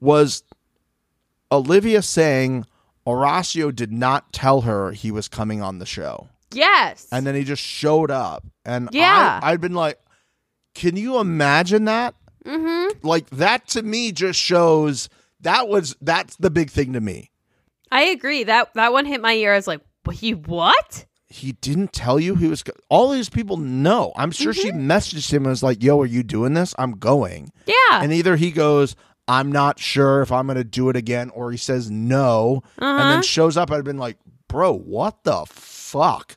Was 0.00 0.42
Olivia 1.52 2.02
saying 2.02 2.66
Horacio 3.06 3.72
did 3.72 3.92
not 3.92 4.32
tell 4.32 4.62
her 4.62 4.90
he 4.90 5.12
was 5.12 5.28
coming 5.28 5.62
on 5.62 5.78
the 5.78 5.86
show, 5.86 6.28
Yes. 6.52 7.06
and 7.12 7.24
then 7.24 7.36
he 7.36 7.44
just 7.44 7.62
showed 7.62 8.10
up, 8.10 8.42
and 8.64 8.88
Yeah. 8.90 9.38
I, 9.40 9.52
I'd 9.52 9.60
been 9.60 9.74
like, 9.74 10.00
can 10.74 10.96
you 10.96 11.18
imagine 11.20 11.84
that? 11.84 12.16
Mm-hmm. 12.44 13.06
Like 13.06 13.30
that 13.30 13.68
to 13.68 13.82
me 13.82 14.10
just 14.10 14.40
shows 14.40 15.08
that 15.42 15.68
was 15.68 15.94
that's 16.00 16.34
the 16.36 16.50
big 16.50 16.70
thing 16.70 16.92
to 16.94 17.00
me. 17.00 17.30
I 17.94 18.02
agree. 18.02 18.44
That 18.44 18.74
that 18.74 18.92
one 18.92 19.06
hit 19.06 19.22
my 19.22 19.32
ear. 19.32 19.52
I 19.52 19.56
was 19.56 19.66
like, 19.66 19.80
"What? 20.04 20.16
He 20.16 20.34
what?" 20.34 21.06
he 21.34 21.50
didn't 21.52 21.92
tell 21.92 22.20
you 22.20 22.36
he 22.36 22.46
was 22.46 22.62
go- 22.62 22.72
all 22.88 23.10
these 23.10 23.28
people 23.28 23.56
know 23.56 24.12
i'm 24.14 24.30
sure 24.30 24.52
she 24.52 24.70
mm-hmm. 24.70 24.88
messaged 24.88 25.32
him 25.32 25.42
and 25.42 25.50
was 25.50 25.64
like 25.64 25.82
yo 25.82 26.00
are 26.00 26.06
you 26.06 26.22
doing 26.22 26.54
this 26.54 26.74
i'm 26.78 26.92
going 26.92 27.50
Yeah. 27.66 28.02
and 28.02 28.12
either 28.12 28.36
he 28.36 28.52
goes 28.52 28.94
i'm 29.26 29.50
not 29.50 29.80
sure 29.80 30.22
if 30.22 30.30
i'm 30.30 30.46
going 30.46 30.58
to 30.58 30.64
do 30.64 30.88
it 30.90 30.96
again 30.96 31.30
or 31.30 31.50
he 31.50 31.56
says 31.56 31.90
no 31.90 32.62
and 32.78 32.98
then 32.98 33.06
uh-huh. 33.06 33.22
shows 33.22 33.56
up 33.56 33.72
i'd 33.72 33.84
been 33.84 33.98
like 33.98 34.16
bro 34.46 34.72
what 34.72 35.24
the 35.24 35.44
fuck 35.46 36.36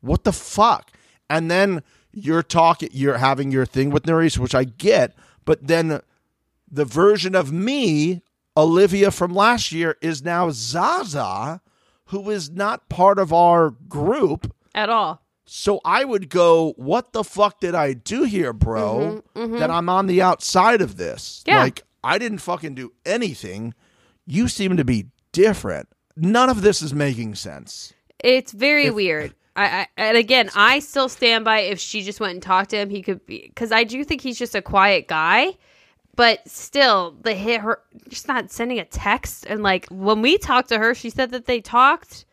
what 0.00 0.24
the 0.24 0.32
fuck 0.32 0.92
and 1.28 1.50
then 1.50 1.82
you're 2.12 2.42
talking 2.42 2.88
you're 2.92 3.18
having 3.18 3.50
your 3.50 3.66
thing 3.66 3.90
with 3.90 4.04
Nurys, 4.04 4.38
which 4.38 4.54
i 4.54 4.64
get 4.64 5.14
but 5.44 5.66
then 5.66 6.00
the 6.70 6.86
version 6.86 7.34
of 7.34 7.52
me 7.52 8.22
olivia 8.56 9.10
from 9.10 9.34
last 9.34 9.72
year 9.72 9.96
is 10.00 10.22
now 10.24 10.50
zaza 10.50 11.60
who 12.06 12.30
is 12.30 12.50
not 12.50 12.88
part 12.88 13.18
of 13.18 13.32
our 13.32 13.70
group 13.88 14.54
At 14.74 14.88
all. 14.88 15.22
so 15.44 15.80
I 15.84 16.04
would 16.04 16.28
go, 16.28 16.72
what 16.76 17.12
the 17.12 17.24
fuck 17.24 17.60
did 17.60 17.74
I 17.74 17.92
do 17.94 18.22
here, 18.24 18.52
bro? 18.52 19.22
Mm-hmm, 19.34 19.38
mm-hmm. 19.40 19.58
That 19.58 19.70
I'm 19.70 19.88
on 19.88 20.06
the 20.06 20.22
outside 20.22 20.80
of 20.80 20.96
this. 20.96 21.42
Yeah. 21.46 21.60
Like, 21.60 21.82
I 22.04 22.18
didn't 22.18 22.38
fucking 22.38 22.74
do 22.76 22.92
anything. 23.04 23.74
You 24.24 24.46
seem 24.48 24.76
to 24.76 24.84
be 24.84 25.06
different. 25.32 25.88
None 26.16 26.48
of 26.48 26.62
this 26.62 26.80
is 26.82 26.94
making 26.94 27.34
sense. 27.36 27.92
It's 28.22 28.52
very 28.52 28.90
weird. 28.90 29.34
I, 29.56 29.64
I 29.64 29.86
and 29.96 30.16
again, 30.16 30.50
I 30.54 30.78
still 30.80 31.08
stand 31.08 31.44
by 31.44 31.60
if 31.60 31.78
she 31.80 32.02
just 32.02 32.20
went 32.20 32.34
and 32.34 32.42
talked 32.42 32.70
to 32.70 32.76
him, 32.76 32.90
he 32.90 33.02
could 33.02 33.24
be 33.26 33.46
because 33.48 33.72
I 33.72 33.84
do 33.84 34.04
think 34.04 34.20
he's 34.20 34.38
just 34.38 34.54
a 34.54 34.62
quiet 34.62 35.08
guy. 35.08 35.56
But 36.16 36.48
still, 36.48 37.14
the 37.20 37.34
hit 37.34 37.60
her 37.60 37.80
just 38.08 38.26
not 38.26 38.50
sending 38.50 38.78
a 38.78 38.84
text 38.84 39.46
and 39.46 39.62
like 39.62 39.86
when 39.88 40.22
we 40.22 40.38
talked 40.38 40.70
to 40.70 40.78
her, 40.78 40.94
she 40.94 41.10
said 41.10 41.30
that 41.32 41.46
they 41.46 41.60
talked. 41.60 42.24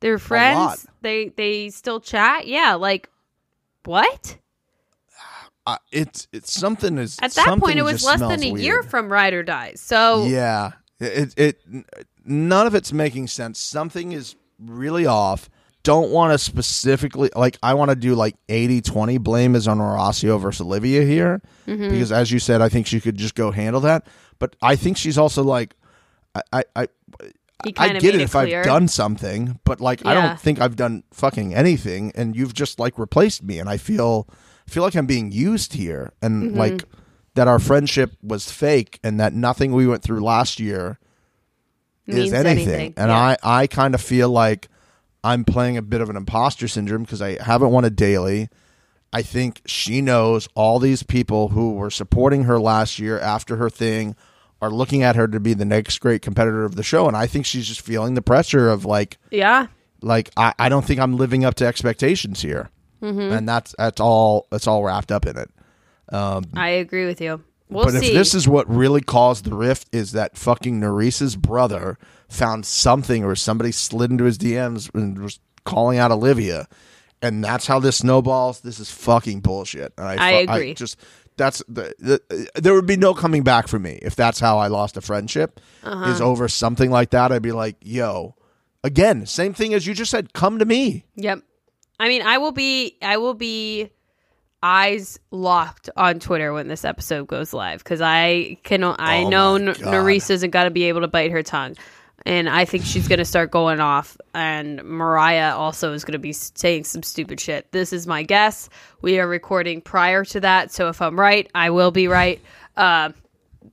They're 0.00 0.18
friends. 0.18 0.86
They 1.00 1.28
they 1.30 1.70
still 1.70 2.00
chat. 2.00 2.46
Yeah, 2.46 2.74
like 2.74 3.08
what? 3.84 4.38
Uh, 5.66 5.76
it's 5.92 6.28
it's 6.32 6.52
something 6.52 6.98
is 6.98 7.18
At 7.20 7.32
that 7.32 7.58
point, 7.58 7.78
it 7.78 7.82
was 7.82 8.04
less 8.04 8.20
than 8.20 8.42
a 8.42 8.58
year 8.58 8.82
from 8.82 9.12
Ride 9.12 9.34
or 9.34 9.42
Die. 9.42 9.74
So 9.76 10.24
Yeah, 10.24 10.72
it, 10.98 11.34
it 11.36 11.60
none 12.24 12.66
of 12.66 12.74
it's 12.74 12.92
making 12.92 13.28
sense. 13.28 13.58
Something 13.58 14.12
is 14.12 14.34
really 14.58 15.06
off. 15.06 15.50
Don't 15.88 16.10
want 16.10 16.32
to 16.32 16.38
specifically 16.38 17.30
like 17.34 17.56
I 17.62 17.72
want 17.74 17.90
to 17.90 17.96
do 17.96 18.14
like 18.14 18.36
80-20 18.48 19.20
blame 19.20 19.54
is 19.54 19.66
on 19.66 19.78
Horacio 19.78 20.38
versus 20.38 20.60
Olivia 20.60 21.02
here 21.02 21.40
Mm-hmm. 21.66 21.88
because 21.90 22.12
as 22.12 22.30
you 22.30 22.38
said, 22.38 22.60
I 22.60 22.68
think 22.68 22.86
she 22.86 23.00
could 23.00 23.16
just 23.16 23.34
go 23.34 23.50
handle 23.50 23.80
that. 23.82 24.06
But 24.38 24.54
I 24.62 24.76
think 24.76 24.96
she's 24.98 25.16
also 25.18 25.42
like 25.42 25.74
I 26.34 26.42
I, 26.52 26.64
I 26.76 26.88
I 27.78 27.88
get 27.98 28.14
it 28.14 28.20
if 28.20 28.32
clear. 28.32 28.60
I've 28.60 28.64
done 28.66 28.86
something, 28.88 29.58
but 29.64 29.80
like 29.80 30.04
I 30.06 30.14
don't 30.14 30.38
think 30.38 30.60
I've 30.60 30.76
done 30.76 31.02
fucking 31.12 31.54
anything, 31.54 32.12
and 32.14 32.36
you've 32.36 32.54
just 32.54 32.78
like 32.78 32.98
replaced 32.98 33.42
me, 33.42 33.58
and 33.58 33.68
I 33.68 33.76
feel 33.78 34.28
feel 34.66 34.82
like 34.82 34.94
I'm 34.94 35.06
being 35.06 35.32
used 35.32 35.72
here, 35.72 36.12
and 36.22 36.50
Mm-hmm. 36.50 36.58
like 36.58 36.84
that 37.34 37.48
our 37.48 37.58
friendship 37.58 38.12
was 38.22 38.50
fake, 38.52 39.00
and 39.02 39.18
that 39.20 39.32
nothing 39.32 39.72
we 39.72 39.86
went 39.86 40.02
through 40.02 40.20
last 40.20 40.60
year 40.60 40.98
Means 42.06 42.26
is 42.28 42.32
anything, 42.32 42.68
anything. 42.68 42.94
and 42.96 43.08
Yeah. 43.10 43.36
I 43.42 43.62
I 43.62 43.66
kind 43.66 43.94
of 43.94 44.00
feel 44.00 44.28
like 44.30 44.68
I'm 45.24 45.44
playing 45.44 45.76
a 45.76 45.82
bit 45.82 46.00
of 46.00 46.08
an 46.10 46.16
imposter 46.16 46.68
syndrome 46.68 47.02
because 47.02 47.20
I 47.22 47.42
haven't 47.42 47.70
won 47.70 47.84
a 47.84 47.90
daily. 47.90 48.48
I 49.12 49.22
think 49.22 49.62
she 49.66 50.00
knows 50.00 50.48
all 50.54 50.78
these 50.78 51.02
people 51.02 51.48
who 51.48 51.74
were 51.74 51.90
supporting 51.90 52.44
her 52.44 52.60
last 52.60 52.98
year 52.98 53.18
after 53.18 53.56
her 53.56 53.70
thing 53.70 54.14
are 54.60 54.70
looking 54.70 55.02
at 55.02 55.16
her 55.16 55.26
to 55.28 55.40
be 55.40 55.54
the 55.54 55.64
next 55.64 55.98
great 55.98 56.20
competitor 56.20 56.64
of 56.64 56.74
the 56.76 56.82
show, 56.82 57.06
and 57.08 57.16
I 57.16 57.26
think 57.26 57.46
she's 57.46 57.66
just 57.66 57.80
feeling 57.80 58.14
the 58.14 58.22
pressure 58.22 58.68
of 58.68 58.84
like, 58.84 59.16
Yeah. 59.30 59.68
like 60.02 60.30
I, 60.36 60.52
I 60.58 60.68
don't 60.68 60.84
think 60.84 61.00
I'm 61.00 61.16
living 61.16 61.44
up 61.44 61.54
to 61.56 61.66
expectations 61.66 62.42
here, 62.42 62.68
Mm-hmm. 63.02 63.20
and 63.32 63.48
that's 63.48 63.74
that's 63.78 64.00
all 64.00 64.46
that's 64.50 64.66
all 64.66 64.82
wrapped 64.82 65.12
up 65.12 65.24
in 65.26 65.36
it. 65.38 65.48
I 66.10 66.68
agree 66.68 67.06
with 67.06 67.20
you. 67.20 67.42
We'll 67.70 67.84
but 67.84 67.92
see. 67.94 68.08
if 68.08 68.12
this 68.14 68.34
is 68.34 68.48
what 68.48 68.68
really 68.68 69.00
caused 69.02 69.44
the 69.44 69.54
rift, 69.54 69.88
is 69.92 70.12
that 70.12 70.36
fucking 70.36 70.80
Nurys's 70.80 71.36
brother 71.36 71.98
found 72.28 72.66
something, 72.66 73.24
or 73.24 73.34
somebody 73.34 73.72
slid 73.72 74.10
into 74.10 74.24
his 74.24 74.38
DMs 74.38 74.92
and 74.94 75.18
was 75.18 75.40
calling 75.64 75.98
out 75.98 76.10
Olivia, 76.10 76.66
and 77.22 77.42
that's 77.42 77.66
how 77.66 77.78
this 77.78 77.98
snowballs. 77.98 78.60
This 78.60 78.78
is 78.80 78.90
fucking 78.90 79.40
bullshit. 79.40 79.92
And 79.98 80.06
I 80.20 80.46
fu- 80.46 80.52
agree. 80.52 80.74
just 80.74 80.96
that's 81.36 81.62
the, 81.68 81.94
the 81.98 82.48
there 82.60 82.74
would 82.74 82.86
be 82.86 82.96
no 82.96 83.14
coming 83.14 83.42
back 83.44 83.68
for 83.68 83.78
me 83.78 83.98
if 84.02 84.16
that's 84.16 84.40
how 84.40 84.58
I 84.58 84.66
lost 84.68 84.96
a 84.96 85.00
friendship 85.00 85.60
Uh-huh. 85.84 86.10
is 86.10 86.20
over 86.20 86.48
something 86.48 86.90
like 86.90 87.10
that. 87.10 87.30
I'd 87.32 87.42
be 87.42 87.52
like, 87.52 87.76
yo, 87.80 88.34
again, 88.84 89.24
same 89.26 89.54
thing 89.54 89.72
as 89.74 89.86
you 89.86 89.94
just 89.94 90.10
said. 90.10 90.32
Come 90.32 90.58
to 90.58 90.64
me. 90.64 91.04
Yep. 91.16 91.40
I 92.00 92.08
mean, 92.08 92.22
I 92.22 92.38
will 92.38 92.52
be 92.52 92.96
I 93.02 93.16
will 93.18 93.34
be 93.34 93.90
eyes 94.62 95.18
locked 95.30 95.88
on 95.96 96.18
Twitter 96.18 96.52
when 96.52 96.66
this 96.68 96.84
episode 96.84 97.28
goes 97.28 97.52
live 97.52 97.78
because 97.84 98.00
I 98.00 98.58
can 98.64 98.82
I 98.82 99.22
Oh 99.22 99.28
know 99.28 99.54
N-. 99.54 99.66
Nurys 99.74 100.30
isn't 100.30 100.50
gonna 100.50 100.70
be 100.70 100.84
able 100.84 101.00
to 101.02 101.08
bite 101.08 101.30
her 101.30 101.42
tongue, 101.42 101.76
and 102.28 102.46
I 102.46 102.66
think 102.66 102.84
she's 102.84 103.08
gonna 103.08 103.24
start 103.24 103.50
going 103.50 103.80
off. 103.80 104.18
And 104.34 104.84
Mariah 104.84 105.56
also 105.56 105.94
is 105.94 106.04
gonna 106.04 106.18
be 106.18 106.34
saying 106.34 106.84
some 106.84 107.02
stupid 107.02 107.40
shit. 107.40 107.72
This 107.72 107.90
is 107.90 108.06
my 108.06 108.22
guess. 108.22 108.68
We 109.00 109.18
are 109.18 109.26
recording 109.26 109.80
prior 109.80 110.24
to 110.26 110.40
that, 110.40 110.70
so 110.70 110.88
if 110.88 111.00
I'm 111.00 111.18
right, 111.18 111.50
I 111.54 111.70
will 111.70 111.90
be 111.90 112.06
right. 112.06 112.40
Uh, 112.76 113.12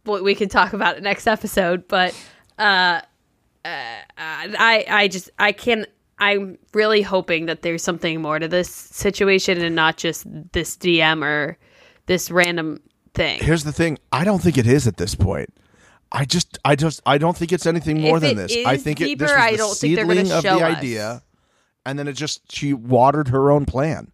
we 0.06 0.36
can 0.36 0.48
talk 0.48 0.72
about 0.72 0.96
it 0.96 1.04
next 1.04 1.28
episode, 1.28 1.86
but 1.90 2.14
uh, 2.58 3.02
I 3.66 4.86
I 4.88 5.10
just 5.12 5.32
I 5.38 5.52
can 5.52 5.86
I'm 6.18 6.58
really 6.74 7.02
hoping 7.02 7.48
that 7.48 7.62
there's 7.62 7.84
something 7.84 8.22
more 8.22 8.40
to 8.40 8.48
this 8.48 8.70
situation 8.70 9.62
and 9.62 9.76
not 9.76 9.98
just 9.98 10.26
this 10.54 10.78
DM 10.78 11.26
or 11.26 11.58
this 12.06 12.32
random 12.32 12.80
thing. 13.14 13.40
Here's 13.42 13.66
the 13.66 13.74
thing. 13.74 13.98
I 14.14 14.24
don't 14.24 14.42
think 14.42 14.58
it 14.58 14.66
is 14.66 14.88
at 14.88 14.96
this 14.96 15.14
point. 15.14 15.50
I 16.12 16.26
just, 16.26 16.58
I 16.64 16.76
just, 16.76 17.02
I 17.06 17.18
don't 17.18 17.36
think 17.36 17.52
it's 17.52 17.66
anything 17.66 18.00
more 18.02 18.18
If 18.18 18.24
than 18.24 18.36
this. 18.38 18.56
I 18.66 18.78
think 18.78 19.02
it, 19.02 19.06
this 19.06 19.10
deeper, 19.12 19.24
was 19.26 19.32
I 19.34 19.56
the 19.58 19.64
seedling 19.76 20.32
of 20.32 20.44
the 20.44 20.50
us. 20.50 20.62
idea, 20.78 21.24
and 21.86 22.00
then 22.00 22.08
it 22.08 22.14
just 22.14 22.52
she 22.52 22.74
watered 22.74 23.30
her 23.30 23.52
own 23.52 23.66
plan 23.66 24.12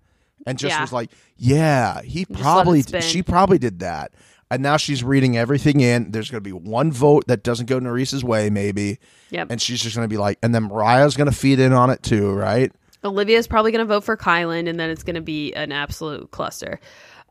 and 0.47 0.57
just 0.57 0.73
Yeah. 0.76 0.81
was 0.81 0.91
like, 0.93 1.11
yeah, 1.38 2.01
he 2.01 2.22
it 2.22 2.34
probably, 2.34 2.81
she 3.01 3.22
probably 3.22 3.57
did 3.59 3.80
that, 3.80 4.11
and 4.49 4.63
now 4.63 4.77
she's 4.77 5.03
reading 5.03 5.38
everything 5.38 5.80
in. 5.81 6.11
There's 6.11 6.31
going 6.31 6.43
to 6.43 6.47
be 6.47 6.53
one 6.53 6.91
vote 6.91 7.27
that 7.27 7.43
doesn't 7.43 7.68
go 7.68 7.80
Nurys's 7.80 8.23
way, 8.23 8.49
maybe, 8.49 8.97
Yep. 9.30 9.47
and 9.51 9.61
she's 9.61 9.81
just 9.81 9.95
going 9.95 10.05
to 10.05 10.11
be 10.11 10.18
like, 10.18 10.39
and 10.41 10.55
then 10.55 10.63
Mariah's 10.63 11.15
going 11.15 11.30
to 11.30 11.35
feed 11.35 11.59
in 11.59 11.73
on 11.73 11.89
it 11.91 12.01
too, 12.01 12.31
right? 12.34 12.72
Olivia's 13.03 13.47
probably 13.47 13.72
going 13.72 13.85
to 13.85 13.91
vote 13.93 14.03
for 14.03 14.15
Kyland 14.15 14.69
and 14.69 14.80
then 14.80 14.89
it's 14.91 15.03
going 15.03 15.15
to 15.15 15.22
be 15.22 15.53
an 15.53 15.72
absolute 15.72 16.30
cluster. 16.31 16.80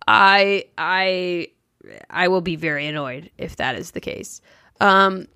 I 0.09 0.65
I 0.77 1.49
I 2.09 2.29
will 2.29 2.41
be 2.41 2.57
very 2.57 2.87
annoyed 2.87 3.31
if 3.39 3.57
that 3.57 3.77
is 3.77 3.93
the 3.93 4.01
case. 4.01 4.41
Um 4.81 5.27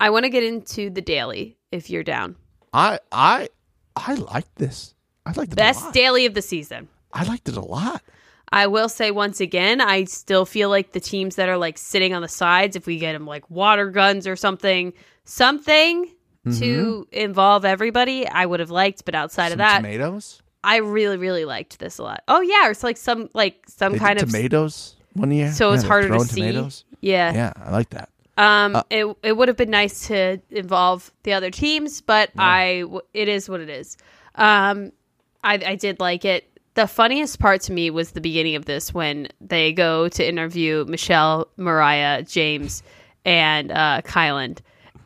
I 0.00 0.10
want 0.10 0.24
to 0.24 0.28
get 0.30 0.42
into 0.42 0.90
the 0.90 1.00
daily 1.00 1.56
if 1.70 1.88
you're 1.88 2.02
down. 2.02 2.36
I, 2.72 2.98
I, 3.12 3.48
I 3.94 4.14
liked 4.14 4.56
this. 4.56 4.94
I 5.24 5.30
liked 5.30 5.52
it 5.52 5.54
a 5.54 5.56
Best 5.56 5.92
daily 5.92 6.26
of 6.26 6.34
the 6.34 6.42
season. 6.42 6.88
I 7.12 7.24
liked 7.24 7.48
it 7.48 7.56
a 7.56 7.64
lot. 7.64 8.02
I 8.50 8.66
will 8.66 8.88
say 8.88 9.10
once 9.10 9.40
again, 9.40 9.80
I 9.80 10.04
still 10.04 10.44
feel 10.44 10.68
like 10.68 10.92
the 10.92 11.00
teams 11.00 11.36
that 11.36 11.48
are 11.48 11.56
like 11.56 11.78
sitting 11.78 12.12
on 12.14 12.22
the 12.22 12.28
sides, 12.28 12.76
if 12.76 12.86
we 12.86 12.98
get 12.98 13.12
them 13.12 13.26
like 13.26 13.48
water 13.50 13.90
guns 13.90 14.26
or 14.26 14.36
something, 14.36 14.92
something 15.24 16.10
to 16.58 17.08
involve 17.10 17.64
everybody, 17.64 18.28
I 18.28 18.44
would 18.44 18.60
have 18.60 18.70
liked. 18.70 19.04
But 19.06 19.14
outside 19.14 19.52
Mm-hmm. 19.52 19.60
Some 19.60 19.60
of 19.60 19.66
that, 19.66 19.76
tomatoes. 19.78 20.42
I 20.62 20.76
really, 20.76 21.16
really 21.16 21.44
liked 21.46 21.78
this 21.78 21.98
a 21.98 22.02
lot. 22.02 22.22
Oh 22.28 22.42
yeah, 22.42 22.68
it's 22.68 22.82
like 22.82 22.96
some 22.96 23.30
like 23.32 23.64
some 23.66 23.92
They 23.92 23.98
kind 23.98 24.20
of 24.20 24.26
tomatoes 24.30 24.96
one 25.14 25.30
year, 25.30 25.52
so 25.52 25.72
it's 25.72 25.82
Yeah, 25.82 25.88
harder 25.88 26.08
to 26.08 26.24
throwing 26.24 26.70
see. 26.70 26.84
Yeah. 27.00 27.32
Yeah, 27.34 27.52
I 27.56 27.70
like 27.70 27.90
that. 27.90 28.10
Um, 28.36 28.76
Uh, 28.76 28.82
it 28.90 29.16
it 29.22 29.36
would 29.36 29.48
have 29.48 29.56
been 29.56 29.70
nice 29.70 30.08
to 30.08 30.40
involve 30.50 31.12
the 31.22 31.32
other 31.32 31.50
teams, 31.50 32.00
but 32.00 32.30
I 32.36 32.84
it 33.14 33.28
is 33.28 33.48
what 33.48 33.60
it 33.60 33.68
is. 33.68 33.96
Um, 34.34 34.92
I 35.42 35.54
I 35.54 35.74
did 35.76 36.00
like 36.00 36.24
it. 36.24 36.48
The 36.74 36.88
funniest 36.88 37.38
part 37.38 37.60
to 37.62 37.72
me 37.72 37.90
was 37.90 38.10
the 38.10 38.20
beginning 38.20 38.56
of 38.56 38.64
this 38.64 38.92
when 38.92 39.28
they 39.40 39.72
go 39.72 40.08
to 40.08 40.28
interview 40.28 40.84
Michelle, 40.88 41.46
Mariah, 41.56 42.24
James, 42.24 42.82
and 43.24 43.70
uh, 43.70 44.02
Kyland, 44.04 44.58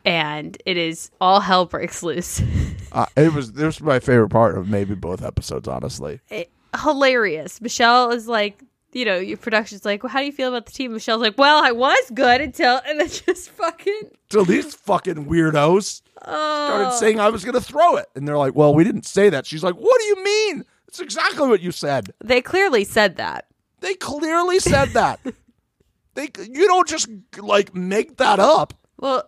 and 0.03 0.57
it 0.65 0.77
is 0.77 1.11
all 1.21 1.39
hell 1.39 1.65
breaks 1.65 2.01
loose. 2.03 2.41
Uh, 2.91 3.05
it 3.15 3.31
was 3.31 3.51
this 3.51 3.65
was 3.79 3.81
my 3.81 3.99
favorite 3.99 4.29
part 4.29 4.57
of 4.57 4.67
maybe 4.67 4.95
both 4.95 5.21
episodes, 5.23 5.67
honestly. 5.67 6.19
It- 6.31 6.49
hilarious. 6.81 7.61
Michelle 7.61 8.09
is 8.09 8.27
like. 8.27 8.63
You 8.91 9.05
know, 9.05 9.17
your 9.17 9.37
production's 9.37 9.85
like, 9.85 10.01
well, 10.01 10.11
how 10.11 10.19
do 10.19 10.25
you 10.25 10.31
feel 10.31 10.49
about 10.49 10.65
the 10.65 10.71
team? 10.71 10.93
Michelle's 10.93 11.21
like, 11.21 11.37
well, 11.37 11.63
I 11.63 11.71
was 11.71 12.11
good 12.13 12.41
until, 12.41 12.81
and 12.87 12.99
then 12.99 13.07
just 13.25 13.51
fucking, 13.51 14.01
So 14.31 14.43
these 14.43 14.73
fucking 14.73 15.25
weirdos 15.25 16.01
oh. 16.25 16.67
started 16.67 16.97
saying 16.97 17.19
I 17.19 17.29
was 17.29 17.43
going 17.43 17.55
to 17.55 17.61
throw 17.61 17.97
it, 17.97 18.07
and 18.15 18.27
they're 18.27 18.37
like, 18.37 18.55
"Well, 18.55 18.73
we 18.73 18.83
didn't 18.83 19.05
say 19.05 19.29
that." 19.29 19.45
She's 19.45 19.63
like, 19.63 19.75
"What 19.75 19.99
do 19.99 20.05
you 20.05 20.23
mean? 20.23 20.65
It's 20.87 20.99
exactly 20.99 21.47
what 21.47 21.61
you 21.61 21.71
said. 21.71 22.13
They 22.23 22.41
clearly 22.41 22.83
said 22.83 23.17
that. 23.17 23.45
They 23.81 23.93
clearly 23.93 24.59
said 24.59 24.89
that. 24.89 25.19
they 26.15 26.29
you 26.43 26.67
don't 26.67 26.87
just 26.87 27.09
like 27.37 27.75
make 27.75 28.17
that 28.17 28.39
up." 28.39 28.73
Well, 28.97 29.23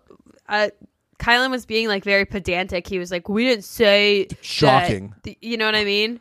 uh, 0.50 0.70
Kyland 1.20 1.52
was 1.52 1.66
being 1.66 1.88
like 1.88 2.04
very 2.04 2.26
pedantic. 2.26 2.88
He 2.88 3.00
was 3.00 3.12
like, 3.12 3.30
"We 3.30 3.46
didn't 3.46 3.66
say 3.66 4.28
Shocking. 4.42 5.14
th- 5.24 5.38
you 5.42 5.58
know 5.58 5.66
what 5.66 5.76
I 5.76 5.86
mean? 5.86 6.20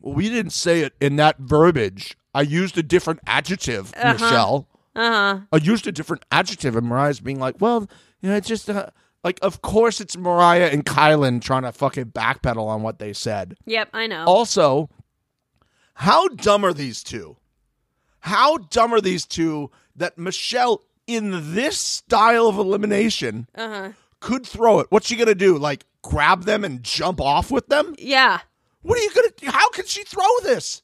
Well, 0.00 0.14
we 0.14 0.28
didn't 0.28 0.52
say 0.52 0.80
it 0.80 0.94
in 1.00 1.16
that 1.16 1.38
verbiage. 1.38 2.16
I 2.34 2.42
used 2.42 2.78
a 2.78 2.82
different 2.82 3.20
adjective, 3.26 3.92
Michelle. 3.96 4.66
Uh 4.94 5.10
huh. 5.10 5.40
I 5.52 5.56
used 5.58 5.86
a 5.86 5.92
different 5.92 6.24
adjective, 6.32 6.74
and 6.76 6.86
Mariah's 6.86 7.20
being 7.20 7.38
like, 7.38 7.56
"Well, 7.60 7.88
you 8.20 8.28
know, 8.30 8.36
it's 8.36 8.48
just 8.48 8.68
uh, 8.70 8.86
like, 9.24 9.38
of 9.42 9.62
course, 9.62 10.00
it's 10.00 10.16
Mariah 10.16 10.66
and 10.72 10.84
Kyland 10.84 11.42
trying 11.42 11.62
to 11.62 11.72
fucking 11.72 12.06
backpedal 12.06 12.66
on 12.66 12.82
what 12.82 12.98
they 12.98 13.12
said." 13.12 13.56
Yep, 13.66 13.90
I 13.92 14.06
know. 14.06 14.24
Also, 14.24 14.88
how 15.94 16.28
dumb 16.28 16.64
are 16.64 16.72
these 16.72 17.02
two? 17.02 17.36
How 18.20 18.58
dumb 18.58 18.92
are 18.92 19.00
these 19.00 19.24
two 19.26 19.70
that 19.96 20.18
Michelle, 20.18 20.82
in 21.06 21.54
this 21.54 21.78
style 21.78 22.46
of 22.48 22.58
elimination, 22.58 23.48
Uh-huh. 23.54 23.92
could 24.20 24.46
throw 24.46 24.80
it? 24.80 24.86
What's 24.90 25.06
she 25.06 25.16
gonna 25.16 25.34
do? 25.34 25.56
Like 25.58 25.84
grab 26.02 26.44
them 26.44 26.64
and 26.64 26.82
jump 26.82 27.20
off 27.20 27.50
with 27.50 27.68
them? 27.68 27.94
yeah. 27.98 28.40
What 28.82 28.98
are 28.98 29.02
you 29.02 29.10
gonna? 29.14 29.52
How 29.52 29.68
can 29.70 29.86
she 29.86 30.04
throw 30.04 30.26
this? 30.42 30.82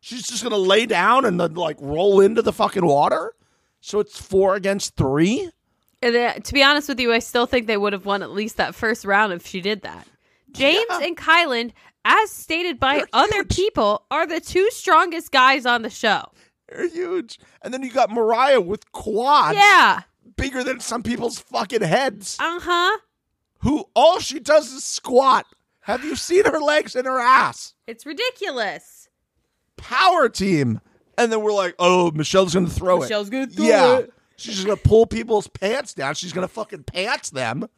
She's 0.00 0.26
just 0.26 0.42
gonna 0.42 0.56
lay 0.56 0.86
down 0.86 1.24
and 1.24 1.40
then 1.40 1.54
like 1.54 1.76
roll 1.80 2.20
into 2.20 2.42
the 2.42 2.52
fucking 2.52 2.84
water. 2.86 3.34
So 3.80 4.00
it's 4.00 4.20
four 4.20 4.54
against 4.54 4.96
three. 4.96 5.50
And 6.02 6.14
then, 6.14 6.42
to 6.42 6.52
be 6.52 6.62
honest 6.62 6.88
with 6.88 7.00
you, 7.00 7.12
I 7.12 7.18
still 7.18 7.46
think 7.46 7.66
they 7.66 7.76
would 7.78 7.92
have 7.94 8.04
won 8.06 8.22
at 8.22 8.30
least 8.30 8.56
that 8.58 8.74
first 8.74 9.04
round 9.04 9.32
if 9.32 9.46
she 9.46 9.60
did 9.60 9.82
that. 9.82 10.06
James 10.52 10.84
Yeah. 10.90 11.00
and 11.02 11.16
Kyland, 11.16 11.72
as 12.04 12.30
stated 12.30 12.78
by 12.78 12.96
They're 12.98 13.06
other 13.14 13.36
huge. 13.36 13.48
people, 13.56 14.04
are 14.10 14.26
the 14.26 14.40
two 14.40 14.70
strongest 14.70 15.32
guys 15.32 15.64
on 15.66 15.82
the 15.82 15.88
show. 15.90 16.30
They're 16.68 16.88
huge. 16.88 17.38
And 17.62 17.72
then 17.72 17.82
you 17.82 17.90
got 17.90 18.10
Mariah 18.10 18.60
with 18.60 18.90
quads 18.92 19.56
Yeah. 19.56 20.02
bigger 20.36 20.62
than 20.62 20.80
some 20.80 21.02
people's 21.02 21.38
fucking 21.38 21.82
heads. 21.82 22.36
Uh 22.38 22.60
huh. 22.60 22.98
who 23.60 23.86
all 23.96 24.18
she 24.20 24.38
does 24.40 24.70
is 24.72 24.84
squat. 24.84 25.46
Have 25.84 26.04
you 26.04 26.16
seen 26.16 26.44
her 26.44 26.60
legs 26.60 26.96
and 26.96 27.06
her 27.06 27.18
ass? 27.18 27.74
It's 27.86 28.06
ridiculous. 28.06 29.08
Power 29.76 30.28
team. 30.28 30.80
And 31.16 31.30
then 31.30 31.42
we're 31.42 31.52
like, 31.52 31.74
oh, 31.78 32.10
Michelle's 32.12 32.54
going 32.54 32.66
to 32.66 32.72
throw 32.72 32.98
Michelle's 32.98 33.28
it. 33.28 33.32
Michelle's 33.32 33.56
gonna 33.56 33.56
throw 33.56 33.66
yeah. 33.66 33.98
it. 33.98 34.14
She's 34.36 34.54
just 34.54 34.66
going 34.66 34.78
to 34.78 34.82
pull 34.82 35.06
people's 35.06 35.46
pants 35.46 35.94
down. 35.94 36.14
She's 36.14 36.32
going 36.32 36.46
to 36.46 36.52
fucking 36.52 36.84
pants 36.84 37.30
them. 37.30 37.68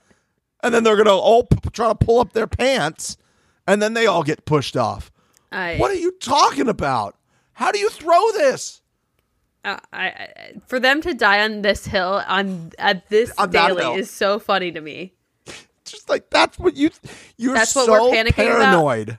And 0.62 0.73
then 0.73 0.85
they're 0.85 0.97
going 0.97 1.07
to 1.07 1.12
all 1.12 1.45
p- 1.45 1.59
try 1.73 1.89
to 1.89 1.95
pull 1.95 2.20
up 2.20 2.33
their 2.33 2.47
pants. 2.47 3.19
And 3.66 3.83
then 3.83 3.95
they 3.95 4.07
all 4.07 4.23
get 4.23 4.47
pushed 4.47 4.77
off. 4.77 5.11
I, 5.53 5.77
What 5.77 5.91
are 5.91 5.97
you 5.97 6.12
talking 6.12 6.69
about? 6.69 7.16
How 7.55 7.73
do 7.73 7.78
you 7.78 7.91
throw 7.91 8.33
this? 8.33 8.81
uh, 9.66 9.78
I, 9.93 10.07
I, 10.07 10.53
for 10.66 10.78
them 10.78 11.03
to 11.03 11.12
die 11.12 11.43
on 11.43 11.62
this 11.62 11.87
hill 11.87 12.23
on 12.27 12.73
at 12.78 13.09
this 13.09 13.33
daily 13.51 13.99
is 13.99 14.11
so 14.11 14.39
funny 14.39 14.70
to 14.73 14.81
me. 14.81 15.15
Just 15.87 16.09
like 16.09 16.31
that's 16.31 16.59
what 16.59 16.77
you 16.77 16.91
you're 17.37 17.55
That's 17.55 17.71
so 17.73 17.87
what 17.87 18.03
we're 18.11 18.17
panicking 18.17 18.29
about? 18.29 18.35
paranoid 18.35 19.19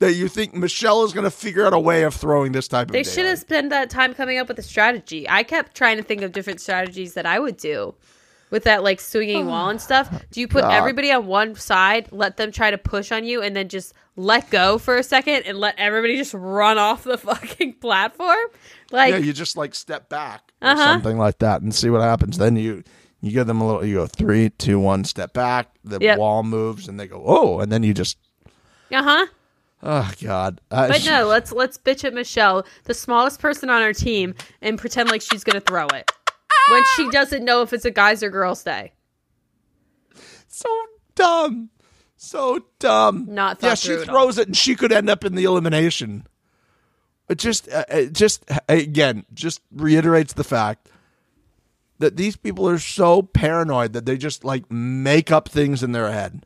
that 0.00 0.14
you 0.14 0.28
think 0.28 0.54
Michelle 0.54 1.04
is 1.04 1.12
going 1.12 1.24
to 1.24 1.30
figure 1.30 1.64
out 1.66 1.72
a 1.72 1.78
way 1.78 2.02
of 2.02 2.14
throwing 2.14 2.52
this 2.52 2.68
type 2.68 2.88
of 2.88 2.92
thing. 2.92 3.02
They 3.04 3.08
should 3.08 3.26
have 3.26 3.38
spent 3.38 3.70
that 3.70 3.90
time 3.90 4.12
coming 4.12 4.38
up 4.38 4.48
with 4.48 4.58
a 4.58 4.62
strategy. 4.62 5.28
I 5.28 5.42
kept 5.44 5.74
trying 5.76 5.96
to 5.98 6.02
think 6.02 6.22
of 6.22 6.32
different 6.32 6.60
strategies 6.60 7.14
that 7.14 7.26
I 7.26 7.38
would 7.38 7.56
do 7.56 7.94
with 8.50 8.64
that 8.64 8.82
like 8.82 9.00
swinging 9.00 9.46
wall 9.48 9.68
and 9.70 9.80
stuff. 9.80 10.10
Do 10.30 10.40
you 10.40 10.48
put 10.48 10.62
God. 10.62 10.72
everybody 10.74 11.10
on 11.12 11.26
one 11.26 11.54
side, 11.54 12.08
let 12.12 12.36
them 12.36 12.50
try 12.52 12.70
to 12.70 12.78
push 12.78 13.12
on 13.12 13.24
you, 13.24 13.40
and 13.40 13.54
then 13.54 13.68
just 13.68 13.94
let 14.16 14.50
go 14.50 14.78
for 14.78 14.96
a 14.96 15.02
second 15.02 15.44
and 15.46 15.58
let 15.58 15.76
everybody 15.78 16.16
just 16.16 16.34
run 16.34 16.76
off 16.76 17.04
the 17.04 17.16
fucking 17.28 17.74
platform? 17.74 18.36
Like, 18.90 19.12
yeah, 19.12 19.18
you 19.18 19.32
just 19.32 19.56
like 19.56 19.74
step 19.74 20.08
back 20.08 20.52
or 20.60 20.68
Uh-huh. 20.68 20.84
something 20.92 21.18
like 21.18 21.38
that 21.38 21.62
and 21.62 21.74
see 21.74 21.88
what 21.88 22.00
happens. 22.02 22.36
Then 22.36 22.56
you 22.56 22.82
you 23.24 23.32
give 23.32 23.46
them 23.46 23.60
a 23.60 23.66
little. 23.66 23.84
You 23.84 23.94
go 23.96 24.06
three, 24.06 24.50
two, 24.50 24.78
one, 24.78 25.04
step 25.04 25.32
back. 25.32 25.70
The 25.84 25.98
Yep. 26.00 26.18
wall 26.18 26.42
moves, 26.42 26.88
and 26.88 26.98
they 27.00 27.06
go 27.06 27.22
oh, 27.26 27.60
and 27.60 27.70
then 27.72 27.82
you 27.82 27.94
just 27.94 28.18
uh 28.92 29.02
huh. 29.02 29.26
oh 29.82 30.12
god. 30.22 30.60
Uh, 30.70 30.88
But 30.88 31.04
no, 31.06 31.26
let's 31.26 31.50
let's 31.52 31.78
bitch 31.78 32.04
at 32.04 32.14
Michelle, 32.14 32.66
the 32.84 32.94
smallest 32.94 33.40
person 33.40 33.70
on 33.70 33.82
our 33.82 33.92
team, 33.92 34.34
and 34.62 34.78
pretend 34.78 35.08
like 35.10 35.22
she's 35.22 35.42
gonna 35.44 35.60
throw 35.60 35.86
it 35.88 36.10
when 36.70 36.82
she 36.96 37.08
doesn't 37.10 37.44
know 37.44 37.62
if 37.62 37.72
it's 37.72 37.84
a 37.84 37.90
guys 37.90 38.22
or 38.22 38.30
girls 38.30 38.62
day. 38.62 38.92
so 40.48 40.68
dumb, 41.14 41.70
So 42.16 42.64
dumb. 42.78 43.26
Not 43.28 43.58
yeah. 43.62 43.74
She 43.74 43.88
through 43.88 44.02
at 44.02 44.08
all. 44.08 44.14
throws 44.14 44.38
it, 44.38 44.46
and 44.48 44.56
she 44.56 44.74
could 44.74 44.92
end 44.92 45.10
up 45.10 45.24
in 45.24 45.34
the 45.34 45.44
elimination. 45.44 46.26
It 47.28 47.38
just, 47.38 47.68
uh, 47.72 47.84
it 47.88 48.12
just 48.12 48.44
again, 48.68 49.24
just 49.32 49.60
reiterates 49.72 50.34
the 50.34 50.44
fact 50.44 50.88
that 51.98 52.16
these 52.16 52.36
people 52.36 52.68
are 52.68 52.78
so 52.78 53.22
paranoid 53.22 53.92
that 53.92 54.06
they 54.06 54.16
just 54.16 54.44
like 54.44 54.70
make 54.70 55.30
up 55.30 55.48
things 55.48 55.82
in 55.82 55.92
their 55.92 56.10
head. 56.10 56.44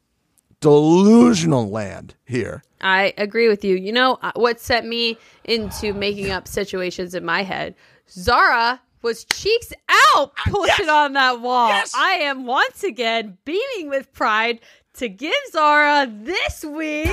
Delusional 0.60 1.70
land 1.70 2.14
here. 2.24 2.62
I 2.80 3.14
agree 3.16 3.48
with 3.48 3.64
you. 3.64 3.76
You 3.76 3.92
know 3.92 4.18
uh, 4.22 4.32
what 4.34 4.60
set 4.60 4.84
me 4.84 5.18
into 5.44 5.92
making 5.92 6.30
up 6.30 6.48
situations 6.48 7.14
in 7.14 7.24
my 7.24 7.42
head? 7.42 7.74
Zara 8.10 8.80
was 9.02 9.24
cheeks 9.24 9.72
out 10.14 10.34
pushing 10.36 10.88
on 10.88 11.12
that 11.12 11.40
wall. 11.40 11.68
Yes. 11.68 11.92
I 11.94 12.14
am 12.14 12.46
once 12.46 12.82
again 12.82 13.38
beaming 13.44 13.88
with 13.88 14.12
pride 14.12 14.60
to 14.94 15.08
give 15.08 15.34
Zara 15.52 16.08
this 16.10 16.64
week. 16.64 17.08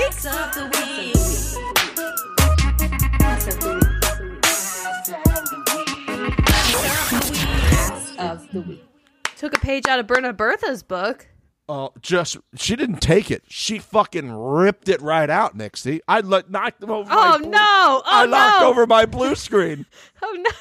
Of 8.17 8.51
the 8.51 8.61
week. 8.61 8.65
the 8.65 8.69
week. 8.71 8.83
Took 9.37 9.55
a 9.57 9.59
page 9.59 9.85
out 9.87 9.99
of 9.99 10.07
Berna 10.07 10.33
Bertha's 10.33 10.81
book. 10.83 11.27
Oh, 11.67 11.91
just 11.99 12.37
she 12.55 12.75
didn't 12.75 12.99
take 12.99 13.31
it. 13.31 13.43
She 13.49 13.79
fucking 13.79 14.31
ripped 14.31 14.87
it 14.87 15.01
right 15.01 15.29
out, 15.29 15.57
Mixie. 15.57 15.99
I 16.07 16.21
knocked 16.21 16.79
them 16.79 16.91
over. 16.91 17.09
Oh 17.11 17.31
my 17.31 17.37
no! 17.37 17.39
blue- 17.39 17.51
Oh 17.57 18.03
I 18.05 18.25
knocked 18.27 18.61
no! 18.61 18.69
over 18.69 18.85
my 18.85 19.05
blue 19.05 19.35
screen. 19.35 19.85
Oh 20.21 20.31
no! 20.37 20.51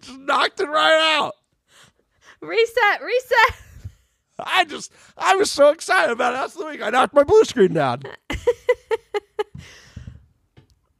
just 0.00 0.18
knocked 0.20 0.60
it 0.60 0.68
right 0.68 1.16
out. 1.18 1.34
Reset! 2.40 3.02
Reset! 3.02 3.54
I 4.38 4.64
just, 4.64 4.92
I 5.16 5.36
was 5.36 5.50
so 5.50 5.70
excited 5.70 6.10
about 6.12 6.32
it. 6.32 6.36
That's 6.36 6.54
the 6.54 6.66
week 6.66 6.82
I 6.82 6.90
knocked 6.90 7.14
my 7.14 7.22
blue 7.22 7.44
screen 7.44 7.72
down. 7.74 8.02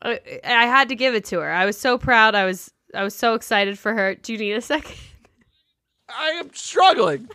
I, 0.02 0.20
I 0.44 0.66
had 0.66 0.88
to 0.90 0.94
give 0.94 1.14
it 1.14 1.24
to 1.26 1.40
her. 1.40 1.50
I 1.50 1.64
was 1.64 1.76
so 1.78 1.98
proud. 1.98 2.34
I 2.34 2.44
was 2.44 2.70
I 2.94 3.02
was 3.04 3.14
so 3.14 3.34
excited 3.34 3.78
for 3.78 3.92
her. 3.94 4.14
Do 4.14 4.32
you 4.32 4.38
need 4.38 4.52
a 4.52 4.60
second? 4.60 4.96
I 6.08 6.28
am 6.30 6.50
struggling. 6.54 7.28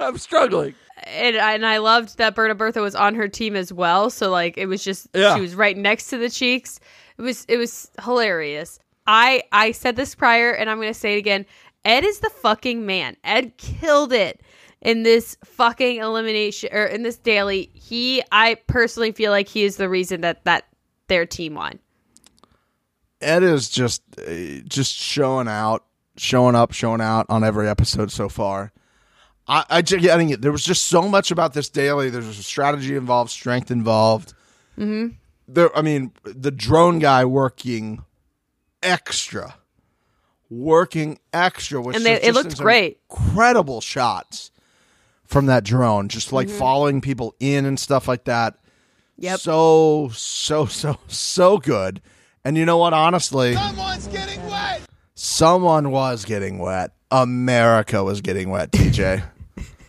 I'm 0.00 0.18
struggling. 0.18 0.74
and 1.04 1.36
and 1.36 1.66
I 1.66 1.78
loved 1.78 2.18
that 2.18 2.34
Berta 2.34 2.54
Bertha 2.54 2.80
was 2.80 2.94
on 2.94 3.14
her 3.16 3.28
team 3.28 3.56
as 3.56 3.72
well. 3.72 4.10
So 4.10 4.30
like 4.30 4.56
it 4.56 4.66
was 4.66 4.84
just 4.84 5.08
Yeah. 5.14 5.34
she 5.34 5.40
was 5.40 5.54
right 5.54 5.76
next 5.76 6.08
to 6.10 6.18
the 6.18 6.30
cheeks. 6.30 6.78
It 7.18 7.22
was 7.22 7.44
it 7.48 7.56
was 7.56 7.90
hilarious. 8.04 8.78
I 9.06 9.42
I 9.52 9.72
said 9.72 9.96
this 9.96 10.14
prior 10.14 10.52
and 10.52 10.70
I'm 10.70 10.78
gonna 10.78 10.94
say 10.94 11.14
it 11.14 11.18
again. 11.18 11.46
Ed 11.84 12.04
is 12.04 12.20
the 12.20 12.30
fucking 12.30 12.86
man. 12.86 13.16
Ed 13.24 13.56
killed 13.56 14.12
it 14.12 14.40
in 14.80 15.02
this 15.02 15.36
fucking 15.44 15.96
elimination 15.96 16.70
or 16.72 16.84
in 16.84 17.02
this 17.02 17.16
daily. 17.18 17.70
He 17.74 18.22
I 18.30 18.56
personally 18.68 19.10
feel 19.12 19.32
like 19.32 19.48
he 19.48 19.64
is 19.64 19.76
the 19.76 19.88
reason 19.88 20.20
that 20.20 20.44
that 20.44 20.66
their 21.08 21.26
team 21.26 21.54
won. 21.54 21.78
Ed 23.20 23.42
is 23.42 23.68
just, 23.68 24.02
uh, 24.18 24.60
just 24.68 24.94
showing 24.94 25.48
out, 25.48 25.84
showing 26.16 26.54
up, 26.54 26.72
showing 26.72 27.00
out 27.00 27.26
on 27.28 27.42
every 27.44 27.68
episode 27.68 28.10
so 28.12 28.28
far. 28.28 28.72
I, 29.46 29.64
I 29.70 29.82
just 29.82 30.02
getting 30.02 30.30
it. 30.30 30.42
There 30.42 30.52
was 30.52 30.64
just 30.64 30.84
so 30.88 31.08
much 31.08 31.30
about 31.30 31.54
this 31.54 31.68
daily. 31.68 32.10
There's 32.10 32.26
a 32.26 32.42
strategy 32.42 32.94
involved, 32.96 33.30
strength 33.30 33.70
involved. 33.70 34.34
Mm-hmm. 34.78 35.14
There, 35.48 35.74
I 35.76 35.82
mean, 35.82 36.12
the 36.24 36.50
drone 36.50 36.98
guy 36.98 37.24
working 37.24 38.04
extra, 38.82 39.54
working 40.50 41.18
extra, 41.32 41.80
which 41.80 41.96
And 41.96 42.04
they- 42.04 42.20
it 42.20 42.34
looked 42.34 42.58
great. 42.58 42.98
Incredible 43.10 43.80
shots 43.80 44.50
from 45.24 45.46
that 45.46 45.64
drone, 45.64 46.08
just 46.08 46.32
like 46.32 46.48
following 46.48 47.00
people 47.00 47.34
in 47.40 47.64
and 47.66 47.78
stuff 47.78 48.08
like 48.08 48.24
that. 48.24 48.58
Yep. 49.18 49.40
So 49.40 50.10
so 50.14 50.66
so 50.66 50.98
so 51.08 51.58
good. 51.58 52.00
And 52.48 52.56
you 52.56 52.64
know 52.64 52.78
what? 52.78 52.94
Honestly, 52.94 53.52
Someone's 53.52 54.06
getting 54.06 54.42
wet. 54.46 54.80
someone 55.14 55.90
was 55.90 56.24
getting 56.24 56.58
wet. 56.58 56.92
America 57.10 58.02
was 58.02 58.22
getting 58.22 58.48
wet. 58.48 58.72
TJ. 58.72 59.22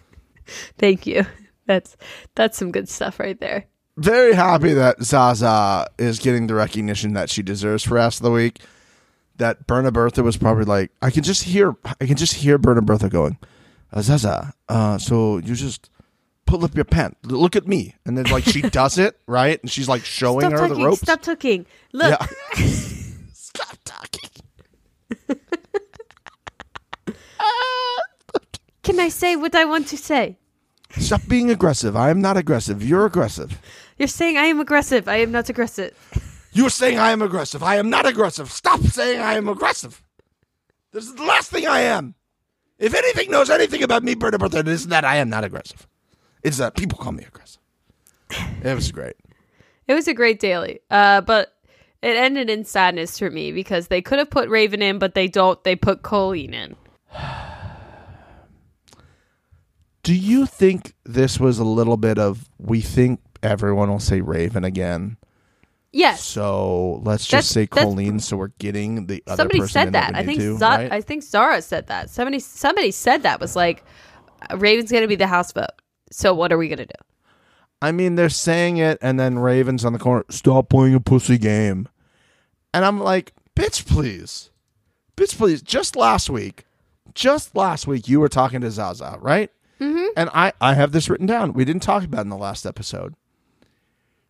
Thank 0.77 1.07
you. 1.07 1.25
That's 1.67 1.95
that's 2.35 2.57
some 2.57 2.73
good 2.73 2.89
stuff 2.89 3.17
right 3.17 3.39
there. 3.39 3.63
Very 3.95 4.33
happy 4.33 4.73
that 4.73 5.01
Zaza 5.01 5.87
is 5.97 6.19
getting 6.19 6.47
the 6.47 6.53
recognition 6.55 7.13
that 7.13 7.29
she 7.29 7.41
deserves 7.43 7.85
for 7.85 7.97
Ass 7.97 8.17
of 8.17 8.23
the 8.23 8.31
Week. 8.31 8.59
That 9.37 9.65
Berna 9.65 9.89
Bertha 9.93 10.21
was 10.21 10.35
probably 10.35 10.65
like, 10.65 10.91
I 11.01 11.11
can 11.11 11.23
just 11.23 11.43
hear, 11.43 11.77
I 12.01 12.05
can 12.07 12.17
just 12.17 12.33
hear 12.33 12.57
Berna 12.57 12.81
Bertha 12.81 13.07
going, 13.07 13.37
uh, 13.93 14.01
Zaza. 14.01 14.53
Uh, 14.67 14.97
so 14.97 15.37
you 15.37 15.55
just 15.55 15.89
pull 16.49 16.65
up 16.65 16.75
your 16.75 16.85
pant. 16.85 17.15
Look 17.23 17.55
at 17.55 17.67
me, 17.67 17.95
and 18.05 18.17
then 18.17 18.25
like 18.25 18.43
she 18.43 18.61
does 18.61 18.97
it 18.97 19.19
right, 19.27 19.61
and 19.61 19.71
she's 19.71 19.87
like 19.87 20.03
showing 20.03 20.41
Stop 20.41 20.51
her 20.51 20.57
talking. 20.57 20.73
the 20.79 20.85
ropes. 20.85 21.01
Stop 21.01 21.21
talking. 21.21 21.65
Look. 21.93 22.19
Yeah. 22.19 22.25
Stop 23.33 23.77
talking. 23.85 24.29
Can 28.83 28.99
I 28.99 29.09
say 29.09 29.35
what 29.35 29.53
I 29.53 29.65
want 29.65 29.87
to 29.89 29.97
say? 29.97 30.37
Stop 30.97 31.21
being 31.27 31.51
aggressive. 31.51 31.95
I 31.95 32.09
am 32.09 32.21
not 32.21 32.37
aggressive. 32.37 32.83
You're 32.83 33.05
aggressive. 33.05 33.61
You're 33.97 34.07
saying 34.07 34.37
I 34.37 34.45
am 34.45 34.59
aggressive. 34.59 35.07
I 35.07 35.17
am 35.17 35.31
not 35.31 35.47
aggressive. 35.49 35.93
You're 36.51 36.71
saying 36.71 36.97
I 36.97 37.11
am 37.11 37.21
aggressive. 37.21 37.61
I 37.61 37.75
am 37.75 37.91
not 37.91 38.07
aggressive. 38.07 38.51
Stop 38.51 38.79
saying 38.81 39.19
I 39.19 39.35
am 39.35 39.47
aggressive. 39.47 40.01
This 40.91 41.05
is 41.05 41.13
the 41.13 41.23
last 41.23 41.51
thing 41.51 41.67
I 41.67 41.81
am. 41.81 42.15
If 42.79 42.95
anything 42.95 43.29
knows 43.29 43.51
anything 43.51 43.83
about 43.83 44.03
me, 44.03 44.15
Berta 44.15 44.39
Bertha, 44.39 44.59
it 44.59 44.67
is 44.67 44.87
that 44.87 45.05
I 45.05 45.17
am 45.17 45.29
not 45.29 45.43
aggressive. 45.43 45.85
It's 46.43 46.57
that 46.57 46.75
people 46.75 46.97
call 46.97 47.11
me 47.11 47.23
aggressive. 47.25 47.61
It 48.63 48.75
was 48.75 48.91
great. 48.91 49.15
It 49.87 49.93
was 49.93 50.07
a 50.07 50.13
great 50.13 50.39
daily. 50.39 50.79
Uh, 50.89 51.21
but 51.21 51.53
it 52.01 52.15
ended 52.15 52.49
in 52.49 52.63
sadness 52.63 53.19
for 53.19 53.29
me 53.29 53.51
because 53.51 53.87
they 53.87 54.01
could 54.01 54.19
have 54.19 54.29
put 54.29 54.47
Raven 54.49 54.81
in, 54.81 54.99
but 54.99 55.15
they 55.15 55.27
don't. 55.27 55.61
They 55.63 55.75
put 55.75 56.01
Colleen 56.01 56.53
in. 56.53 56.75
Do 60.03 60.15
you 60.15 60.45
think 60.45 60.93
this 61.03 61.39
was 61.39 61.59
a 61.59 61.63
little 61.63 61.97
bit 61.97 62.17
of 62.17 62.49
we 62.57 62.81
think 62.81 63.19
everyone 63.43 63.89
will 63.89 63.99
say 63.99 64.21
Raven 64.21 64.63
again? 64.63 65.17
Yes. 65.91 66.23
So 66.23 67.01
let's 67.03 67.25
just 67.25 67.31
That's- 67.31 67.47
say 67.47 67.67
Colleen 67.67 68.19
so 68.19 68.37
we're 68.37 68.49
getting 68.59 69.07
the 69.07 69.23
other 69.27 69.37
somebody 69.41 69.59
person 69.59 69.73
said 69.73 69.93
that. 69.93 70.15
I 70.15 70.23
think 70.23 70.39
to, 70.39 70.55
right? 70.57 70.91
I 70.91 71.01
think 71.01 71.23
Zara 71.23 71.61
said 71.61 71.87
that. 71.87 72.09
Somebody 72.09 72.39
somebody 72.39 72.91
said 72.91 73.23
that 73.23 73.39
was 73.39 73.55
like 73.55 73.83
Raven's 74.55 74.91
going 74.91 75.01
to 75.01 75.07
be 75.07 75.15
the 75.15 75.27
house 75.27 75.51
vote. 75.51 75.67
So 76.09 76.33
what 76.33 76.51
are 76.51 76.57
we 76.57 76.67
going 76.67 76.79
to 76.79 76.85
do? 76.85 77.03
I 77.81 77.91
mean, 77.91 78.15
they're 78.15 78.29
saying 78.29 78.77
it, 78.77 78.97
and 79.01 79.19
then 79.19 79.39
Ravens 79.39 79.85
on 79.85 79.93
the 79.93 79.99
corner, 79.99 80.25
stop 80.29 80.69
playing 80.69 80.95
a 80.95 80.99
pussy 80.99 81.37
game. 81.37 81.87
And 82.73 82.83
I'm 82.83 82.99
like, 82.99 83.33
bitch, 83.55 83.87
please. 83.87 84.49
Bitch, 85.15 85.37
please. 85.37 85.61
Just 85.61 85.95
last 85.95 86.29
week, 86.29 86.65
just 87.13 87.55
last 87.55 87.87
week, 87.87 88.07
you 88.07 88.19
were 88.19 88.29
talking 88.29 88.61
to 88.61 88.71
Zaza, 88.71 89.17
right? 89.21 89.49
Mm-hmm. 89.79 90.07
And 90.17 90.29
I, 90.33 90.51
I 90.59 90.73
have 90.73 90.91
this 90.91 91.09
written 91.09 91.25
down. 91.25 91.53
We 91.53 91.65
didn't 91.65 91.83
talk 91.83 92.03
about 92.03 92.19
it 92.19 92.21
in 92.21 92.29
the 92.29 92.37
last 92.37 92.65
episode. 92.65 93.15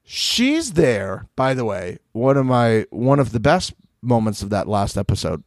She's 0.04 0.74
there, 0.74 1.28
by 1.36 1.54
the 1.54 1.66
way. 1.66 2.00
One 2.14 2.38
of 2.38 2.46
my 2.46 2.86
one 2.90 3.20
of 3.20 3.32
the 3.32 3.40
best 3.40 3.74
moments 4.02 4.42
of 4.42 4.50
that 4.50 4.68
last 4.68 4.98
episode 4.98 5.44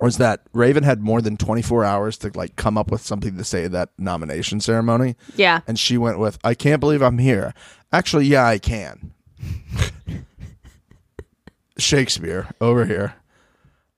was 0.00 0.18
that 0.18 0.42
Raven 0.52 0.84
had 0.84 1.00
more 1.00 1.20
than 1.20 1.36
24 1.36 1.84
hours 1.84 2.16
to 2.18 2.30
like 2.34 2.56
come 2.56 2.78
up 2.78 2.90
with 2.90 3.00
something 3.00 3.36
to 3.36 3.44
say 3.44 3.64
at 3.64 3.72
that 3.72 3.90
nomination 3.98 4.60
ceremony. 4.60 5.16
Yeah. 5.34 5.60
And 5.66 5.78
she 5.78 5.98
went 5.98 6.18
with, 6.18 6.38
I 6.44 6.54
can't 6.54 6.80
believe 6.80 7.02
I'm 7.02 7.18
here. 7.18 7.52
Actually, 7.92 8.26
yeah, 8.26 8.46
I 8.46 8.58
can. 8.58 9.12
Shakespeare 11.78 12.48
over 12.60 12.84
here. 12.84 13.14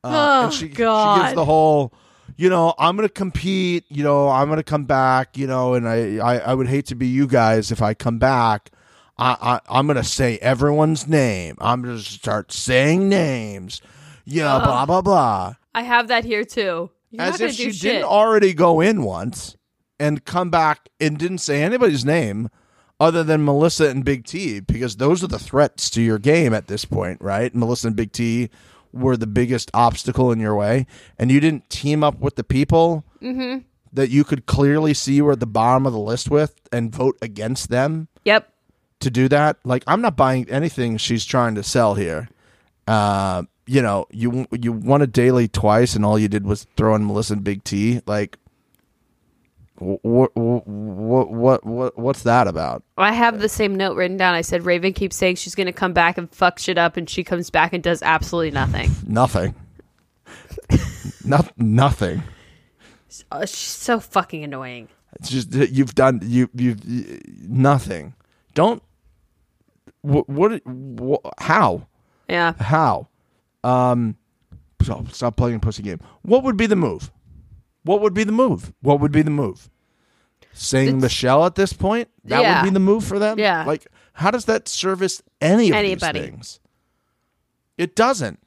Uh, 0.02 0.46
Oh, 0.46 0.50
she, 0.50 0.68
she 0.68 0.68
gives 0.68 1.34
the 1.34 1.44
whole, 1.44 1.92
you 2.36 2.48
know, 2.48 2.74
I'm 2.78 2.96
going 2.96 3.06
to 3.08 3.12
compete, 3.12 3.84
you 3.88 4.02
know, 4.02 4.28
I'm 4.30 4.48
going 4.48 4.56
to 4.58 4.62
come 4.62 4.84
back, 4.84 5.36
you 5.36 5.46
know, 5.46 5.74
and 5.74 5.86
I, 5.86 6.16
I, 6.16 6.38
I 6.38 6.54
would 6.54 6.68
hate 6.68 6.86
to 6.86 6.94
be 6.94 7.06
you 7.08 7.26
guys 7.26 7.70
if 7.70 7.82
I 7.82 7.92
come 7.92 8.18
back. 8.18 8.70
I, 9.18 9.36
I, 9.68 9.78
I'm 9.78 9.86
going 9.86 9.98
to 9.98 10.04
say 10.04 10.38
everyone's 10.38 11.06
name. 11.06 11.56
I'm 11.60 11.82
going 11.82 11.96
to 11.96 12.02
start 12.02 12.52
saying 12.52 13.10
names, 13.10 13.82
Yeah, 14.24 14.58
know, 14.58 14.64
blah, 14.64 14.86
blah, 14.86 15.02
blah 15.02 15.54
I 15.74 15.82
have 15.82 16.08
that 16.08 16.24
here 16.24 16.44
too. 16.44 16.90
You're 17.10 17.22
as 17.22 17.40
if 17.40 17.52
she 17.52 17.72
shit. 17.72 17.82
didn't 17.82 18.04
already 18.04 18.52
go 18.54 18.80
in 18.80 19.02
once 19.02 19.56
and 19.98 20.24
come 20.24 20.50
back 20.50 20.88
and 21.00 21.18
didn't 21.18 21.38
say 21.38 21.62
anybody's 21.62 22.04
name 22.04 22.48
other 22.98 23.24
than 23.24 23.44
Melissa 23.44 23.88
and 23.88 24.04
Big 24.04 24.24
T 24.24 24.60
because 24.60 24.96
those 24.96 25.24
are 25.24 25.28
the 25.28 25.38
threats 25.38 25.90
to 25.90 26.02
your 26.02 26.18
game 26.18 26.52
at 26.54 26.66
this 26.68 26.84
point, 26.84 27.20
right? 27.20 27.54
Melissa 27.54 27.88
and 27.88 27.96
Big 27.96 28.12
T 28.12 28.50
were 28.92 29.16
the 29.16 29.26
biggest 29.26 29.70
obstacle 29.72 30.32
in 30.32 30.40
your 30.40 30.54
way, 30.56 30.86
and 31.18 31.30
you 31.30 31.38
didn't 31.40 31.70
team 31.70 32.02
up 32.04 32.18
with 32.20 32.36
the 32.36 32.44
people 32.44 33.04
Mm-hmm. 33.22 33.58
that 33.92 34.08
you 34.08 34.24
could 34.24 34.46
clearly 34.46 34.94
see 34.94 35.20
were 35.20 35.32
at 35.32 35.40
the 35.40 35.46
bottom 35.46 35.84
of 35.86 35.92
the 35.92 35.98
list 35.98 36.30
with 36.30 36.54
and 36.72 36.90
vote 36.94 37.18
against 37.20 37.68
them 37.68 38.08
Yep. 38.24 38.50
to 39.00 39.10
do 39.10 39.28
that. 39.28 39.58
Like 39.64 39.84
I'm 39.86 40.00
not 40.00 40.16
buying 40.16 40.48
anything 40.48 40.96
she's 40.96 41.24
trying 41.26 41.54
to 41.56 41.62
sell 41.62 41.94
here. 41.96 42.28
Uh, 42.86 43.42
you 43.70 43.80
know, 43.82 44.06
you 44.10 44.46
you 44.50 44.72
won 44.72 45.00
a 45.00 45.06
daily 45.06 45.46
twice, 45.46 45.94
and 45.94 46.04
all 46.04 46.18
you 46.18 46.26
did 46.28 46.44
was 46.44 46.66
throw 46.76 46.94
in 46.96 47.06
Melissa 47.06 47.34
and 47.34 47.44
Big 47.44 47.62
T. 47.62 48.00
Like, 48.04 48.36
What 49.76 50.34
what 50.34 50.66
what 50.66 51.64
what 51.64 51.98
what's 51.98 52.22
that 52.24 52.48
about? 52.48 52.82
I 52.98 53.12
have 53.12 53.38
the 53.38 53.48
same 53.48 53.76
note 53.76 53.96
written 53.96 54.16
down. 54.16 54.34
I 54.34 54.40
said 54.42 54.66
Raven 54.66 54.92
keeps 54.92 55.14
saying 55.16 55.36
she's 55.36 55.54
going 55.54 55.68
to 55.68 55.72
come 55.72 55.92
back 55.92 56.18
and 56.18 56.28
fuck 56.34 56.58
shit 56.58 56.78
up, 56.78 56.96
and 56.96 57.08
she 57.08 57.22
comes 57.22 57.48
back 57.50 57.72
and 57.72 57.82
does 57.82 58.02
absolutely 58.02 58.50
nothing. 58.50 58.90
Nothing. 59.06 59.54
Not 61.24 61.52
nothing. 61.58 62.22
Uh, 63.30 63.46
she's 63.46 63.56
so 63.58 64.00
fucking 64.00 64.42
annoying. 64.44 64.88
It's 65.14 65.30
just 65.30 65.54
you've 65.54 65.94
done 65.94 66.20
you 66.22 66.48
you 66.54 66.76
nothing. 67.46 68.14
Don't. 68.54 68.82
What 70.02 70.28
what, 70.28 70.60
what 70.66 71.20
how 71.38 71.86
Yeah. 72.28 72.54
how 72.58 73.08
um. 73.64 74.16
So 74.82 75.04
stop 75.12 75.36
playing 75.36 75.60
pussy 75.60 75.82
game. 75.82 76.00
What 76.22 76.42
would 76.44 76.56
be 76.56 76.66
the 76.66 76.76
move? 76.76 77.10
What 77.84 78.00
would 78.00 78.14
be 78.14 78.24
the 78.24 78.32
move? 78.32 78.72
What 78.80 78.98
would 79.00 79.12
be 79.12 79.22
the 79.22 79.30
move? 79.30 79.68
Saying 80.52 80.88
It's- 80.88 81.02
Michelle 81.02 81.44
at 81.44 81.54
this 81.54 81.72
point? 81.72 82.08
That 82.24 82.40
Yeah. 82.42 82.62
would 82.62 82.68
be 82.68 82.72
the 82.74 82.80
move 82.80 83.04
for 83.04 83.18
them? 83.18 83.38
Yeah. 83.38 83.64
Like, 83.64 83.86
how 84.14 84.30
does 84.30 84.46
that 84.46 84.68
service 84.68 85.22
any 85.40 85.68
of 85.70 85.76
Anybody. 85.76 86.20
these 86.20 86.28
things? 86.30 86.60
It 87.78 87.94
doesn't. 87.96 88.40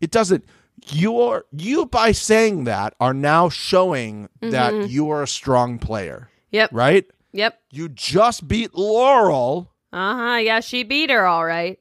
It 0.00 0.10
doesn't. 0.10 0.44
You're 0.90 1.44
you 1.52 1.86
by 1.86 2.12
saying 2.12 2.64
that 2.64 2.94
are 3.00 3.14
now 3.14 3.48
showing 3.48 4.28
Mm-hmm. 4.42 4.50
that 4.50 4.90
you 4.90 5.10
are 5.10 5.22
a 5.22 5.28
strong 5.28 5.78
player, 5.78 6.28
Yep. 6.50 6.70
right? 6.72 7.06
Yep. 7.32 7.58
You 7.70 7.88
just 7.88 8.46
beat 8.48 8.74
Laurel 8.74 9.70
Uh 9.92 10.14
huh. 10.16 10.36
Yeah, 10.36 10.60
she 10.60 10.82
beat 10.82 11.10
her 11.10 11.24
all 11.26 11.44
right. 11.44 11.78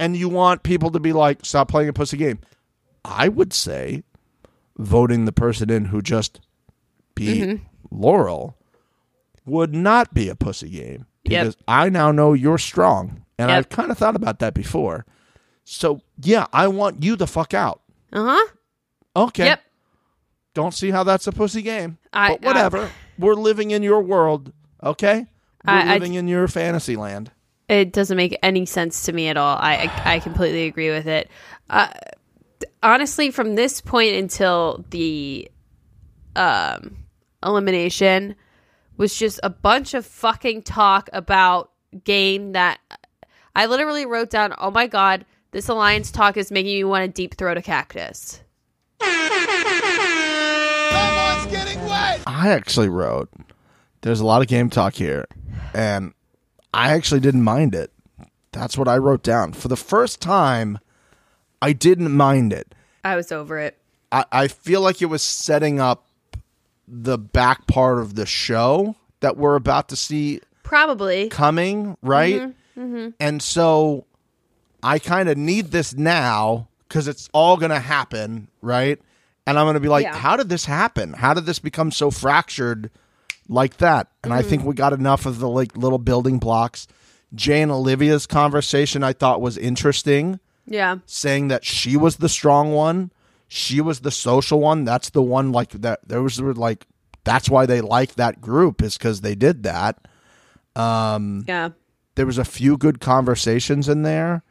And 0.00 0.16
you 0.16 0.28
want 0.28 0.64
people 0.64 0.90
to 0.90 0.98
be 0.98 1.12
like, 1.12 1.44
stop 1.44 1.68
playing 1.68 1.88
a 1.88 1.92
pussy 1.92 2.16
game. 2.16 2.40
I 3.04 3.28
would 3.28 3.52
say 3.52 4.02
voting 4.76 5.26
the 5.26 5.32
person 5.32 5.70
in 5.70 5.84
who 5.86 6.02
just 6.02 6.40
beat 7.14 7.42
Mm-hmm. 7.42 7.64
Laurel 7.92 8.56
would 9.46 9.74
not 9.74 10.12
be 10.14 10.28
a 10.28 10.34
pussy 10.34 10.70
game 10.70 11.06
Yep. 11.24 11.42
because 11.44 11.56
I 11.68 11.88
now 11.90 12.10
know 12.12 12.32
you're 12.32 12.58
strong. 12.58 13.24
And 13.38 13.48
Yep. 13.50 13.58
I've 13.58 13.68
kind 13.68 13.90
of 13.90 13.98
thought 13.98 14.16
about 14.16 14.38
that 14.40 14.54
before. 14.54 15.06
So, 15.64 16.00
yeah, 16.22 16.46
I 16.52 16.68
want 16.68 17.02
you 17.04 17.14
the 17.16 17.26
fuck 17.26 17.52
out. 17.54 17.82
Uh 18.12 18.24
huh. 18.24 18.48
Okay. 19.16 19.44
Yep. 19.46 19.62
Don't 20.54 20.74
see 20.74 20.90
how 20.90 21.04
that's 21.04 21.26
a 21.26 21.32
pussy 21.32 21.62
game. 21.62 21.98
I- 22.12 22.30
but 22.30 22.42
whatever. 22.42 22.90
We're 23.18 23.34
living 23.34 23.70
in 23.70 23.82
your 23.82 24.00
world, 24.02 24.52
okay? 24.82 25.26
We're 25.66 25.72
I- 25.74 25.90
I- 25.90 25.92
living 25.94 26.14
in 26.14 26.26
your 26.28 26.48
fantasy 26.48 26.96
land. 26.96 27.30
It 27.70 27.92
doesn't 27.92 28.16
make 28.16 28.36
any 28.42 28.66
sense 28.66 29.04
to 29.04 29.12
me 29.12 29.28
at 29.28 29.36
all. 29.36 29.56
I 29.56 29.88
I, 30.04 30.14
I 30.14 30.18
completely 30.18 30.66
agree 30.66 30.90
with 30.90 31.06
it. 31.06 31.30
Uh, 31.70 31.88
honestly, 32.82 33.30
from 33.30 33.54
this 33.54 33.80
point 33.80 34.16
until 34.16 34.84
the 34.90 35.48
um, 36.34 36.96
elimination 37.44 38.34
was 38.96 39.16
just 39.16 39.38
a 39.44 39.50
bunch 39.50 39.94
of 39.94 40.04
fucking 40.04 40.62
talk 40.62 41.08
about 41.12 41.70
game 42.02 42.52
that 42.52 42.80
I 43.54 43.66
literally 43.66 44.04
wrote 44.04 44.30
down. 44.30 44.52
Oh 44.58 44.72
my 44.72 44.88
god, 44.88 45.24
this 45.52 45.68
alliance 45.68 46.10
talk 46.10 46.36
is 46.36 46.50
making 46.50 46.72
me 46.72 46.82
want 46.82 47.04
to 47.04 47.08
deep 47.08 47.36
throat 47.36 47.56
a 47.56 47.62
cactus. 47.62 48.42
Someone's 49.00 49.20
getting 51.46 51.80
wet. 51.86 52.20
I 52.26 52.50
actually 52.50 52.88
wrote, 52.88 53.30
there's 54.00 54.18
a 54.18 54.26
lot 54.26 54.42
of 54.42 54.48
game 54.48 54.70
talk 54.70 54.94
here, 54.94 55.26
and 55.72 56.12
I 56.72 56.92
actually 56.92 57.20
didn't 57.20 57.42
mind 57.42 57.74
it. 57.74 57.90
That's 58.52 58.76
what 58.76 58.88
I 58.88 58.98
wrote 58.98 59.22
down. 59.22 59.52
For 59.52 59.68
the 59.68 59.76
first 59.76 60.20
time, 60.20 60.78
I 61.62 61.72
didn't 61.72 62.12
mind 62.12 62.52
it. 62.52 62.74
I 63.04 63.16
was 63.16 63.32
over 63.32 63.58
it. 63.58 63.78
I, 64.12 64.24
I 64.32 64.48
feel 64.48 64.80
like 64.80 65.00
it 65.02 65.06
was 65.06 65.22
setting 65.22 65.80
up 65.80 66.06
the 66.88 67.16
back 67.18 67.66
part 67.66 67.98
of 68.00 68.14
the 68.16 68.26
show 68.26 68.96
that 69.20 69.36
we're 69.36 69.54
about 69.54 69.88
to 69.90 69.96
see 69.96 70.40
Probably. 70.64 71.28
coming, 71.28 71.96
right? 72.02 72.40
Mm-hmm. 72.40 72.80
Mm-hmm. 72.80 73.08
And 73.20 73.42
so 73.42 74.06
I 74.82 74.98
kind 74.98 75.28
of 75.28 75.36
need 75.36 75.66
this 75.66 75.94
now 75.94 76.68
because 76.88 77.06
it's 77.06 77.28
all 77.32 77.56
going 77.56 77.70
to 77.70 77.78
happen, 77.78 78.48
right? 78.62 78.98
And 79.46 79.58
I'm 79.58 79.64
going 79.66 79.74
to 79.74 79.80
be 79.80 79.88
like, 79.88 80.04
Yeah. 80.04 80.16
how 80.16 80.36
did 80.36 80.48
this 80.48 80.64
happen? 80.64 81.12
How 81.12 81.34
did 81.34 81.46
this 81.46 81.58
become 81.58 81.92
so 81.92 82.10
fractured 82.10 82.90
like 83.50 83.76
that? 83.78 84.06
And 84.24 84.32
I 84.32 84.40
think 84.42 84.64
we 84.64 84.74
got 84.74 84.92
enough 84.94 85.26
of 85.26 85.38
the 85.40 85.48
like 85.48 85.76
little 85.76 85.98
building 85.98 86.38
blocks. 86.38 86.86
Jay 87.34 87.60
and 87.60 87.70
Olivia's 87.70 88.26
conversation 88.26 89.02
I 89.04 89.12
thought 89.12 89.40
was 89.42 89.58
interesting, 89.58 90.40
Yeah. 90.66 90.98
saying 91.06 91.48
that 91.48 91.64
she 91.64 91.96
was 91.96 92.16
the 92.16 92.28
strong 92.28 92.72
one, 92.72 93.12
she 93.48 93.80
was 93.80 94.00
the 94.00 94.10
social 94.10 94.60
one. 94.60 94.84
That's 94.84 95.10
the 95.10 95.22
one 95.22 95.52
like 95.52 95.70
that. 95.72 96.00
There 96.08 96.22
was 96.22 96.40
like 96.40 96.86
that's 97.24 97.50
why 97.50 97.66
they 97.66 97.80
like 97.82 98.14
that 98.14 98.40
group 98.40 98.80
is 98.82 98.96
because 98.96 99.20
they 99.20 99.34
did 99.34 99.62
that 99.64 99.98
Um 100.74 101.44
Yeah. 101.46 101.70
there 102.14 102.26
was 102.26 102.38
a 102.38 102.44
few 102.44 102.76
good 102.78 102.98
conversations 103.00 103.88
in 103.88 104.02
there 104.02 104.42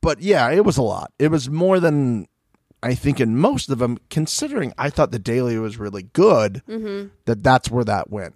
but 0.00 0.20
yeah 0.22 0.48
it 0.50 0.64
was 0.64 0.76
a 0.78 0.82
lot 0.82 1.12
it 1.18 1.28
was 1.30 1.50
more 1.50 1.78
than 1.80 2.26
i 2.82 2.94
think 2.94 3.20
in 3.20 3.36
most 3.36 3.68
of 3.70 3.78
them 3.78 3.98
considering 4.10 4.72
i 4.78 4.88
thought 4.90 5.10
the 5.10 5.18
daily 5.18 5.58
was 5.58 5.76
really 5.78 6.04
good 6.12 6.62
that 6.66 7.42
that's 7.42 7.70
where 7.70 7.84
that 7.84 8.10
went 8.10 8.34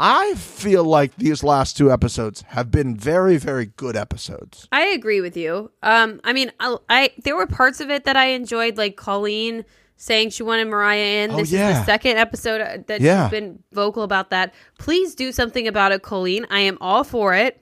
i 0.00 0.34
feel 0.34 0.84
like 0.84 1.14
these 1.16 1.42
last 1.42 1.76
two 1.76 1.90
episodes 1.90 2.42
have 2.48 2.70
been 2.70 2.96
very 2.96 3.36
very 3.36 3.66
good 3.66 3.96
episodes 3.96 4.68
I 4.72 4.82
agree 4.88 5.20
with 5.20 5.36
you. 5.36 5.70
Um, 5.82 6.20
I 6.24 6.32
mean, 6.32 6.52
I, 6.60 6.76
I 6.88 7.10
there 7.24 7.34
were 7.36 7.46
parts 7.46 7.80
of 7.80 7.90
it 7.90 8.04
that 8.04 8.16
I 8.16 8.26
enjoyed, 8.26 8.76
like 8.76 8.96
Colleen 8.96 9.64
saying 9.96 10.30
she 10.30 10.44
wanted 10.44 10.66
Mariah 10.68 11.24
in. 11.24 11.32
Oh, 11.32 11.36
This 11.38 11.52
is 11.52 11.58
the 11.58 11.84
second 11.84 12.18
episode 12.18 12.60
uh, 12.60 12.78
that 12.86 13.00
Yeah. 13.00 13.24
she's 13.26 13.30
been 13.32 13.62
vocal 13.72 14.04
about 14.04 14.30
that. 14.30 14.54
Please 14.78 15.14
do 15.16 15.32
something 15.32 15.66
about 15.66 15.90
it, 15.90 16.02
Colleen. 16.02 16.46
I 16.50 16.60
am 16.60 16.78
all 16.80 17.02
for 17.02 17.34
it. 17.34 17.60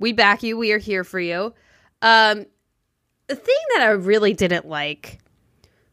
We 0.00 0.12
back 0.12 0.42
you. 0.42 0.56
We 0.56 0.72
are 0.72 0.78
here 0.78 1.04
for 1.04 1.20
you. 1.20 1.54
Um, 2.02 2.46
the 3.30 3.36
thing 3.36 3.56
that 3.74 3.82
I 3.82 3.90
really 3.90 4.34
didn't 4.34 4.66
like 4.66 5.18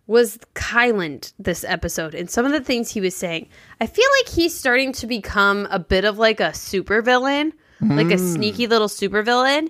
was 0.07 0.39
Kyland 0.55 1.33
this 1.37 1.63
episode 1.63 2.15
and 2.15 2.29
some 2.29 2.45
of 2.45 2.51
the 2.51 2.61
things 2.61 2.89
he 2.91 3.01
was 3.01 3.15
saying. 3.15 3.49
I 3.79 3.87
feel 3.87 4.07
like 4.19 4.33
he's 4.33 4.53
starting 4.55 4.91
to 4.93 5.07
become 5.07 5.67
a 5.69 5.79
bit 5.79 6.03
of 6.05 6.17
like 6.17 6.39
a 6.39 6.49
supervillain, 6.51 7.51
like 7.81 8.07
a 8.11 8.17
sneaky 8.17 8.65
little 8.67 8.87
supervillain. 8.87 9.69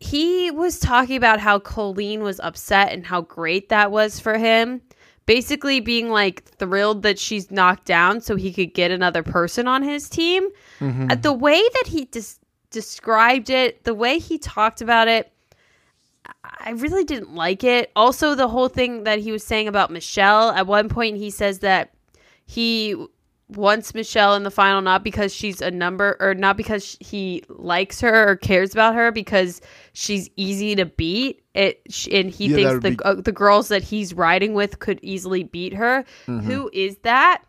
He 0.00 0.50
was 0.50 0.78
talking 0.80 1.16
about 1.16 1.40
how 1.40 1.58
Colleen 1.58 2.22
was 2.22 2.40
upset 2.40 2.92
and 2.92 3.06
how 3.06 3.22
great 3.22 3.68
that 3.68 3.90
was 3.90 4.18
for 4.20 4.36
him. 4.36 4.82
Basically, 5.26 5.78
being 5.80 6.10
like 6.10 6.42
thrilled 6.44 7.02
that 7.02 7.18
she's 7.18 7.50
knocked 7.50 7.84
down 7.86 8.20
so 8.20 8.34
he 8.36 8.52
could 8.52 8.74
get 8.74 8.90
another 8.90 9.22
person 9.22 9.68
on 9.68 9.82
his 9.82 10.08
team. 10.08 10.48
Uh, 11.10 11.14
the 11.14 11.32
way 11.32 11.60
that 11.60 11.84
he 11.86 12.06
des- 12.06 12.40
described 12.70 13.48
it, 13.48 13.84
the 13.84 13.94
way 13.94 14.18
he 14.18 14.38
talked 14.38 14.80
about 14.80 15.06
it, 15.06 15.30
I 16.44 16.70
really 16.70 17.04
didn't 17.04 17.34
like 17.34 17.64
it. 17.64 17.90
Also, 17.94 18.34
the 18.34 18.48
whole 18.48 18.68
thing 18.68 19.04
that 19.04 19.18
he 19.18 19.30
was 19.32 19.44
saying 19.44 19.68
about 19.68 19.90
Michelle. 19.90 20.50
At 20.50 20.66
one 20.66 20.88
point, 20.88 21.16
he 21.18 21.30
says 21.30 21.58
that 21.60 21.92
he 22.46 22.96
wants 23.48 23.94
Michelle 23.94 24.36
in 24.36 24.44
the 24.44 24.50
final 24.50 24.80
not 24.80 25.02
because 25.02 25.34
she's 25.34 25.60
a 25.60 25.70
number 25.72 26.16
or 26.20 26.34
not 26.34 26.56
because 26.56 26.96
he 27.00 27.42
likes 27.48 28.00
her 28.00 28.30
or 28.30 28.36
cares 28.36 28.72
about 28.72 28.94
her 28.94 29.10
because 29.10 29.60
she's 29.92 30.30
easy 30.36 30.76
to 30.76 30.86
beat. 30.86 31.42
It 31.54 31.82
and 32.12 32.30
he 32.30 32.46
Yeah, 32.46 32.56
thinks 32.56 32.82
the 32.84 32.90
be- 32.92 33.04
uh, 33.04 33.14
the 33.16 33.32
girls 33.32 33.66
that 33.68 33.82
he's 33.82 34.14
riding 34.14 34.54
with 34.54 34.78
could 34.78 35.00
easily 35.02 35.42
beat 35.42 35.74
her. 35.74 36.04
Mm-hmm. 36.26 36.40
Who 36.48 36.70
is 36.72 36.98
that 36.98 37.42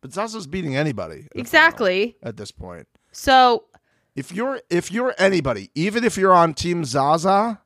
but 0.00 0.12
zaza's 0.12 0.46
beating 0.46 0.76
anybody 0.76 1.28
exactly? 1.34 2.16
final 2.22 2.30
at 2.30 2.36
this 2.38 2.50
point 2.50 2.86
So 3.12 3.64
if 4.16 4.32
you're 4.32 4.60
if 4.70 4.90
you're 4.90 5.14
anybody 5.18 5.70
even 5.74 6.04
if 6.04 6.16
you're 6.16 6.32
on 6.34 6.54
team 6.54 6.84
zaza 6.86 7.60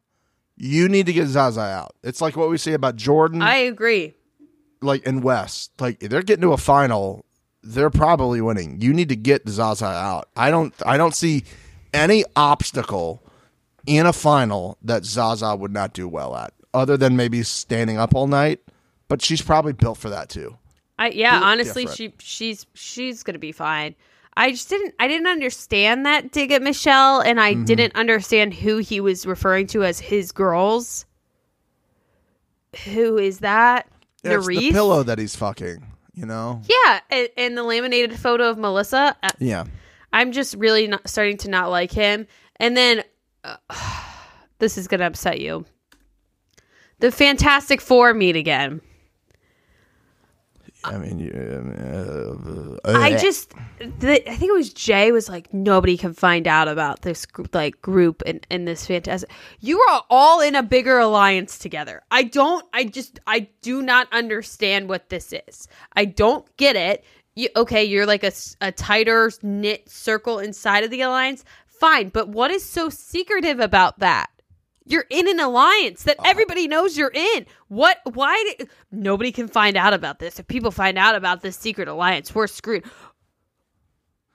you 0.59 0.89
need 0.89 1.07
to 1.07 1.13
get 1.13 1.27
zaza 1.27 1.61
out 1.61 1.95
it's 2.03 2.21
like 2.21 2.37
what 2.37 2.51
we 2.51 2.59
say 2.59 2.73
about 2.73 2.97
jordan 2.97 3.41
I 3.43 3.57
agree. 3.57 4.15
like 4.83 5.03
in 5.05 5.23
West, 5.23 5.73
like 5.81 5.99
they're 6.01 6.23
getting 6.23 6.43
to 6.43 6.53
a 6.53 6.57
final, 6.57 7.25
they're 7.63 7.91
probably 7.91 8.41
winning. 8.41 8.81
You 8.81 8.93
need 8.93 9.09
to 9.09 9.17
get 9.17 9.49
Zaza 9.49 9.87
out. 9.87 10.29
I 10.37 10.51
don't 10.51 10.73
I 10.87 10.97
don't 10.97 11.15
see 11.15 11.45
any 11.93 12.25
obstacle 12.37 13.23
in 13.87 14.07
a 14.07 14.13
final 14.13 14.79
that 14.83 15.05
Zaza 15.05 15.57
would 15.57 15.73
not 15.73 15.93
do 15.95 16.07
well 16.09 16.37
at, 16.37 16.53
other 16.73 16.97
than 16.97 17.17
maybe 17.17 17.43
standing 17.43 17.99
up 17.99 18.15
all 18.15 18.27
night. 18.27 18.61
But 19.09 19.23
she's 19.23 19.43
probably 19.43 19.73
built 19.73 19.99
for 19.99 20.11
that 20.11 20.29
too. 20.29 20.57
I 20.99 21.09
yeah, 21.11 21.41
honestly, 21.43 21.87
different. 21.87 22.21
she 22.21 22.55
she's 22.55 22.67
she's 22.75 23.23
gonna 23.23 23.39
be 23.39 23.53
fine. 23.53 23.95
I 24.39 24.53
just 24.53 24.69
didn't 24.69 24.95
I 25.01 25.09
didn't 25.09 25.27
understand 25.27 26.07
that 26.07 26.31
dig 26.33 26.53
at 26.53 26.63
Michelle, 26.63 27.21
and 27.21 27.39
Mm-hmm. 27.39 27.61
I 27.61 27.65
didn't 27.65 27.97
understand 27.97 28.55
who 28.55 28.79
he 28.79 29.01
was 29.01 29.27
referring 29.27 29.67
to 29.69 29.83
as 29.85 29.99
his 29.99 30.33
girls. 30.33 31.05
Who 32.85 33.19
is 33.19 33.41
that? 33.41 33.89
Yeah, 34.23 34.35
it's 34.39 34.47
the 34.47 34.71
pillow 34.73 35.03
that 35.03 35.19
he's 35.19 35.35
fucking. 35.37 35.85
You 36.15 36.27
know. 36.27 36.63
Yeah, 36.69 37.01
and, 37.11 37.29
and 37.37 37.57
the 37.59 37.63
laminated 37.63 38.19
photo 38.19 38.49
of 38.51 38.59
Melissa. 38.59 39.17
Uh, 39.23 39.31
Yeah. 39.39 39.65
I'm 40.13 40.33
just 40.33 40.55
really 40.55 40.87
not, 40.89 41.09
starting 41.09 41.37
to 41.39 41.51
not 41.51 41.71
like 41.71 41.93
him. 41.93 42.27
And 42.57 42.77
then 42.77 43.05
uh, 43.45 43.57
this 44.59 44.79
is 44.79 44.89
gonna 44.89 45.07
upset 45.07 45.41
you. 45.41 45.65
The 47.01 47.13
Fantastic 47.13 47.81
Four 47.81 48.15
meet 48.15 48.37
again. 48.37 48.81
I 50.85 50.97
mean, 50.97 51.19
you, 51.19 51.33
uh, 51.33 52.89
uh, 52.89 52.99
I 52.99 53.17
just, 53.17 53.53
the, 53.79 54.31
I 54.31 54.37
think 54.37 54.51
it 54.51 54.55
was 54.55 54.73
Jay 54.73 55.11
was 55.11 55.29
like, 55.29 55.53
nobody 55.53 55.97
can 55.97 56.15
find 56.15 56.47
out 56.47 56.69
about 56.69 57.03
this 57.03 57.27
like 57.53 57.83
group 57.83 58.23
and, 58.25 58.47
and 58.51 58.67
this 58.67 58.87
fantastic. 58.87 59.31
You 59.61 59.81
are 59.81 60.05
all 60.09 60.41
in 60.41 60.55
a 60.55 60.63
bigger 60.63 60.99
alliance 60.99 61.59
together. 61.59 62.03
I 62.11 62.23
don't, 62.23 62.65
I 62.73 62.85
just, 62.85 63.19
I 63.27 63.49
do 63.61 63.83
not 63.83 64.07
understand 64.13 64.89
what 64.89 65.09
this 65.09 65.33
is. 65.33 65.67
I 65.95 66.05
don't 66.05 66.47
get 66.57 66.77
it. 66.77 67.05
You, 67.35 67.49
okay, 67.57 67.85
you're 67.85 68.07
like 68.07 68.25
a, 68.25 68.33
a 68.61 68.71
tighter 68.71 69.33
knit 69.43 69.89
circle 69.91 70.39
inside 70.39 70.85
of 70.85 70.91
the 70.91 71.01
alliance. 71.01 71.45
Fine, 71.67 72.11
but 72.11 72.29
what 72.29 72.51
is 72.51 72.65
so 72.65 72.89
secretive 72.89 73.61
about 73.61 73.99
that? 73.99 74.31
You're 74.89 75.05
in 75.11 75.29
an 75.29 75.39
alliance 75.39 76.05
that 76.05 76.17
everybody 76.25 76.67
knows 76.67 76.97
you're 76.97 77.13
in. 77.13 77.47
What? 77.69 77.99
Why? 78.15 78.55
Did, 78.59 78.69
nobody 78.91 79.33
can 79.33 79.47
find 79.49 79.77
out 79.77 79.93
about 79.93 80.19
this. 80.19 80.39
If 80.39 80.47
people 80.49 80.71
find 80.71 80.97
out 80.99 81.15
about 81.15 81.43
this 81.43 81.57
secret 81.57 81.89
alliance, 81.89 82.35
we're 82.35 82.47
screwed. 82.47 82.85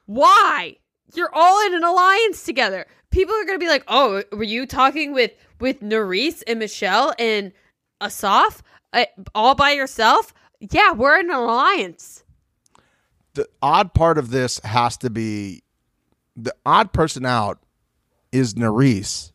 Why? 0.06 0.78
You're 1.16 1.34
all 1.34 1.66
in 1.66 1.74
an 1.76 1.84
alliance 1.84 2.44
together. 2.44 2.86
People 3.10 3.36
are 3.36 3.46
gonna 3.46 3.60
be 3.60 3.68
like, 3.68 3.84
"Oh, 3.88 4.24
were 4.32 4.44
you 4.44 4.66
talking 4.66 5.14
with 5.14 5.32
with 5.60 5.82
Nurys 5.82 6.44
and 6.48 6.60
Michelle 6.60 7.14
and 7.20 7.52
Asaf 8.02 8.64
uh, 8.94 9.06
all 9.36 9.56
by 9.56 9.72
yourself?" 9.72 10.34
Yeah, 10.60 10.94
we're 10.94 11.20
in 11.20 11.30
an 11.30 11.36
alliance. 11.36 12.24
the 13.34 13.48
odd 13.62 13.94
part 13.94 14.18
of 14.18 14.30
this 14.30 14.60
has 14.64 14.96
to 14.98 15.10
be 15.10 15.64
the 16.36 16.56
odd 16.66 16.94
person 16.94 17.26
out 17.26 17.60
is 18.32 18.54
Nurys 18.54 19.33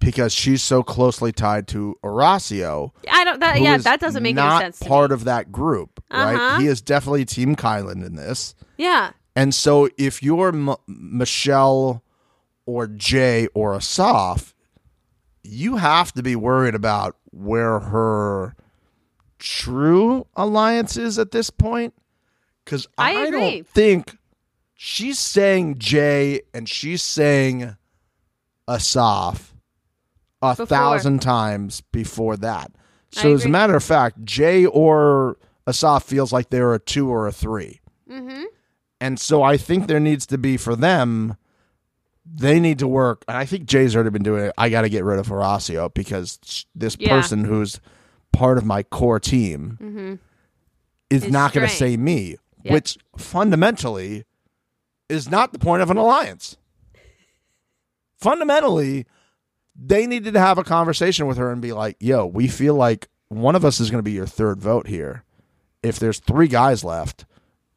because 0.00 0.32
she's 0.34 0.62
so 0.62 0.82
closely 0.82 1.30
tied 1.30 1.68
to 1.68 1.96
Horacio. 2.02 2.90
I 3.10 3.24
don't. 3.24 3.38
That 3.40 3.60
yeah, 3.60 3.76
that 3.76 4.00
doesn't 4.00 4.22
make 4.22 4.36
any 4.36 4.58
sense. 4.58 4.82
Part 4.82 5.12
of 5.12 5.24
that 5.24 5.52
group, 5.52 6.02
right? 6.10 6.34
Uh-huh. 6.34 6.58
He 6.60 6.66
is 6.66 6.80
definitely 6.80 7.24
Team 7.24 7.54
Kyland 7.54 8.04
in 8.04 8.16
this. 8.16 8.54
yeah, 8.78 9.12
And 9.36 9.54
so 9.54 9.88
if 9.98 10.22
you're 10.22 10.48
M- 10.48 10.74
Michelle 10.88 12.02
or 12.66 12.86
Jay 12.86 13.46
or 13.54 13.74
Asaf, 13.74 14.54
you 15.42 15.76
have 15.76 16.12
to 16.14 16.22
be 16.22 16.34
worried 16.34 16.74
about 16.74 17.16
where 17.30 17.78
her 17.78 18.56
true 19.38 20.26
alliance 20.34 20.96
is 20.96 21.18
at 21.18 21.30
this 21.30 21.50
point. 21.50 21.94
Because 22.64 22.86
I 22.98 23.16
I, 23.16 23.30
don't 23.30 23.66
think 23.68 24.16
she's 24.74 25.18
saying 25.18 25.78
Jay 25.78 26.40
and 26.54 26.68
she's 26.68 27.02
saying 27.02 27.76
Asaf 28.68 29.54
a 30.42 30.52
Before. 30.52 30.66
thousand 30.66 31.20
times 31.22 31.80
before 31.92 32.36
that. 32.38 32.72
So 33.12 33.34
as 33.34 33.44
a 33.44 33.48
matter 33.48 33.74
of 33.76 33.82
fact, 33.84 34.24
Jay 34.24 34.64
or 34.66 35.36
Asaf 35.66 36.04
feels 36.04 36.32
like 36.32 36.50
they're 36.50 36.74
a 36.74 36.78
two 36.78 37.08
or 37.10 37.26
a 37.26 37.32
3 37.32 37.80
Mm-hmm. 38.10 38.42
and 39.00 39.20
so 39.20 39.42
I 39.42 39.56
think 39.56 39.86
there 39.86 40.00
needs 40.00 40.26
to 40.26 40.38
be 40.38 40.56
for 40.56 40.74
them, 40.74 41.36
they 42.24 42.58
need 42.60 42.78
to 42.80 42.88
work. 42.88 43.24
And 43.28 43.36
I 43.36 43.44
think 43.46 43.64
Jay's 43.66 43.94
already 43.94 44.10
been 44.10 44.22
doing 44.22 44.44
it. 44.46 44.52
I 44.58 44.68
got 44.68 44.82
to 44.82 44.88
get 44.88 45.04
rid 45.04 45.18
of 45.18 45.26
Horacio 45.28 45.92
because 45.94 46.38
this 46.74 46.96
Yeah. 46.98 47.08
person 47.10 47.44
who's 47.44 47.80
part 48.32 48.58
of 48.58 48.64
my 48.64 48.82
core 48.82 49.20
team 49.20 49.78
is 49.80 49.86
Mm-hmm. 49.86 50.14
Is 51.10 51.28
not 51.32 51.52
going 51.52 51.68
to 51.68 51.74
say 51.74 51.96
me, 51.96 52.36
Yep. 52.62 52.72
which 52.72 52.98
fundamentally 53.16 54.24
is 55.08 55.28
not 55.28 55.52
the 55.52 55.58
point 55.58 55.82
of 55.82 55.90
an 55.90 55.96
alliance. 55.96 56.56
Fundamentally, 58.18 59.06
they 59.82 60.06
needed 60.06 60.34
to 60.34 60.40
have 60.40 60.58
a 60.58 60.64
conversation 60.64 61.26
with 61.26 61.38
her 61.38 61.50
and 61.50 61.62
be 61.62 61.72
like, 61.72 61.96
yo, 62.00 62.26
we 62.26 62.48
feel 62.48 62.74
like 62.74 63.08
one 63.28 63.56
of 63.56 63.64
us 63.64 63.80
is 63.80 63.90
going 63.90 64.00
to 64.00 64.02
be 64.02 64.12
your 64.12 64.26
third 64.26 64.60
vote 64.60 64.86
here. 64.86 65.24
If 65.82 65.98
there's 65.98 66.18
three 66.18 66.48
guys 66.48 66.84
left, 66.84 67.24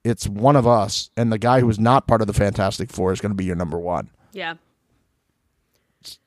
it's 0.03 0.27
one 0.27 0.57
of 0.57 0.67
us, 0.67 1.09
and 1.15 1.31
the 1.31 1.37
guy 1.37 1.61
who's 1.61 1.79
not 1.79 2.05
part 2.07 2.19
of 2.19 2.27
the 2.27 2.33
Fantastic 2.33 2.91
Four 2.91 3.13
is 3.13 3.21
going 3.21 3.31
to 3.31 3.35
be 3.35 3.45
your 3.45 3.55
number 3.55 3.79
one. 3.79 4.09
yeah. 4.33 4.55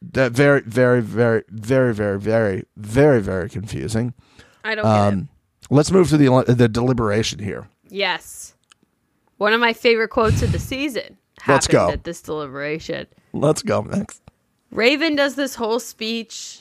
That 0.00 0.32
very, 0.32 0.62
very, 0.62 1.02
very, 1.02 1.44
very, 1.50 1.92
very, 1.92 2.18
very, 2.18 2.64
very, 2.78 3.20
very 3.20 3.50
confusing. 3.50 4.14
I 4.64 4.74
don't 4.74 4.84
get. 4.84 4.90
Um, 4.90 5.28
let's 5.68 5.90
move 5.90 6.08
to 6.08 6.16
the 6.16 6.44
the 6.48 6.66
deliberation 6.66 7.40
here. 7.40 7.68
Yes. 7.90 8.54
One 9.36 9.52
of 9.52 9.60
my 9.60 9.74
favorite 9.74 10.08
quotes 10.08 10.40
of 10.40 10.52
the 10.52 10.58
season 10.58 11.18
Let's 11.46 11.66
happened 11.66 11.88
go. 11.88 11.90
at 11.92 12.04
this 12.04 12.22
deliberation. 12.22 13.06
Let's 13.34 13.62
go 13.62 13.82
next. 13.82 14.22
Raven 14.76 15.16
does 15.16 15.34
this 15.34 15.54
whole 15.54 15.80
speech. 15.80 16.60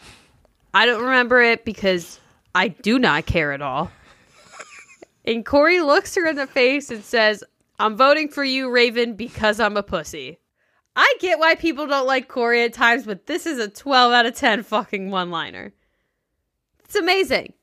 I 0.73 0.85
don't 0.85 1.03
remember 1.03 1.41
it 1.41 1.65
because 1.65 2.19
I 2.55 2.69
do 2.69 2.97
not 2.97 3.25
care 3.25 3.51
at 3.51 3.61
all. 3.61 3.91
And 5.25 5.45
Corey 5.45 5.81
looks 5.81 6.15
her 6.15 6.25
in 6.27 6.35
the 6.35 6.47
face 6.47 6.89
and 6.91 7.03
says, 7.03 7.43
I'm 7.79 7.97
voting 7.97 8.29
for 8.29 8.43
you, 8.43 8.69
Raven, 8.69 9.15
because 9.15 9.59
I'm 9.59 9.75
a 9.75 9.83
pussy. 9.83 10.39
I 10.95 11.13
get 11.19 11.39
why 11.39 11.55
people 11.55 11.87
don't 11.87 12.07
like 12.07 12.27
Corey 12.29 12.63
at 12.63 12.73
times, 12.73 13.05
but 13.05 13.25
this 13.25 13.45
is 13.45 13.59
a 13.59 13.67
12 13.67 14.13
out 14.13 14.25
of 14.25 14.35
10 14.35 14.63
fucking 14.63 15.11
one 15.11 15.29
liner. 15.31 15.73
It's 16.85 16.95
amazing. 16.95 17.53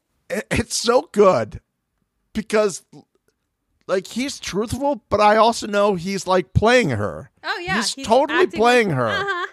it's 0.51 0.77
so 0.77 1.09
good 1.13 1.61
because 2.35 2.83
like 3.87 4.07
he's 4.07 4.39
truthful 4.41 5.03
but 5.11 5.21
i 5.21 5.37
also 5.37 5.67
know 5.67 5.95
he's 5.95 6.27
like 6.27 6.55
playing 6.55 6.89
her 6.89 7.31
Oh, 7.45 7.59
yeah. 7.59 7.77
he's, 7.77 7.95
totally 8.07 8.45
acting 8.45 8.59
playing 8.59 8.89
like- 8.89 8.97
her 8.97 9.09
Uh-huh. 9.09 9.47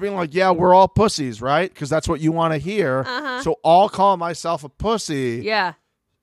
Being 0.00 0.14
like 0.14 0.34
yeah 0.34 0.50
we're 0.50 0.74
all 0.74 0.88
pussies 0.88 1.40
right 1.42 1.72
because 1.72 1.88
that's 1.90 2.08
what 2.08 2.20
you 2.20 2.32
want 2.32 2.52
to 2.52 2.58
hear 2.58 3.00
Uh-huh. 3.06 3.42
so 3.42 3.56
i'll 3.64 3.88
call 3.88 4.16
myself 4.16 4.64
a 4.64 4.68
pussy 4.68 5.40
Yeah. 5.44 5.74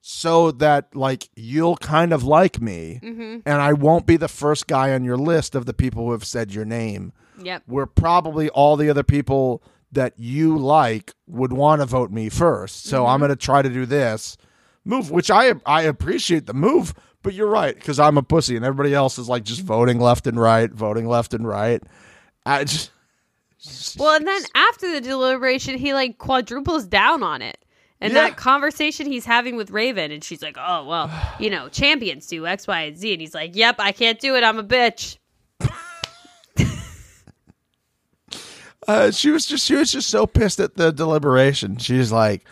so 0.02 0.52
that 0.52 0.95
like 0.95 1.30
you'll 1.35 1.77
kind 1.77 2.14
of 2.14 2.23
like 2.23 2.61
me 2.61 2.99
Mm-hmm. 3.03 3.39
and 3.45 3.61
i 3.61 3.73
won't 3.73 4.06
be 4.06 4.18
the 4.18 4.27
first 4.27 4.68
guy 4.68 4.93
on 4.93 5.03
your 5.03 5.18
list 5.18 5.56
of 5.56 5.65
the 5.65 5.73
people 5.73 6.06
who 6.06 6.11
have 6.11 6.26
said 6.26 6.53
your 6.53 6.65
name 6.65 7.14
Yep. 7.43 7.64
where 7.65 7.85
probably 7.88 8.49
all 8.49 8.76
the 8.77 8.89
other 8.89 9.03
people 9.03 9.64
that 9.93 10.14
you 10.18 10.57
like 10.57 11.14
would 11.27 11.52
want 11.52 11.81
to 11.81 11.85
vote 11.85 12.11
me 12.11 12.30
first. 12.30 12.85
So 12.85 13.06
I'm 13.06 13.19
going 13.19 13.27
to 13.30 13.35
try 13.35 13.61
to 13.61 13.68
do 13.69 13.85
this 13.85 14.38
move, 14.85 15.11
which 15.11 15.30
I 15.31 15.53
I 15.65 15.81
appreciate 15.81 16.45
the 16.45 16.53
move, 16.53 16.93
but 17.23 17.34
you're 17.34 17.49
right 17.49 17.76
because 17.76 17.99
I'm 17.99 18.18
a 18.18 18.23
pussy 18.23 18.56
and 18.56 18.64
everybody 18.64 18.93
else 18.93 19.18
is 19.18 19.27
like 19.27 19.43
just 19.43 19.61
voting 19.64 19.99
left 19.99 20.27
and 20.27 20.39
right, 20.39 20.72
voting 20.72 21.07
left 21.07 21.34
and 21.34 21.45
right. 21.48 21.81
I 22.45 22.64
just 22.64 22.91
Well, 23.97 24.15
and 24.15 24.27
then 24.27 24.41
after 24.55 24.91
the 24.91 25.01
deliberation, 25.01 25.77
he 25.77 25.93
like 25.93 26.17
quadruples 26.17 26.85
down 26.85 27.23
on 27.23 27.41
it. 27.41 27.57
And 28.03 28.13
Yeah. 28.13 28.21
that 28.29 28.38
conversation 28.38 29.05
he's 29.05 29.25
having 29.25 29.55
with 29.55 29.69
Raven, 29.69 30.11
and 30.11 30.23
she's 30.23 30.41
like, 30.41 30.57
"Oh 30.59 30.85
well, 30.85 31.11
you 31.39 31.49
know, 31.51 31.69
champions 31.69 32.25
do 32.27 32.47
X, 32.47 32.65
Y, 32.67 32.81
and 32.81 32.97
Z," 32.97 33.11
and 33.13 33.21
he's 33.21 33.35
like, 33.35 33.55
"Yep, 33.55 33.75
I 33.79 33.91
can't 33.91 34.19
do 34.19 34.35
it. 34.35 34.43
I'm 34.43 34.57
a 34.57 34.63
bitch." 34.63 35.17
uh, 38.88 39.11
she 39.11 39.29
was 39.29 39.45
just 39.45 39.65
she 39.65 39.75
was 39.75 39.91
just 39.91 40.09
so 40.09 40.25
pissed 40.25 40.59
at 40.59 40.75
the 40.75 40.91
deliberation. 40.91 41.77
She's 41.77 42.11
like, 42.11 42.45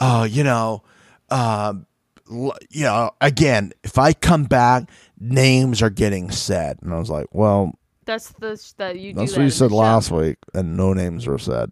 "Oh, 0.00 0.22
you 0.24 0.44
know, 0.44 0.82
um, 1.30 1.86
l- 2.30 2.56
you 2.70 2.84
know, 2.84 3.10
again, 3.20 3.72
if 3.82 3.98
I 3.98 4.12
come 4.12 4.44
back, 4.44 4.88
names 5.18 5.82
are 5.82 5.90
getting 5.90 6.30
said." 6.30 6.78
And 6.82 6.94
I 6.94 6.98
was 6.98 7.10
like, 7.10 7.26
"Well, 7.32 7.76
That's 8.04 8.30
the 8.30 8.60
that 8.78 8.98
you. 8.98 9.14
That's 9.14 9.32
do 9.32 9.40
what 9.40 9.44
you 9.44 9.50
that 9.50 9.54
in 9.54 9.58
said 9.58 9.70
the 9.70 9.76
last 9.76 10.10
week, 10.10 10.36
and 10.54 10.76
no 10.76 10.92
names 10.92 11.26
were 11.26 11.38
said. 11.38 11.70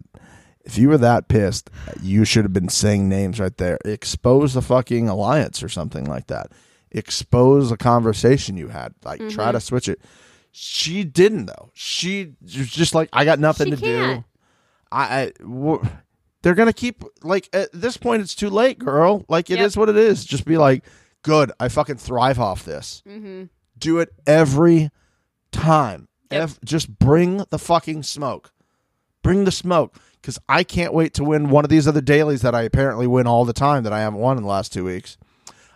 If 0.63 0.77
you 0.77 0.89
were 0.89 0.97
that 0.99 1.27
pissed, 1.27 1.69
you 2.01 2.23
should 2.23 2.45
have 2.45 2.53
been 2.53 2.69
saying 2.69 3.09
names 3.09 3.39
right 3.39 3.55
there. 3.57 3.79
Expose 3.83 4.53
the 4.53 4.61
fucking 4.61 5.09
alliance 5.09 5.63
or 5.63 5.69
something 5.69 6.05
like 6.05 6.27
that. 6.27 6.51
Expose 6.91 7.69
the 7.71 7.77
conversation 7.77 8.57
you 8.57 8.67
had. 8.67 8.93
Like 9.03 9.19
Mm-hmm. 9.19 9.29
try 9.35 9.51
to 9.51 9.59
switch 9.59 9.89
it. 9.89 9.99
She 10.51 11.03
didn't 11.03 11.47
though. 11.47 11.71
She 11.73 12.33
was 12.43 12.69
just 12.69 12.93
like, 12.93 13.09
I 13.13 13.25
got 13.25 13.39
nothing 13.39 13.67
She 13.71 13.75
to 13.77 13.81
can't. 13.81 14.19
do. 14.19 14.25
I, 14.91 15.21
I 15.21 15.31
w- 15.39 15.83
they're 16.43 16.53
gonna 16.55 16.73
keep 16.73 17.03
like 17.23 17.49
at 17.53 17.69
this 17.73 17.97
point. 17.97 18.21
It's 18.21 18.35
too 18.35 18.49
late, 18.49 18.77
girl. 18.77 19.25
Like 19.29 19.49
it 19.49 19.59
is 19.59 19.75
Yep. 19.75 19.79
what 19.79 19.89
it 19.89 19.97
is. 19.97 20.25
Just 20.25 20.45
be 20.45 20.57
like, 20.57 20.83
good. 21.23 21.51
I 21.59 21.69
fucking 21.69 21.97
thrive 21.97 22.39
off 22.39 22.65
this. 22.65 23.01
Mm-hmm. 23.07 23.45
Do 23.79 23.99
it 23.99 24.09
every 24.27 24.91
time. 25.51 26.07
Yep. 26.31 26.41
Ev- 26.41 26.59
just 26.63 26.99
bring 26.99 27.43
the 27.49 27.59
fucking 27.59 28.03
smoke. 28.03 28.51
Bring 29.23 29.43
the 29.45 29.51
smoke. 29.51 29.95
Because 30.21 30.37
I 30.47 30.63
can't 30.63 30.93
wait 30.93 31.13
to 31.15 31.23
win 31.23 31.49
one 31.49 31.63
of 31.63 31.69
these 31.69 31.87
other 31.87 32.01
dailies 32.01 32.41
that 32.43 32.53
I 32.53 32.61
apparently 32.61 33.07
win 33.07 33.25
all 33.25 33.43
the 33.43 33.53
time 33.53 33.83
that 33.83 33.93
I 33.93 34.01
haven't 34.01 34.19
won 34.19 34.37
in 34.37 34.43
the 34.43 34.49
last 34.49 34.71
two 34.71 34.83
weeks. 34.85 35.17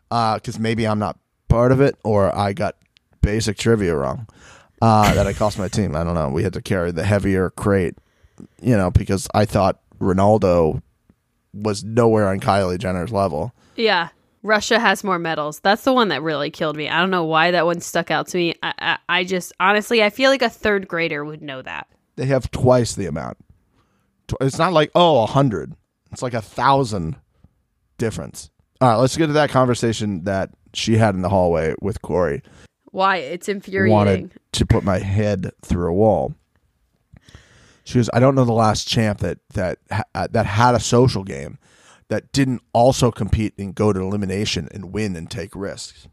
Because 0.10 0.60
maybe 0.60 0.88
I'm 0.88 1.00
not 1.00 1.18
part 1.48 1.72
of 1.72 1.82
it 1.82 1.96
or 2.04 2.36
I 2.36 2.54
got 2.54 2.76
basic 3.22 3.58
trivia 3.58 3.96
wrong. 3.96 4.28
Uh, 4.82 5.14
that 5.16 5.26
I 5.26 5.34
cost 5.34 5.58
my 5.58 5.68
team. 5.68 5.96
I 5.96 6.04
don't 6.04 6.14
know. 6.14 6.30
We 6.30 6.44
had 6.44 6.54
to 6.54 6.62
carry 6.62 6.92
the 6.92 7.06
heavier 7.06 7.50
crate, 7.50 7.96
you 8.62 8.78
know, 8.78 8.92
because 8.92 9.28
I 9.34 9.46
thought 9.46 9.80
Ronaldo 10.00 10.82
was 11.54 11.84
nowhere 11.84 12.28
on 12.28 12.40
Kylie 12.40 12.78
Jenner's 12.78 13.12
level. 13.12 13.54
Yeah, 13.76 14.10
Russia 14.46 14.80
has 14.80 15.04
more 15.04 15.18
medals. 15.18 15.60
That's 15.60 15.84
the 15.84 15.94
one 15.94 16.10
that 16.10 16.22
really 16.22 16.52
killed 16.52 16.78
me. 16.78 16.88
I 16.88 17.00
don't 17.00 17.10
know 17.10 17.26
why 17.26 17.52
that 17.52 17.66
one 17.66 17.82
stuck 17.82 18.12
out 18.12 18.28
to 18.28 18.38
me. 18.38 18.54
I, 18.62 18.74
I, 18.78 18.98
I 19.10 19.24
just 19.24 19.52
honestly, 19.60 20.04
I 20.04 20.12
feel 20.12 20.30
like 20.30 20.44
a 20.44 20.50
third 20.50 20.88
grader 20.88 21.26
would 21.26 21.42
know 21.42 21.62
that. 21.64 21.88
they 22.16 22.28
have 22.28 22.52
twice 22.52 22.94
the 22.96 23.08
amount. 23.08 23.38
It's 24.40 24.58
not 24.58 24.72
like 24.74 24.92
oh 24.96 25.24
a 25.24 25.26
hundred. 25.26 25.74
It's 26.12 26.22
like 26.22 26.34
a 26.34 26.42
thousand 26.42 27.16
difference. 27.98 28.50
All 28.82 28.90
right, 28.90 28.96
let's 28.96 29.18
get 29.18 29.28
to 29.28 29.34
that 29.34 29.50
conversation 29.50 30.24
that 30.26 30.52
she 30.74 30.98
had 30.98 31.16
in 31.16 31.22
the 31.22 31.30
hallway 31.30 31.74
with 31.82 32.02
Corey 32.02 32.42
Why? 32.92 33.18
It's 33.18 33.50
infuriating. 33.50 33.94
wanted 33.94 34.32
to 34.54 34.66
put 34.66 34.84
my 34.84 35.00
head 35.00 35.52
through 35.64 35.90
a 35.90 35.94
wall. 35.94 36.36
She 37.84 37.96
goes, 38.00 38.10
I 38.14 38.20
don't 38.20 38.36
know 38.36 38.46
the 38.46 38.54
last 38.54 38.88
champ 38.88 39.20
that 39.20 39.40
that 39.54 39.80
uh, 40.14 40.28
that 40.32 40.46
had 40.46 40.76
a 40.76 40.80
social 40.80 41.24
game 41.24 41.58
that 42.08 42.32
didn't 42.32 42.62
also 42.74 43.12
compete 43.12 43.54
and 43.58 43.74
go 43.76 43.92
to 43.94 44.00
elimination 44.00 44.68
and 44.72 44.94
win 44.94 45.16
and 45.16 45.30
take 45.30 45.56
risks. 45.56 46.08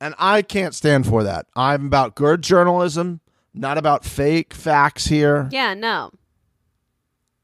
And 0.00 0.14
I 0.18 0.42
can't 0.42 0.74
stand 0.74 1.06
for 1.06 1.22
that. 1.22 1.46
I'm 1.54 1.86
about 1.86 2.14
good 2.16 2.42
journalism, 2.42 3.20
not 3.54 3.78
about 3.78 4.04
fake 4.04 4.52
facts 4.54 5.06
here. 5.06 5.48
Yeah, 5.52 5.74
no. 5.74 6.10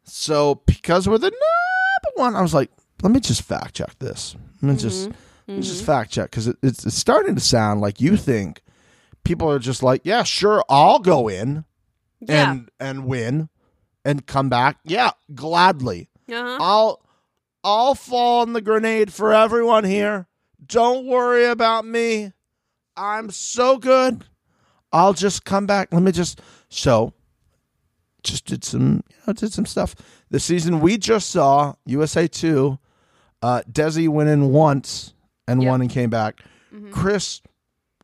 So 0.05 0.57
because 0.67 1.09
we're 1.09 1.19
the 1.19 1.31
number 1.31 2.17
one, 2.23 2.35
I 2.37 2.41
was 2.41 2.55
like, 2.55 2.71
let 3.03 3.13
me 3.13 3.21
just 3.21 3.43
fact 3.43 3.75
check 3.75 3.99
this. 3.99 4.35
Let 4.63 4.73
me 4.73 4.77
just 4.79 5.11
let 5.47 5.57
me 5.57 5.63
just 5.63 5.85
fact 5.85 6.11
check 6.11 6.31
because 6.31 6.49
it, 6.49 6.57
it's, 6.63 6.85
it's 6.85 6.97
starting 6.97 7.35
to 7.35 7.41
sound 7.41 7.81
like 7.81 8.01
you 8.01 8.17
think 8.17 8.63
people 9.25 9.51
are 9.51 9.59
just 9.59 9.83
like, 9.83 10.01
yeah, 10.05 10.23
sure, 10.23 10.65
I'll 10.69 10.99
go 10.99 11.29
in 11.29 11.65
Yeah. 12.21 12.51
and 12.53 12.71
and 12.81 13.05
win 13.07 13.51
and 14.05 14.27
come 14.27 14.49
back. 14.49 14.79
Yeah, 14.85 15.11
gladly. 15.35 16.09
uh-huh. 16.29 16.59
I'll 16.61 17.03
I'll 17.69 17.95
fall 17.95 18.41
on 18.41 18.55
the 18.55 18.63
grenade 18.63 19.13
for 19.13 19.35
everyone 19.35 19.85
here. 19.85 20.27
Don't 20.65 21.05
worry 21.07 21.45
about 21.45 21.85
me. 21.85 22.33
I'm 22.97 23.31
so 23.31 23.77
good. 23.77 24.25
I'll 24.91 25.13
just 25.13 25.45
come 25.45 25.67
back. 25.67 25.93
Let 25.93 26.03
me 26.03 26.11
just 26.13 26.41
so 26.71 27.13
just 28.23 28.47
did 28.47 28.65
some 28.65 29.03
you 29.11 29.17
know, 29.27 29.33
did 29.35 29.53
some 29.53 29.67
stuff. 29.67 29.95
The 30.31 30.41
season 30.41 30.81
we 30.81 30.97
just 30.97 31.29
saw, 31.29 31.75
USA 31.85 32.27
two, 32.27 32.79
uh 33.43 33.61
Desi 33.71 34.09
went 34.09 34.31
in 34.31 34.51
once 34.51 35.13
and 35.47 35.63
Yep. 35.63 35.69
won 35.71 35.81
and 35.83 35.91
came 35.91 36.09
back. 36.11 36.43
Chris 36.91 37.43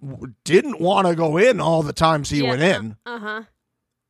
w- 0.06 0.34
didn't 0.44 0.78
want 0.78 1.06
to 1.06 1.14
go 1.14 1.38
in 1.38 1.58
all 1.58 1.82
the 1.82 1.92
times 1.94 2.28
he 2.28 2.42
Yeah, 2.42 2.50
went 2.50 2.62
in 2.62 2.96
Uh-huh. 3.06 3.42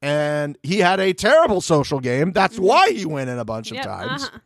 and 0.03 0.59
he 0.65 0.79
had 0.81 0.99
a 1.01 1.13
terrible 1.13 1.61
social 1.61 2.01
game. 2.01 2.33
That's 2.33 2.59
why 2.59 2.91
he 2.91 3.05
went 3.07 3.31
in 3.31 3.39
a 3.39 3.45
bunch 3.45 3.71
of 3.71 3.81
times. 3.83 4.25
uh-huh. 4.25 4.39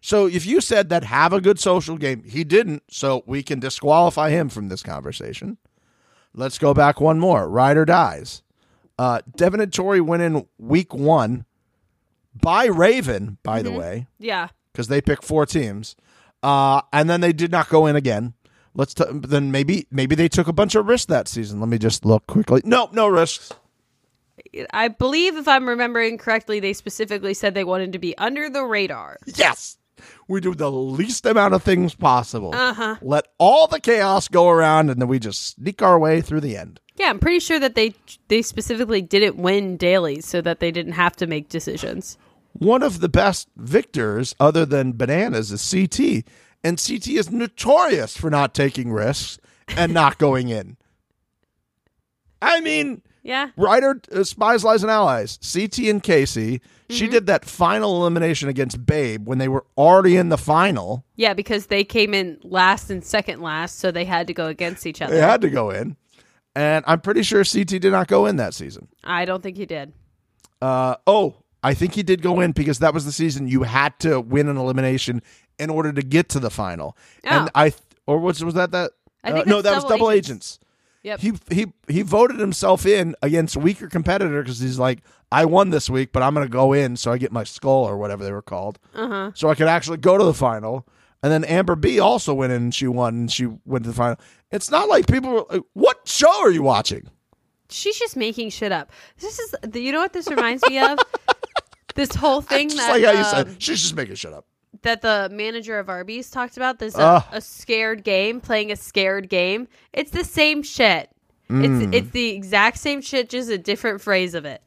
So 0.00 0.26
if 0.26 0.46
you 0.46 0.60
said 0.60 0.88
that 0.90 1.04
have 1.04 1.32
a 1.32 1.40
good 1.40 1.58
social 1.58 1.96
game, 1.96 2.22
he 2.24 2.44
didn't, 2.44 2.84
so 2.88 3.22
we 3.26 3.42
can 3.42 3.58
disqualify 3.60 4.30
him 4.30 4.48
from 4.48 4.68
this 4.68 4.82
conversation. 4.82 5.58
Let's 6.34 6.58
go 6.58 6.72
back 6.72 7.00
one 7.00 7.18
more. 7.18 7.48
Ride 7.48 7.76
or 7.76 7.84
Dies. 7.84 8.42
Uh, 8.98 9.20
Devin 9.36 9.60
and 9.60 9.72
Tori 9.72 10.00
went 10.00 10.22
in 10.22 10.46
week 10.58 10.94
one 10.94 11.44
by 12.40 12.66
Raven, 12.66 13.38
by 13.42 13.62
the 13.62 13.72
way, 13.72 14.06
Yeah. 14.18 14.48
because 14.72 14.88
they 14.88 15.00
picked 15.00 15.24
four 15.24 15.46
teams, 15.46 15.96
uh, 16.42 16.82
and 16.92 17.08
then 17.10 17.20
they 17.20 17.32
did 17.32 17.50
not 17.50 17.68
go 17.68 17.86
in 17.86 17.96
again. 17.96 18.34
Let's 18.74 18.94
t- 18.94 19.04
then 19.10 19.50
maybe 19.50 19.86
maybe 19.90 20.14
they 20.14 20.28
took 20.28 20.46
a 20.46 20.52
bunch 20.52 20.76
of 20.76 20.86
risks 20.86 21.06
that 21.06 21.26
season. 21.26 21.58
Let 21.58 21.68
me 21.68 21.78
just 21.78 22.04
look 22.04 22.26
quickly. 22.28 22.60
No, 22.64 22.88
no 22.92 23.08
risks. 23.08 23.50
I 24.72 24.86
believe 24.88 25.36
if 25.36 25.48
I'm 25.48 25.68
remembering 25.68 26.16
correctly, 26.18 26.60
they 26.60 26.72
specifically 26.72 27.34
said 27.34 27.54
they 27.54 27.64
wanted 27.64 27.92
to 27.94 27.98
be 27.98 28.16
under 28.18 28.48
the 28.48 28.62
radar. 28.64 29.16
Yes. 29.26 29.77
We 30.28 30.40
do 30.40 30.54
the 30.54 30.70
least 30.70 31.24
amount 31.26 31.54
of 31.54 31.62
things 31.62 31.94
possible. 31.94 32.54
Uh-huh. 32.54 32.96
Let 33.02 33.28
all 33.38 33.66
the 33.66 33.80
chaos 33.80 34.28
go 34.28 34.48
around 34.48 34.90
and 34.90 35.00
then 35.00 35.08
we 35.08 35.18
just 35.18 35.54
sneak 35.56 35.82
our 35.82 35.98
way 35.98 36.20
through 36.20 36.40
the 36.40 36.56
end. 36.56 36.80
Yeah, 36.96 37.10
I'm 37.10 37.18
pretty 37.20 37.38
sure 37.40 37.60
that 37.60 37.74
they 37.76 37.94
they 38.28 38.42
specifically 38.42 39.00
didn't 39.02 39.36
win 39.36 39.76
dailies 39.76 40.26
so 40.26 40.40
that 40.40 40.58
they 40.60 40.70
didn't 40.72 40.92
have 40.94 41.14
to 41.16 41.26
make 41.26 41.48
decisions. 41.48 42.18
One 42.54 42.82
of 42.82 43.00
the 43.00 43.08
best 43.08 43.48
victors, 43.56 44.34
other 44.40 44.66
than 44.66 44.92
bananas, 44.94 45.52
is 45.52 45.70
CT. 45.70 46.24
And 46.64 46.76
CT 46.84 47.06
is 47.08 47.30
notorious 47.30 48.16
for 48.16 48.30
not 48.30 48.52
taking 48.52 48.90
risks 48.92 49.38
and 49.68 49.94
not 49.94 50.18
going 50.26 50.48
in. 50.48 50.76
I 52.42 52.60
mean, 52.60 53.02
Yeah. 53.22 53.50
Ryder, 53.56 54.00
uh, 54.12 54.24
Spies, 54.24 54.64
Lies, 54.64 54.82
and 54.82 54.90
Allies, 54.90 55.38
CT 55.38 55.78
and 55.88 56.02
Kaycee, 56.02 56.60
she 56.90 57.04
Mm-hmm. 57.04 57.12
did 57.12 57.26
that 57.26 57.44
final 57.44 57.96
elimination 58.00 58.48
against 58.48 58.84
Babe 58.86 59.26
when 59.26 59.38
they 59.38 59.48
were 59.48 59.64
already 59.76 60.16
in 60.16 60.28
the 60.30 60.38
final. 60.38 61.04
Yeah, 61.16 61.34
because 61.34 61.66
they 61.66 61.84
came 61.84 62.14
in 62.14 62.38
last 62.42 62.90
and 62.90 63.04
second 63.04 63.40
last, 63.42 63.78
so 63.78 63.90
they 63.90 64.04
had 64.04 64.26
to 64.28 64.34
go 64.34 64.46
against 64.46 64.86
each 64.86 65.02
other. 65.02 65.14
They 65.14 65.20
had 65.20 65.40
to 65.42 65.50
go 65.50 65.70
in. 65.70 65.96
And 66.54 66.84
I'm 66.88 67.00
pretty 67.00 67.22
sure 67.22 67.44
CT 67.44 67.66
did 67.66 67.84
not 67.92 68.08
go 68.08 68.26
in 68.26 68.36
that 68.36 68.54
season. 68.54 68.88
I 69.04 69.24
don't 69.26 69.42
think 69.42 69.56
he 69.56 69.66
did. 69.66 69.92
Uh, 70.60 70.96
oh, 71.06 71.36
I 71.62 71.74
think 71.74 71.94
he 71.94 72.02
did 72.02 72.22
go 72.22 72.40
in 72.40 72.52
because 72.52 72.78
that 72.80 72.94
was 72.94 73.04
the 73.04 73.12
season 73.12 73.48
you 73.48 73.62
had 73.64 73.98
to 74.00 74.20
win 74.20 74.48
an 74.48 74.56
elimination 74.56 75.22
in 75.58 75.70
order 75.70 75.92
to 75.92 76.02
get 76.02 76.28
to 76.30 76.40
the 76.40 76.50
final. 76.50 76.96
And 77.22 77.48
Oh. 77.48 77.52
I 77.54 77.70
th- 77.70 77.82
or 78.06 78.18
was 78.18 78.42
was 78.44 78.54
that 78.54 78.70
that? 78.72 78.92
I 79.22 79.32
think 79.32 79.46
uh, 79.46 79.50
no, 79.50 79.62
that 79.62 79.74
was 79.74 79.84
Double 79.84 80.10
Agents. 80.10 80.58
agents. 80.58 80.60
Yep. 81.02 81.20
He 81.20 81.32
he 81.54 81.66
he 81.88 82.02
voted 82.02 82.40
himself 82.40 82.86
in 82.86 83.14
against 83.22 83.54
a 83.56 83.60
weaker 83.60 83.88
competitor 83.88 84.42
because 84.42 84.58
he's 84.58 84.78
like, 84.78 85.00
I 85.30 85.44
won 85.44 85.70
this 85.70 85.90
week, 85.90 86.12
but 86.12 86.22
I'm 86.22 86.34
going 86.34 86.46
to 86.46 86.52
go 86.52 86.72
in 86.72 86.96
so 86.96 87.12
I 87.12 87.18
get 87.18 87.32
my 87.32 87.44
skull 87.44 87.84
or 87.84 87.98
whatever 87.98 88.24
they 88.24 88.32
were 88.32 88.42
called, 88.42 88.78
uh-huh. 88.94 89.32
so 89.34 89.50
I 89.50 89.54
could 89.54 89.68
actually 89.68 89.98
go 89.98 90.16
to 90.16 90.24
the 90.24 90.34
final. 90.34 90.86
And 91.22 91.32
then 91.32 91.44
Amber 91.44 91.74
B 91.74 91.98
also 91.98 92.32
went 92.32 92.52
in 92.52 92.62
and 92.62 92.74
she 92.74 92.86
won 92.86 93.14
and 93.14 93.32
she 93.32 93.46
went 93.64 93.84
to 93.84 93.90
the 93.90 93.96
final. 93.96 94.16
It's 94.52 94.70
not 94.70 94.88
like 94.88 95.08
people. 95.08 95.30
Were, 95.30 95.44
like, 95.50 95.62
what 95.72 96.06
show 96.06 96.42
are 96.42 96.50
you 96.50 96.62
watching? 96.62 97.08
She's 97.70 97.98
just 97.98 98.16
making 98.16 98.50
shit 98.50 98.72
up. 98.72 98.92
This 99.18 99.38
is, 99.38 99.54
you 99.74 99.92
know 99.92 99.98
what 99.98 100.12
this 100.12 100.28
reminds 100.28 100.66
me 100.68 100.78
of? 100.78 100.98
This 101.98 102.14
whole 102.14 102.40
thing 102.40 102.68
Just 102.68 102.80
that 102.80 102.92
like 102.92 103.02
how 103.02 103.10
you 103.10 103.18
um, 103.18 103.24
said, 103.24 103.60
she's 103.60 103.82
just 103.82 103.96
making 103.96 104.14
shit 104.14 104.32
up. 104.32 104.46
that 104.82 105.02
the 105.02 105.28
manager 105.32 105.80
of 105.80 105.88
Arby's 105.88 106.30
talked 106.30 106.56
about. 106.56 106.78
This 106.78 106.96
uh, 106.96 107.22
a 107.32 107.40
scared 107.40 108.04
game, 108.04 108.40
playing 108.40 108.70
a 108.70 108.76
scared 108.76 109.28
game. 109.28 109.66
It's 109.92 110.12
the 110.12 110.22
same 110.22 110.62
shit. 110.62 111.10
Mm. 111.50 111.64
It's 111.64 111.96
it's 111.96 112.10
the 112.12 112.28
exact 112.28 112.78
same 112.78 113.00
shit, 113.00 113.28
just 113.28 113.50
a 113.50 113.58
different 113.58 114.00
phrase 114.00 114.34
of 114.34 114.44
it. 114.44 114.62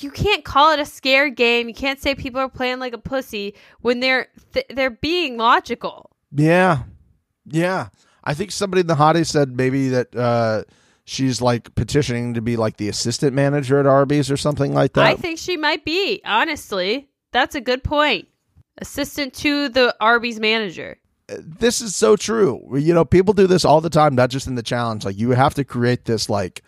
You 0.00 0.10
can't 0.10 0.44
call 0.44 0.72
it 0.72 0.80
a 0.80 0.84
scared 0.84 1.36
game. 1.36 1.68
You 1.68 1.74
can't 1.74 2.00
say 2.00 2.14
people 2.14 2.40
are 2.40 2.48
playing 2.48 2.80
like 2.80 2.92
a 2.92 2.98
pussy 2.98 3.54
when 3.80 4.00
they're 4.00 4.28
th- 4.52 4.66
they're 4.70 4.90
being 4.90 5.36
logical. 5.36 6.10
Yeah, 6.32 6.82
yeah. 7.46 7.88
I 8.24 8.34
think 8.34 8.50
somebody 8.50 8.80
in 8.80 8.86
the 8.86 8.96
hottie 8.96 9.26
said 9.26 9.56
maybe 9.56 9.90
that 9.90 10.14
uh, 10.16 10.64
she's 11.04 11.40
like 11.40 11.74
petitioning 11.74 12.34
to 12.34 12.40
be 12.42 12.56
like 12.56 12.76
the 12.76 12.88
assistant 12.88 13.34
manager 13.34 13.78
at 13.78 13.86
Arby's 13.86 14.30
or 14.30 14.36
something 14.36 14.72
like 14.72 14.94
that. 14.94 15.04
I 15.04 15.14
think 15.14 15.38
she 15.38 15.56
might 15.56 15.84
be. 15.84 16.20
Honestly, 16.24 17.08
that's 17.32 17.54
a 17.54 17.60
good 17.60 17.84
point. 17.84 18.26
Assistant 18.78 19.34
to 19.34 19.68
the 19.68 19.94
Arby's 20.00 20.40
manager. 20.40 20.96
this 21.28 21.80
is 21.80 21.94
so 21.94 22.16
true. 22.16 22.76
You 22.76 22.94
know, 22.94 23.04
people 23.04 23.32
do 23.34 23.46
this 23.46 23.64
all 23.64 23.80
the 23.80 23.90
time, 23.90 24.14
not 24.14 24.30
just 24.30 24.46
in 24.46 24.56
the 24.56 24.62
challenge. 24.62 25.04
Like 25.04 25.16
you 25.18 25.30
have 25.30 25.54
to 25.54 25.64
create 25.64 26.06
this 26.06 26.28
like 26.28 26.62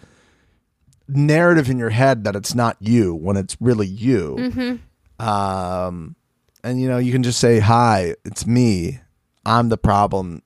narrative 1.08 1.70
in 1.70 1.78
your 1.78 1.90
head 1.90 2.24
that 2.24 2.36
it's 2.36 2.54
not 2.54 2.76
you 2.80 3.14
when 3.14 3.36
it's 3.36 3.56
really 3.60 3.86
you. 3.86 4.36
Mm-hmm. 4.38 5.26
Um, 5.26 6.16
and 6.64 6.80
you 6.80 6.88
know, 6.88 6.98
you 6.98 7.12
can 7.12 7.22
just 7.22 7.38
say, 7.40 7.58
"Hi, 7.60 8.14
it's 8.24 8.46
me. 8.46 9.00
I'm 9.44 9.68
the 9.68 9.78
problem. 9.78 10.42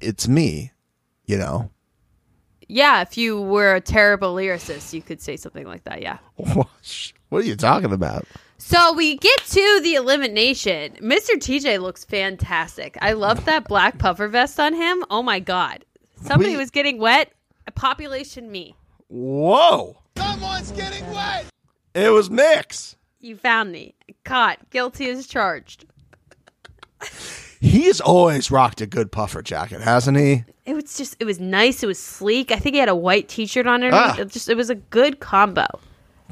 It's 0.00 0.28
me." 0.28 0.72
You 1.26 1.38
know. 1.38 1.70
Yeah, 2.66 3.02
if 3.02 3.18
you 3.18 3.40
were 3.40 3.74
a 3.74 3.80
terrible 3.80 4.34
lyricist, 4.34 4.92
you 4.94 5.02
could 5.02 5.20
say 5.20 5.36
something 5.36 5.66
like 5.66 5.84
that. 5.84 6.00
Yeah. 6.02 6.18
What 7.30 7.42
are 7.42 7.46
you 7.46 7.56
talking 7.56 7.92
about? 7.92 8.26
So 8.58 8.92
we 8.92 9.16
get 9.16 9.40
to 9.46 9.80
the 9.82 9.94
elimination. 9.96 10.92
Mr. 11.00 11.30
TJ 11.34 11.80
looks 11.80 12.04
fantastic. 12.04 12.96
I 13.02 13.14
love 13.14 13.44
that 13.46 13.64
black 13.66 13.98
puffer 13.98 14.28
vest 14.28 14.60
on 14.60 14.72
him. 14.72 15.02
Oh 15.10 15.20
my 15.22 15.40
god. 15.40 15.84
Somebody 16.22 16.52
We- 16.52 16.58
was 16.58 16.70
getting 16.70 16.98
wet. 16.98 17.32
Population 17.74 18.52
me. 18.52 18.76
Whoa! 19.08 19.96
Someone's 20.16 20.70
getting 20.72 21.08
wet. 21.12 21.46
It 21.94 22.10
was 22.12 22.30
Mix. 22.30 22.96
You 23.20 23.36
found 23.36 23.72
me. 23.72 23.94
Caught. 24.24 24.70
Guilty 24.70 25.08
as 25.10 25.26
charged. 25.26 25.86
He's 27.60 28.00
always 28.00 28.50
rocked 28.50 28.80
a 28.80 28.86
good 28.86 29.10
puffer 29.10 29.42
jacket, 29.42 29.80
hasn't 29.80 30.18
he? 30.18 30.44
It 30.66 30.74
was 30.74 30.96
just 30.96 31.16
it 31.18 31.24
was 31.24 31.40
nice. 31.40 31.82
It 31.82 31.86
was 31.86 31.98
sleek. 31.98 32.50
I 32.50 32.56
think 32.56 32.74
he 32.74 32.80
had 32.80 32.88
a 32.88 32.94
white 32.94 33.28
t-shirt 33.28 33.66
on 33.66 33.82
underneath. 33.82 33.94
Ah. 33.94 34.16
It 34.18 34.30
just 34.30 34.48
it 34.48 34.56
was 34.56 34.70
a 34.70 34.74
good 34.74 35.20
combo. 35.20 35.66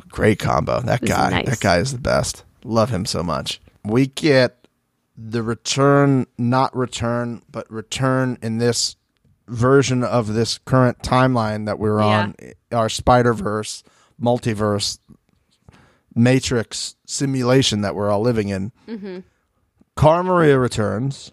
Great 0.09 0.39
combo. 0.39 0.81
That 0.81 1.03
guy. 1.03 1.31
nice. 1.31 1.47
That 1.47 1.61
guy 1.61 1.79
is 1.79 1.93
the 1.93 1.99
best. 1.99 2.45
Love 2.65 2.91
him 2.91 3.07
so 3.07 3.23
much. 3.23 3.61
We 3.85 4.07
get 4.09 4.69
the 5.17 5.43
return, 5.43 6.27
not 6.39 6.75
return, 6.77 7.43
but 7.51 7.71
return 7.71 8.39
in 8.43 8.59
this 8.59 8.97
version 9.49 10.05
of 10.05 10.33
this 10.35 10.59
current 10.59 10.99
timeline 11.01 11.67
that 11.67 11.79
we're 11.79 12.01
on, 12.01 12.35
our 12.71 12.89
Spider 12.89 13.35
Verse, 13.35 13.83
multiverse, 14.21 14.99
matrix 16.15 16.97
simulation 17.07 17.81
that 17.83 17.95
we're 17.95 18.11
all 18.11 18.21
living 18.21 18.49
in. 18.49 18.73
Mm-hmm. 18.89 19.19
Cara 19.97 20.25
Maria 20.25 20.59
returns. 20.59 21.33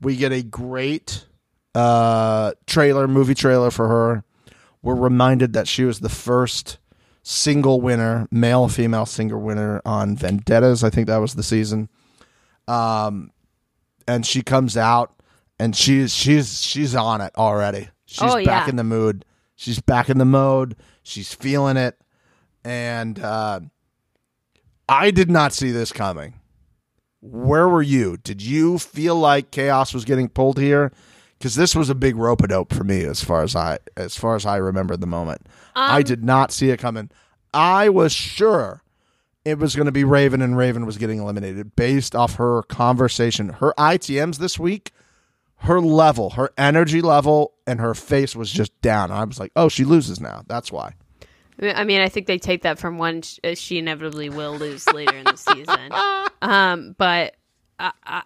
We 0.00 0.16
get 0.16 0.32
a 0.32 0.42
great 0.42 1.26
uh, 1.74 2.52
trailer, 2.66 3.08
movie 3.08 3.34
trailer 3.34 3.70
for 3.70 3.88
her. 3.88 4.24
We're 4.82 4.94
reminded 4.94 5.52
that 5.54 5.68
she 5.68 5.84
was 5.84 6.00
the 6.00 6.08
first 6.08 6.78
single 7.22 7.80
winner, 7.80 8.26
male 8.30 8.68
female 8.68 9.06
single 9.06 9.40
winner 9.40 9.82
on 9.84 10.16
Vendettas. 10.16 10.82
I 10.82 10.90
think 10.90 11.08
that 11.08 11.18
was 11.18 11.34
the 11.34 11.42
season. 11.42 11.88
Um, 12.66 13.32
and 14.06 14.24
she 14.24 14.42
comes 14.42 14.76
out 14.76 15.12
and 15.58 15.74
she's 15.76 16.14
she's 16.14 16.62
she's 16.62 16.94
on 16.94 17.20
it 17.20 17.32
already. 17.36 17.88
She's 18.06 18.22
Oh, 18.22 18.36
back 18.44 18.66
yeah. 18.66 18.70
in 18.70 18.76
the 18.76 18.84
mood. 18.84 19.24
She's 19.56 19.80
back 19.80 20.08
in 20.08 20.18
the 20.18 20.24
mode. 20.24 20.76
She's 21.02 21.34
feeling 21.34 21.76
it, 21.76 21.98
and 22.64 23.18
uh, 23.18 23.60
I 24.88 25.10
did 25.10 25.30
not 25.30 25.52
see 25.52 25.70
this 25.70 25.92
coming. 25.92 26.34
Where 27.20 27.68
were 27.68 27.82
you? 27.82 28.16
Did 28.18 28.40
you 28.40 28.78
feel 28.78 29.16
like 29.16 29.50
chaos 29.50 29.92
was 29.92 30.04
getting 30.04 30.28
pulled 30.28 30.58
here? 30.58 30.92
Because 31.38 31.54
this 31.54 31.74
was 31.74 31.88
a 31.90 31.94
big 31.94 32.16
rope 32.16 32.42
a 32.42 32.48
dope 32.48 32.72
for 32.72 32.84
me, 32.84 33.04
as 33.04 33.22
far 33.22 33.42
as 33.42 33.54
I 33.56 33.78
as 33.96 34.16
far 34.16 34.36
as 34.36 34.46
I 34.46 34.56
remember 34.56 34.96
the 34.96 35.06
moment. 35.06 35.42
Um, 35.74 35.90
I 35.90 36.02
did 36.02 36.24
not 36.24 36.52
see 36.52 36.70
it 36.70 36.78
coming. 36.78 37.10
I 37.54 37.88
was 37.88 38.12
sure 38.12 38.82
it 39.44 39.58
was 39.58 39.74
going 39.74 39.86
to 39.86 39.92
be 39.92 40.04
Raven, 40.04 40.42
and 40.42 40.56
Raven 40.56 40.84
was 40.86 40.98
getting 40.98 41.18
eliminated 41.20 41.74
based 41.74 42.14
off 42.14 42.34
her 42.36 42.62
conversation, 42.64 43.48
her 43.50 43.72
ITMs 43.78 44.38
this 44.38 44.58
week. 44.58 44.92
Her 45.60 45.80
level, 45.80 46.30
her 46.30 46.50
energy 46.56 47.00
level, 47.02 47.52
and 47.66 47.80
her 47.80 47.94
face 47.94 48.34
was 48.36 48.50
just 48.50 48.78
down. 48.80 49.10
I 49.10 49.24
was 49.24 49.38
like, 49.40 49.52
"Oh, 49.56 49.68
she 49.68 49.84
loses 49.84 50.20
now. 50.20 50.42
That's 50.46 50.70
why." 50.72 50.94
I 51.60 51.82
mean, 51.84 52.00
I 52.00 52.08
think 52.08 52.26
they 52.28 52.38
take 52.38 52.62
that 52.62 52.78
from 52.78 52.98
one. 52.98 53.22
uh, 53.42 53.54
She 53.56 53.78
inevitably 53.78 54.28
will 54.30 54.56
lose 54.56 54.86
later 54.92 55.16
in 55.16 55.24
the 55.24 55.36
season. 55.36 55.92
Um, 56.40 56.94
but 56.96 57.34
I, 57.80 57.90
I, 58.06 58.22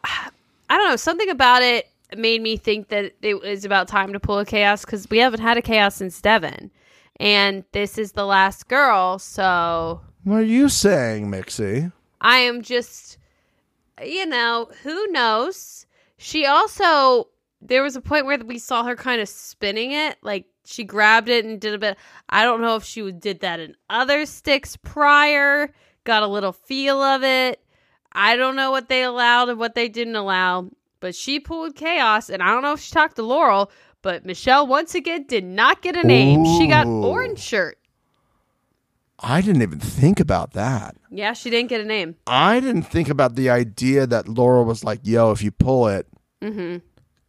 I 0.69 0.77
don't 0.77 0.91
know. 0.91 0.97
Something 0.97 1.31
about 1.31 1.63
it 1.63 1.89
made 2.15 2.43
me 2.43 2.59
think 2.59 2.89
that 2.89 3.15
it 3.23 3.41
was 3.41 3.65
about 3.65 3.89
time 3.89 4.13
to 4.13 4.21
pull 4.21 4.39
a 4.39 4.45
chaos 4.45 4.85
because 4.85 5.09
we 5.09 5.17
haven't 5.17 5.41
had 5.41 5.57
a 5.57 5.63
chaos 5.63 5.95
since 5.95 6.21
Devin, 6.21 6.71
and 7.19 7.65
this 7.73 7.97
is 7.97 8.13
the 8.13 8.27
last 8.27 8.69
girl. 8.69 9.19
So 9.19 10.03
What 10.25 10.37
are 10.41 10.43
you 10.43 10.69
saying, 10.69 11.31
Mixie? 11.31 11.91
I 12.21 12.37
am 12.41 12.61
just, 12.61 13.17
you 14.05 14.27
know, 14.27 14.69
who 14.83 15.07
knows? 15.11 15.87
She 16.23 16.47
also, 16.47 17.29
there 17.61 17.83
was 17.83 17.97
a 17.97 18.01
point 18.01 18.27
where 18.27 18.39
we 18.39 18.59
saw 18.59 18.85
her 18.85 18.95
kind 18.95 19.21
of 19.21 19.29
spinning 19.29 19.91
it. 19.91 20.19
Like 20.23 20.47
she 20.65 20.85
grabbed 20.85 21.29
it 21.29 21.45
and 21.45 21.61
did 21.61 21.75
a 21.75 21.79
bit. 21.79 21.99
I 22.29 22.45
don't 22.45 22.61
know 22.61 22.77
if 22.77 22.85
she 22.85 23.11
did 23.11 23.41
that 23.41 23.59
in 23.59 23.75
other 23.91 24.25
sticks 24.25 24.77
prior, 24.77 25.73
got 26.05 26.23
a 26.23 26.29
little 26.29 26.53
feel 26.53 27.03
of 27.03 27.25
it. 27.25 27.61
I 28.13 28.37
don't 28.37 28.55
know 28.55 28.71
what 28.71 28.89
they 28.89 29.03
allowed 29.03 29.49
and 29.49 29.59
what 29.59 29.75
they 29.75 29.89
didn't 29.89 30.15
allow, 30.15 30.71
but 31.01 31.17
she 31.17 31.41
pulled 31.41 31.75
chaos. 31.75 32.31
And 32.31 32.41
I 32.41 32.53
don't 32.53 32.63
know 32.63 32.75
if 32.75 32.81
she 32.81 32.93
talked 32.93 33.17
to 33.17 33.25
Laurel, 33.25 33.73
but 34.01 34.25
Michelle 34.25 34.67
once 34.67 34.95
again 34.95 35.25
did 35.27 35.45
not 35.45 35.83
get 35.83 35.97
a 35.97 36.07
name. 36.07 36.45
She 36.45 36.69
got 36.69 36.87
orange 36.87 37.41
shirt. 37.41 37.79
I 39.23 39.41
didn't 39.41 39.63
even 39.63 39.79
think 39.79 40.19
about 40.19 40.53
that. 40.53 40.97
Yeah, 41.11 41.33
she 41.33 41.49
didn't 41.49 41.69
get 41.69 41.81
a 41.81 41.85
name. 41.85 42.17
I 42.27 42.59
didn't 42.59 42.83
think 42.83 43.09
about 43.09 43.37
the 43.37 43.51
idea 43.51 44.07
that 44.07 44.29
Laura 44.29 44.63
was 44.65 44.83
like, 44.83 45.01
"Yo, 45.05 45.31
if 45.31 45.43
you 45.43 45.53
pull 45.53 45.87
it, 45.89 46.09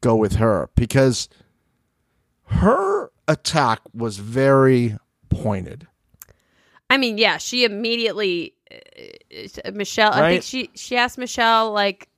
go 0.01 0.15
with 0.15 0.35
her," 0.37 0.69
because 0.75 1.29
her 2.45 3.11
attack 3.27 3.81
was 3.93 4.17
very 4.17 4.97
pointed. 5.29 5.87
I 6.89 6.97
mean, 6.97 7.17
yeah, 7.17 7.37
she 7.37 7.63
immediately 7.63 8.55
uh, 8.71 9.71
Michelle. 9.71 10.13
I 10.13 10.31
think 10.31 10.43
she 10.43 10.69
she 10.75 10.97
asked 10.97 11.17
Michelle 11.17 11.71
like 11.71 12.09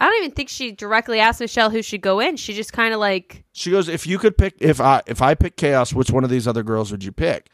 I 0.00 0.06
don't 0.06 0.18
even 0.24 0.32
think 0.32 0.48
she 0.48 0.72
directly 0.72 1.20
asked 1.20 1.40
Michelle 1.40 1.70
who 1.70 1.82
should 1.82 2.00
go 2.02 2.20
in. 2.20 2.36
She 2.36 2.52
just 2.52 2.72
kind 2.72 2.94
of 2.94 3.00
like 3.00 3.44
She 3.52 3.70
goes, 3.70 3.88
"If 3.88 4.06
you 4.06 4.18
could 4.18 4.36
pick, 4.36 4.54
if 4.60 4.80
I 4.80 5.02
if 5.06 5.22
I 5.22 5.34
pick 5.34 5.56
Chaos, 5.56 5.92
which 5.92 6.10
one 6.10 6.24
of 6.24 6.30
these 6.30 6.46
other 6.46 6.62
girls 6.62 6.90
would 6.90 7.02
you 7.02 7.12
pick?" 7.12 7.50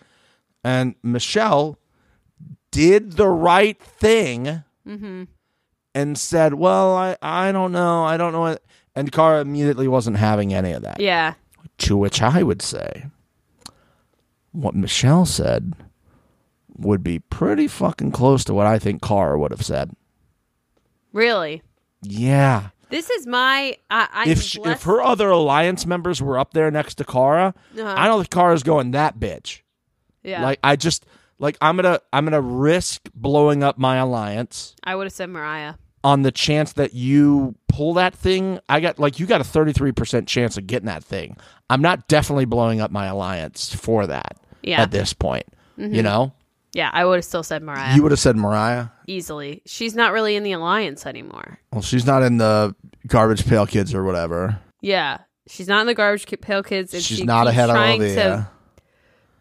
And 0.63 0.95
Michelle 1.03 1.79
did 2.71 3.13
the 3.13 3.29
right 3.29 3.81
thing 3.81 4.63
and 5.95 6.19
said, 6.19 6.55
"Well, 6.55 6.95
I 6.97 7.17
I 7.23 7.53
don't 7.53 7.73
know, 7.73 8.05
I 8.05 8.17
don't 8.17 8.33
know." 8.33 8.41
What, 8.41 8.63
and 8.95 9.11
Cara 9.13 9.41
immediately 9.41 9.89
wasn't 9.89 10.17
having 10.19 10.53
any 10.53 10.73
of 10.73 10.83
that. 10.83 11.01
yeah. 11.01 11.35
To 11.79 11.97
which 11.97 12.21
I 12.21 12.43
would 12.43 12.61
say, 12.61 13.07
what 14.53 14.75
Michelle 14.75 15.25
said 15.25 15.73
would 16.77 17.03
be 17.03 17.19
pretty 17.19 17.67
fucking 17.69 18.13
close 18.13 18.45
to 18.45 18.55
what 18.55 18.67
I 18.67 18.79
think 18.79 19.01
Cara 19.03 19.39
would 19.39 19.51
have 19.51 19.65
said. 19.65 19.91
Really. 21.13 21.63
Yeah. 22.03 22.69
This 22.91 23.09
is 23.11 23.27
my 23.27 23.77
I, 23.91 24.25
if 24.27 24.43
she, 24.43 24.61
if 24.63 24.83
her 24.83 25.01
other 25.01 25.29
alliance 25.31 25.87
members 25.87 26.21
were 26.21 26.39
up 26.39 26.53
there 26.53 26.71
next 26.71 26.97
to 26.97 27.05
Cara, 27.05 27.55
Uh-huh. 27.79 27.95
I 27.97 28.07
don't 28.07 28.19
think 28.21 28.31
Cara's 28.31 28.63
going 28.63 28.91
that 28.91 29.19
bitch. 29.19 29.61
Yeah. 30.23 30.43
Like 30.43 30.59
I 30.63 30.77
just 30.77 31.07
like 31.39 31.57
I'm 31.61 31.77
gonna 31.77 32.01
I'm 32.13 32.25
gonna 32.25 32.41
risk 32.41 33.09
blowing 33.15 33.63
up 33.63 33.79
my 33.79 33.97
alliance 33.97 34.75
I 34.85 34.95
would 34.97 35.05
have 35.05 35.13
said 35.13 35.31
Mariah. 35.31 35.75
on 36.05 36.23
the 36.23 36.31
chance 36.33 36.75
that 36.75 36.95
you 36.95 37.55
pull 37.69 37.95
that 37.95 38.15
thing. 38.15 38.59
I 38.69 38.81
got 38.81 38.99
like 38.99 39.19
you 39.21 39.27
got 39.27 39.41
a 39.41 39.45
33 39.45 39.93
percent 39.93 40.29
chance 40.29 40.57
of 40.57 40.67
getting 40.67 40.87
that 40.87 41.03
thing. 41.05 41.37
I'm 41.69 41.83
not 41.83 42.09
definitely 42.09 42.45
blowing 42.47 42.81
up 42.81 42.91
my 42.91 43.07
alliance 43.07 43.75
for 43.75 44.07
that. 44.07 44.37
Yeah. 44.63 44.75
Mm-hmm. 44.77 44.83
At 44.83 44.91
this 44.91 45.13
point, 45.15 45.45
you 45.79 46.03
know, 46.03 46.33
Yeah, 46.75 46.91
I 46.93 47.05
would 47.07 47.17
have 47.17 47.25
still 47.25 47.43
said 47.43 47.63
Mariah 47.63 47.95
you 47.97 48.03
would 48.03 48.13
have 48.13 48.19
said 48.21 48.37
Mariah. 48.37 48.89
easily. 49.07 49.63
She's 49.67 49.95
not 49.95 50.13
really 50.13 50.37
in 50.37 50.43
the 50.43 50.53
alliance 50.53 51.07
anymore. 51.07 51.59
Well, 51.73 51.81
she's 51.83 52.05
not 52.05 52.23
in 52.23 52.37
the 52.37 52.75
garbage 53.07 53.47
pail 53.47 53.67
kids 53.67 53.95
or 53.95 54.05
whatever. 54.05 54.59
Yeah. 54.83 55.19
She's 55.49 55.67
not 55.69 55.81
in 55.81 55.87
the 55.87 55.95
garbage 55.95 56.27
pail 56.43 56.63
kids 56.63 56.93
and 56.93 57.03
She's 57.03 57.19
she 57.19 57.25
not 57.25 57.47
ahead 57.47 57.71
of 57.71 57.75
trying 57.77 58.01
Olivia. 58.01 58.15
to 58.25 58.49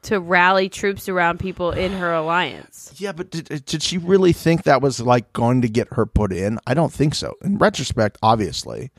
to 0.04 0.20
rally 0.20 0.70
troops 0.70 1.10
around 1.10 1.40
people 1.40 1.72
in 1.72 1.92
her 1.94 2.14
alliance. 2.14 2.94
Yeah, 2.98 3.12
but 3.12 3.32
did, 3.32 3.66
did 3.66 3.84
she 3.84 3.98
really 3.98 4.34
think 4.34 4.64
that 4.64 4.82
was 4.82 5.02
like 5.02 5.32
going 5.34 5.62
to 5.62 5.70
get 5.70 5.94
her 5.94 6.06
put 6.06 6.32
in? 6.32 6.60
I 6.66 6.74
don't 6.74 6.94
think 6.94 7.16
so. 7.16 7.36
In 7.44 7.58
retrospect, 7.58 8.18
obviously. 8.22 8.92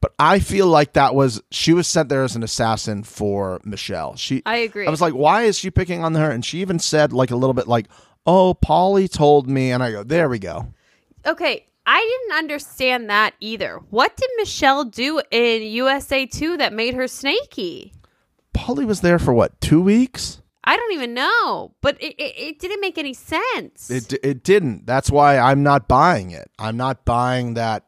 But 0.00 0.14
I 0.18 0.40
feel 0.40 0.66
like 0.66 0.94
that 0.94 1.14
was 1.14 1.40
she 1.52 1.72
was 1.72 1.86
sent 1.86 2.08
there 2.08 2.24
as 2.24 2.34
an 2.34 2.42
assassin 2.42 3.04
for 3.04 3.60
Michelle. 3.64 4.16
She 4.16 4.42
I 4.44 4.56
agree. 4.56 4.86
I 4.86 4.90
was 4.90 5.00
like, 5.00 5.14
why 5.14 5.42
is 5.42 5.56
she 5.56 5.70
picking 5.70 6.02
on 6.02 6.14
her? 6.16 6.28
And 6.28 6.44
she 6.44 6.60
even 6.60 6.80
said 6.80 7.12
like 7.12 7.30
a 7.30 7.36
little 7.36 7.54
bit 7.54 7.68
like, 7.68 7.86
"Oh, 8.26 8.52
Paulie 8.52 9.10
told 9.10 9.48
me." 9.48 9.70
And 9.70 9.80
I 9.80 9.92
go, 9.92 10.02
"There 10.02 10.28
we 10.28 10.40
go." 10.40 10.66
Okay, 11.24 11.66
I 11.86 12.00
didn't 12.00 12.38
understand 12.38 13.10
that 13.10 13.34
either. 13.38 13.80
What 13.90 14.16
did 14.16 14.28
Michelle 14.38 14.84
do 14.84 15.22
in 15.30 15.62
USA 15.62 16.26
2 16.26 16.56
that 16.56 16.72
made 16.72 16.94
her 16.94 17.06
snaky? 17.06 17.92
Paulie 18.54 18.86
was 18.86 19.00
there 19.00 19.18
for 19.18 19.32
what? 19.32 19.60
2 19.60 19.80
weeks? 19.80 20.40
I 20.64 20.76
don't 20.76 20.92
even 20.92 21.12
know, 21.14 21.74
but 21.80 22.00
it, 22.00 22.14
it, 22.18 22.34
it 22.38 22.58
didn't 22.60 22.80
make 22.80 22.96
any 22.96 23.14
sense. 23.14 23.90
It 23.90 24.12
it 24.22 24.44
didn't. 24.44 24.86
That's 24.86 25.10
why 25.10 25.36
I'm 25.38 25.64
not 25.64 25.88
buying 25.88 26.30
it. 26.30 26.50
I'm 26.58 26.76
not 26.76 27.04
buying 27.04 27.54
that 27.54 27.82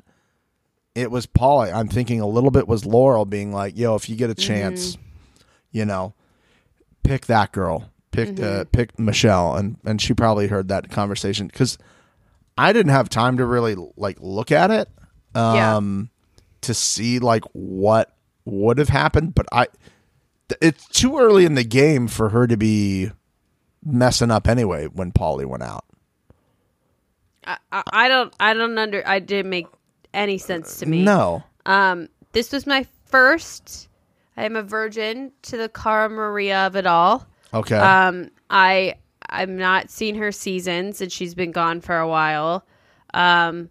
it 0.97 1.11
was 1.13 1.25
Paulie. 1.27 1.73
I'm 1.73 1.87
thinking 1.87 2.21
a 2.21 2.27
little 2.27 2.51
bit 2.51 2.67
was 2.67 2.85
Laurel 2.85 3.27
being 3.27 3.53
like, 3.53 3.79
"Yo, 3.79 3.95
if 3.95 4.09
you 4.09 4.17
get 4.17 4.29
a 4.29 4.35
chance, 4.35 4.99
you 5.71 5.85
know, 5.85 6.15
pick 7.05 7.27
that 7.27 7.53
girl. 7.53 7.91
Pick 8.11 8.41
uh, 8.41 8.65
pick 8.73 8.99
Michelle." 8.99 9.55
And 9.55 9.77
and 9.85 10.03
she 10.03 10.13
probably 10.13 10.49
heard 10.49 10.67
that 10.69 10.91
conversation 10.91 11.49
cuz 11.51 11.79
I 12.59 12.73
didn't 12.73 12.91
have 12.93 13.09
time 13.09 13.37
to 13.37 13.47
really 13.47 13.77
like 13.97 14.19
look 14.21 14.51
at 14.51 14.73
it 14.73 14.89
Yeah. 15.37 15.77
um 15.77 16.11
to 16.63 16.75
see 16.75 17.21
like 17.21 17.45
what 17.53 18.17
would 18.45 18.79
have 18.79 18.89
happened, 18.89 19.35
but 19.37 19.47
I 19.53 19.69
it's 20.61 20.87
too 20.89 21.19
early 21.19 21.45
in 21.45 21.55
the 21.55 21.65
game 21.65 22.09
for 22.09 22.31
her 22.31 22.47
to 22.47 22.57
be 22.57 23.11
messing 23.85 24.31
up 24.31 24.49
anyway 24.49 24.87
when 24.87 25.13
Paulie 25.13 25.47
went 25.47 25.63
out. 25.63 25.85
I, 27.47 27.59
I, 27.73 27.83
I 27.93 28.09
don't 28.09 28.35
I 28.41 28.55
don't 28.55 28.79
under 28.79 29.07
I 29.07 29.19
didn't 29.19 29.51
make 29.51 29.67
any 30.13 30.39
sense 30.39 30.79
to 30.79 30.87
me. 30.87 31.05
No. 31.05 31.43
Um 31.67 32.09
this 32.33 32.53
was 32.53 32.67
my 32.67 32.87
first 33.07 33.89
I 34.37 34.45
am 34.45 34.57
a 34.57 34.63
virgin 34.63 35.33
to 35.43 35.57
the 35.57 35.69
Cara 35.69 36.09
Maria 36.09 36.67
of 36.67 36.77
it 36.77 36.87
all. 36.87 37.27
Okay. 37.53 37.77
Um, 37.77 38.31
I 38.51 38.97
I'm 39.29 39.57
not 39.57 39.91
seen 39.91 40.17
her 40.17 40.33
seasons, 40.33 41.01
and 41.01 41.11
she's 41.11 41.35
been 41.35 41.53
gone 41.53 41.81
for 41.81 41.99
a 41.99 42.09
while. 42.09 42.67
Um, 43.15 43.71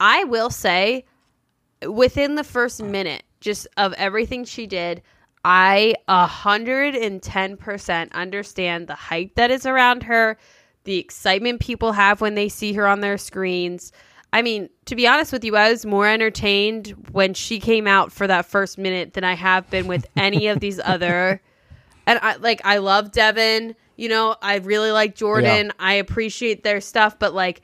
I 0.00 0.24
will 0.24 0.50
say, 0.50 1.04
within 1.88 2.34
the 2.34 2.44
first 2.44 2.82
minute, 2.82 3.22
just 3.40 3.66
of 3.76 3.92
everything 3.94 4.44
she 4.44 4.66
did, 4.66 5.02
I 5.44 5.94
a 6.08 6.26
hundred 6.26 6.94
and 6.94 7.22
ten 7.22 7.56
percent 7.56 8.14
understand 8.14 8.86
the 8.86 8.94
hype 8.94 9.34
that 9.34 9.50
is 9.50 9.66
around 9.66 10.04
her, 10.04 10.38
the 10.84 10.98
excitement 10.98 11.60
people 11.60 11.92
have 11.92 12.20
when 12.20 12.34
they 12.34 12.48
see 12.48 12.72
her 12.74 12.86
on 12.86 13.00
their 13.00 13.18
screens. 13.18 13.92
I 14.32 14.40
mean, 14.42 14.70
to 14.86 14.96
be 14.96 15.06
honest 15.06 15.32
with 15.32 15.44
you, 15.44 15.56
I 15.56 15.70
was 15.70 15.84
more 15.84 16.06
entertained 16.08 16.88
when 17.12 17.34
she 17.34 17.60
came 17.60 17.86
out 17.86 18.12
for 18.12 18.26
that 18.26 18.46
first 18.46 18.78
minute 18.78 19.12
than 19.12 19.24
I 19.24 19.34
have 19.34 19.68
been 19.68 19.88
with 19.88 20.06
any 20.16 20.46
of 20.46 20.60
these 20.60 20.80
other 20.84 21.42
and 22.06 22.18
I 22.22 22.36
like 22.36 22.60
I 22.64 22.78
love 22.78 23.12
Devin. 23.12 23.74
You 23.96 24.08
know, 24.08 24.36
I 24.42 24.56
really 24.56 24.90
like 24.90 25.14
Jordan. 25.14 25.72
I 25.78 25.94
appreciate 25.94 26.62
their 26.64 26.80
stuff, 26.80 27.18
but 27.18 27.34
like 27.34 27.62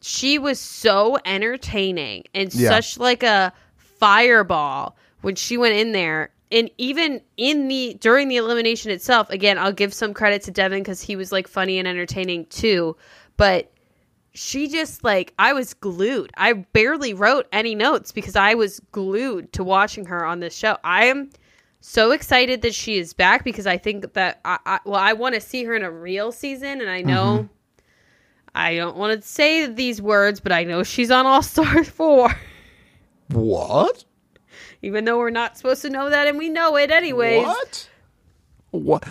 she 0.00 0.38
was 0.38 0.58
so 0.58 1.18
entertaining 1.24 2.24
and 2.34 2.52
Yeah. 2.54 2.70
such 2.70 2.98
like 2.98 3.22
a 3.22 3.52
fireball 3.76 4.96
when 5.20 5.34
she 5.34 5.56
went 5.56 5.74
in 5.74 5.92
there. 5.92 6.30
And 6.52 6.70
even 6.78 7.20
in 7.36 7.68
the 7.68 7.96
during 8.00 8.28
the 8.28 8.36
elimination 8.36 8.90
itself, 8.90 9.30
again, 9.30 9.56
I'll 9.56 9.72
give 9.72 9.94
some 9.94 10.12
credit 10.12 10.42
to 10.42 10.50
Devin 10.50 10.80
because 10.80 11.00
he 11.00 11.16
was 11.16 11.30
like 11.30 11.46
funny 11.46 11.78
and 11.78 11.86
entertaining 11.86 12.46
too. 12.46 12.96
But 13.36 13.72
she 14.32 14.68
just 14.68 15.04
like 15.04 15.32
I 15.38 15.52
was 15.52 15.74
glued. 15.74 16.30
I 16.36 16.52
barely 16.52 17.14
wrote 17.14 17.46
any 17.52 17.74
notes 17.74 18.12
because 18.12 18.36
I 18.36 18.54
was 18.54 18.80
glued 18.92 19.52
to 19.52 19.64
watching 19.64 20.06
her 20.06 20.24
on 20.24 20.40
this 20.40 20.56
show. 20.56 20.76
I 20.82 21.06
am 21.06 21.30
so 21.80 22.10
excited 22.10 22.62
that 22.62 22.74
she 22.74 22.98
is 22.98 23.12
back 23.12 23.42
because 23.44 23.66
I 23.66 23.78
think 23.78 24.12
that 24.14 24.40
I, 24.44 24.58
I 24.66 24.80
well 24.84 25.00
I 25.00 25.14
want 25.14 25.34
to 25.34 25.40
see 25.40 25.64
her 25.64 25.74
in 25.74 25.82
a 25.82 25.90
real 25.90 26.30
season 26.30 26.80
and 26.80 26.90
I 26.90 27.02
know 27.02 27.38
mm-hmm. 27.38 27.46
I 28.54 28.74
don't 28.74 28.96
want 28.96 29.20
to 29.20 29.26
say 29.26 29.66
these 29.66 30.02
words 30.02 30.40
but 30.40 30.52
I 30.52 30.64
know 30.64 30.82
she's 30.82 31.10
on 31.10 31.26
All 31.26 31.42
Stars 31.42 31.88
4 31.90 32.36
What? 33.28 34.04
Even 34.82 35.04
though 35.04 35.18
we're 35.18 35.30
not 35.30 35.56
supposed 35.56 35.82
to 35.82 35.90
know 35.90 36.10
that 36.10 36.26
and 36.26 36.38
we 36.38 36.48
know 36.48 36.76
it 36.76 36.90
anyways. 36.90 37.44
What? 37.46 37.88
What? 38.70 39.04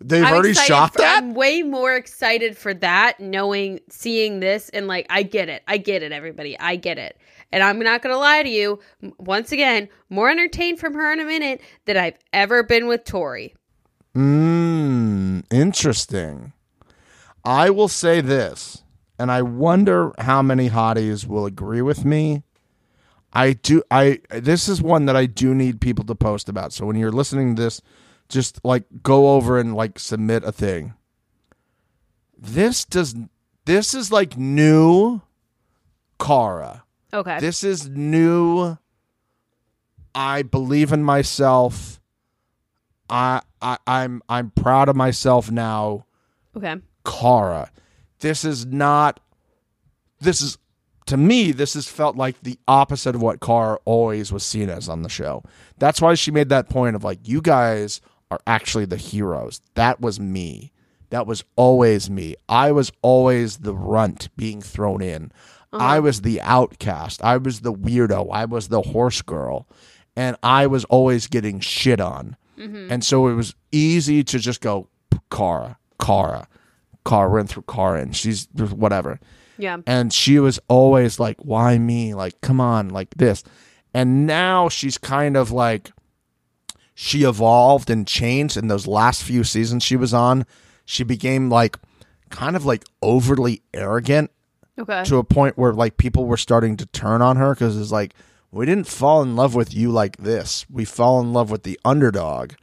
They've 0.00 0.24
I'm 0.24 0.34
already 0.34 0.52
shot 0.54 0.92
for- 0.92 0.98
that? 0.98 1.22
I'm 1.22 1.34
way 1.34 1.62
more 1.62 1.94
excited 1.94 2.58
for 2.58 2.74
that, 2.74 3.20
knowing, 3.20 3.80
seeing 3.88 4.40
this, 4.40 4.68
and 4.70 4.86
like, 4.86 5.06
I 5.08 5.22
get 5.22 5.48
it. 5.48 5.62
I 5.66 5.78
get 5.78 6.02
it, 6.02 6.12
everybody. 6.12 6.58
I 6.58 6.76
get 6.76 6.98
it. 6.98 7.16
And 7.52 7.62
I'm 7.62 7.78
not 7.78 8.02
going 8.02 8.12
to 8.12 8.18
lie 8.18 8.42
to 8.42 8.48
you. 8.48 8.80
Once 9.18 9.52
again, 9.52 9.88
more 10.10 10.28
entertained 10.28 10.78
from 10.80 10.94
her 10.94 11.12
in 11.12 11.20
a 11.20 11.24
minute 11.24 11.60
than 11.86 11.96
I've 11.96 12.18
ever 12.32 12.62
been 12.62 12.86
with 12.86 13.04
Tori. 13.04 13.54
Mmm, 14.14 15.44
interesting. 15.50 16.52
I 17.44 17.70
will 17.70 17.88
say 17.88 18.20
this, 18.20 18.82
and 19.18 19.30
I 19.30 19.42
wonder 19.42 20.12
how 20.18 20.42
many 20.42 20.70
hotties 20.70 21.26
will 21.26 21.46
agree 21.46 21.82
with 21.82 22.04
me. 22.04 22.42
I 23.34 23.54
do 23.54 23.82
I 23.90 24.20
this 24.30 24.68
is 24.68 24.80
one 24.80 25.06
that 25.06 25.16
I 25.16 25.26
do 25.26 25.54
need 25.54 25.80
people 25.80 26.04
to 26.04 26.14
post 26.14 26.48
about. 26.48 26.72
So 26.72 26.86
when 26.86 26.96
you're 26.96 27.12
listening 27.12 27.56
to 27.56 27.62
this, 27.62 27.82
just 28.28 28.64
like 28.64 28.84
go 29.02 29.34
over 29.34 29.58
and 29.58 29.74
like 29.74 29.98
submit 29.98 30.44
a 30.44 30.52
thing. 30.52 30.94
This 32.38 32.84
does 32.84 33.14
this 33.64 33.94
is 33.94 34.12
like 34.12 34.36
new 34.36 35.22
Cara. 36.18 36.84
Okay. 37.12 37.38
This 37.40 37.64
is 37.64 37.88
new. 37.88 38.76
I 40.14 40.42
believe 40.42 40.92
in 40.92 41.02
myself. 41.02 42.00
I, 43.10 43.42
I 43.60 43.78
I'm 43.86 44.22
I'm 44.28 44.50
proud 44.50 44.88
of 44.88 44.96
myself 44.96 45.50
now. 45.50 46.06
okay. 46.56 46.76
Cara. 47.04 47.70
This 48.20 48.44
is 48.44 48.64
not 48.64 49.20
this 50.20 50.40
is 50.40 50.56
to 51.06 51.16
me 51.16 51.52
this 51.52 51.74
has 51.74 51.88
felt 51.88 52.16
like 52.16 52.40
the 52.42 52.58
opposite 52.66 53.14
of 53.14 53.22
what 53.22 53.40
Cara 53.40 53.78
always 53.84 54.32
was 54.32 54.44
seen 54.44 54.70
as 54.70 54.88
on 54.88 55.02
the 55.02 55.08
show. 55.08 55.42
That's 55.78 56.00
why 56.00 56.14
she 56.14 56.30
made 56.30 56.48
that 56.48 56.68
point 56.68 56.96
of 56.96 57.04
like 57.04 57.26
you 57.26 57.40
guys 57.40 58.00
are 58.30 58.40
actually 58.46 58.86
the 58.86 58.96
heroes. 58.96 59.60
That 59.74 60.00
was 60.00 60.18
me. 60.18 60.72
That 61.10 61.26
was 61.26 61.44
always 61.56 62.10
me. 62.10 62.34
I 62.48 62.72
was 62.72 62.90
always 63.02 63.58
the 63.58 63.74
runt 63.74 64.28
being 64.36 64.60
thrown 64.60 65.02
in. 65.02 65.30
Uh-huh. 65.72 65.84
I 65.84 66.00
was 66.00 66.22
the 66.22 66.40
outcast. 66.40 67.22
I 67.22 67.36
was 67.36 67.60
the 67.60 67.72
weirdo. 67.72 68.28
I 68.32 68.46
was 68.46 68.68
the 68.68 68.82
horse 68.82 69.22
girl. 69.22 69.68
And 70.16 70.36
I 70.42 70.66
was 70.66 70.84
always 70.86 71.26
getting 71.26 71.60
shit 71.60 72.00
on. 72.00 72.36
Mm-hmm. 72.58 72.90
And 72.90 73.04
so 73.04 73.28
it 73.28 73.34
was 73.34 73.54
easy 73.72 74.24
to 74.24 74.38
just 74.38 74.60
go, 74.60 74.88
Cara, 75.30 75.78
Cara, 76.00 76.48
Cara, 77.04 77.28
run 77.28 77.46
through 77.46 77.64
Cara, 77.68 78.00
and 78.00 78.14
she's 78.14 78.48
whatever. 78.54 79.18
Yeah. 79.58 79.78
And 79.86 80.12
she 80.12 80.38
was 80.38 80.58
always 80.68 81.18
like, 81.20 81.36
why 81.40 81.78
me? 81.78 82.14
Like, 82.14 82.40
come 82.40 82.60
on, 82.60 82.88
like 82.88 83.10
this. 83.16 83.42
And 83.92 84.26
now 84.26 84.68
she's 84.68 84.98
kind 84.98 85.36
of 85.36 85.50
like, 85.52 85.90
she 86.94 87.22
evolved 87.24 87.90
and 87.90 88.06
changed 88.06 88.56
in 88.56 88.68
those 88.68 88.86
last 88.86 89.22
few 89.22 89.44
seasons 89.44 89.82
she 89.82 89.96
was 89.96 90.12
on. 90.14 90.46
She 90.84 91.04
became 91.04 91.50
like, 91.50 91.76
kind 92.30 92.56
of 92.56 92.64
like 92.64 92.84
overly 93.02 93.62
arrogant 93.72 94.30
Okay. 94.76 95.04
to 95.04 95.18
a 95.18 95.24
point 95.24 95.56
where 95.56 95.72
like 95.72 95.96
people 95.98 96.24
were 96.26 96.36
starting 96.36 96.76
to 96.78 96.86
turn 96.86 97.22
on 97.22 97.36
her 97.36 97.54
because 97.54 97.80
it's 97.80 97.92
like 97.92 98.12
we 98.50 98.66
didn't 98.66 98.88
fall 98.88 99.22
in 99.22 99.36
love 99.36 99.54
with 99.54 99.72
you 99.72 99.92
like 99.92 100.16
this 100.16 100.66
we 100.68 100.84
fall 100.84 101.20
in 101.20 101.32
love 101.32 101.48
with 101.48 101.62
the 101.62 101.78
underdog 101.84 102.54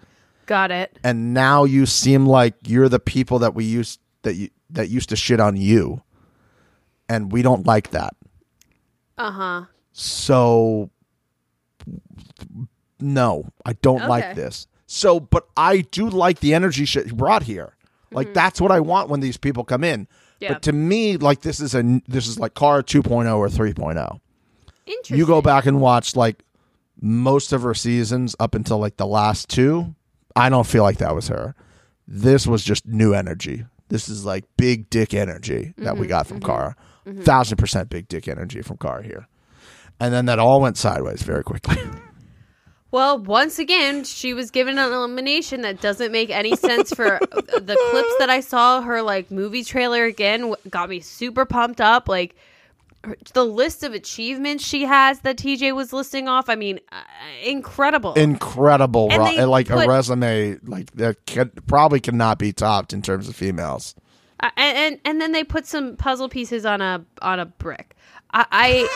Got 0.45 0.71
it. 0.71 0.99
and 1.05 1.33
now 1.33 1.63
you 1.63 1.85
seem 1.85 2.25
like 2.25 2.55
you're 2.67 2.89
the 2.89 2.99
people 2.99 3.39
that 3.39 3.55
we 3.55 3.63
used 3.63 4.01
that 4.23 4.33
you 4.35 4.49
that 4.71 4.89
used 4.89 5.07
to 5.07 5.15
shit 5.15 5.39
on 5.39 5.55
you 5.55 6.01
and 7.11 7.31
we 7.31 7.41
don't 7.41 7.65
like 7.67 7.89
that 7.91 8.13
Uh 9.17 9.31
huh. 9.31 9.65
so 9.91 10.89
no 12.99 13.45
i 13.65 13.73
don't 13.73 14.07
like 14.07 14.35
this 14.35 14.67
so 14.85 15.19
but 15.19 15.47
i 15.57 15.81
do 15.91 16.07
like 16.09 16.39
the 16.39 16.53
energy 16.53 16.85
she 16.85 17.01
brought 17.11 17.43
here 17.43 17.75
like 18.11 18.33
that's 18.33 18.61
what 18.61 18.71
i 18.71 18.79
want 18.79 19.09
when 19.09 19.19
these 19.19 19.37
people 19.37 19.63
come 19.63 19.83
in 19.83 20.07
Mm-hmm. 20.41 20.45
Yeah. 20.45 20.53
but 20.53 20.63
to 20.63 20.73
me 20.73 21.17
like 21.17 21.41
this 21.41 21.59
is 21.59 21.75
a 21.75 22.01
this 22.07 22.25
is 22.25 22.39
like 22.39 22.55
car 22.55 22.81
2.0 22.81 23.37
or 23.37 23.47
3.0 23.47 24.19
Interesting. 24.87 25.17
you 25.17 25.27
go 25.27 25.39
back 25.39 25.67
and 25.67 25.79
watch 25.79 26.15
like 26.15 26.41
most 26.99 27.53
of 27.53 27.61
her 27.61 27.75
seasons 27.75 28.35
up 28.39 28.55
until 28.55 28.79
like 28.79 28.97
the 28.97 29.05
last 29.05 29.49
two 29.49 29.93
i 30.35 30.49
don't 30.49 30.65
feel 30.65 30.81
like 30.81 30.97
that 30.97 31.13
was 31.13 31.27
her 31.27 31.53
this 32.07 32.47
was 32.47 32.63
just 32.63 32.87
new 32.87 33.13
energy 33.13 33.65
this 33.89 34.09
is 34.09 34.25
like 34.25 34.43
big 34.57 34.89
dick 34.89 35.13
energy 35.13 35.75
that 35.77 35.97
we 35.99 36.07
got 36.07 36.25
from 36.25 36.39
Cara. 36.39 36.75
Thousand 37.05 37.57
percent 37.57 37.89
big 37.89 38.07
dick 38.07 38.27
energy 38.27 38.61
from 38.61 38.77
Cara 38.77 39.03
here. 39.03 39.27
And 39.99 40.13
then 40.13 40.25
that 40.25 40.39
all 40.39 40.61
went 40.61 40.77
sideways 40.77 41.21
very 41.23 41.43
quickly. 41.43 41.77
Well, 42.91 43.19
once 43.19 43.57
again, 43.57 44.03
she 44.03 44.33
was 44.33 44.51
given 44.51 44.77
an 44.77 44.91
elimination 44.91 45.61
that 45.61 45.79
doesn't 45.79 46.11
make 46.11 46.29
any 46.29 46.57
sense 46.57 46.93
for 46.93 47.19
the 47.31 47.77
clips 47.91 48.15
that 48.19 48.29
I 48.29 48.41
saw 48.41 48.81
her 48.81 49.01
like 49.01 49.31
movie 49.31 49.63
trailer 49.63 50.03
again 50.03 50.53
got 50.69 50.89
me 50.89 50.99
super 50.99 51.45
pumped 51.45 51.79
up 51.79 52.09
like 52.09 52.35
her- 53.05 53.15
the 53.33 53.45
list 53.45 53.83
of 53.85 53.93
achievements 53.93 54.65
she 54.67 54.83
has 54.83 55.21
that 55.21 55.37
TJ 55.37 55.73
was 55.73 55.93
listing 55.93 56.27
off, 56.27 56.49
I 56.49 56.55
mean, 56.55 56.81
uh, 56.91 57.01
incredible. 57.45 58.13
incredible 58.15 59.07
ro- 59.07 59.45
like 59.45 59.69
put- 59.69 59.85
a 59.85 59.87
resume 59.87 60.57
like 60.63 60.91
that 60.95 61.25
can, 61.25 61.49
probably 61.67 62.01
cannot 62.01 62.39
be 62.39 62.51
topped 62.51 62.91
in 62.91 63.01
terms 63.01 63.29
of 63.29 63.37
females. 63.37 63.95
Uh, 63.97 64.00
Uh, 64.41 64.49
and, 64.57 64.77
and 64.77 64.99
and 65.05 65.21
then 65.21 65.31
they 65.31 65.43
put 65.43 65.65
some 65.65 65.95
puzzle 65.95 66.29
pieces 66.29 66.65
on 66.65 66.81
a 66.81 67.05
on 67.21 67.39
a 67.39 67.45
brick. 67.45 67.95
I 68.33 68.45
I, 68.51 68.89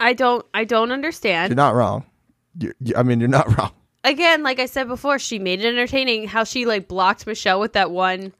I 0.00 0.12
don't 0.12 0.44
I 0.52 0.64
don't 0.64 0.92
understand. 0.92 1.50
you're 1.50 1.56
not 1.56 1.74
wrong 1.74 2.06
you 2.58 2.72
you- 2.80 2.94
i 2.96 3.02
mean 3.02 3.18
you're 3.18 3.30
not 3.30 3.56
wrong 3.58 3.72
again, 4.04 4.42
like 4.42 4.58
I 4.58 4.66
said 4.66 4.88
before, 4.88 5.18
she 5.18 5.38
made 5.38 5.60
it 5.60 5.66
entertaining. 5.66 6.28
How 6.28 6.44
she 6.44 6.66
like 6.66 6.88
blocked 6.88 7.26
Michelle 7.26 7.60
with 7.60 7.72
that 7.74 7.90
one 7.90 8.32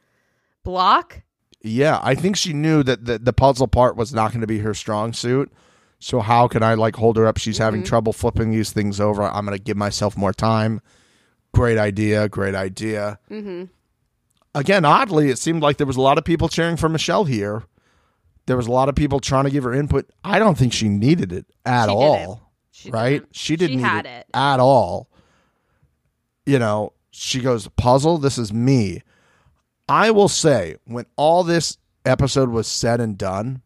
block. 0.62 1.22
Yeah, 1.62 2.00
I 2.02 2.14
think 2.14 2.36
she 2.36 2.52
knew 2.52 2.82
that 2.82 3.04
the, 3.04 3.18
the 3.18 3.32
puzzle 3.32 3.68
part 3.68 3.96
was 3.96 4.12
not 4.12 4.32
going 4.32 4.40
to 4.40 4.46
be 4.46 4.58
her 4.58 4.74
strong 4.74 5.12
suit. 5.12 5.52
So 6.00 6.18
how 6.18 6.48
can 6.48 6.64
I 6.64 6.74
like 6.74 6.96
hold 6.96 7.16
her 7.16 7.26
up? 7.26 7.38
She's 7.38 7.58
having 7.58 7.80
mm-hmm. 7.80 7.88
trouble 7.88 8.12
flipping 8.12 8.50
these 8.50 8.72
things 8.72 8.98
over. 8.98 9.22
I'm 9.22 9.46
going 9.46 9.56
to 9.56 9.62
give 9.62 9.76
myself 9.76 10.16
more 10.16 10.32
time. 10.32 10.80
Great 11.54 11.78
idea. 11.78 12.28
Great 12.28 12.54
idea. 12.54 13.18
Mm-hmm. 13.30 13.64
Again, 14.54 14.84
oddly, 14.84 15.28
it 15.30 15.38
seemed 15.38 15.62
like 15.62 15.76
there 15.78 15.86
was 15.86 15.96
a 15.96 16.00
lot 16.00 16.18
of 16.18 16.24
people 16.24 16.48
cheering 16.48 16.76
for 16.76 16.88
Michelle 16.88 17.24
here. 17.24 17.62
There 18.46 18.56
was 18.56 18.66
a 18.66 18.72
lot 18.72 18.88
of 18.88 18.94
people 18.94 19.20
trying 19.20 19.44
to 19.44 19.50
give 19.50 19.64
her 19.64 19.72
input. 19.72 20.10
I 20.24 20.38
don't 20.38 20.58
think 20.58 20.72
she 20.72 20.88
needed 20.88 21.32
it 21.32 21.46
at 21.64 21.86
She 21.86 21.90
all. 21.90 22.16
didn't. 22.16 22.38
She 22.72 22.90
right? 22.90 23.10
didn't. 23.20 23.36
She 23.36 23.56
didn't 23.56 23.70
She 23.72 23.76
need 23.76 23.82
had 23.82 24.06
it, 24.06 24.08
it. 24.08 24.26
at 24.34 24.60
all. 24.60 25.08
You 26.44 26.58
know, 26.58 26.92
she 27.12 27.40
goes, 27.40 27.68
puzzle, 27.76 28.18
this 28.18 28.36
is 28.38 28.52
me. 28.52 29.02
I 29.88 30.10
will 30.10 30.28
say, 30.28 30.76
when 30.86 31.06
all 31.16 31.44
this 31.44 31.78
episode 32.04 32.48
was 32.48 32.66
said 32.66 33.00
and 33.00 33.16
done, 33.18 33.62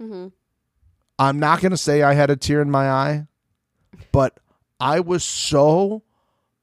Mm-hmm. 0.00 0.28
I'm 1.18 1.38
not 1.38 1.62
going 1.62 1.70
to 1.70 1.78
say 1.78 2.02
I 2.02 2.12
had 2.12 2.28
a 2.28 2.36
tear 2.36 2.60
in 2.60 2.70
my 2.70 2.90
eye, 2.90 3.26
but 4.12 4.38
I 4.78 5.00
was 5.00 5.24
so 5.24 6.02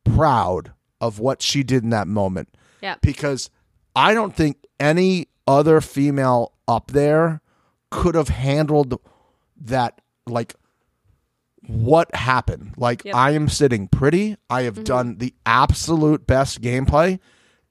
proud 0.03 0.73
of 1.01 1.19
what 1.19 1.41
she 1.41 1.63
did 1.63 1.83
in 1.83 1.89
that 1.89 2.07
moment 2.07 2.49
Yeah. 2.81 2.95
because 3.01 3.49
I 3.95 4.13
don't 4.13 4.35
think 4.35 4.57
any 4.79 5.27
other 5.47 5.81
female 5.81 6.53
up 6.67 6.91
there 6.91 7.41
could 7.89 8.15
have 8.15 8.29
handled 8.29 8.99
that 9.61 10.01
like 10.25 10.55
what 11.67 12.13
happened. 12.15 12.73
Like 12.77 13.05
Yep. 13.05 13.15
I 13.15 13.31
am 13.31 13.47
sitting 13.49 13.87
pretty. 13.87 14.37
I 14.49 14.63
have 14.63 14.75
mm-hmm. 14.75 14.83
done 14.83 15.17
the 15.17 15.33
absolute 15.45 16.25
best 16.25 16.61
gameplay. 16.61 17.19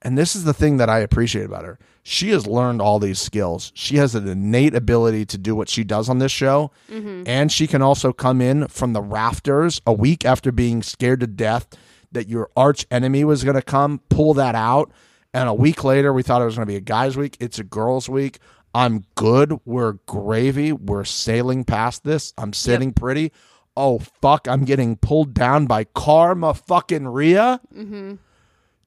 And 0.01 0.17
this 0.17 0.35
is 0.35 0.43
the 0.43 0.53
thing 0.53 0.77
that 0.77 0.89
I 0.89 0.99
appreciate 0.99 1.45
about 1.45 1.63
her. 1.63 1.79
She 2.03 2.31
has 2.31 2.45
learned 2.45 2.81
all 2.81 2.99
these 2.99 3.19
skills. 3.19 3.71
She 3.73 3.95
has 3.95 4.13
an 4.15 4.27
innate 4.27 4.75
ability 4.75 5.25
to 5.27 5.37
do 5.37 5.55
what 5.55 5.69
she 5.69 5.85
does 5.85 6.09
on 6.09 6.19
this 6.19 6.31
show. 6.31 6.71
Mm-hmm. 6.91 7.23
And 7.25 7.49
she 7.51 7.67
can 7.67 7.81
also 7.81 8.11
come 8.11 8.41
in 8.41 8.67
from 8.67 8.91
the 8.91 9.01
rafters 9.01 9.81
a 9.87 9.93
week 9.93 10.25
after 10.25 10.51
being 10.51 10.83
scared 10.83 11.21
to 11.21 11.27
death 11.27 11.67
that 12.13 12.29
your 12.29 12.49
arch 12.55 12.85
enemy 12.89 13.23
was 13.23 13.43
going 13.43 13.55
to 13.55 13.61
come, 13.61 13.99
pull 14.09 14.33
that 14.35 14.55
out. 14.55 14.91
And 15.33 15.49
a 15.49 15.53
week 15.53 15.83
later, 15.83 16.13
we 16.13 16.23
thought 16.23 16.41
it 16.41 16.45
was 16.45 16.55
going 16.55 16.67
to 16.67 16.71
be 16.71 16.77
a 16.77 16.81
guy's 16.81 17.17
week. 17.17 17.37
It's 17.39 17.59
a 17.59 17.63
girl's 17.63 18.07
week. 18.07 18.39
I'm 18.75 19.03
good. 19.15 19.59
We're 19.65 19.93
gravy. 20.07 20.71
We're 20.71 21.05
sailing 21.05 21.63
past 21.63 22.03
this. 22.03 22.33
I'm 22.37 22.53
sitting 22.53 22.93
pretty. 22.93 23.31
Oh, 23.75 23.99
fuck. 23.99 24.47
I'm 24.47 24.65
getting 24.65 24.95
pulled 24.95 25.33
down 25.33 25.65
by 25.65 25.83
Karma 25.83 26.53
fucking 26.53 27.07
Rhea. 27.07 27.59
Mm-hmm. 27.73 28.15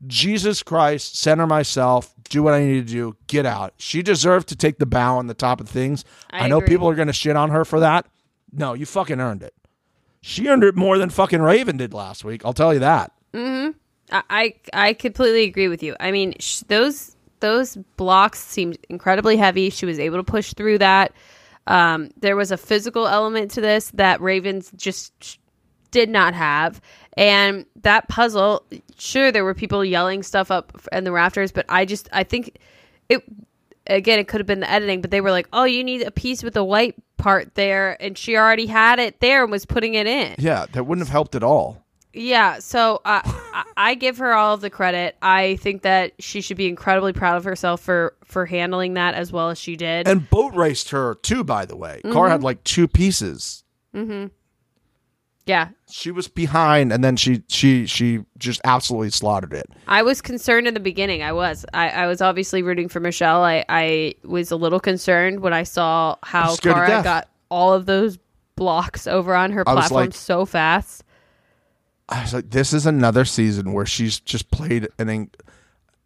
Jesus 0.07 0.63
Christ, 0.63 1.17
center 1.19 1.47
myself, 1.47 2.15
do 2.29 2.43
what 2.43 2.55
I 2.55 2.65
need 2.65 2.87
to 2.87 2.93
do, 2.93 3.17
get 3.27 3.47
out. 3.47 3.73
She 3.79 4.03
deserved 4.03 4.49
to 4.49 4.57
take 4.57 4.79
the 4.79 4.87
bow 4.87 5.17
on 5.17 5.27
the 5.27 5.35
top 5.35 5.61
of 5.61 5.69
things. 5.69 6.05
I, 6.31 6.45
I 6.45 6.49
know 6.49 6.59
agree. 6.59 6.69
people 6.69 6.89
are 6.89 6.95
going 6.95 7.07
to 7.07 7.15
shit 7.15 7.35
on 7.35 7.51
her 7.51 7.65
for 7.65 7.81
that. 7.81 8.07
No, 8.53 8.75
you 8.75 8.87
fucking 8.87 9.21
earned 9.21 9.43
it. 9.43 9.55
She 10.21 10.49
earned 10.49 10.65
it 10.65 10.77
more 10.77 10.99
than 10.99 11.09
fucking 11.09 11.41
Raven 11.41 11.77
did 11.77 11.95
last 11.95 12.25
week. 12.25 12.45
I'll 12.45 12.53
tell 12.53 12.75
you 12.75 12.81
that. 12.81 13.13
I 14.11 14.23
I, 14.31 14.55
I 14.73 14.93
completely 14.93 15.45
agree 15.45 15.69
with 15.69 15.83
you. 15.83 15.97
I 16.01 16.11
mean, 16.13 16.35
sh- 16.39 16.61
those 16.69 17.17
those 17.41 17.77
blocks 17.97 18.41
seemed 18.41 18.79
incredibly 18.89 19.37
heavy. 19.37 19.71
She 19.71 19.87
was 19.87 19.99
able 19.99 20.19
to 20.19 20.25
push 20.25 20.55
through 20.55 20.79
that. 20.79 21.13
Um, 21.67 22.11
there 22.21 22.37
was 22.37 22.53
a 22.53 22.57
physical 22.57 23.09
element 23.09 23.51
to 23.53 23.61
this 23.61 23.91
that 23.95 24.21
Ravens 24.21 24.71
just 24.77 25.39
did 25.91 26.09
not 26.09 26.35
have, 26.35 26.81
and 27.17 27.67
that 27.83 28.09
puzzle. 28.09 28.65
Sure, 28.99 29.33
there 29.33 29.45
were 29.45 29.55
people 29.55 29.85
yelling 29.85 30.23
stuff 30.23 30.51
up 30.51 30.73
in 30.93 31.05
the 31.05 31.13
rafters, 31.13 31.53
but 31.53 31.67
I 31.69 31.85
just 31.85 32.09
I 32.13 32.23
think 32.23 32.59
it 33.09 33.25
again 33.87 34.19
it 34.19 34.29
could 34.29 34.41
have 34.41 34.47
been 34.47 34.61
the 34.61 34.71
editing, 34.71 35.01
but 35.01 35.11
they 35.11 35.21
were 35.21 35.31
like, 35.33 35.49
"Oh, 35.53 35.65
you 35.65 35.83
need 35.83 36.03
a 36.03 36.11
piece 36.11 36.43
with 36.43 36.55
the 36.55 36.65
white 36.65 36.95
part 37.17 37.55
there," 37.55 37.97
and 38.01 38.17
she 38.17 38.37
already 38.37 38.67
had 38.67 38.99
it 38.99 39.21
there 39.21 39.43
and 39.43 39.51
was 39.51 39.67
putting 39.67 39.95
it 39.95 40.07
in. 40.07 40.37
Yeah, 40.39 40.67
that 40.73 40.85
wouldn't 40.85 41.07
have 41.07 41.13
helped 41.13 41.35
at 41.35 41.43
all. 41.43 41.86
Yeah, 42.17 42.61
so 42.61 43.03
uh, 43.05 43.21
I, 43.77 43.95
give 43.95 44.17
her 44.19 44.33
all 44.33 44.55
of 44.55 44.63
the 44.63 44.71
credit. 44.71 45.17
I 45.21 45.57
think 45.57 45.83
that 45.83 46.15
she 46.19 46.41
should 46.41 46.57
be 46.57 46.67
incredibly 46.67 47.13
proud 47.13 47.37
of 47.37 47.45
herself 47.45 47.83
for 47.83 48.15
for 48.25 48.47
handling 48.47 48.95
that 48.95 49.15
as 49.15 49.33
well 49.33 49.51
as 49.51 49.59
she 49.59 49.77
did. 49.77 50.09
And 50.09 50.29
boat 50.31 50.55
raced 50.55 50.91
her 50.91 51.17
too, 51.17 51.45
by 51.45 51.67
the 51.67 51.77
way. 51.77 52.01
Mm-hmm. 52.05 52.13
Car 52.13 52.31
had 52.31 52.43
like 52.43 52.65
two 52.65 52.89
pieces. 52.89 53.65
Mm-hmm. 53.95 54.27
yeah, 55.47 55.69
She 55.91 56.11
was 56.11 56.29
behind 56.29 56.93
and 56.93 57.05
then 57.05 57.17
she 57.17 57.43
she 57.49 57.87
she 57.87 58.25
just 58.39 58.61
absolutely 58.65 59.11
slaughtered 59.11 59.53
it. 59.53 59.67
I 59.87 60.03
was 60.03 60.23
concerned 60.23 60.67
in 60.67 60.75
the 60.75 60.81
beginning. 60.81 61.23
I 61.23 61.33
was. 61.33 61.67
I, 61.75 61.91
I 61.91 62.07
was 62.07 62.23
obviously 62.23 62.63
rooting 62.63 62.89
for 62.89 63.01
Michelle. 63.01 63.43
I, 63.43 63.65
I 63.69 64.15
was 64.25 64.51
a 64.51 64.57
little 64.57 64.81
concerned 64.81 65.41
when 65.41 65.53
I 65.53 65.65
saw 65.65 66.17
how 66.23 66.57
Cara 66.57 67.03
got 67.03 67.29
all 67.51 67.75
of 67.75 67.87
those 67.87 68.19
blocks 68.57 69.07
over 69.07 69.35
on 69.35 69.53
her 69.53 69.65
platform 69.65 70.01
like- 70.07 70.15
so 70.15 70.47
fast. 70.47 71.05
I 72.09 72.23
was 72.23 72.33
like, 72.35 72.51
this 72.51 72.73
is 72.73 72.87
another 72.87 73.25
season 73.25 73.73
where 73.73 73.87
she's 73.87 74.21
just 74.21 74.51
played 74.51 74.89
an. 74.99 75.09
In- 75.09 75.31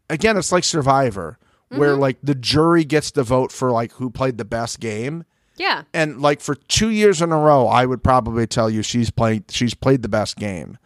Again, 0.09 0.37
it's 0.37 0.51
like 0.51 0.65
Survivor, 0.65 1.39
where 1.69 1.93
Mm-hmm. 1.93 2.01
like 2.01 2.19
the 2.23 2.35
jury 2.35 2.85
gets 2.85 3.11
to 3.13 3.23
vote 3.23 3.53
for 3.53 3.71
like 3.71 3.93
who 3.93 4.11
played 4.11 4.39
the 4.39 4.45
best 4.45 4.81
game, 4.81 5.25
Yeah, 5.57 5.83
and 5.95 6.21
like 6.21 6.41
for 6.41 6.55
two 6.57 6.89
years 6.91 7.23
in 7.23 7.31
a 7.31 7.39
row, 7.39 7.67
I 7.69 7.87
would 7.87 8.03
probably 8.03 8.47
tell 8.49 8.69
you 8.69 8.83
she's 8.83 9.11
played 9.11 9.51
she's 9.51 9.75
played 9.75 10.03
the 10.03 10.09
best 10.09 10.37
game. 10.37 10.79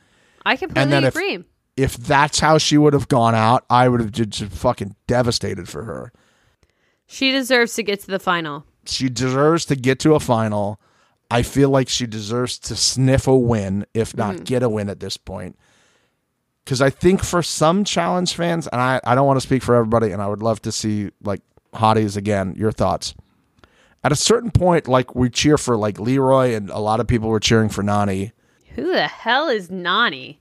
I 0.45 0.57
completely 0.57 0.91
then 0.91 1.05
if- 1.05 1.15
agree. 1.15 1.45
If 1.77 1.97
that's 1.97 2.39
how 2.39 2.59
she 2.59 2.77
would 2.79 2.93
have 2.93 3.09
gone 3.09 3.35
out, 3.35 3.65
I 3.71 3.89
would 3.89 3.99
have 4.01 4.13
just 4.13 4.45
fucking 4.45 4.95
devastated 5.09 5.69
for 5.69 5.83
her. 5.85 6.13
she 7.07 7.33
deserves 7.33 7.75
to 7.75 7.83
get 7.83 8.01
to 8.01 8.07
the 8.09 8.19
final. 8.21 8.65
She 8.87 9.09
deserves 9.09 9.65
to 9.67 9.77
get 9.77 9.99
to 10.01 10.15
a 10.15 10.21
final. 10.21 10.79
I 11.35 11.43
feel 11.43 11.69
like 11.69 11.89
she 11.89 12.07
deserves 12.07 12.61
to 12.61 12.77
sniff 12.77 13.27
a 13.27 13.37
win, 13.37 13.87
if 13.93 14.17
not 14.17 14.37
mm-hmm. 14.37 14.45
get 14.45 14.63
a 14.63 14.69
win 14.69 14.89
at 14.89 15.01
this 15.01 15.17
point. 15.17 15.59
Because 16.65 16.81
I 16.81 16.91
think 16.91 17.25
for 17.25 17.43
some 17.43 17.83
challenge 17.83 18.37
fans, 18.37 18.69
and 18.69 18.81
I, 18.81 19.01
I 19.03 19.17
don't 19.17 19.27
want 19.27 19.39
to 19.39 19.45
speak 19.45 19.65
for 19.65 19.75
everybody, 19.75 20.13
and 20.13 20.23
I 20.23 20.29
would 20.29 20.43
love 20.43 20.63
to 20.63 20.71
see 20.71 21.11
like 21.25 21.43
hotties 21.73 22.17
again. 22.17 22.55
Your 22.57 22.71
thoughts? 22.71 23.15
At 24.05 24.13
a 24.13 24.17
certain 24.17 24.53
point, 24.53 24.87
like 24.87 25.17
we 25.17 25.29
cheer 25.29 25.59
for 25.59 25.77
like 25.77 25.99
Leroy, 25.99 26.55
and 26.55 26.71
a 26.71 26.79
lot 26.79 27.01
of 27.01 27.09
people 27.09 27.29
were 27.29 27.41
cheering 27.41 27.69
for 27.69 27.83
Nany. 27.83 28.31
Who 28.77 28.93
the 28.93 29.09
hell 29.09 29.49
is 29.49 29.71
Nany? 29.71 30.37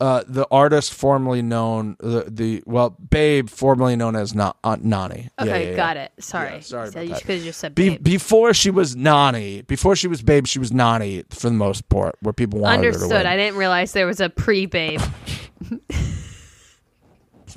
Uh, 0.00 0.24
the 0.26 0.46
artist 0.50 0.94
formerly 0.94 1.42
known 1.42 1.94
the, 2.00 2.24
the 2.26 2.62
well, 2.64 2.90
Babe, 2.90 3.50
formerly 3.50 3.96
known 3.96 4.16
as 4.16 4.34
Na- 4.34 4.54
uh, 4.64 4.76
Nany. 4.76 5.28
Okay, 5.38 5.64
yeah, 5.64 5.70
yeah. 5.70 5.76
got 5.76 5.96
it. 5.98 6.10
Sorry. 6.18 6.54
Yeah, 6.54 6.60
sorry 6.60 6.86
So 6.86 6.92
about 6.92 7.02
you 7.06 7.14
that. 7.14 7.20
could 7.24 7.34
have 7.36 7.44
just 7.44 7.60
said 7.60 7.74
Be- 7.74 7.90
babe. 7.90 8.02
before 8.02 8.54
she 8.54 8.70
was 8.70 8.96
Nany, 8.96 9.66
before 9.66 9.94
she 9.96 10.08
was 10.08 10.22
Babe, 10.22 10.46
she 10.46 10.58
was 10.58 10.70
Nany 10.70 11.24
for 11.34 11.48
the 11.50 11.54
most 11.54 11.86
part, 11.90 12.16
where 12.22 12.32
people 12.32 12.60
wanted 12.60 12.76
her 12.78 12.82
to 12.92 12.96
Understood. 12.96 13.10
win. 13.10 13.26
I 13.26 13.36
didn't 13.36 13.58
realize 13.58 13.92
there 13.92 14.06
was 14.06 14.20
a 14.20 14.30
pre 14.30 14.64
babe. 14.66 15.00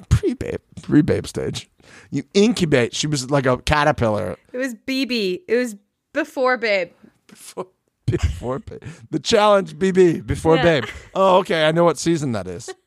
pre 0.10 0.34
Babe, 0.34 0.60
pre 0.82 1.02
Babe 1.02 1.26
stage. 1.26 1.70
You 2.12 2.24
incubate. 2.34 2.94
She 2.94 3.08
was 3.08 3.30
like 3.32 3.46
a 3.46 3.58
caterpillar 3.58 4.38
it 4.52 4.58
was 4.58 4.76
BB. 4.76 5.42
It 5.48 5.56
was 5.56 5.76
before 6.14 6.58
babe. 6.58 6.92
before, 7.28 7.68
before 8.22 8.60
Babe. 8.60 8.84
The 9.12 9.20
challenge 9.20 9.76
BB 9.76 10.26
before 10.26 10.56
Yeah. 10.58 10.64
Babe. 10.82 10.86
Oh, 11.16 11.38
okay. 11.38 11.66
I 11.68 11.72
know 11.72 11.84
what 11.84 11.98
season 11.98 12.32
that 12.34 12.48
is. 12.48 12.70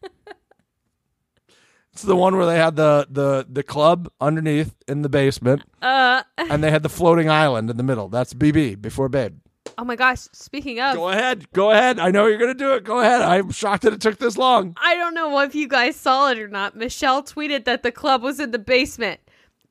It's 1.93 2.03
the 2.03 2.15
one 2.15 2.37
where 2.37 2.45
they 2.45 2.59
had 2.59 2.77
the 2.77 3.07
the 3.09 3.47
the 3.49 3.63
club 3.63 4.11
underneath 4.21 4.75
in 4.87 5.01
the 5.01 5.09
basement, 5.09 5.63
Uh 5.81 6.23
and 6.37 6.63
they 6.63 6.71
had 6.71 6.83
the 6.83 6.91
floating 6.91 7.31
island 7.31 7.71
in 7.71 7.79
the 7.79 7.83
middle. 7.83 8.09
That's 8.11 8.35
BB 8.35 8.83
before 8.83 9.09
Babe. 9.09 9.39
oh 9.79 9.85
my 9.85 9.97
gosh. 9.97 10.29
Speaking 10.35 10.79
of 10.79 10.95
Go 10.95 11.09
ahead, 11.09 11.51
go 11.53 11.71
ahead. 11.71 11.99
I 11.99 12.11
know 12.11 12.27
you're 12.27 12.37
gonna 12.37 12.53
do 12.53 12.75
it. 12.75 12.85
Go 12.85 13.01
ahead. 13.01 13.23
I'm 13.23 13.51
shocked 13.51 13.85
that 13.85 13.95
it 13.95 14.03
took 14.03 14.19
this 14.19 14.37
long. 14.37 14.77
I 14.77 14.95
don't 14.97 15.15
know 15.15 15.39
if 15.41 15.55
you 15.55 15.69
guys 15.69 15.97
saw 15.97 16.31
it 16.31 16.39
or 16.39 16.49
not. 16.49 16.77
Michelle 16.77 17.23
tweeted 17.23 17.65
that 17.65 17.83
the 17.83 17.93
club 17.93 18.23
was 18.23 18.41
in 18.41 18.51
the 18.51 18.59
basement. 18.59 19.21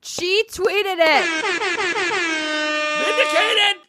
She 0.02 0.42
tweeted 0.50 0.96
it. 0.98 1.24
Vindicated. 3.06 3.85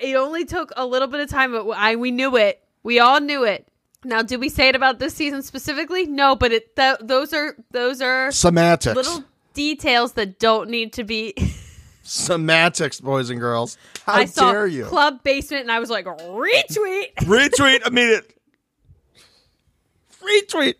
It 0.00 0.14
only 0.16 0.44
took 0.44 0.72
a 0.76 0.86
little 0.86 1.08
bit 1.08 1.20
of 1.20 1.28
time, 1.30 1.52
but 1.52 1.68
I 1.70 1.96
we 1.96 2.10
knew 2.10 2.36
it. 2.36 2.62
We 2.82 2.98
all 3.00 3.20
knew 3.20 3.44
it. 3.44 3.66
Now, 4.04 4.22
did 4.22 4.38
we 4.40 4.48
say 4.48 4.68
it 4.68 4.76
about 4.76 4.98
this 5.00 5.14
season 5.14 5.42
specifically? 5.42 6.06
No, 6.06 6.36
but 6.36 6.52
it 6.52 6.76
th- 6.76 6.98
those 7.00 7.32
are 7.32 7.56
those 7.72 8.00
are 8.00 8.30
Semantics. 8.30 8.94
little 8.96 9.24
details 9.54 10.12
that 10.12 10.38
don't 10.38 10.70
need 10.70 10.92
to 10.94 11.04
be. 11.04 11.34
Semantics, 12.04 13.00
boys 13.00 13.28
and 13.28 13.38
girls. 13.40 13.76
How 14.06 14.14
I 14.14 14.24
saw 14.24 14.50
dare 14.52 14.66
you? 14.66 14.84
club 14.86 15.22
basement, 15.22 15.62
and 15.62 15.72
I 15.72 15.78
was 15.80 15.90
like, 15.90 16.06
retweet. 16.06 17.14
Retweet 17.16 17.86
immediate. 17.86 18.34
Retweet. 20.22 20.74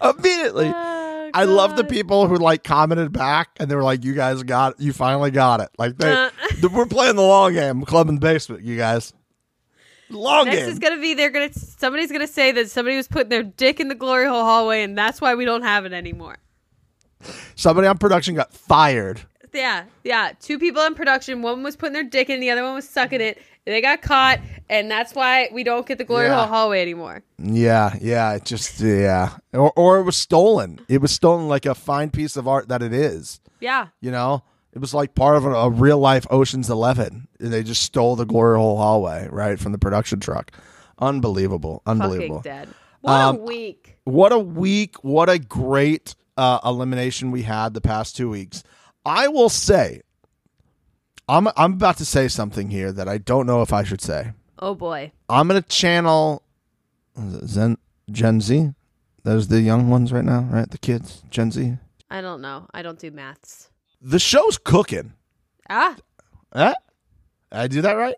Immediately. 0.02 0.72
Oh, 0.74 1.30
I 1.34 1.44
love 1.44 1.76
the 1.76 1.84
people 1.84 2.28
who 2.28 2.36
like 2.36 2.62
commented 2.62 3.12
back 3.12 3.50
and 3.58 3.70
they 3.70 3.74
were 3.74 3.82
like, 3.82 4.04
"You 4.04 4.14
guys 4.14 4.42
got, 4.42 4.78
you 4.80 4.92
finally 4.92 5.30
got 5.30 5.60
it." 5.60 5.68
Like 5.78 5.96
they, 5.98 6.12
Uh. 6.12 6.30
we're 6.72 6.86
playing 6.86 7.16
the 7.16 7.22
long 7.22 7.54
game, 7.54 7.82
club 7.82 8.08
in 8.08 8.16
the 8.16 8.20
basement, 8.20 8.62
you 8.62 8.76
guys. 8.76 9.12
Long 10.10 10.44
Next 10.44 10.58
game. 10.60 10.68
is 10.68 10.78
gonna 10.78 11.00
be 11.00 11.14
they're 11.14 11.30
gonna 11.30 11.52
somebody's 11.52 12.12
gonna 12.12 12.26
say 12.28 12.52
that 12.52 12.70
somebody 12.70 12.96
was 12.96 13.08
putting 13.08 13.30
their 13.30 13.42
dick 13.42 13.80
in 13.80 13.88
the 13.88 13.94
glory 13.94 14.26
hole 14.26 14.44
hallway, 14.44 14.82
and 14.82 14.96
that's 14.96 15.20
why 15.20 15.34
we 15.34 15.44
don't 15.44 15.62
have 15.62 15.86
it 15.86 15.92
anymore. 15.92 16.36
Somebody 17.56 17.88
on 17.88 17.98
production 17.98 18.34
got 18.34 18.52
fired. 18.52 19.22
Yeah, 19.54 19.84
yeah. 20.02 20.32
Two 20.40 20.58
people 20.58 20.82
in 20.82 20.94
production. 20.94 21.40
One 21.42 21.62
was 21.62 21.76
putting 21.76 21.92
their 21.94 22.04
dick 22.04 22.28
in, 22.28 22.40
the 22.40 22.50
other 22.50 22.62
one 22.64 22.74
was 22.74 22.88
sucking 22.88 23.20
it. 23.20 23.38
They 23.64 23.80
got 23.80 24.02
caught, 24.02 24.40
and 24.68 24.90
that's 24.90 25.14
why 25.14 25.48
we 25.52 25.64
don't 25.64 25.86
get 25.86 25.96
the 25.96 26.04
glory 26.04 26.26
Yeah. 26.26 26.36
hole 26.40 26.46
hallway 26.48 26.82
anymore. 26.82 27.22
Yeah, 27.38 27.96
yeah, 28.00 28.34
it 28.34 28.44
just 28.44 28.78
yeah, 28.80 29.30
or 29.54 29.72
or 29.76 29.98
it 29.98 30.02
was 30.02 30.16
stolen. 30.16 30.80
It 30.88 31.00
was 31.00 31.12
stolen 31.12 31.48
like 31.48 31.64
a 31.64 31.74
fine 31.74 32.10
piece 32.10 32.36
of 32.36 32.46
art 32.46 32.68
that 32.68 32.82
it 32.82 32.92
is. 32.92 33.40
Yeah, 33.60 33.86
You 34.02 34.10
know, 34.10 34.42
it 34.74 34.80
was 34.80 34.92
like 34.92 35.14
part 35.14 35.36
of 35.38 35.46
a, 35.46 35.50
a 35.54 35.70
real 35.70 35.98
life 35.98 36.26
Ocean's 36.30 36.68
Eleven. 36.68 37.28
And 37.40 37.50
They 37.50 37.62
just 37.62 37.82
stole 37.82 38.16
the 38.16 38.26
glory 38.26 38.58
hole 38.58 38.76
hallway 38.76 39.28
right 39.30 39.58
from 39.58 39.72
the 39.72 39.78
production 39.78 40.20
truck. 40.20 40.50
Unbelievable, 40.98 41.80
unbelievable. 41.86 42.42
fucking 42.42 42.52
dead. 42.52 42.68
What 43.00 43.12
Um, 43.12 43.36
a 43.36 43.38
week. 43.40 43.98
What 44.04 44.32
a 44.32 44.38
week! 44.38 44.96
What 45.02 45.30
a 45.30 45.38
great 45.38 46.14
uh, 46.36 46.58
elimination 46.64 47.30
we 47.30 47.42
had 47.42 47.72
the 47.72 47.80
past 47.80 48.16
two 48.16 48.28
weeks. 48.28 48.62
I 49.04 49.28
will 49.28 49.48
say, 49.48 50.02
I'm 51.28 51.48
I'm 51.56 51.74
about 51.74 51.96
to 51.98 52.04
say 52.04 52.28
something 52.28 52.70
here 52.70 52.92
that 52.92 53.08
I 53.08 53.18
don't 53.18 53.46
know 53.46 53.62
if 53.62 53.72
I 53.72 53.82
should 53.82 54.00
say. 54.00 54.32
Oh 54.58 54.74
boy. 54.74 55.12
I'm 55.28 55.48
gonna 55.48 55.62
channel 55.62 56.42
Zen 57.46 57.78
Gen 58.10 58.40
Z. 58.40 58.70
Those 59.22 59.48
the 59.48 59.60
young 59.62 59.88
ones 59.88 60.12
right 60.12 60.24
now, 60.24 60.40
right? 60.50 60.70
The 60.70 60.78
kids, 60.78 61.22
Gen 61.30 61.50
Z. 61.50 61.76
I 62.10 62.20
don't 62.20 62.40
know. 62.42 62.66
I 62.74 62.82
don't 62.82 62.98
do 62.98 63.10
maths. 63.10 63.70
The 64.00 64.18
show's 64.18 64.58
cooking. 64.58 65.14
Ah, 65.70 65.96
Eh? 66.54 66.74
I 67.50 67.68
do 67.68 67.80
that 67.82 67.94
right? 67.94 68.16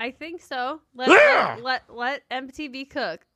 I 0.00 0.12
think 0.12 0.42
so. 0.42 0.80
Let 0.94 1.08
Yeah. 1.08 1.56
let, 1.60 1.82
let 1.90 2.22
let 2.30 2.48
MTV 2.48 2.88
cook. 2.88 3.26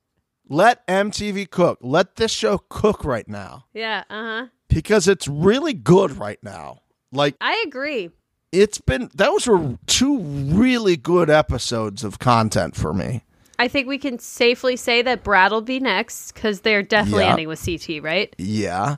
Let 0.48 0.86
MTV 0.86 1.50
cook. 1.50 1.78
Let 1.82 2.14
this 2.16 2.30
show 2.30 2.58
cook 2.58 3.04
right 3.04 3.26
now 3.26 3.64
Yeah. 3.74 4.04
Uh 4.08 4.22
huh. 4.22 4.46
Because 4.74 5.08
it's 5.08 5.26
really 5.28 5.72
good 5.74 6.16
right 6.18 6.42
now. 6.42 6.80
Like 7.12 7.36
I 7.40 7.62
agree. 7.66 8.10
it's 8.52 8.78
been 8.78 9.10
those 9.14 9.46
were 9.46 9.78
two 9.86 10.18
really 10.20 10.96
good 10.96 11.28
episodes 11.30 12.04
of 12.04 12.18
content 12.18 12.74
for 12.76 12.92
me. 12.92 13.24
I 13.58 13.68
think 13.68 13.86
we 13.86 13.98
can 13.98 14.18
safely 14.18 14.76
say 14.76 15.02
that 15.02 15.22
Brad 15.22 15.52
will 15.52 15.60
be 15.62 15.78
next 15.78 16.32
because 16.32 16.62
they're 16.62 16.82
definitely 16.82 17.24
Yeah. 17.24 17.30
ending 17.30 17.48
with 17.48 17.64
CT, 17.64 18.00
right? 18.02 18.34
Yeah, 18.38 18.96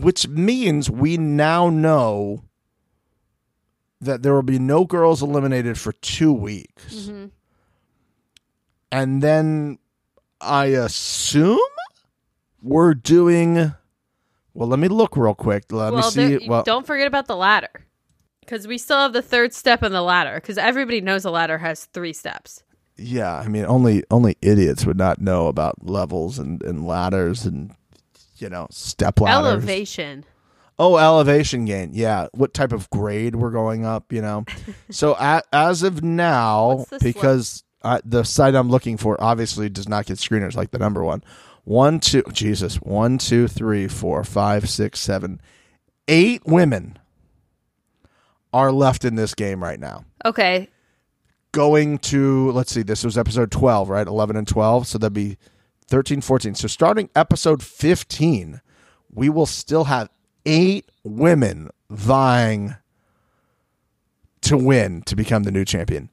which 0.00 0.26
means 0.28 0.88
we 0.90 1.16
now 1.18 1.68
know 1.68 2.44
that 4.00 4.22
there 4.22 4.32
will 4.34 4.42
be 4.42 4.58
no 4.58 4.84
girls 4.84 5.22
eliminated 5.22 5.78
for 5.78 5.92
2 5.92 6.32
weeks. 6.32 6.94
Mm-hmm. 6.94 7.26
And 8.92 9.22
then 9.22 9.78
I 10.40 10.66
assume 10.66 11.58
we're 12.62 12.94
doing. 12.94 13.74
Well, 14.56 14.68
let 14.68 14.78
me 14.78 14.88
look 14.88 15.16
real 15.16 15.34
quick. 15.34 15.64
Let 15.70 15.92
well, 15.92 16.04
me 16.04 16.10
see. 16.10 16.26
there- 16.36 16.48
Well, 16.48 16.62
don't 16.62 16.86
forget 16.86 17.06
about 17.06 17.26
the 17.26 17.36
ladder. 17.36 17.68
Because 18.40 18.66
we 18.68 18.78
still 18.78 18.98
have 18.98 19.12
the 19.12 19.22
third 19.22 19.52
step 19.52 19.82
in 19.82 19.92
the 19.92 20.02
ladder. 20.02 20.36
Because 20.36 20.56
everybody 20.56 21.00
knows 21.00 21.24
a 21.24 21.30
ladder 21.30 21.58
has 21.58 21.84
three 21.86 22.12
steps. 22.12 22.62
yeah. 22.96 23.34
I 23.36 23.48
mean, 23.48 23.64
only 23.66 24.04
only 24.10 24.36
idiots 24.40 24.86
would 24.86 24.96
not 24.96 25.20
know 25.20 25.48
about 25.48 25.86
levels 25.86 26.38
and, 26.38 26.62
and 26.62 26.86
ladders 26.86 27.44
and 27.44 27.74
you 28.38 28.48
know 28.48 28.68
step 28.70 29.20
ladders. 29.20 29.46
Elevation. 29.52 30.24
Oh, 30.78 30.96
elevation 30.96 31.64
gain. 31.64 31.90
Yeah. 31.92 32.28
What 32.32 32.54
type 32.54 32.72
of 32.72 32.88
grade 32.90 33.34
we're 33.34 33.50
going 33.50 33.84
up, 33.84 34.12
you 34.12 34.22
know? 34.22 34.44
so 34.90 35.14
a, 35.18 35.42
as 35.52 35.82
of 35.82 36.02
now, 36.04 36.74
What's 36.76 36.90
the 36.90 36.98
slope? 37.00 37.14
because 37.14 37.64
uh, 37.82 38.00
the 38.04 38.22
site 38.24 38.54
I'm 38.54 38.68
looking 38.70 38.96
for 38.96 39.16
obviously 39.22 39.68
does 39.68 39.88
not 39.88 40.06
get 40.06 40.18
screeners 40.18 40.54
like 40.54 40.70
the 40.70 40.78
number 40.78 41.02
one. 41.02 41.24
One, 41.66 41.98
two, 41.98 42.22
Jesus. 42.32 42.76
One, 42.76 43.18
two, 43.18 43.48
three, 43.48 43.88
four, 43.88 44.22
five, 44.22 44.70
six, 44.70 45.00
seven, 45.00 45.40
eight 46.06 46.46
women 46.46 46.96
are 48.52 48.70
left 48.70 49.04
in 49.04 49.16
this 49.16 49.34
game 49.34 49.60
right 49.60 49.80
now. 49.80 50.04
Okay. 50.24 50.68
Going 51.50 51.98
to, 51.98 52.52
let's 52.52 52.70
see, 52.70 52.82
this 52.84 53.02
was 53.02 53.18
episode 53.18 53.50
12, 53.50 53.90
right? 53.90 54.06
11 54.06 54.36
and 54.36 54.46
12. 54.46 54.86
So 54.86 54.96
that'd 54.98 55.12
be 55.12 55.38
13, 55.88 56.20
14. 56.20 56.54
So 56.54 56.68
starting 56.68 57.10
episode 57.16 57.64
15, 57.64 58.60
we 59.12 59.28
will 59.28 59.44
still 59.44 59.84
have 59.84 60.08
eight 60.44 60.88
women 61.02 61.70
vying 61.90 62.76
to 64.42 64.56
win 64.56 65.02
to 65.02 65.16
become 65.16 65.42
the 65.42 65.50
new 65.50 65.64
champion. 65.64 66.10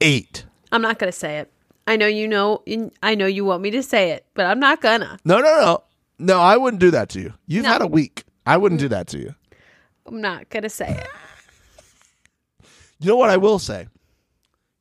Eight. 0.00 0.46
I'm 0.72 0.82
not 0.82 0.98
going 0.98 1.12
to 1.12 1.16
say 1.16 1.38
it. 1.38 1.52
I 1.90 1.96
know 1.96 2.06
you 2.06 2.28
know. 2.28 2.62
I 3.02 3.16
know 3.16 3.26
you 3.26 3.44
want 3.44 3.62
me 3.62 3.72
to 3.72 3.82
say 3.82 4.12
it, 4.12 4.24
but 4.34 4.46
I'm 4.46 4.60
not 4.60 4.80
gonna. 4.80 5.18
No, 5.24 5.40
no, 5.40 5.60
no. 5.60 5.82
No, 6.20 6.38
I 6.40 6.56
wouldn't 6.56 6.78
do 6.80 6.92
that 6.92 7.08
to 7.10 7.20
you. 7.20 7.34
You've 7.48 7.64
No. 7.64 7.70
had 7.70 7.82
a 7.82 7.86
week. 7.88 8.22
I 8.46 8.58
wouldn't 8.58 8.78
mm. 8.78 8.84
do 8.84 8.88
that 8.90 9.08
to 9.08 9.18
you. 9.18 9.34
I'm 10.06 10.20
not 10.20 10.48
gonna 10.50 10.68
say 10.70 10.88
it. 10.88 11.08
You 13.00 13.08
know 13.08 13.16
what 13.16 13.30
I 13.30 13.38
will 13.38 13.58
say? 13.58 13.88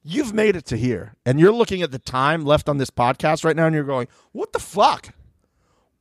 You've 0.03 0.35
made 0.35 0.55
it 0.55 0.65
to 0.65 0.77
here, 0.77 1.15
and 1.25 1.39
you're 1.39 1.51
looking 1.51 1.81
at 1.81 1.91
the 1.91 1.97
time 1.97 2.45
left 2.45 2.69
on 2.69 2.77
this 2.77 2.91
podcast 2.91 3.43
right 3.43 3.55
now, 3.55 3.65
and 3.65 3.73
you're 3.73 3.83
going, 3.83 4.07
what 4.31 4.53
the 4.53 4.59
fuck? 4.59 5.09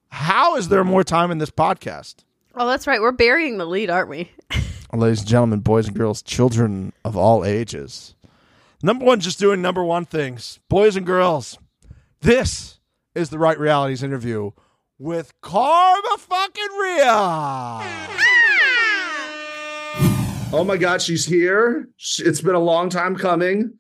How 0.09 0.57
is 0.57 0.69
there 0.69 0.85
more 0.85 1.05
time 1.05 1.31
in 1.31 1.39
this 1.39 1.51
podcast? 1.51 2.17
Oh, 2.55 2.67
that's 2.67 2.87
right. 2.87 3.01
We're 3.01 3.13
burying 3.13 3.57
the 3.57 3.65
lead, 3.65 3.89
aren't 3.89 4.11
we? 4.11 4.31
ladies 4.93 5.21
and 5.21 5.29
gentlemen, 5.29 5.61
boys 5.61 5.87
and 5.87 5.97
girls, 5.97 6.21
children 6.21 6.93
of 7.03 7.17
all 7.17 7.47
ages. 7.47 8.15
Number 8.83 9.05
one, 9.05 9.21
just 9.21 9.39
doing 9.41 9.61
number 9.61 9.83
one 9.83 10.05
things. 10.05 10.61
Boys 10.69 10.97
and 10.97 11.05
girls, 11.05 11.59
this 12.21 12.79
is 13.15 13.31
the 13.31 13.39
Right 13.39 13.59
Realities 13.59 14.03
interview 14.05 14.53
with 14.99 15.33
Karma 15.41 16.17
fucking 16.19 16.79
Rhea. 16.81 17.05
Ah! 17.07 18.05
Oh 20.53 20.65
my 20.65 20.77
God, 20.77 21.03
she's 21.03 21.27
here. 21.27 21.89
It's 22.19 22.41
been 22.41 22.55
a 22.55 22.61
long 22.61 22.89
time 22.89 23.17
coming. 23.17 23.75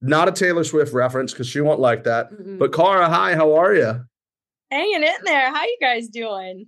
Not 0.00 0.28
a 0.28 0.32
Taylor 0.32 0.64
Swift 0.64 0.92
reference 0.92 1.32
because 1.32 1.48
she 1.48 1.60
won't 1.60 1.80
like 1.80 2.04
that. 2.04 2.28
But 2.58 2.72
Cara, 2.72 3.08
hi, 3.08 3.34
how 3.34 3.54
are 3.54 3.74
you? 3.74 4.04
hanging 4.70 5.02
in 5.04 5.24
there. 5.24 5.52
How 5.52 5.64
you 5.64 5.76
guys 5.80 6.08
doing? 6.08 6.66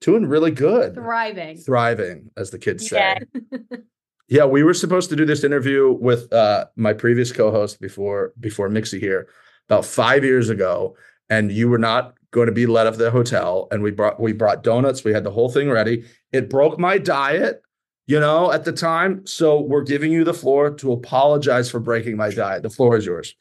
Doing 0.00 0.26
really 0.26 0.50
good. 0.52 0.94
Thriving. 0.94 1.56
Thriving, 1.58 2.30
as 2.36 2.50
the 2.50 2.58
kids 2.58 2.88
say. 2.88 3.18
Yeah. 4.32 4.46
We 4.46 4.62
were 4.62 4.72
supposed 4.72 5.10
to 5.10 5.16
do 5.16 5.26
this 5.26 5.44
interview 5.44 5.92
with 5.92 6.32
uh, 6.32 6.64
my 6.74 6.94
previous 6.94 7.30
co-host 7.30 7.82
before 7.82 8.32
before 8.40 8.70
Mixie 8.70 8.98
here 8.98 9.28
about 9.68 9.84
five 9.84 10.24
years 10.24 10.48
ago, 10.48 10.96
and 11.28 11.52
you 11.52 11.68
were 11.68 11.76
not 11.76 12.14
going 12.30 12.46
to 12.46 12.52
be 12.52 12.64
let 12.64 12.86
of 12.86 12.96
the 12.96 13.10
hotel. 13.10 13.68
And 13.70 13.82
we 13.82 13.90
brought 13.90 14.18
we 14.18 14.32
brought 14.32 14.62
donuts. 14.62 15.04
We 15.04 15.12
had 15.12 15.24
the 15.24 15.30
whole 15.30 15.50
thing 15.50 15.68
ready. 15.68 16.06
It 16.32 16.48
broke 16.48 16.78
my 16.78 16.96
diet, 16.96 17.60
you 18.06 18.18
know, 18.18 18.50
at 18.50 18.64
the 18.64 18.72
time. 18.72 19.26
So 19.26 19.60
we're 19.60 19.82
giving 19.82 20.10
you 20.10 20.24
the 20.24 20.32
floor 20.32 20.70
to 20.76 20.92
apologize 20.92 21.70
for 21.70 21.78
breaking 21.78 22.16
my 22.16 22.30
diet. 22.30 22.62
The 22.62 22.70
floor 22.70 22.96
is 22.96 23.04
yours. 23.04 23.36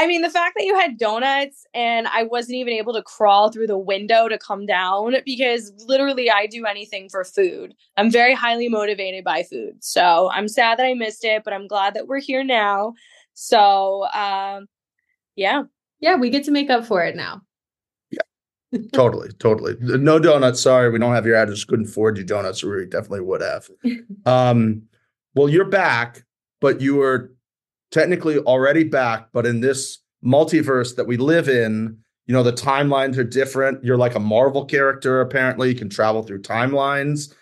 I 0.00 0.06
mean, 0.06 0.22
the 0.22 0.30
fact 0.30 0.54
that 0.56 0.64
you 0.64 0.74
had 0.78 0.96
donuts 0.96 1.66
and 1.74 2.08
I 2.08 2.22
wasn't 2.22 2.56
even 2.56 2.72
able 2.72 2.94
to 2.94 3.02
crawl 3.02 3.50
through 3.52 3.66
the 3.66 3.76
window 3.76 4.28
to 4.28 4.38
come 4.38 4.64
down 4.64 5.16
because 5.26 5.74
literally 5.86 6.30
I 6.30 6.46
do 6.46 6.64
anything 6.64 7.10
for 7.10 7.22
food. 7.22 7.74
I'm 7.98 8.10
very 8.10 8.32
highly 8.32 8.70
motivated 8.70 9.24
by 9.24 9.42
food. 9.42 9.74
So 9.84 10.30
I'm 10.32 10.48
sad 10.48 10.78
that 10.78 10.86
I 10.86 10.94
missed 10.94 11.22
it, 11.22 11.44
but 11.44 11.52
I'm 11.52 11.66
glad 11.66 11.92
that 11.92 12.08
we're 12.08 12.18
here 12.20 12.42
now. 12.42 12.94
So, 13.34 14.06
um, 14.14 14.68
yeah. 15.36 15.64
Yeah, 16.00 16.16
we 16.16 16.30
get 16.30 16.44
to 16.44 16.50
make 16.50 16.70
up 16.70 16.86
for 16.86 17.04
it 17.04 17.14
now. 17.14 17.42
Yeah, 18.10 18.80
totally, 18.94 19.28
totally. 19.38 19.76
No 19.80 20.18
donuts. 20.18 20.62
Sorry, 20.62 20.88
we 20.88 20.98
don't 20.98 21.14
have 21.14 21.26
your 21.26 21.36
address. 21.36 21.64
Couldn't 21.64 21.88
forward 21.88 22.16
you 22.16 22.24
donuts. 22.24 22.64
or 22.64 22.74
We 22.74 22.86
definitely 22.86 23.20
would 23.20 23.42
have. 23.42 23.68
Um, 24.24 24.84
well, 25.34 25.50
you're 25.50 25.66
back, 25.66 26.24
but 26.60 26.80
you 26.80 26.96
were 26.96 27.34
technically 27.90 28.38
already 28.38 28.84
back. 28.84 29.28
But 29.32 29.46
in 29.46 29.60
this 29.60 29.98
multiverse 30.24 30.96
that 30.96 31.06
we 31.06 31.16
live 31.16 31.48
in, 31.48 31.98
you 32.26 32.32
know, 32.32 32.42
the 32.42 32.52
timelines 32.52 33.16
are 33.18 33.24
different. 33.24 33.84
You're 33.84 33.96
like 33.96 34.14
a 34.14 34.20
Marvel 34.20 34.64
character. 34.64 35.20
Apparently, 35.20 35.68
you 35.70 35.74
can 35.74 35.88
travel 35.88 36.22
through 36.22 36.42
timelines. 36.42 37.34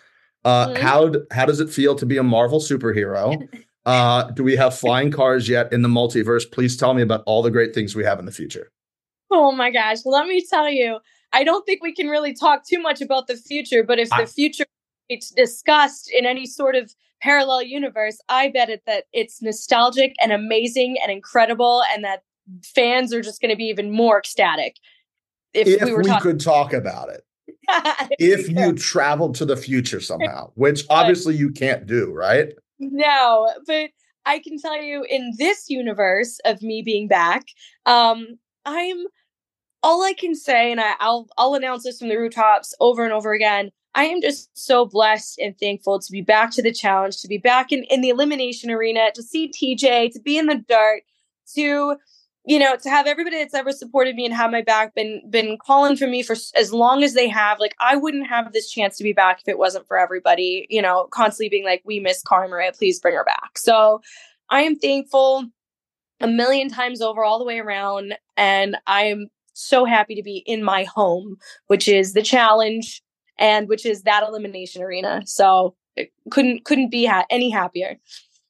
Uh, 0.45 0.69
Mhm. 0.69 0.77
How 0.77 1.13
how 1.31 1.45
does 1.45 1.59
it 1.59 1.69
feel 1.69 1.95
to 1.95 2.05
be 2.05 2.17
a 2.17 2.23
Marvel 2.23 2.59
superhero? 2.59 3.47
Uh, 3.85 4.29
do 4.31 4.43
we 4.43 4.55
have 4.57 4.77
flying 4.77 5.09
cars 5.09 5.49
yet 5.49 5.71
in 5.73 5.81
the 5.81 5.89
multiverse? 5.89 6.43
Please 6.51 6.77
tell 6.77 6.93
me 6.93 7.01
about 7.01 7.23
all 7.25 7.41
the 7.41 7.49
great 7.49 7.73
things 7.73 7.95
we 7.95 8.03
have 8.03 8.19
in 8.19 8.25
the 8.25 8.31
future. 8.31 8.71
Oh 9.31 9.51
my 9.51 9.71
gosh. 9.71 9.99
Let 10.05 10.27
me 10.27 10.45
tell 10.47 10.69
you, 10.69 10.99
I 11.31 11.43
don't 11.43 11.65
think 11.65 11.81
we 11.81 11.95
can 11.95 12.07
really 12.07 12.33
talk 12.33 12.67
too 12.67 12.79
much 12.79 13.01
about 13.01 13.25
the 13.27 13.35
future, 13.37 13.81
but 13.83 13.97
if 13.97 14.09
I- 14.11 14.21
the 14.25 14.27
future 14.27 14.65
it's 15.07 15.31
discussed 15.31 16.11
in 16.11 16.25
any 16.25 16.45
sort 16.45 16.75
of 16.75 16.93
parallel 17.21 17.63
universe, 17.63 18.19
I 18.29 18.49
bet 18.49 18.69
it 18.69 18.83
that 18.85 19.05
it's 19.13 19.41
nostalgic 19.41 20.15
and 20.21 20.31
amazing 20.31 20.97
and 21.01 21.11
incredible 21.11 21.83
and 21.93 22.03
that 22.03 22.23
fans 22.63 23.13
are 23.13 23.21
just 23.21 23.41
going 23.41 23.51
to 23.51 23.55
be 23.55 23.65
even 23.65 23.91
more 23.91 24.17
ecstatic 24.17 24.77
if, 25.53 25.67
If 25.67 25.83
we 25.83 25.95
we, 25.95 26.03
talking 26.03 26.31
could 26.31 26.39
talk 26.39 26.73
about 26.73 27.09
it. 27.09 27.25
if 28.19 28.49
you 28.49 28.73
traveled 28.73 29.35
to 29.35 29.45
the 29.45 29.57
future 29.57 29.99
somehow, 29.99 30.51
which 30.55 30.83
obviously 30.89 31.35
you 31.35 31.51
can't 31.51 31.85
do, 31.85 32.11
right? 32.11 32.53
No, 32.79 33.51
but 33.65 33.89
I 34.25 34.39
can 34.39 34.57
tell 34.59 34.81
you 34.81 35.05
in 35.09 35.33
this 35.37 35.69
universe 35.69 36.39
of 36.45 36.61
me 36.61 36.81
being 36.83 37.07
back, 37.07 37.45
um, 37.85 38.39
I'm 38.65 39.05
all 39.81 40.03
I 40.03 40.13
can 40.13 40.35
say, 40.35 40.71
and 40.71 40.79
I, 40.79 40.93
I'll 40.99 41.27
I'll 41.37 41.55
announce 41.55 41.83
this 41.83 41.99
from 41.99 42.09
the 42.09 42.17
rooftops 42.17 42.73
over 42.79 43.03
and 43.03 43.13
over 43.13 43.33
again. 43.33 43.71
I 43.95 44.05
am 44.05 44.21
just 44.21 44.49
so 44.53 44.85
blessed 44.85 45.39
and 45.39 45.57
thankful 45.59 45.99
to 45.99 46.11
be 46.11 46.21
back 46.21 46.51
to 46.51 46.61
the 46.61 46.71
challenge, 46.71 47.21
to 47.21 47.27
be 47.27 47.37
back 47.37 47.71
in, 47.71 47.83
in 47.85 48.01
the 48.01 48.09
elimination 48.09 48.69
arena, 48.69 49.11
to 49.15 49.23
see 49.23 49.51
TJ, 49.51 50.13
to 50.13 50.19
be 50.19 50.37
in 50.37 50.45
the 50.45 50.63
dark, 50.67 51.01
to 51.55 51.97
you 52.45 52.57
know, 52.57 52.75
to 52.77 52.89
have 52.89 53.05
everybody 53.05 53.37
that's 53.37 53.53
ever 53.53 53.71
supported 53.71 54.15
me 54.15 54.25
and 54.25 54.33
have 54.33 54.49
my 54.49 54.61
back 54.61 54.95
been 54.95 55.21
been 55.29 55.57
calling 55.57 55.95
for 55.95 56.07
me 56.07 56.23
for 56.23 56.35
as 56.55 56.73
long 56.73 57.03
as 57.03 57.13
they 57.13 57.27
have. 57.27 57.59
Like 57.59 57.75
I 57.79 57.95
wouldn't 57.95 58.27
have 58.27 58.53
this 58.53 58.71
chance 58.71 58.97
to 58.97 59.03
be 59.03 59.13
back 59.13 59.41
if 59.41 59.47
it 59.47 59.59
wasn't 59.59 59.87
for 59.87 59.99
everybody, 59.99 60.65
you 60.69 60.81
know, 60.81 61.07
constantly 61.11 61.49
being 61.49 61.65
like, 61.65 61.83
"We 61.85 61.99
miss 61.99 62.23
Cara 62.23 62.47
Maria, 62.47 62.71
please 62.71 62.99
bring 62.99 63.15
her 63.15 63.23
back." 63.23 63.57
So 63.57 64.01
I 64.49 64.61
am 64.61 64.77
thankful 64.77 65.45
a 66.21 66.27
million 66.27 66.69
times 66.69 67.01
over, 67.01 67.23
all 67.23 67.39
the 67.39 67.45
way 67.45 67.59
around, 67.59 68.15
and 68.35 68.77
I 68.87 69.03
am 69.03 69.27
so 69.53 69.85
happy 69.85 70.15
to 70.15 70.23
be 70.23 70.37
in 70.47 70.63
my 70.63 70.85
home, 70.85 71.37
which 71.67 71.87
is 71.87 72.13
the 72.13 72.23
challenge 72.23 73.01
and 73.39 73.67
which 73.67 73.85
is 73.85 74.03
that 74.03 74.23
elimination 74.27 74.83
arena. 74.83 75.21
So 75.25 75.75
it 75.95 76.11
couldn't 76.29 76.65
couldn't 76.65 76.91
be 76.91 77.05
ha- 77.05 77.25
any 77.31 77.49
happier. 77.49 77.97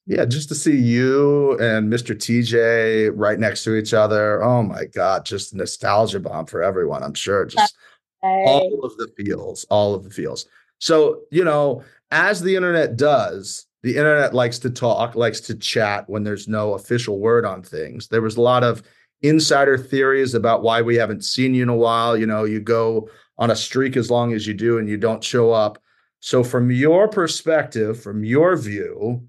Yeah, 0.06 0.24
just 0.24 0.48
to 0.48 0.54
see 0.54 0.76
you 0.76 1.52
and 1.58 1.90
Mr. 1.92 2.14
TJ 2.16 3.12
right 3.14 3.38
next 3.38 3.64
to 3.64 3.76
each 3.76 3.94
other. 3.94 4.42
Oh 4.42 4.62
my 4.62 4.84
God, 4.86 5.24
just 5.24 5.54
nostalgia 5.54 6.18
bomb 6.20 6.46
for 6.46 6.62
everyone, 6.62 7.02
I'm 7.02 7.14
sure. 7.14 7.46
Just 7.46 7.74
Hey. 8.22 8.44
all 8.46 8.84
of 8.84 8.96
the 8.98 9.08
feels, 9.16 9.64
all 9.70 9.94
of 9.94 10.04
the 10.04 10.10
feels. 10.10 10.44
So, 10.78 11.20
you 11.30 11.42
know, 11.42 11.82
as 12.10 12.42
the 12.42 12.54
internet 12.54 12.96
does, 12.96 13.66
the 13.82 13.96
internet 13.96 14.34
likes 14.34 14.58
to 14.58 14.68
talk, 14.70 15.14
likes 15.14 15.40
to 15.42 15.54
chat 15.54 16.08
when 16.08 16.22
there's 16.24 16.46
no 16.46 16.74
official 16.74 17.18
word 17.18 17.46
on 17.46 17.62
things. 17.62 18.08
There 18.08 18.20
was 18.20 18.36
a 18.36 18.42
lot 18.42 18.62
of 18.62 18.82
insider 19.22 19.78
theories 19.78 20.34
about 20.34 20.62
why 20.62 20.82
we 20.82 20.96
haven't 20.96 21.24
seen 21.24 21.54
you 21.54 21.62
in 21.62 21.68
a 21.70 21.76
while. 21.76 22.16
You 22.16 22.26
know, 22.26 22.44
you 22.44 22.60
go 22.60 23.08
on 23.40 23.50
a 23.50 23.56
streak 23.56 23.96
as 23.96 24.10
long 24.10 24.32
as 24.34 24.46
you 24.46 24.54
do 24.54 24.78
and 24.78 24.88
you 24.88 24.96
don't 24.96 25.24
show 25.24 25.50
up. 25.50 25.82
So, 26.20 26.44
from 26.44 26.70
your 26.70 27.08
perspective, 27.08 28.00
from 28.00 28.22
your 28.22 28.54
view, 28.54 29.26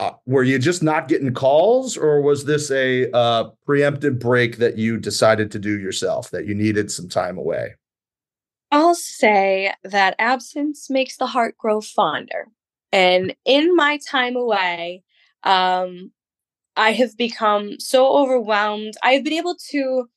uh, 0.00 0.12
were 0.26 0.42
you 0.42 0.58
just 0.58 0.82
not 0.82 1.08
getting 1.08 1.34
calls, 1.34 1.96
or 1.96 2.22
was 2.22 2.46
this 2.46 2.70
a 2.70 3.10
uh, 3.12 3.50
preemptive 3.68 4.18
break 4.18 4.56
that 4.56 4.78
you 4.78 4.96
decided 4.96 5.50
to 5.50 5.58
do 5.58 5.78
yourself? 5.78 6.30
That 6.30 6.46
you 6.46 6.54
needed 6.54 6.90
some 6.90 7.08
time 7.08 7.36
away? 7.36 7.74
I'll 8.70 8.94
say 8.94 9.74
that 9.84 10.14
absence 10.18 10.88
makes 10.88 11.16
the 11.16 11.26
heart 11.26 11.56
grow 11.58 11.80
fonder. 11.80 12.48
And 12.92 13.34
in 13.44 13.74
my 13.76 13.98
time 14.08 14.36
away, 14.36 15.02
um, 15.42 16.12
I 16.76 16.92
have 16.92 17.16
become 17.16 17.80
so 17.80 18.16
overwhelmed. 18.16 18.94
I 19.02 19.12
have 19.12 19.24
been 19.24 19.32
able 19.34 19.56
to 19.70 20.08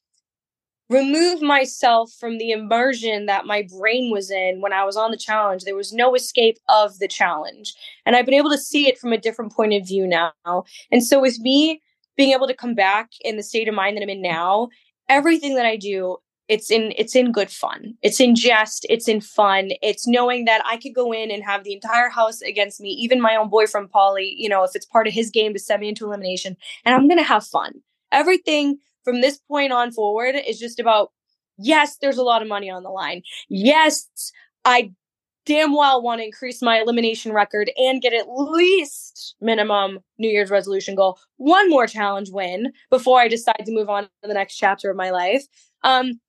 remove 0.91 1.41
myself 1.41 2.11
from 2.19 2.37
the 2.37 2.51
immersion 2.51 3.25
that 3.25 3.45
my 3.45 3.65
brain 3.77 4.11
was 4.11 4.29
in 4.29 4.59
when 4.59 4.73
I 4.73 4.83
was 4.83 4.97
on 4.97 5.11
the 5.11 5.17
challenge. 5.17 5.63
There 5.63 5.75
was 5.75 5.93
no 5.93 6.13
escape 6.15 6.57
of 6.67 6.99
the 6.99 7.07
challenge. 7.07 7.73
And 8.05 8.15
I've 8.15 8.25
been 8.25 8.33
able 8.33 8.49
to 8.49 8.57
see 8.57 8.87
it 8.87 8.97
from 8.97 9.13
a 9.13 9.17
different 9.17 9.53
point 9.53 9.73
of 9.73 9.87
view 9.87 10.05
now. 10.05 10.33
And 10.91 11.03
so 11.03 11.21
with 11.21 11.39
me 11.39 11.81
being 12.17 12.33
able 12.33 12.47
to 12.47 12.53
come 12.53 12.75
back 12.75 13.09
in 13.21 13.37
the 13.37 13.43
state 13.43 13.69
of 13.69 13.73
mind 13.73 13.95
that 13.95 14.03
I'm 14.03 14.09
in 14.09 14.21
now, 14.21 14.67
everything 15.07 15.55
that 15.55 15.65
I 15.65 15.77
do 15.77 16.17
it's 16.47 16.69
in 16.69 16.91
it's 16.97 17.15
in 17.15 17.31
good 17.31 17.49
fun 17.49 17.93
it's 18.01 18.19
in 18.19 18.35
jest 18.35 18.85
it's 18.89 19.07
in 19.07 19.21
fun 19.21 19.69
it's 19.81 20.05
knowing 20.05 20.43
that 20.45 20.61
i 20.65 20.75
could 20.75 20.93
go 20.93 21.13
in 21.13 21.31
and 21.31 21.43
have 21.43 21.63
the 21.63 21.71
entire 21.71 22.09
house 22.09 22.41
against 22.41 22.81
me 22.81 22.89
even 22.89 23.21
my 23.21 23.35
own 23.35 23.47
boyfriend 23.47 23.89
Paulie 23.89 24.33
you 24.35 24.49
know 24.49 24.63
if 24.63 24.71
it's 24.75 24.85
part 24.85 25.07
of 25.07 25.13
his 25.13 25.29
game 25.29 25.53
to 25.53 25.59
send 25.59 25.79
me 25.79 25.87
into 25.87 26.03
elimination 26.03 26.57
and 26.83 26.93
i'm 26.93 27.07
gonna 27.07 27.23
have 27.23 27.45
fun 27.45 27.75
everything 28.11 28.79
from 29.03 29.21
this 29.21 29.39
point 29.47 29.71
on 29.71 29.91
forward 29.91 30.35
is 30.47 30.59
just 30.59 30.79
about 30.79 31.11
yes 31.57 31.97
there's 32.01 32.17
a 32.17 32.23
lot 32.23 32.41
of 32.41 32.47
money 32.47 32.69
on 32.69 32.83
the 32.83 32.89
line. 32.89 33.21
Yes 33.49 34.07
i 34.65 34.91
damn 35.45 35.73
well 35.73 36.03
want 36.03 36.19
to 36.19 36.25
increase 36.25 36.61
my 36.61 36.79
elimination 36.79 37.33
record 37.33 37.71
and 37.77 38.01
get 38.01 38.13
at 38.13 38.27
least 38.29 39.35
minimum 39.41 39.99
new 40.19 40.29
year's 40.29 40.51
resolution 40.51 40.93
goal. 40.95 41.19
One 41.37 41.69
more 41.69 41.87
challenge 41.87 42.29
win 42.31 42.71
before 42.89 43.19
i 43.19 43.27
decide 43.27 43.63
to 43.65 43.71
move 43.73 43.89
on 43.89 44.03
to 44.03 44.09
the 44.23 44.33
next 44.33 44.57
chapter 44.57 44.89
of 44.89 44.97
my 44.97 45.11
life. 45.11 45.45
Um 45.83 46.19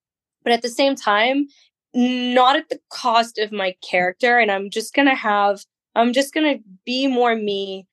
but 0.45 0.53
at 0.53 0.63
the 0.63 0.69
same 0.69 0.97
time 0.97 1.47
not 1.95 2.57
at 2.57 2.69
the 2.69 2.81
cost 2.91 3.39
of 3.39 3.53
my 3.53 3.75
character 3.83 4.39
and 4.39 4.51
i'm 4.51 4.71
just 4.71 4.95
gonna 4.95 5.15
have 5.15 5.65
i'm 5.95 6.13
just 6.13 6.33
gonna 6.33 6.57
be 6.87 7.07
more 7.07 7.37
me 7.37 7.87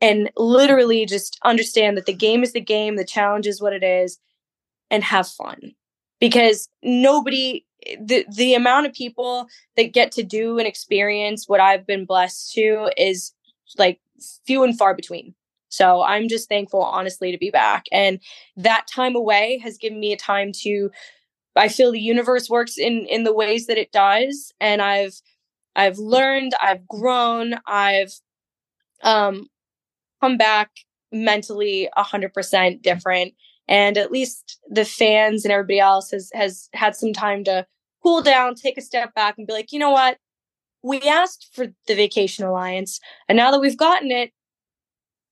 and 0.00 0.30
literally 0.36 1.06
just 1.06 1.38
understand 1.44 1.96
that 1.96 2.06
the 2.06 2.12
game 2.12 2.42
is 2.42 2.52
the 2.52 2.60
game 2.60 2.96
the 2.96 3.04
challenge 3.04 3.46
is 3.46 3.60
what 3.60 3.72
it 3.72 3.82
is 3.82 4.18
and 4.90 5.04
have 5.04 5.28
fun. 5.28 5.72
Because 6.20 6.68
nobody 6.82 7.66
the 8.00 8.24
the 8.34 8.54
amount 8.54 8.86
of 8.86 8.94
people 8.94 9.46
that 9.76 9.92
get 9.92 10.10
to 10.12 10.22
do 10.22 10.58
and 10.58 10.66
experience 10.66 11.46
what 11.46 11.60
i've 11.60 11.86
been 11.86 12.06
blessed 12.06 12.50
to 12.52 12.90
is 12.96 13.32
like 13.76 14.00
few 14.46 14.62
and 14.62 14.78
far 14.78 14.94
between. 14.94 15.34
So 15.68 16.02
i'm 16.02 16.28
just 16.28 16.48
thankful 16.48 16.82
honestly 16.82 17.30
to 17.32 17.38
be 17.38 17.50
back. 17.50 17.84
And 17.92 18.20
that 18.56 18.86
time 18.86 19.16
away 19.16 19.58
has 19.62 19.76
given 19.76 20.00
me 20.00 20.12
a 20.12 20.16
time 20.16 20.52
to 20.62 20.90
I 21.56 21.68
feel 21.68 21.92
the 21.92 22.00
universe 22.00 22.48
works 22.50 22.78
in 22.78 23.06
in 23.06 23.24
the 23.24 23.34
ways 23.34 23.66
that 23.66 23.78
it 23.78 23.92
does. 23.92 24.52
And 24.60 24.80
I've 24.82 25.20
I've 25.76 25.98
learned, 25.98 26.52
I've 26.62 26.86
grown, 26.86 27.56
I've 27.66 28.12
um 29.02 29.48
come 30.24 30.38
back 30.38 30.70
mentally 31.12 31.88
100% 31.98 32.82
different 32.82 33.34
and 33.68 33.98
at 33.98 34.10
least 34.10 34.58
the 34.68 34.84
fans 34.84 35.44
and 35.44 35.52
everybody 35.52 35.78
else 35.78 36.10
has 36.10 36.30
has 36.34 36.68
had 36.72 36.96
some 36.96 37.12
time 37.12 37.44
to 37.44 37.66
cool 38.02 38.22
down, 38.22 38.54
take 38.54 38.76
a 38.76 38.82
step 38.82 39.14
back 39.14 39.36
and 39.38 39.46
be 39.46 39.52
like, 39.52 39.72
"You 39.72 39.78
know 39.78 39.90
what? 39.90 40.18
We 40.82 41.00
asked 41.02 41.48
for 41.54 41.66
the 41.86 41.94
vacation 41.94 42.44
alliance 42.44 43.00
and 43.28 43.36
now 43.36 43.50
that 43.50 43.60
we've 43.60 43.76
gotten 43.76 44.10
it, 44.10 44.32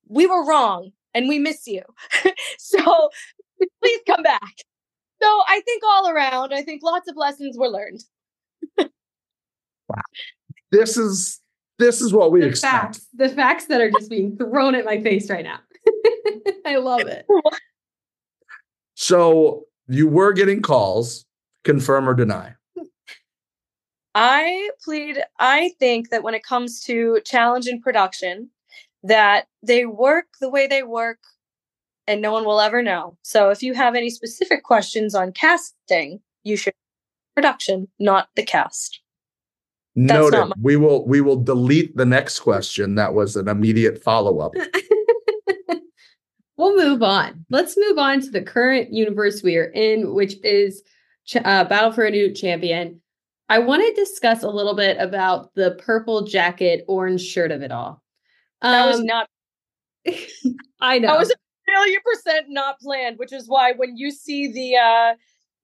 we 0.09 0.27
were 0.27 0.47
wrong 0.47 0.93
and 1.15 1.29
we 1.29 1.39
miss 1.39 1.67
you." 1.67 1.83
so 2.59 3.11
please 3.83 4.01
come 4.07 4.23
back. 4.23 4.55
So 5.23 5.29
I 5.47 5.61
think 5.65 5.83
all 5.85 6.09
around, 6.09 6.53
I 6.53 6.63
think 6.63 6.83
lots 6.83 7.09
of 7.09 7.17
lessons 7.17 7.57
were 7.59 7.69
learned. 7.69 8.03
Wow. 9.89 10.03
This 10.71 10.97
is 10.97 11.42
this 11.83 12.01
is 12.01 12.13
what 12.13 12.31
we 12.31 12.41
the 12.41 12.49
expect. 12.49 12.73
facts, 12.97 13.07
the 13.15 13.29
facts 13.29 13.67
that 13.67 13.81
are 13.81 13.91
just 13.91 14.11
being 14.11 14.37
thrown 14.37 14.75
at 14.75 14.85
my 14.85 15.03
face 15.03 15.29
right 15.29 15.45
now. 15.45 15.59
I 16.67 16.77
love 16.77 17.01
it. 17.01 17.27
So 18.95 19.65
you 19.89 20.07
were 20.07 20.33
getting 20.33 20.63
calls, 20.63 21.27
confirm 21.65 22.09
or 22.09 22.15
deny. 22.15 22.55
I 24.15 24.71
plead, 24.85 25.23
I 25.39 25.73
think 25.79 26.11
that 26.11 26.23
when 26.23 26.35
it 26.35 26.45
comes 26.45 26.81
to 26.83 27.21
challenge 27.25 27.67
and 27.67 27.83
production, 27.83 28.51
that 29.03 29.47
they 29.63 29.87
work 29.87 30.27
the 30.41 30.51
way 30.51 30.67
they 30.67 30.83
work 30.83 31.19
and 32.07 32.21
no 32.21 32.33
one 32.33 32.45
will 32.45 32.61
ever 32.61 32.83
know. 32.83 33.17
So 33.23 33.51
if 33.51 33.63
you 33.63 33.75
have 33.75 33.95
any 33.95 34.11
specific 34.11 34.63
questions 34.63 35.15
on 35.15 35.33
casting, 35.33 36.21
you 36.43 36.57
should 36.57 36.75
production, 37.35 37.89
not 37.99 38.29
the 38.37 38.43
cast. 38.43 39.01
That's 39.95 40.13
Noted. 40.13 40.37
not 40.39 40.49
my- 40.51 40.55
we 40.63 40.77
will 40.77 41.07
we 41.07 41.21
will 41.21 41.37
delete 41.37 41.97
the 41.97 42.07
next 42.07 42.41
question. 42.41 42.95
That 42.95 43.15
was 43.15 43.37
an 43.37 43.49
immediate 43.49 44.03
follow 44.03 44.39
up. 44.39 44.53
we'll 46.57 46.77
move 46.77 47.03
on. 47.03 47.45
Let's 47.51 47.77
move 47.77 47.99
on 47.99 48.21
to 48.23 48.31
the 48.31 48.43
current 48.43 48.93
universe 48.93 49.43
we 49.43 49.57
are 49.57 49.71
in, 49.75 50.15
which 50.15 50.35
is 50.45 50.83
ch- 51.27 51.37
uh, 51.37 51.65
Battle 51.65 51.93
for 51.93 52.05
a 52.05 52.11
New 52.11 52.33
Champion. 52.33 53.01
I 53.49 53.59
want 53.59 53.83
to 53.83 54.01
discuss 54.03 54.43
a 54.43 54.49
little 54.49 54.75
bit 54.75 54.97
about 54.99 55.55
the 55.55 55.73
purple 55.73 56.23
jacket, 56.25 56.85
orange 56.89 57.21
shirt 57.23 57.51
of 57.51 57.63
it 57.63 57.73
all. 57.73 58.03
That 58.63 58.87
was 58.87 59.01
Um, 59.01 59.07
not 59.07 59.29
I 60.81 60.99
know. 60.99 61.09
that 61.09 61.19
was 61.19 61.31
a 61.31 61.71
million 61.71 62.01
percent 62.05 62.47
not 62.49 62.79
planned, 62.81 63.19
which 63.19 63.33
is 63.33 63.49
why 63.49 63.73
when 63.73 63.97
you 63.97 64.11
see 64.11 64.51
the 64.53 64.77
uh 64.77 65.15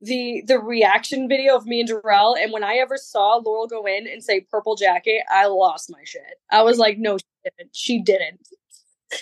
the 0.00 0.42
the 0.46 0.58
reaction 0.58 1.28
video 1.28 1.56
of 1.56 1.66
me 1.66 1.80
and 1.80 1.88
Jarrell, 1.88 2.40
and 2.40 2.52
when 2.52 2.64
I 2.64 2.74
ever 2.74 2.96
saw 2.96 3.36
Laurel 3.36 3.66
go 3.66 3.86
in 3.86 4.06
and 4.06 4.22
say 4.22 4.40
purple 4.40 4.76
jacket, 4.76 5.22
I 5.30 5.46
lost 5.46 5.90
my 5.90 6.02
shit. 6.04 6.40
I 6.50 6.62
was 6.62 6.78
like, 6.78 6.98
no, 6.98 7.18
she 7.18 7.24
didn't. 7.44 7.76
She 7.76 8.02
didn't. 8.02 8.48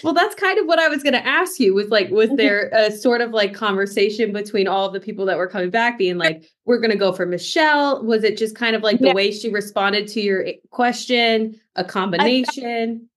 Well, 0.02 0.14
that's 0.14 0.34
kind 0.34 0.58
of 0.58 0.66
what 0.66 0.80
I 0.80 0.88
was 0.88 1.04
going 1.04 1.12
to 1.12 1.24
ask 1.24 1.60
you. 1.60 1.72
Was 1.72 1.90
like, 1.90 2.10
was 2.10 2.28
there 2.34 2.70
a 2.74 2.90
sort 2.90 3.20
of 3.20 3.30
like 3.30 3.54
conversation 3.54 4.32
between 4.32 4.66
all 4.66 4.86
of 4.86 4.92
the 4.92 5.00
people 5.00 5.24
that 5.26 5.38
were 5.38 5.46
coming 5.46 5.70
back, 5.70 5.96
being 5.96 6.18
like, 6.18 6.44
"We're 6.64 6.80
going 6.80 6.90
to 6.90 6.96
go 6.96 7.12
for 7.12 7.24
Michelle"? 7.24 8.04
Was 8.04 8.24
it 8.24 8.36
just 8.36 8.56
kind 8.56 8.74
of 8.74 8.82
like 8.82 8.98
the 8.98 9.08
Yeah. 9.08 9.14
way 9.14 9.30
she 9.30 9.48
responded 9.48 10.08
to 10.08 10.20
your 10.20 10.44
question, 10.70 11.60
a 11.76 11.84
combination? 11.84 13.08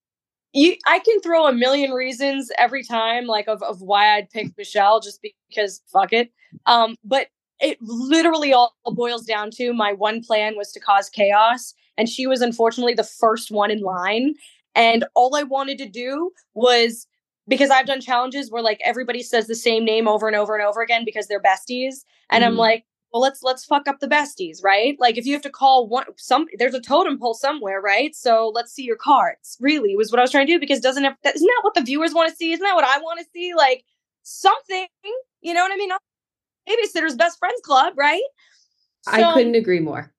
you 0.52 0.76
I 0.86 0.98
can 1.00 1.20
throw 1.20 1.46
a 1.46 1.52
million 1.52 1.92
reasons 1.92 2.50
every 2.58 2.84
time, 2.84 3.26
like 3.26 3.48
of, 3.48 3.62
of 3.62 3.80
why 3.82 4.16
I'd 4.16 4.30
pick 4.30 4.56
Michelle, 4.56 5.00
just 5.00 5.24
because 5.48 5.82
fuck 5.92 6.12
it. 6.12 6.32
Um, 6.66 6.96
but 7.04 7.28
it 7.60 7.78
literally 7.80 8.52
all 8.52 8.74
boils 8.86 9.24
down 9.24 9.50
to 9.52 9.72
my 9.72 9.92
one 9.92 10.22
plan 10.22 10.56
was 10.56 10.72
to 10.72 10.80
cause 10.80 11.08
chaos, 11.08 11.74
and 11.96 12.08
she 12.08 12.26
was 12.26 12.40
unfortunately 12.40 12.94
the 12.94 13.04
first 13.04 13.50
one 13.50 13.70
in 13.70 13.80
line. 13.80 14.34
And 14.74 15.04
all 15.14 15.34
I 15.36 15.42
wanted 15.42 15.78
to 15.78 15.88
do 15.88 16.30
was 16.54 17.06
because 17.48 17.70
I've 17.70 17.86
done 17.86 18.00
challenges 18.00 18.50
where 18.50 18.62
like 18.62 18.80
everybody 18.84 19.22
says 19.22 19.46
the 19.46 19.54
same 19.56 19.84
name 19.84 20.06
over 20.06 20.26
and 20.28 20.36
over 20.36 20.54
and 20.56 20.64
over 20.64 20.80
again 20.82 21.04
because 21.04 21.26
they're 21.26 21.42
besties, 21.42 22.04
and 22.30 22.44
I'm 22.44 22.54
Mhm. 22.54 22.58
like, 22.58 22.84
well, 23.12 23.20
let's 23.22 23.42
let's 23.42 23.64
fuck 23.64 23.88
up 23.88 23.98
the 24.00 24.06
besties, 24.08 24.62
right? 24.62 24.96
Like 25.00 25.18
if 25.18 25.26
you 25.26 25.32
have 25.32 25.42
to 25.42 25.50
call 25.50 25.88
one 25.88 26.04
some 26.16 26.46
there's 26.58 26.74
a 26.74 26.80
totem 26.80 27.18
pole 27.18 27.34
somewhere, 27.34 27.80
right? 27.80 28.14
So 28.14 28.52
let's 28.54 28.72
see 28.72 28.84
your 28.84 28.96
cards. 28.96 29.56
Really 29.60 29.96
was 29.96 30.12
what 30.12 30.20
I 30.20 30.22
was 30.22 30.30
trying 30.30 30.46
to 30.46 30.52
do 30.52 30.60
because 30.60 30.80
doesn't 30.80 31.02
have, 31.04 31.16
that, 31.24 31.34
isn't 31.34 31.46
that 31.46 31.60
what 31.62 31.74
the 31.74 31.82
viewers 31.82 32.14
want 32.14 32.30
to 32.30 32.36
see? 32.36 32.52
Isn't 32.52 32.64
that 32.64 32.76
what 32.76 32.84
I 32.84 32.98
want 33.00 33.18
to 33.20 33.26
see? 33.32 33.52
Like 33.54 33.84
something, 34.22 34.86
you 35.40 35.54
know 35.54 35.62
what 35.62 35.72
I 35.72 35.76
mean? 35.76 35.88
Not 35.88 36.02
Babysitter's 36.70 37.16
best 37.16 37.38
friends 37.38 37.60
club, 37.62 37.94
right? 37.96 38.22
I 39.06 39.32
couldn't 39.32 39.54
agree 39.54 39.80
more. 39.80 40.12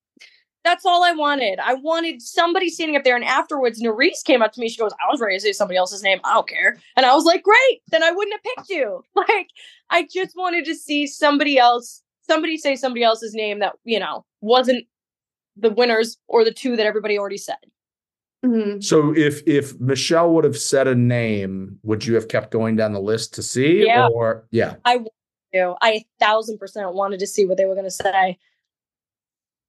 that's 0.63 0.85
all 0.85 1.03
I 1.03 1.11
wanted. 1.11 1.57
I 1.59 1.73
wanted 1.75 2.21
somebody 2.21 2.69
standing 2.69 2.95
up 2.95 3.03
there, 3.03 3.15
and 3.15 3.25
afterwards, 3.25 3.81
Nurys 3.81 4.23
came 4.23 4.41
up 4.41 4.51
to 4.53 4.59
me. 4.59 4.69
She 4.69 4.77
goes, 4.77 4.91
"I 4.93 5.09
was 5.11 5.19
ready 5.19 5.35
to 5.37 5.41
say 5.41 5.53
somebody 5.53 5.77
else's 5.77 6.03
name. 6.03 6.19
I 6.23 6.33
don't 6.33 6.47
care." 6.47 6.77
And 6.95 7.05
I 7.05 7.13
was 7.15 7.25
like, 7.25 7.43
"Great, 7.43 7.81
then 7.91 8.03
I 8.03 8.11
wouldn't 8.11 8.33
have 8.33 8.43
picked 8.43 8.69
you." 8.69 9.03
Like, 9.15 9.47
I 9.89 10.07
just 10.11 10.35
wanted 10.35 10.65
to 10.65 10.75
see 10.75 11.05
somebody 11.07 11.57
else, 11.57 12.01
somebody 12.27 12.57
say 12.57 12.75
somebody 12.75 13.03
else's 13.03 13.33
name 13.33 13.59
that 13.59 13.73
you 13.85 13.99
know 13.99 14.25
wasn't 14.41 14.85
the 15.57 15.69
winners 15.71 16.17
or 16.27 16.43
the 16.43 16.51
two 16.53 16.75
that 16.75 16.85
everybody 16.85 17.17
already 17.19 17.37
said. 17.37 17.57
Mhm. 18.45 18.83
So 18.83 19.13
if 19.15 19.41
if 19.47 19.79
Michelle 19.79 20.33
would 20.33 20.43
have 20.43 20.57
said 20.57 20.87
a 20.87 20.95
name, 20.95 21.77
would 21.83 22.05
you 22.05 22.15
have 22.15 22.27
kept 22.27 22.51
going 22.51 22.75
down 22.75 22.93
the 22.93 22.99
list 23.01 23.33
to 23.35 23.43
see? 23.43 23.85
Yeah. 23.85 24.07
Or 24.07 24.47
yeah. 24.51 24.75
I 24.85 24.97
wanted 24.97 25.11
to. 25.53 25.75
I 25.81 25.91
a 25.91 26.05
thousand 26.19 26.57
percent 26.57 26.93
wanted 26.93 27.19
to 27.19 27.27
see 27.27 27.45
what 27.45 27.57
they 27.57 27.65
were 27.65 27.75
going 27.75 27.85
to 27.85 27.91
say. 27.91 28.37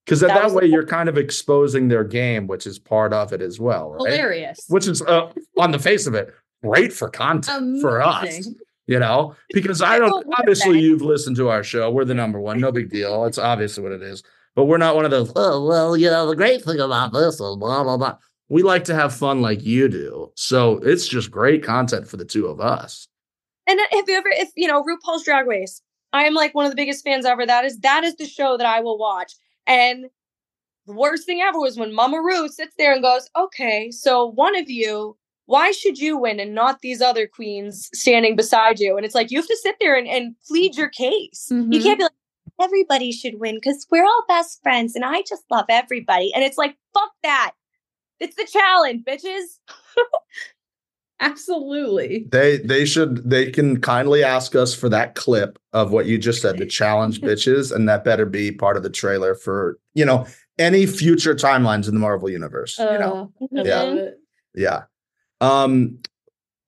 Because 0.04 0.20
that, 0.20 0.28
That 0.28 0.34
that 0.34 0.44
was 0.44 0.52
the 0.52 0.58
way 0.58 0.66
you're 0.66 0.86
kind 0.86 1.08
of 1.08 1.16
exposing 1.16 1.88
their 1.88 2.04
game, 2.04 2.46
which 2.48 2.66
is 2.66 2.78
part 2.78 3.12
of 3.12 3.32
it 3.32 3.40
as 3.40 3.60
well, 3.60 3.92
right? 3.92 4.12
Hilarious. 4.12 4.64
Which 4.68 4.88
is 4.88 5.00
uh, 5.02 5.32
on 5.58 5.70
the 5.70 5.78
face 5.78 6.06
of 6.06 6.14
it, 6.14 6.34
great 6.62 6.92
for 6.92 7.08
content 7.08 7.80
for 7.80 8.02
us. 8.02 8.48
You 8.88 8.98
know, 8.98 9.36
because 9.54 9.80
I 9.80 10.00
don't 10.00 10.26
we're 10.26 10.34
obviously 10.38 10.74
back. 10.74 10.82
you've 10.82 11.02
listened 11.02 11.36
to 11.36 11.48
our 11.50 11.62
show. 11.62 11.90
We're 11.90 12.04
the 12.04 12.14
number 12.14 12.40
one, 12.40 12.58
no 12.60 12.72
big 12.72 12.90
deal. 12.90 13.24
It's 13.26 13.38
obviously 13.38 13.82
what 13.84 13.92
it 13.92 14.02
is. 14.02 14.24
But 14.56 14.64
we're 14.64 14.76
not 14.76 14.96
one 14.96 15.04
of 15.04 15.12
those, 15.12 15.32
oh 15.36 15.64
well, 15.64 15.96
you 15.96 16.10
know, 16.10 16.26
the 16.26 16.34
great 16.34 16.62
thing 16.62 16.80
about 16.80 17.12
this 17.12 17.34
is 17.34 17.38
blah 17.38 17.84
blah 17.84 17.96
blah. 17.96 18.16
We 18.48 18.62
like 18.62 18.84
to 18.84 18.94
have 18.94 19.14
fun 19.14 19.40
like 19.40 19.64
you 19.64 19.88
do. 19.88 20.32
So 20.34 20.78
it's 20.78 21.06
just 21.06 21.30
great 21.30 21.62
content 21.62 22.08
for 22.08 22.16
the 22.16 22.24
two 22.24 22.48
of 22.48 22.60
us. 22.60 23.06
And 23.72 23.80
if 23.92 24.06
you 24.06 24.16
ever, 24.16 24.28
if 24.30 24.50
you 24.54 24.68
know 24.68 24.84
RuPaul's 24.84 25.24
Drag 25.24 25.46
Race, 25.46 25.80
I 26.12 26.24
am 26.24 26.34
like 26.34 26.54
one 26.54 26.66
of 26.66 26.70
the 26.70 26.76
biggest 26.76 27.02
fans 27.04 27.24
ever. 27.24 27.46
That 27.46 27.64
is 27.64 27.78
that 27.80 28.04
is 28.04 28.16
the 28.16 28.26
show 28.26 28.58
that 28.58 28.66
I 28.66 28.80
will 28.80 28.98
watch. 28.98 29.32
And 29.66 30.06
the 30.86 30.92
worst 30.92 31.24
thing 31.24 31.40
ever 31.40 31.58
was 31.58 31.78
when 31.78 31.94
Mama 31.94 32.20
Ru 32.20 32.48
sits 32.48 32.74
there 32.76 32.92
and 32.92 33.02
goes, 33.02 33.30
"Okay, 33.34 33.90
so 33.90 34.26
one 34.26 34.54
of 34.56 34.68
you, 34.68 35.16
why 35.46 35.70
should 35.70 35.98
you 35.98 36.18
win 36.18 36.38
and 36.38 36.54
not 36.54 36.80
these 36.82 37.00
other 37.00 37.26
queens 37.26 37.88
standing 37.94 38.36
beside 38.36 38.78
you?" 38.78 38.96
And 38.96 39.06
it's 39.06 39.14
like 39.14 39.30
you 39.30 39.38
have 39.38 39.46
to 39.46 39.56
sit 39.62 39.76
there 39.80 39.96
and, 39.96 40.06
and 40.06 40.34
plead 40.46 40.76
your 40.76 40.90
case. 40.90 41.48
You 41.50 41.80
Mhm. 41.80 41.82
can't 41.82 41.98
be 41.98 42.04
like, 42.04 42.12
everybody 42.60 43.10
should 43.10 43.40
win 43.40 43.54
because 43.56 43.86
we're 43.90 44.04
all 44.04 44.24
best 44.28 44.62
friends 44.62 44.94
and 44.94 45.04
I 45.04 45.22
just 45.22 45.44
love 45.50 45.64
everybody. 45.70 46.30
And 46.34 46.44
it's 46.44 46.58
like, 46.58 46.76
fuck 46.92 47.12
that. 47.22 47.52
It's 48.20 48.36
the 48.36 48.44
challenge, 48.44 49.04
bitches. 49.04 49.58
Absolutely. 51.22 52.26
They 52.30 52.58
they 52.58 52.84
should 52.84 53.28
they 53.30 53.50
can 53.50 53.80
kindly 53.80 54.24
ask 54.24 54.54
us 54.56 54.74
for 54.74 54.88
that 54.88 55.14
clip 55.14 55.58
of 55.72 55.92
what 55.92 56.06
you 56.06 56.18
just 56.18 56.42
said, 56.42 56.58
the 56.58 56.66
challenge 56.66 57.20
bitches, 57.28 57.72
and 57.74 57.88
that 57.88 58.02
better 58.04 58.26
be 58.26 58.50
part 58.52 58.76
of 58.76 58.82
the 58.82 58.90
trailer 58.90 59.34
for 59.34 59.78
you 59.94 60.04
know 60.04 60.26
any 60.58 60.84
future 60.84 61.34
timelines 61.34 61.86
in 61.88 61.94
the 61.94 62.00
Marvel 62.00 62.28
universe. 62.28 62.76
you 62.78 62.84
know, 62.84 63.32
Oh, 63.40 63.48
I 63.56 63.62
Yeah. 63.62 63.82
love 63.82 63.96
it. 63.98 64.18
yeah. 64.54 64.82
Um, 65.40 65.98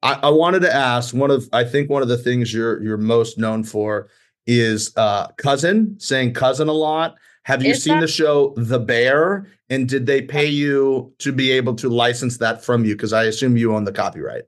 I, 0.02 0.20
I 0.24 0.30
wanted 0.30 0.60
to 0.60 0.72
ask 0.74 1.14
one 1.14 1.30
of 1.32 1.48
I 1.52 1.64
think 1.64 1.90
one 1.90 2.02
of 2.02 2.08
the 2.08 2.16
things 2.18 2.54
you're 2.54 2.80
you're 2.82 2.96
most 2.96 3.36
known 3.38 3.64
for 3.64 4.08
is 4.46 4.92
uh 4.96 5.28
cousin 5.36 5.96
saying 5.98 6.32
cousin 6.34 6.68
a 6.68 6.72
lot. 6.72 7.16
Have 7.44 7.62
you 7.62 7.72
Is 7.72 7.82
seen 7.82 7.94
that- 7.94 8.00
the 8.00 8.08
show 8.08 8.54
The 8.56 8.78
Bear? 8.78 9.46
And 9.70 9.88
did 9.88 10.06
they 10.06 10.22
uh 10.22 10.26
pay 10.28 10.46
you 10.46 11.12
to 11.18 11.32
be 11.32 11.50
able 11.50 11.74
to 11.76 11.88
license 11.88 12.36
that 12.38 12.62
from 12.62 12.84
you? 12.84 12.94
Because 12.94 13.12
I 13.14 13.24
assume 13.24 13.56
you 13.56 13.74
own 13.74 13.84
the 13.84 13.92
copyright. 13.92 14.44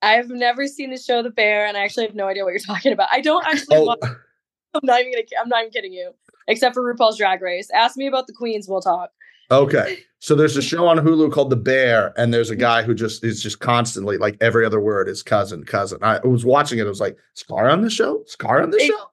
I've 0.00 0.28
never 0.28 0.66
seen 0.66 0.90
the 0.90 0.98
show 0.98 1.22
The 1.22 1.30
Bear, 1.30 1.66
and 1.66 1.76
I 1.76 1.84
actually 1.84 2.06
have 2.06 2.14
no 2.14 2.26
idea 2.26 2.44
what 2.44 2.50
you're 2.50 2.58
talking 2.60 2.92
about. 2.92 3.08
I 3.12 3.20
don't 3.20 3.44
actually. 3.46 3.76
Oh, 3.76 3.84
watch, 3.84 3.98
I'm 4.74 4.80
not 4.82 5.00
even 5.00 5.12
gonna. 5.12 5.24
I'm 5.40 5.48
not 5.48 5.62
even 5.62 5.72
kidding 5.72 5.92
you. 5.92 6.12
Except 6.48 6.74
for 6.74 6.82
RuPaul's 6.82 7.18
Drag 7.18 7.40
Race. 7.40 7.68
Ask 7.72 7.96
me 7.96 8.06
about 8.06 8.26
the 8.26 8.32
queens. 8.32 8.68
We'll 8.68 8.80
talk. 8.80 9.10
Okay. 9.50 9.98
So 10.18 10.34
there's 10.34 10.56
a 10.56 10.62
show 10.72 10.86
on 10.88 10.98
Hulu 10.98 11.32
called 11.32 11.50
The 11.50 11.56
Bear, 11.56 12.12
and 12.16 12.34
there's 12.34 12.50
a 12.50 12.54
mm-hmm. 12.54 12.60
guy 12.60 12.82
who 12.82 12.94
just 12.94 13.22
is 13.22 13.42
just 13.42 13.60
constantly 13.60 14.18
like 14.18 14.36
every 14.40 14.64
other 14.66 14.80
word 14.80 15.08
is 15.08 15.22
cousin, 15.22 15.64
cousin. 15.64 15.98
I 16.02 16.18
was 16.26 16.44
watching 16.44 16.78
it. 16.78 16.86
I 16.86 16.88
was 16.88 17.00
like, 17.00 17.16
Scar 17.34 17.70
on 17.70 17.82
the 17.82 17.90
show? 17.90 18.22
Scar 18.26 18.62
on 18.62 18.70
the 18.70 18.80
show? 18.80 19.10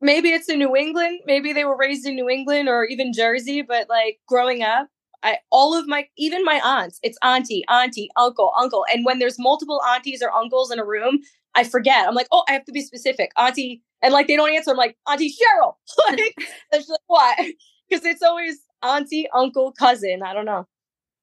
Maybe 0.00 0.30
it's 0.30 0.48
in 0.48 0.58
New 0.58 0.74
England. 0.76 1.20
Maybe 1.26 1.52
they 1.52 1.64
were 1.64 1.76
raised 1.76 2.06
in 2.06 2.14
New 2.14 2.28
England 2.28 2.68
or 2.68 2.84
even 2.84 3.12
Jersey. 3.12 3.62
But 3.62 3.88
like 3.88 4.18
growing 4.26 4.62
up, 4.62 4.88
I 5.22 5.38
all 5.50 5.76
of 5.76 5.86
my 5.86 6.08
even 6.16 6.44
my 6.44 6.60
aunts, 6.64 6.98
it's 7.02 7.18
auntie, 7.22 7.64
auntie, 7.68 8.10
uncle, 8.16 8.52
uncle. 8.58 8.84
And 8.92 9.04
when 9.04 9.18
there's 9.18 9.38
multiple 9.38 9.82
aunties 9.82 10.22
or 10.22 10.32
uncles 10.32 10.70
in 10.70 10.78
a 10.78 10.84
room, 10.84 11.20
I 11.54 11.64
forget. 11.64 12.08
I'm 12.08 12.14
like, 12.14 12.28
oh, 12.32 12.44
I 12.48 12.52
have 12.52 12.64
to 12.66 12.72
be 12.72 12.80
specific, 12.80 13.30
auntie. 13.36 13.82
And 14.02 14.12
like 14.14 14.28
they 14.28 14.36
don't 14.36 14.54
answer. 14.54 14.70
I'm 14.70 14.76
like, 14.76 14.96
auntie 15.08 15.30
Cheryl. 15.30 15.74
like, 16.08 16.34
that's 16.70 16.86
just 16.86 17.00
what? 17.06 17.38
Because 17.88 18.04
it's 18.04 18.22
always 18.22 18.60
auntie, 18.84 19.28
uncle, 19.34 19.72
cousin. 19.72 20.22
I 20.22 20.32
don't 20.32 20.44
know. 20.44 20.64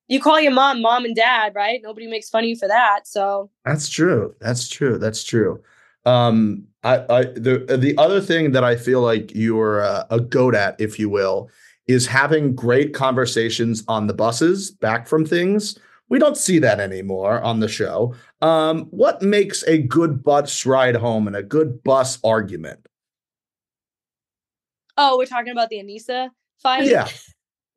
You 0.09 0.19
call 0.19 0.41
your 0.41 0.51
mom, 0.51 0.81
mom 0.81 1.05
and 1.05 1.15
dad, 1.15 1.53
right? 1.55 1.79
Nobody 1.81 2.07
makes 2.07 2.29
fun 2.29 2.43
of 2.43 2.49
you 2.49 2.57
for 2.57 2.67
that. 2.67 3.07
So 3.07 3.49
That's 3.63 3.87
true. 3.87 4.35
That's 4.41 4.67
true. 4.67 4.97
That's 4.97 5.23
true. 5.23 5.61
Um, 6.07 6.63
I, 6.83 6.95
I 7.09 7.23
the 7.25 7.77
the 7.79 7.95
other 7.97 8.21
thing 8.21 8.51
that 8.53 8.63
I 8.63 8.75
feel 8.75 9.01
like 9.01 9.33
you're 9.35 9.79
a, 9.79 10.05
a 10.09 10.19
goat 10.19 10.55
at, 10.55 10.79
if 10.79 10.97
you 10.99 11.09
will, 11.09 11.49
is 11.87 12.07
having 12.07 12.55
great 12.55 12.93
conversations 12.93 13.83
on 13.87 14.07
the 14.07 14.13
buses 14.13 14.71
back 14.71 15.07
from 15.07 15.25
things. 15.25 15.77
We 16.09 16.19
don't 16.19 16.37
see 16.37 16.59
that 16.59 16.79
anymore 16.79 17.41
on 17.41 17.59
the 17.59 17.67
show. 17.67 18.15
Um, 18.41 18.85
what 18.91 19.21
makes 19.21 19.63
a 19.67 19.77
good 19.79 20.23
bus 20.23 20.65
ride 20.65 20.95
home 20.95 21.27
and 21.27 21.35
a 21.35 21.43
good 21.43 21.83
bus 21.83 22.19
argument? 22.23 22.87
oh, 24.97 25.17
we're 25.17 25.25
talking 25.25 25.51
about 25.51 25.69
the 25.69 25.77
Anissa 25.77 26.29
fight. 26.61 26.85
Yeah. 26.85 27.07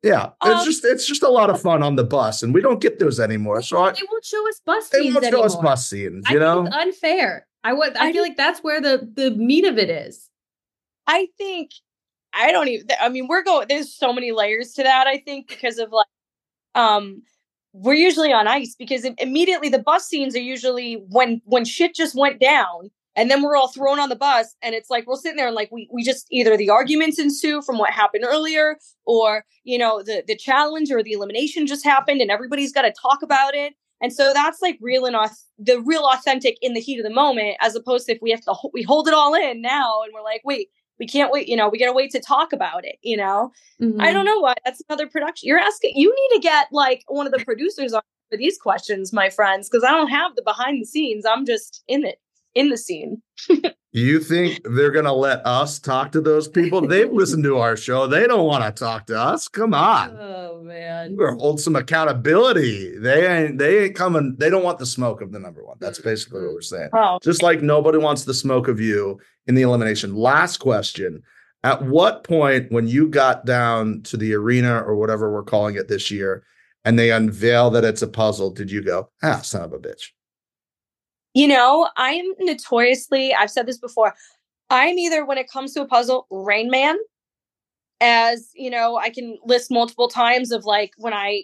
Yeah. 0.03 0.29
It's 0.43 0.59
Um, 0.61 0.65
just 0.65 0.85
it's 0.85 1.05
just 1.05 1.21
a 1.23 1.29
lot 1.29 1.49
of 1.51 1.61
fun 1.61 1.83
on 1.83 1.95
the 1.95 2.03
bus, 2.03 2.41
and 2.41 2.53
we 2.53 2.61
don't 2.61 2.81
get 2.81 2.97
those 2.97 3.19
anymore. 3.19 3.61
So 3.61 3.77
I, 3.83 3.91
They 3.91 4.01
won't 4.09 4.25
show 4.25 4.47
us 4.49 4.59
bus 4.65 4.89
they 4.89 4.99
scenes 5.01 5.13
won't 5.15 5.25
show 5.27 5.43
us 5.43 5.55
bus 5.57 5.87
scenes, 5.87 6.25
I 6.27 6.33
you 6.33 6.39
think 6.39 6.49
know? 6.49 6.65
it's 6.65 6.75
unfair. 6.75 7.45
I 7.63 7.73
would. 7.73 7.95
I, 7.97 8.07
I 8.09 8.11
feel 8.11 8.23
think- 8.23 8.31
like 8.31 8.37
that's 8.37 8.61
where 8.61 8.81
the 8.81 9.09
the 9.15 9.31
meat 9.31 9.65
of 9.65 9.77
it 9.77 9.89
is. 9.89 10.29
I 11.07 11.27
think 11.37 11.71
I 12.33 12.51
don't 12.51 12.67
even 12.67 12.87
I 13.01 13.09
mean 13.09 13.27
we're 13.27 13.43
going 13.43 13.67
there's 13.69 13.93
so 13.93 14.13
many 14.13 14.31
layers 14.31 14.73
to 14.73 14.83
that 14.83 15.07
I 15.07 15.17
think 15.17 15.47
because 15.49 15.77
of 15.77 15.91
like 15.91 16.07
um 16.75 17.23
we're 17.73 17.93
usually 17.93 18.33
on 18.33 18.47
ice 18.47 18.75
because 18.77 19.05
immediately 19.19 19.69
the 19.69 19.79
bus 19.79 20.05
scenes 20.07 20.35
are 20.35 20.41
usually 20.41 20.95
when 21.09 21.41
when 21.45 21.65
shit 21.65 21.95
just 21.95 22.15
went 22.15 22.39
down 22.39 22.91
and 23.15 23.29
then 23.29 23.41
we're 23.43 23.55
all 23.55 23.67
thrown 23.69 23.99
on 23.99 24.09
the 24.09 24.15
bus 24.15 24.55
and 24.61 24.75
it's 24.75 24.89
like 24.89 25.05
we're 25.07 25.15
sitting 25.15 25.37
there 25.37 25.47
and 25.47 25.55
like 25.55 25.71
we 25.71 25.89
we 25.91 26.03
just 26.03 26.27
either 26.31 26.55
the 26.57 26.69
arguments 26.69 27.19
ensue 27.19 27.61
from 27.61 27.77
what 27.77 27.91
happened 27.91 28.25
earlier 28.27 28.77
or 29.05 29.45
you 29.63 29.77
know 29.77 30.01
the 30.03 30.23
the 30.27 30.35
challenge 30.35 30.91
or 30.91 31.03
the 31.03 31.13
elimination 31.13 31.67
just 31.67 31.83
happened 31.83 32.21
and 32.21 32.31
everybody's 32.31 32.71
got 32.73 32.83
to 32.83 32.93
talk 33.01 33.21
about 33.21 33.53
it 33.55 33.73
and 34.01 34.11
so 34.11 34.31
that's 34.33 34.61
like 34.61 34.77
real 34.81 35.05
and 35.05 35.15
the 35.59 35.79
real 35.81 36.07
authentic 36.11 36.57
in 36.61 36.73
the 36.73 36.79
heat 36.79 36.99
of 36.99 37.03
the 37.03 37.13
moment 37.13 37.57
as 37.61 37.75
opposed 37.75 38.07
to 38.07 38.13
if 38.13 38.21
we 38.21 38.31
have 38.31 38.41
to 38.41 38.53
we 38.73 38.81
hold 38.83 39.07
it 39.07 39.13
all 39.13 39.33
in 39.33 39.61
now 39.61 40.01
and 40.03 40.11
we're 40.13 40.23
like 40.23 40.41
wait 40.43 40.69
we 40.99 41.07
can't 41.07 41.31
wait 41.31 41.47
you 41.47 41.55
know 41.55 41.69
we 41.69 41.79
gotta 41.79 41.93
wait 41.93 42.11
to 42.11 42.19
talk 42.19 42.53
about 42.53 42.85
it 42.85 42.97
you 43.01 43.17
know 43.17 43.51
i 43.79 43.83
Mm-hmm. 43.83 43.99
don't 44.13 44.25
know 44.25 44.39
why 44.39 44.53
that's 44.65 44.81
another 44.89 45.07
production 45.07 45.47
you're 45.47 45.59
asking 45.59 45.93
you 45.95 46.09
need 46.13 46.35
to 46.35 46.41
get 46.41 46.67
like 46.71 47.03
one 47.07 47.25
of 47.25 47.33
the 47.33 47.43
producers 47.43 47.93
on 47.93 48.01
for 48.29 48.37
these 48.37 48.57
questions 48.57 49.11
my 49.11 49.29
friends 49.29 49.69
because 49.69 49.83
i 49.83 49.91
don't 49.91 50.09
have 50.09 50.35
the 50.35 50.41
behind 50.43 50.81
the 50.81 50.85
scenes 50.85 51.25
i'm 51.25 51.45
just 51.45 51.83
in 51.87 52.05
it 52.05 52.19
in 52.55 52.69
the 52.69 52.77
scene 52.77 53.21
You 53.93 54.21
think 54.21 54.61
they're 54.63 54.91
gonna 54.91 55.13
let 55.13 55.45
us 55.45 55.77
talk 55.77 56.13
to 56.13 56.21
those 56.21 56.47
people? 56.47 56.87
They've 56.87 57.11
listened 57.11 57.43
to 57.43 57.57
our 57.57 57.75
show. 57.75 58.07
They 58.07 58.25
don't 58.25 58.45
want 58.45 58.63
to 58.63 58.71
talk 58.71 59.05
to 59.07 59.19
us. 59.19 59.49
Come 59.49 59.73
on. 59.73 60.15
Oh 60.17 60.61
man. 60.63 61.15
We're 61.17 61.35
hold 61.35 61.59
some 61.59 61.75
accountability. 61.75 62.97
They 62.97 63.27
ain't 63.27 63.57
they 63.57 63.85
ain't 63.85 63.95
coming. 63.95 64.35
They 64.37 64.49
don't 64.49 64.63
want 64.63 64.79
the 64.79 64.85
smoke 64.85 65.21
of 65.21 65.33
the 65.33 65.39
number 65.39 65.65
one. 65.65 65.75
That's 65.81 65.99
basically 65.99 66.41
what 66.43 66.53
we're 66.53 66.61
saying. 66.61 66.89
oh 66.93 67.19
Just 67.21 67.43
like 67.43 67.61
nobody 67.61 67.97
wants 67.97 68.23
the 68.23 68.33
smoke 68.33 68.69
of 68.69 68.79
you 68.79 69.19
in 69.47 69.55
the 69.55 69.63
elimination. 69.63 70.15
Last 70.15 70.57
question. 70.57 71.21
At 71.63 71.83
what 71.83 72.23
point 72.23 72.71
when 72.71 72.87
you 72.87 73.09
got 73.09 73.45
down 73.45 74.01
to 74.03 74.17
the 74.17 74.33
arena 74.33 74.81
or 74.81 74.95
whatever 74.95 75.31
we're 75.31 75.43
calling 75.43 75.75
it 75.75 75.87
this 75.87 76.09
year, 76.09 76.43
and 76.85 76.97
they 76.97 77.11
unveil 77.11 77.69
that 77.71 77.83
it's 77.83 78.01
a 78.01 78.07
puzzle, 78.07 78.49
did 78.51 78.71
you 78.71 78.81
go, 78.81 79.09
ah, 79.21 79.41
son 79.41 79.61
of 79.63 79.73
a 79.73 79.77
bitch? 79.77 80.07
You 81.33 81.47
know 81.47 81.89
i'm 81.97 82.25
notoriously 82.39 83.33
i've 83.33 83.51
said 83.51 83.65
this 83.65 83.77
before 83.77 84.13
i'm 84.69 84.97
either 84.97 85.25
when 85.25 85.37
it 85.37 85.49
comes 85.49 85.73
to 85.73 85.81
a 85.81 85.87
puzzle 85.87 86.27
rain 86.29 86.69
man 86.69 86.97
as 87.99 88.49
you 88.55 88.69
know 88.69 88.97
i 88.97 89.09
can 89.09 89.37
list 89.45 89.71
multiple 89.71 90.07
times 90.07 90.51
of 90.51 90.65
like 90.65 90.91
when 90.97 91.13
i 91.13 91.43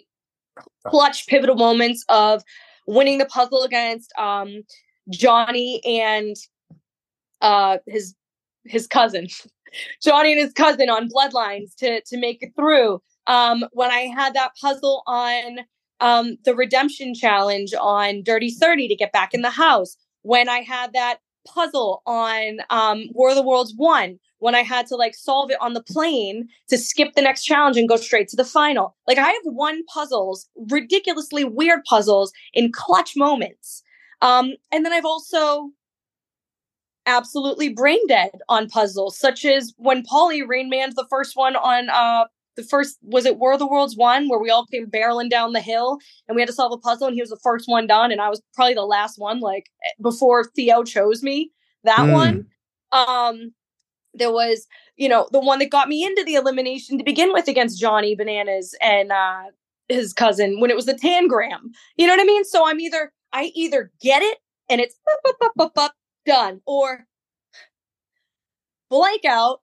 clutch 0.86 1.26
pivotal 1.26 1.56
moments 1.56 2.04
of 2.08 2.42
winning 2.86 3.18
the 3.18 3.26
puzzle 3.26 3.62
against 3.62 4.12
um 4.18 4.62
johnny 5.10 5.80
and 5.84 6.36
uh 7.40 7.78
his 7.86 8.14
his 8.68 8.86
cousin. 8.86 9.26
Johnny 10.02 10.32
and 10.32 10.40
his 10.40 10.52
cousin 10.52 10.88
on 10.88 11.08
bloodlines 11.08 11.74
to 11.76 12.00
to 12.02 12.18
make 12.18 12.42
it 12.42 12.52
through. 12.56 13.02
Um 13.26 13.64
when 13.72 13.90
i 13.90 14.00
had 14.00 14.34
that 14.34 14.52
puzzle 14.60 15.02
on 15.06 15.58
um 16.00 16.36
the 16.44 16.54
redemption 16.54 17.14
challenge 17.14 17.74
on 17.80 18.22
dirty 18.22 18.50
30 18.50 18.88
to 18.88 18.96
get 18.96 19.12
back 19.12 19.34
in 19.34 19.42
the 19.42 19.50
house 19.50 19.96
when 20.22 20.48
i 20.48 20.60
had 20.60 20.92
that 20.92 21.18
puzzle 21.46 22.02
on 22.06 22.58
um 22.70 23.04
war 23.12 23.30
of 23.30 23.36
the 23.36 23.42
worlds 23.42 23.72
1 23.76 24.18
when 24.38 24.54
i 24.54 24.62
had 24.62 24.86
to 24.86 24.96
like 24.96 25.14
solve 25.14 25.50
it 25.50 25.56
on 25.60 25.74
the 25.74 25.82
plane 25.82 26.48
to 26.68 26.78
skip 26.78 27.14
the 27.14 27.22
next 27.22 27.44
challenge 27.44 27.76
and 27.76 27.88
go 27.88 27.96
straight 27.96 28.28
to 28.28 28.36
the 28.36 28.44
final. 28.44 28.96
Like 29.06 29.18
i 29.18 29.30
have 29.30 29.42
won 29.44 29.84
puzzles 29.86 30.48
ridiculously 30.70 31.44
weird 31.44 31.84
puzzles 31.84 32.32
in 32.52 32.72
clutch 32.72 33.16
moments. 33.16 33.82
Um 34.20 34.52
and 34.72 34.84
then 34.84 34.92
i've 34.92 35.04
also 35.04 35.70
absolutely 37.06 37.70
brain 37.70 38.06
dead 38.06 38.30
on 38.48 38.68
puzzles 38.68 39.18
such 39.18 39.44
as 39.44 39.72
when 39.78 40.04
Paulie 40.04 40.46
rain 40.46 40.68
manned 40.68 40.94
the 40.94 41.06
first 41.08 41.36
one 41.36 41.56
on 41.56 41.88
uh 41.88 42.26
the 42.58 42.64
first 42.64 42.98
was 43.02 43.24
it 43.24 43.38
War 43.38 43.52
of 43.52 43.60
the 43.60 43.66
Worlds 43.66 43.96
one 43.96 44.28
where 44.28 44.40
we 44.40 44.50
all 44.50 44.66
came 44.66 44.86
barreling 44.90 45.30
down 45.30 45.52
the 45.52 45.60
hill 45.60 45.98
and 46.26 46.34
we 46.34 46.42
had 46.42 46.48
to 46.48 46.52
solve 46.52 46.72
a 46.72 46.76
puzzle 46.76 47.06
and 47.06 47.14
he 47.14 47.22
was 47.22 47.30
the 47.30 47.38
first 47.42 47.68
one 47.68 47.86
done 47.86 48.10
and 48.10 48.20
I 48.20 48.28
was 48.28 48.42
probably 48.52 48.74
the 48.74 48.82
last 48.82 49.18
one 49.18 49.38
like 49.40 49.66
before 50.02 50.44
Theo 50.56 50.82
chose 50.82 51.22
me 51.22 51.52
that 51.84 52.06
Hmm. 52.06 52.12
one. 52.12 52.46
Um 52.92 53.54
there 54.14 54.32
was 54.32 54.66
you 54.96 55.08
know 55.08 55.28
the 55.32 55.40
one 55.40 55.60
that 55.60 55.70
got 55.70 55.88
me 55.88 56.04
into 56.04 56.24
the 56.24 56.34
elimination 56.34 56.98
to 56.98 57.04
begin 57.04 57.32
with 57.32 57.46
against 57.48 57.80
Johnny 57.80 58.16
Bananas 58.16 58.74
and 58.82 59.12
uh 59.12 59.44
his 59.88 60.12
cousin 60.12 60.60
when 60.60 60.70
it 60.70 60.76
was 60.76 60.86
the 60.86 60.94
tangram. 60.94 61.60
You 61.96 62.06
know 62.06 62.14
what 62.14 62.20
I 62.20 62.24
mean? 62.24 62.44
So 62.44 62.66
I'm 62.66 62.80
either 62.80 63.12
I 63.32 63.52
either 63.54 63.92
get 64.00 64.22
it 64.22 64.38
and 64.68 64.80
it's 64.80 64.96
bup, 65.24 65.54
bup, 65.56 65.74
bup, 65.74 65.92
done 66.26 66.60
or 66.66 67.06
blank 68.90 69.24
out 69.24 69.60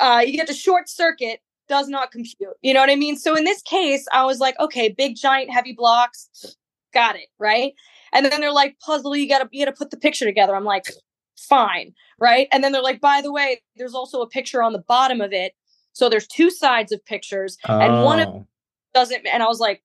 uh 0.00 0.22
you 0.26 0.32
get 0.32 0.46
to 0.48 0.54
short 0.54 0.88
circuit 0.88 1.40
does 1.68 1.88
not 1.88 2.10
compute 2.10 2.54
you 2.62 2.72
know 2.74 2.80
what 2.80 2.90
i 2.90 2.96
mean? 2.96 3.16
So 3.16 3.36
in 3.36 3.44
this 3.44 3.62
case 3.62 4.06
i 4.12 4.24
was 4.24 4.38
like 4.40 4.58
okay 4.58 4.88
big 4.88 5.16
giant 5.16 5.50
heavy 5.50 5.72
blocks 5.72 6.56
got 6.94 7.16
it 7.16 7.28
right? 7.38 7.74
And 8.12 8.24
then 8.24 8.40
they're 8.40 8.52
like 8.52 8.78
puzzle 8.80 9.14
you 9.16 9.28
gotta 9.28 9.48
you 9.52 9.64
gotta 9.64 9.76
put 9.76 9.90
the 9.90 9.96
picture 9.98 10.24
together. 10.24 10.56
I'm 10.56 10.64
like 10.64 10.90
fine 11.36 11.92
right? 12.18 12.48
And 12.50 12.64
then 12.64 12.72
they're 12.72 12.82
like 12.82 13.00
by 13.00 13.20
the 13.20 13.30
way 13.32 13.62
there's 13.76 13.94
also 13.94 14.20
a 14.22 14.28
picture 14.28 14.62
on 14.62 14.72
the 14.72 14.80
bottom 14.88 15.20
of 15.20 15.32
it. 15.32 15.52
So 15.92 16.08
there's 16.08 16.26
two 16.26 16.50
sides 16.50 16.92
of 16.92 17.04
pictures 17.04 17.58
and 17.68 18.04
one 18.04 18.20
of 18.20 18.28
Oh. 18.28 18.46
doesn't 18.94 19.26
and 19.26 19.42
i 19.42 19.46
was 19.46 19.60
like 19.60 19.82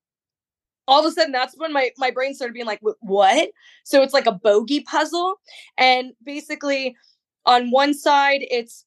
all 0.87 0.99
of 0.99 1.05
a 1.05 1.11
sudden 1.11 1.31
that's 1.31 1.55
when 1.57 1.73
my 1.73 1.91
my 1.97 2.11
brain 2.11 2.33
started 2.33 2.53
being 2.53 2.65
like 2.65 2.79
"Wh- 2.81 3.01
what? 3.03 3.49
So 3.83 4.01
it's 4.01 4.13
like 4.13 4.25
a 4.25 4.31
bogey 4.31 4.81
puzzle 4.81 5.35
and 5.77 6.13
basically 6.23 6.95
on 7.45 7.69
one 7.71 7.93
side 7.93 8.41
it's 8.49 8.85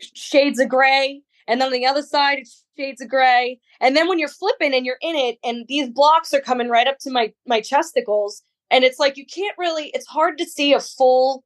shades 0.00 0.58
of 0.60 0.68
gray, 0.68 1.22
and 1.48 1.60
then 1.60 1.66
on 1.66 1.72
the 1.72 1.86
other 1.86 2.02
side 2.02 2.38
it's 2.38 2.64
shades 2.76 3.00
of 3.00 3.08
gray. 3.08 3.58
And 3.80 3.96
then 3.96 4.06
when 4.08 4.20
you're 4.20 4.28
flipping 4.28 4.72
and 4.74 4.86
you're 4.86 4.98
in 5.00 5.16
it, 5.16 5.38
and 5.42 5.66
these 5.66 5.88
blocks 5.90 6.32
are 6.32 6.40
coming 6.40 6.68
right 6.68 6.86
up 6.86 6.98
to 7.00 7.10
my 7.10 7.32
my 7.46 7.60
chesticles, 7.60 8.42
and 8.70 8.84
it's 8.84 9.00
like 9.00 9.16
you 9.16 9.26
can't 9.26 9.56
really. 9.58 9.88
It's 9.94 10.06
hard 10.06 10.38
to 10.38 10.44
see 10.44 10.72
a 10.72 10.78
full. 10.80 11.42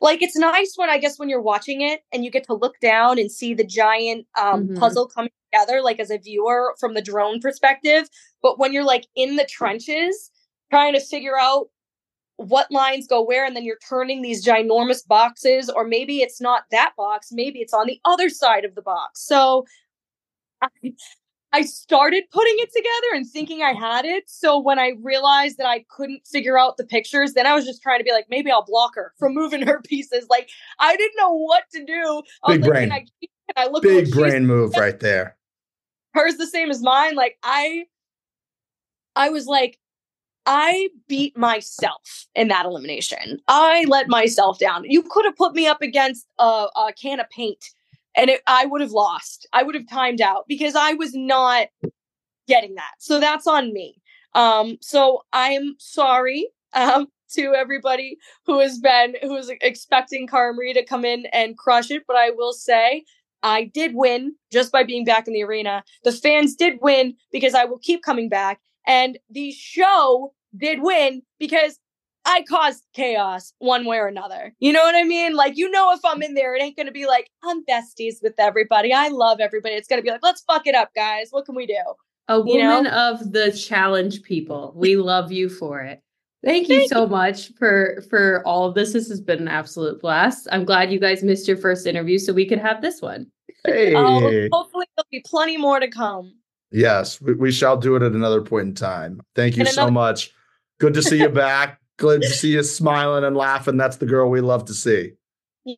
Like 0.00 0.20
it's 0.22 0.36
nice 0.36 0.74
when 0.76 0.90
I 0.90 0.98
guess 0.98 1.18
when 1.18 1.28
you're 1.28 1.40
watching 1.40 1.80
it 1.80 2.00
and 2.12 2.24
you 2.24 2.30
get 2.30 2.44
to 2.46 2.54
look 2.54 2.78
down 2.80 3.18
and 3.20 3.30
see 3.30 3.54
the 3.54 3.64
giant 3.64 4.26
um, 4.40 4.68
Mhm. 4.68 4.78
puzzle 4.78 5.06
coming 5.06 5.30
together, 5.52 5.80
like 5.80 6.00
as 6.00 6.10
a 6.10 6.18
viewer 6.18 6.74
from 6.80 6.94
the 6.94 7.02
drone 7.02 7.40
perspective. 7.40 8.08
But 8.42 8.58
when 8.58 8.72
you're 8.72 8.84
like 8.84 9.06
in 9.14 9.36
the 9.36 9.44
trenches, 9.44 10.30
trying 10.70 10.94
to 10.94 11.00
figure 11.00 11.38
out 11.38 11.68
what 12.36 12.70
lines 12.70 13.06
go 13.06 13.22
where 13.22 13.44
and 13.44 13.54
then 13.54 13.64
you're 13.64 13.78
turning 13.88 14.22
these 14.22 14.44
ginormous 14.44 15.06
boxes 15.06 15.68
or 15.70 15.86
maybe 15.86 16.22
it's 16.22 16.40
not 16.40 16.64
that 16.70 16.92
box 16.96 17.28
maybe 17.30 17.60
it's 17.60 17.74
on 17.74 17.86
the 17.86 18.00
other 18.04 18.28
side 18.28 18.64
of 18.64 18.74
the 18.74 18.82
box. 18.82 19.20
So 19.24 19.64
I, 20.60 20.68
I 21.52 21.62
started 21.62 22.24
putting 22.32 22.54
it 22.58 22.72
together 22.72 23.14
and 23.14 23.28
thinking 23.28 23.62
i 23.62 23.72
had 23.72 24.04
it. 24.04 24.24
So 24.26 24.58
when 24.58 24.78
i 24.78 24.92
realized 25.02 25.58
that 25.58 25.66
i 25.66 25.84
couldn't 25.94 26.26
figure 26.26 26.58
out 26.58 26.76
the 26.78 26.84
pictures 26.84 27.34
then 27.34 27.46
i 27.46 27.54
was 27.54 27.64
just 27.64 27.82
trying 27.82 27.98
to 28.00 28.04
be 28.04 28.12
like 28.12 28.26
maybe 28.30 28.50
i'll 28.50 28.64
block 28.64 28.94
her 28.94 29.12
from 29.18 29.34
moving 29.34 29.66
her 29.66 29.80
pieces. 29.86 30.26
Like 30.30 30.48
i 30.80 30.96
didn't 30.96 31.16
know 31.18 31.34
what 31.34 31.64
to 31.74 31.84
do. 31.84 32.22
I 32.44 32.52
Big 32.56 32.62
like, 32.62 32.70
brain. 32.70 32.88
can 32.88 32.92
I, 32.92 32.98
can 33.00 33.28
I 33.56 33.66
look 33.70 33.82
Big 33.82 34.10
brain 34.10 34.46
move 34.46 34.74
right 34.76 34.98
there. 34.98 35.36
hers 36.14 36.36
the 36.36 36.46
same 36.46 36.70
as 36.70 36.82
mine. 36.82 37.14
Like 37.14 37.38
i 37.42 37.84
i 39.14 39.28
was 39.28 39.46
like 39.46 39.78
i 40.46 40.88
beat 41.08 41.36
myself 41.36 42.26
in 42.34 42.48
that 42.48 42.66
elimination. 42.66 43.38
I 43.48 43.84
let 43.88 44.08
myself 44.08 44.58
down. 44.58 44.84
You 44.84 45.02
could 45.02 45.24
have 45.24 45.36
put 45.36 45.54
me 45.54 45.66
up 45.66 45.82
against 45.82 46.26
a, 46.38 46.66
a 46.76 46.92
can 47.00 47.20
of 47.20 47.28
paint 47.30 47.64
and 48.16 48.30
it, 48.30 48.42
i 48.46 48.66
would 48.66 48.80
have 48.80 48.92
lost. 48.92 49.46
I 49.52 49.62
would 49.62 49.74
have 49.74 49.88
timed 49.88 50.20
out 50.20 50.44
because 50.48 50.74
i 50.74 50.94
was 50.94 51.14
not 51.14 51.68
getting 52.48 52.74
that. 52.74 52.94
So 52.98 53.20
that's 53.20 53.46
on 53.46 53.72
me. 53.72 53.96
Um 54.34 54.78
so 54.80 55.22
i'm 55.32 55.74
sorry 55.78 56.48
um 56.74 57.08
to 57.34 57.54
everybody 57.54 58.18
who 58.46 58.58
has 58.60 58.78
been 58.78 59.14
who 59.22 59.36
is 59.36 59.50
expecting 59.60 60.26
Cara 60.26 60.52
Maria 60.54 60.74
to 60.74 60.84
come 60.84 61.04
in 61.04 61.26
and 61.26 61.56
crush 61.56 61.90
it 61.90 62.02
but 62.06 62.16
i 62.16 62.30
will 62.30 62.52
say 62.52 63.04
I 63.42 63.64
did 63.64 63.94
win 63.94 64.34
just 64.50 64.70
by 64.72 64.84
being 64.84 65.04
back 65.04 65.26
in 65.26 65.34
the 65.34 65.42
arena. 65.42 65.82
The 66.04 66.12
fans 66.12 66.54
did 66.54 66.78
win 66.80 67.16
because 67.32 67.54
I 67.54 67.64
will 67.64 67.78
keep 67.78 68.02
coming 68.02 68.28
back. 68.28 68.60
And 68.86 69.18
the 69.30 69.52
show 69.52 70.34
did 70.56 70.82
win 70.82 71.22
because 71.38 71.78
I 72.24 72.44
caused 72.48 72.84
chaos 72.94 73.52
one 73.58 73.84
way 73.84 73.98
or 73.98 74.06
another. 74.06 74.54
You 74.60 74.72
know 74.72 74.82
what 74.82 74.94
I 74.94 75.02
mean? 75.02 75.34
Like, 75.34 75.56
you 75.56 75.70
know, 75.70 75.92
if 75.92 76.00
I'm 76.04 76.22
in 76.22 76.34
there, 76.34 76.54
it 76.54 76.62
ain't 76.62 76.76
going 76.76 76.86
to 76.86 76.92
be 76.92 77.06
like, 77.06 77.30
I'm 77.42 77.64
besties 77.64 78.22
with 78.22 78.34
everybody. 78.38 78.92
I 78.92 79.08
love 79.08 79.40
everybody. 79.40 79.74
It's 79.74 79.88
going 79.88 80.00
to 80.00 80.04
be 80.04 80.10
like, 80.10 80.22
let's 80.22 80.42
fuck 80.42 80.66
it 80.66 80.74
up, 80.74 80.90
guys. 80.94 81.28
What 81.30 81.46
can 81.46 81.54
we 81.54 81.66
do? 81.66 81.74
A 82.28 82.36
You 82.44 82.62
know? 82.62 82.76
woman 82.76 82.92
of 82.92 83.32
the 83.32 83.50
challenge 83.52 84.22
people. 84.22 84.72
We 84.76 84.96
love 84.96 85.32
you 85.32 85.48
for 85.48 85.80
it. 85.80 86.00
Thank 86.44 86.68
you 86.68 86.78
Thank 86.78 86.90
so 86.90 87.06
much 87.06 87.52
for 87.56 88.02
for 88.10 88.42
all 88.44 88.68
of 88.68 88.74
this. 88.74 88.92
This 88.92 89.08
has 89.08 89.20
been 89.20 89.40
an 89.40 89.48
absolute 89.48 90.00
blast. 90.00 90.48
I'm 90.50 90.64
glad 90.64 90.92
you 90.92 90.98
guys 90.98 91.22
missed 91.22 91.46
your 91.46 91.56
first 91.56 91.86
interview 91.86 92.18
so 92.18 92.32
we 92.32 92.48
could 92.48 92.58
have 92.58 92.82
this 92.82 93.00
one. 93.00 93.28
Hey. 93.64 93.94
Oh, 93.94 94.48
hopefully, 94.52 94.86
there'll 94.96 95.06
be 95.12 95.22
plenty 95.24 95.56
more 95.56 95.78
to 95.78 95.88
come. 95.88 96.34
Yes, 96.72 97.20
we, 97.20 97.34
we 97.34 97.52
shall 97.52 97.76
do 97.76 97.96
it 97.96 98.02
at 98.02 98.12
another 98.12 98.40
point 98.42 98.68
in 98.68 98.74
time. 98.74 99.20
Thank 99.34 99.56
you 99.56 99.60
And 99.62 99.68
so 99.68 99.90
much. 99.90 100.32
Good 100.80 100.94
to 100.94 101.02
see 101.02 101.18
you 101.18 101.28
back. 101.28 101.80
Good 101.98 102.22
to 102.22 102.28
see 102.30 102.52
you 102.54 102.62
smiling 102.62 103.24
and 103.24 103.36
laughing. 103.36 103.76
That's 103.76 103.98
the 103.98 104.06
girl 104.06 104.30
we 104.30 104.40
love 104.40 104.64
to 104.66 104.74
see. 104.74 105.12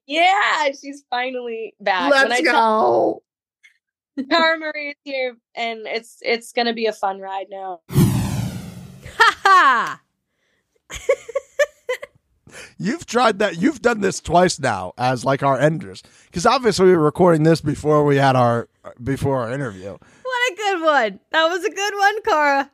Yeah, 0.06 0.70
she's 0.80 1.04
finally 1.10 1.74
back. 1.80 2.10
When 2.10 2.28
Let's 2.28 2.40
I 2.40 2.44
tell- 2.44 2.52
go. 4.16 4.24
Cara 4.30 4.56
Maria 4.58 4.90
is 4.90 4.96
here, 5.02 5.36
and 5.56 5.80
it's 5.86 6.18
it's 6.22 6.52
going 6.52 6.66
to 6.66 6.72
be 6.72 6.86
a 6.86 6.92
fun 6.92 7.18
ride 7.20 7.46
now. 7.50 7.80
Ha 7.90 9.36
ha! 9.42 10.00
You've 12.78 13.06
tried 13.06 13.40
that. 13.40 13.60
You've 13.60 13.82
done 13.82 14.00
this 14.00 14.20
twice 14.20 14.60
now 14.60 14.92
as 14.96 15.24
like 15.24 15.42
our 15.42 15.58
enders, 15.58 16.02
because 16.26 16.46
obviously 16.46 16.86
we 16.86 16.96
were 16.96 17.02
recording 17.02 17.42
this 17.42 17.60
before 17.60 18.04
we 18.04 18.14
had 18.16 18.36
our 18.36 18.68
before 19.02 19.40
our 19.40 19.50
interview. 19.52 19.98
A 20.50 20.56
good 20.56 20.82
one. 20.82 21.20
That 21.30 21.46
was 21.48 21.64
a 21.64 21.70
good 21.70 21.94
one, 21.94 22.22
Cara. 22.22 22.70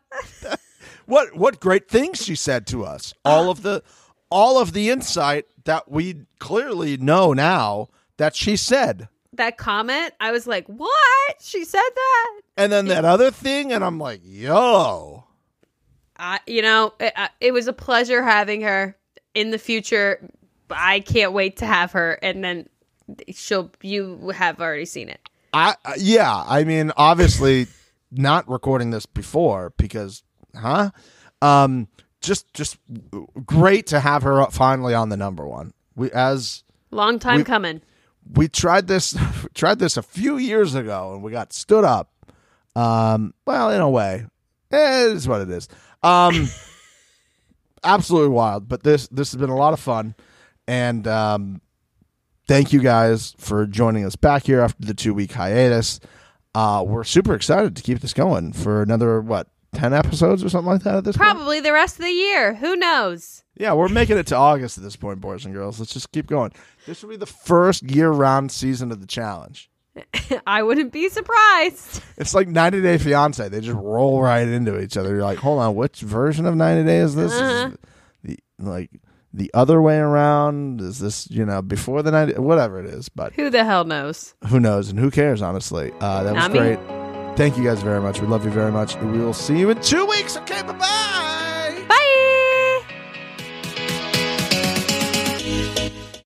What 1.10 1.34
what 1.34 1.59
great 1.59 1.88
things 1.88 2.22
she 2.24 2.36
said 2.36 2.68
to 2.68 2.84
us. 2.84 3.12
All 3.24 3.51
of 3.51 3.62
the 3.62 3.82
all 4.30 4.60
of 4.60 4.72
the 4.72 4.90
insight 4.90 5.47
that 5.64 5.90
we 5.90 6.26
clearly 6.38 6.97
know 6.97 7.32
now 7.32 7.88
that 8.16 8.36
she 8.36 8.55
said. 8.55 9.09
That 9.32 9.59
comment, 9.59 10.14
I 10.20 10.30
was 10.30 10.47
like, 10.47 10.66
what? 10.68 11.34
She 11.40 11.64
said 11.64 11.80
that? 11.80 12.40
And 12.56 12.70
then 12.70 12.86
that 12.86 13.05
other 13.05 13.32
thing, 13.32 13.72
and 13.72 13.82
I'm 13.84 13.98
like, 13.98 14.20
yo. 14.22 15.24
I, 16.16 16.38
you 16.47 16.62
know, 16.62 16.92
it, 17.01 17.12
it 17.40 17.52
was 17.52 17.66
a 17.66 17.72
pleasure 17.72 18.22
having 18.22 18.60
her 18.60 18.97
in 19.34 19.51
the 19.51 19.59
future. 19.59 20.30
I 20.70 21.01
can't 21.01 21.32
wait 21.32 21.56
to 21.56 21.66
have 21.66 21.90
her, 21.92 22.20
and 22.22 22.44
then 22.44 22.68
she'll. 23.32 23.72
You 23.82 24.30
have 24.30 24.60
already 24.60 24.84
seen 24.84 25.09
it. 25.09 25.28
I 25.52 25.74
yeah, 25.98 26.44
I 26.47 26.64
mean, 26.64 26.93
obviously 26.97 27.66
not 28.10 28.48
recording 28.48 28.90
this 28.90 29.06
before 29.06 29.72
because, 29.77 30.22
huh? 30.55 30.90
Um, 31.43 31.89
just 32.20 32.52
just 32.55 32.78
great 33.47 33.86
to 33.89 34.01
have 34.01 34.22
her 34.22 34.44
finally 34.51 34.94
on 34.94 35.09
the 35.09 35.16
number 35.16 35.47
one. 35.47 35.72
We 35.97 36.10
as 36.12 36.64
Long 36.90 37.18
time 37.18 37.39
We- 37.39 37.44
coming. 37.44 37.81
we 38.35 38.48
tried 38.48 38.86
this 38.89 39.16
tried 39.55 39.78
this 39.78 39.97
a 39.97 40.02
few 40.02 40.36
years 40.36 40.74
ago 40.74 41.14
and 41.14 41.22
we 41.22 41.31
got 41.32 41.52
stood 41.52 41.85
up. 41.85 42.10
Um, 42.77 43.35
well, 43.47 43.70
in 43.70 43.81
a 43.81 43.90
way, 43.90 44.27
Eh, 44.72 45.06
it 45.06 45.12
is 45.16 45.27
what 45.27 45.40
it 45.40 45.51
is. 45.51 45.68
Um, 46.02 46.48
absolutely 47.85 48.28
wild, 48.31 48.68
but 48.68 48.82
this 48.82 49.09
this 49.09 49.32
has 49.32 49.40
been 49.40 49.51
a 49.51 49.56
lot 49.56 49.72
of 49.72 49.81
fun, 49.81 50.14
and 50.68 51.06
um, 51.09 51.60
thank 52.51 52.72
you 52.72 52.81
guys 52.81 53.32
for 53.39 53.64
joining 53.64 54.05
us 54.05 54.16
back 54.16 54.43
here 54.47 54.60
after 54.60 54.85
the 54.85 54.93
two 54.93 55.14
week 55.14 55.31
hiatus. 55.31 56.01
Uh, 56.52 56.85
we're 56.85 57.05
super 57.05 57.32
excited 57.32 57.77
to 57.77 57.82
keep 57.82 58.01
this 58.01 58.12
going 58.12 58.52
for 58.52 58.82
another 58.82 59.20
what 59.20 59.47
ten 59.72 59.94
episodes 59.94 60.43
or 60.43 60.48
something 60.48 60.72
like 60.72 60.82
that 60.82 60.97
at 60.97 61.05
this 61.05 61.16
point. 61.16 61.31
Probably 61.31 61.60
the 61.60 61.72
rest 61.72 62.01
of 62.01 62.05
the 62.05 62.10
year. 62.10 62.55
Who 62.55 62.74
knows? 62.74 63.44
Yeah, 63.56 63.74
we're 63.74 63.89
making 63.89 64.18
it 64.18 64.27
to 64.28 64.36
August 64.36 64.78
at 64.78 64.82
this 64.82 64.97
point, 64.97 65.20
boys 65.20 65.44
and 65.44 65.55
girls. 65.55 65.78
Let's 65.78 65.93
just 65.93 66.10
keep 66.10 66.27
going. 66.27 66.51
This 66.86 67.02
will 67.02 67.10
be 67.10 67.16
the 67.16 67.24
first 67.24 67.85
year-round 67.85 68.51
season 68.51 68.90
of 68.90 69.01
the 69.01 69.06
challenge. 69.06 69.70
I 70.47 70.64
wouldn't 70.64 70.93
be 70.93 71.09
surprised. 71.09 72.02
It's 72.16 72.35
like 72.35 72.48
90 72.48 72.82
Day 72.82 72.98
Fiance. 72.98 73.48
They 73.48 73.60
just 73.60 73.78
roll 73.78 74.20
right 74.22 74.48
into 74.48 74.81
each 74.81 74.97
other. 74.97 75.10
You're 75.10 75.22
like, 75.22 75.39
hold 75.39 75.60
on, 75.60 75.77
which 75.77 76.01
version 76.01 76.47
of 76.47 76.56
90 76.56 76.85
Day 76.85 76.98
is 76.98 77.14
this? 77.14 77.32
Uh-huh. 77.32 77.70
this 78.24 78.36
the 78.59 78.64
like 78.64 78.90
the 79.32 79.51
other 79.55 79.81
way 79.82 79.98
around? 79.98 80.81
Is 80.81 80.98
this 80.98 81.31
you 81.31 81.44
know 81.44 81.62
before 81.62 82.02
the 82.02 82.11
90? 82.11 82.35
Whatever 82.40 82.78
it 82.81 82.86
is, 82.86 83.09
but 83.09 83.32
Who 83.35 83.51
the 83.51 83.65
hell 83.65 83.85
knows? 83.85 84.35
who 84.48 84.61
knows 84.61 84.89
and 84.90 84.98
who 84.98 85.11
cares? 85.11 85.43
Honestly, 85.43 85.93
uh, 86.01 86.23
that 86.24 86.35
was 86.35 86.43
Not 86.48 86.52
me. 86.52 86.59
great. 86.59 86.78
Thank 87.36 87.57
you 87.57 87.65
guys 87.65 87.81
very 87.82 88.01
much. 88.01 88.20
We 88.20 88.27
love 88.27 88.44
you 88.44 88.51
very 88.51 88.73
much. 88.73 88.97
We 88.97 89.19
will 89.19 89.32
see 89.32 89.59
you 89.59 89.70
in 89.70 89.81
two 89.81 90.05
weeks. 90.07 90.36
Okay, 90.36 90.62
bye 90.62 90.73
bye. 90.73 91.27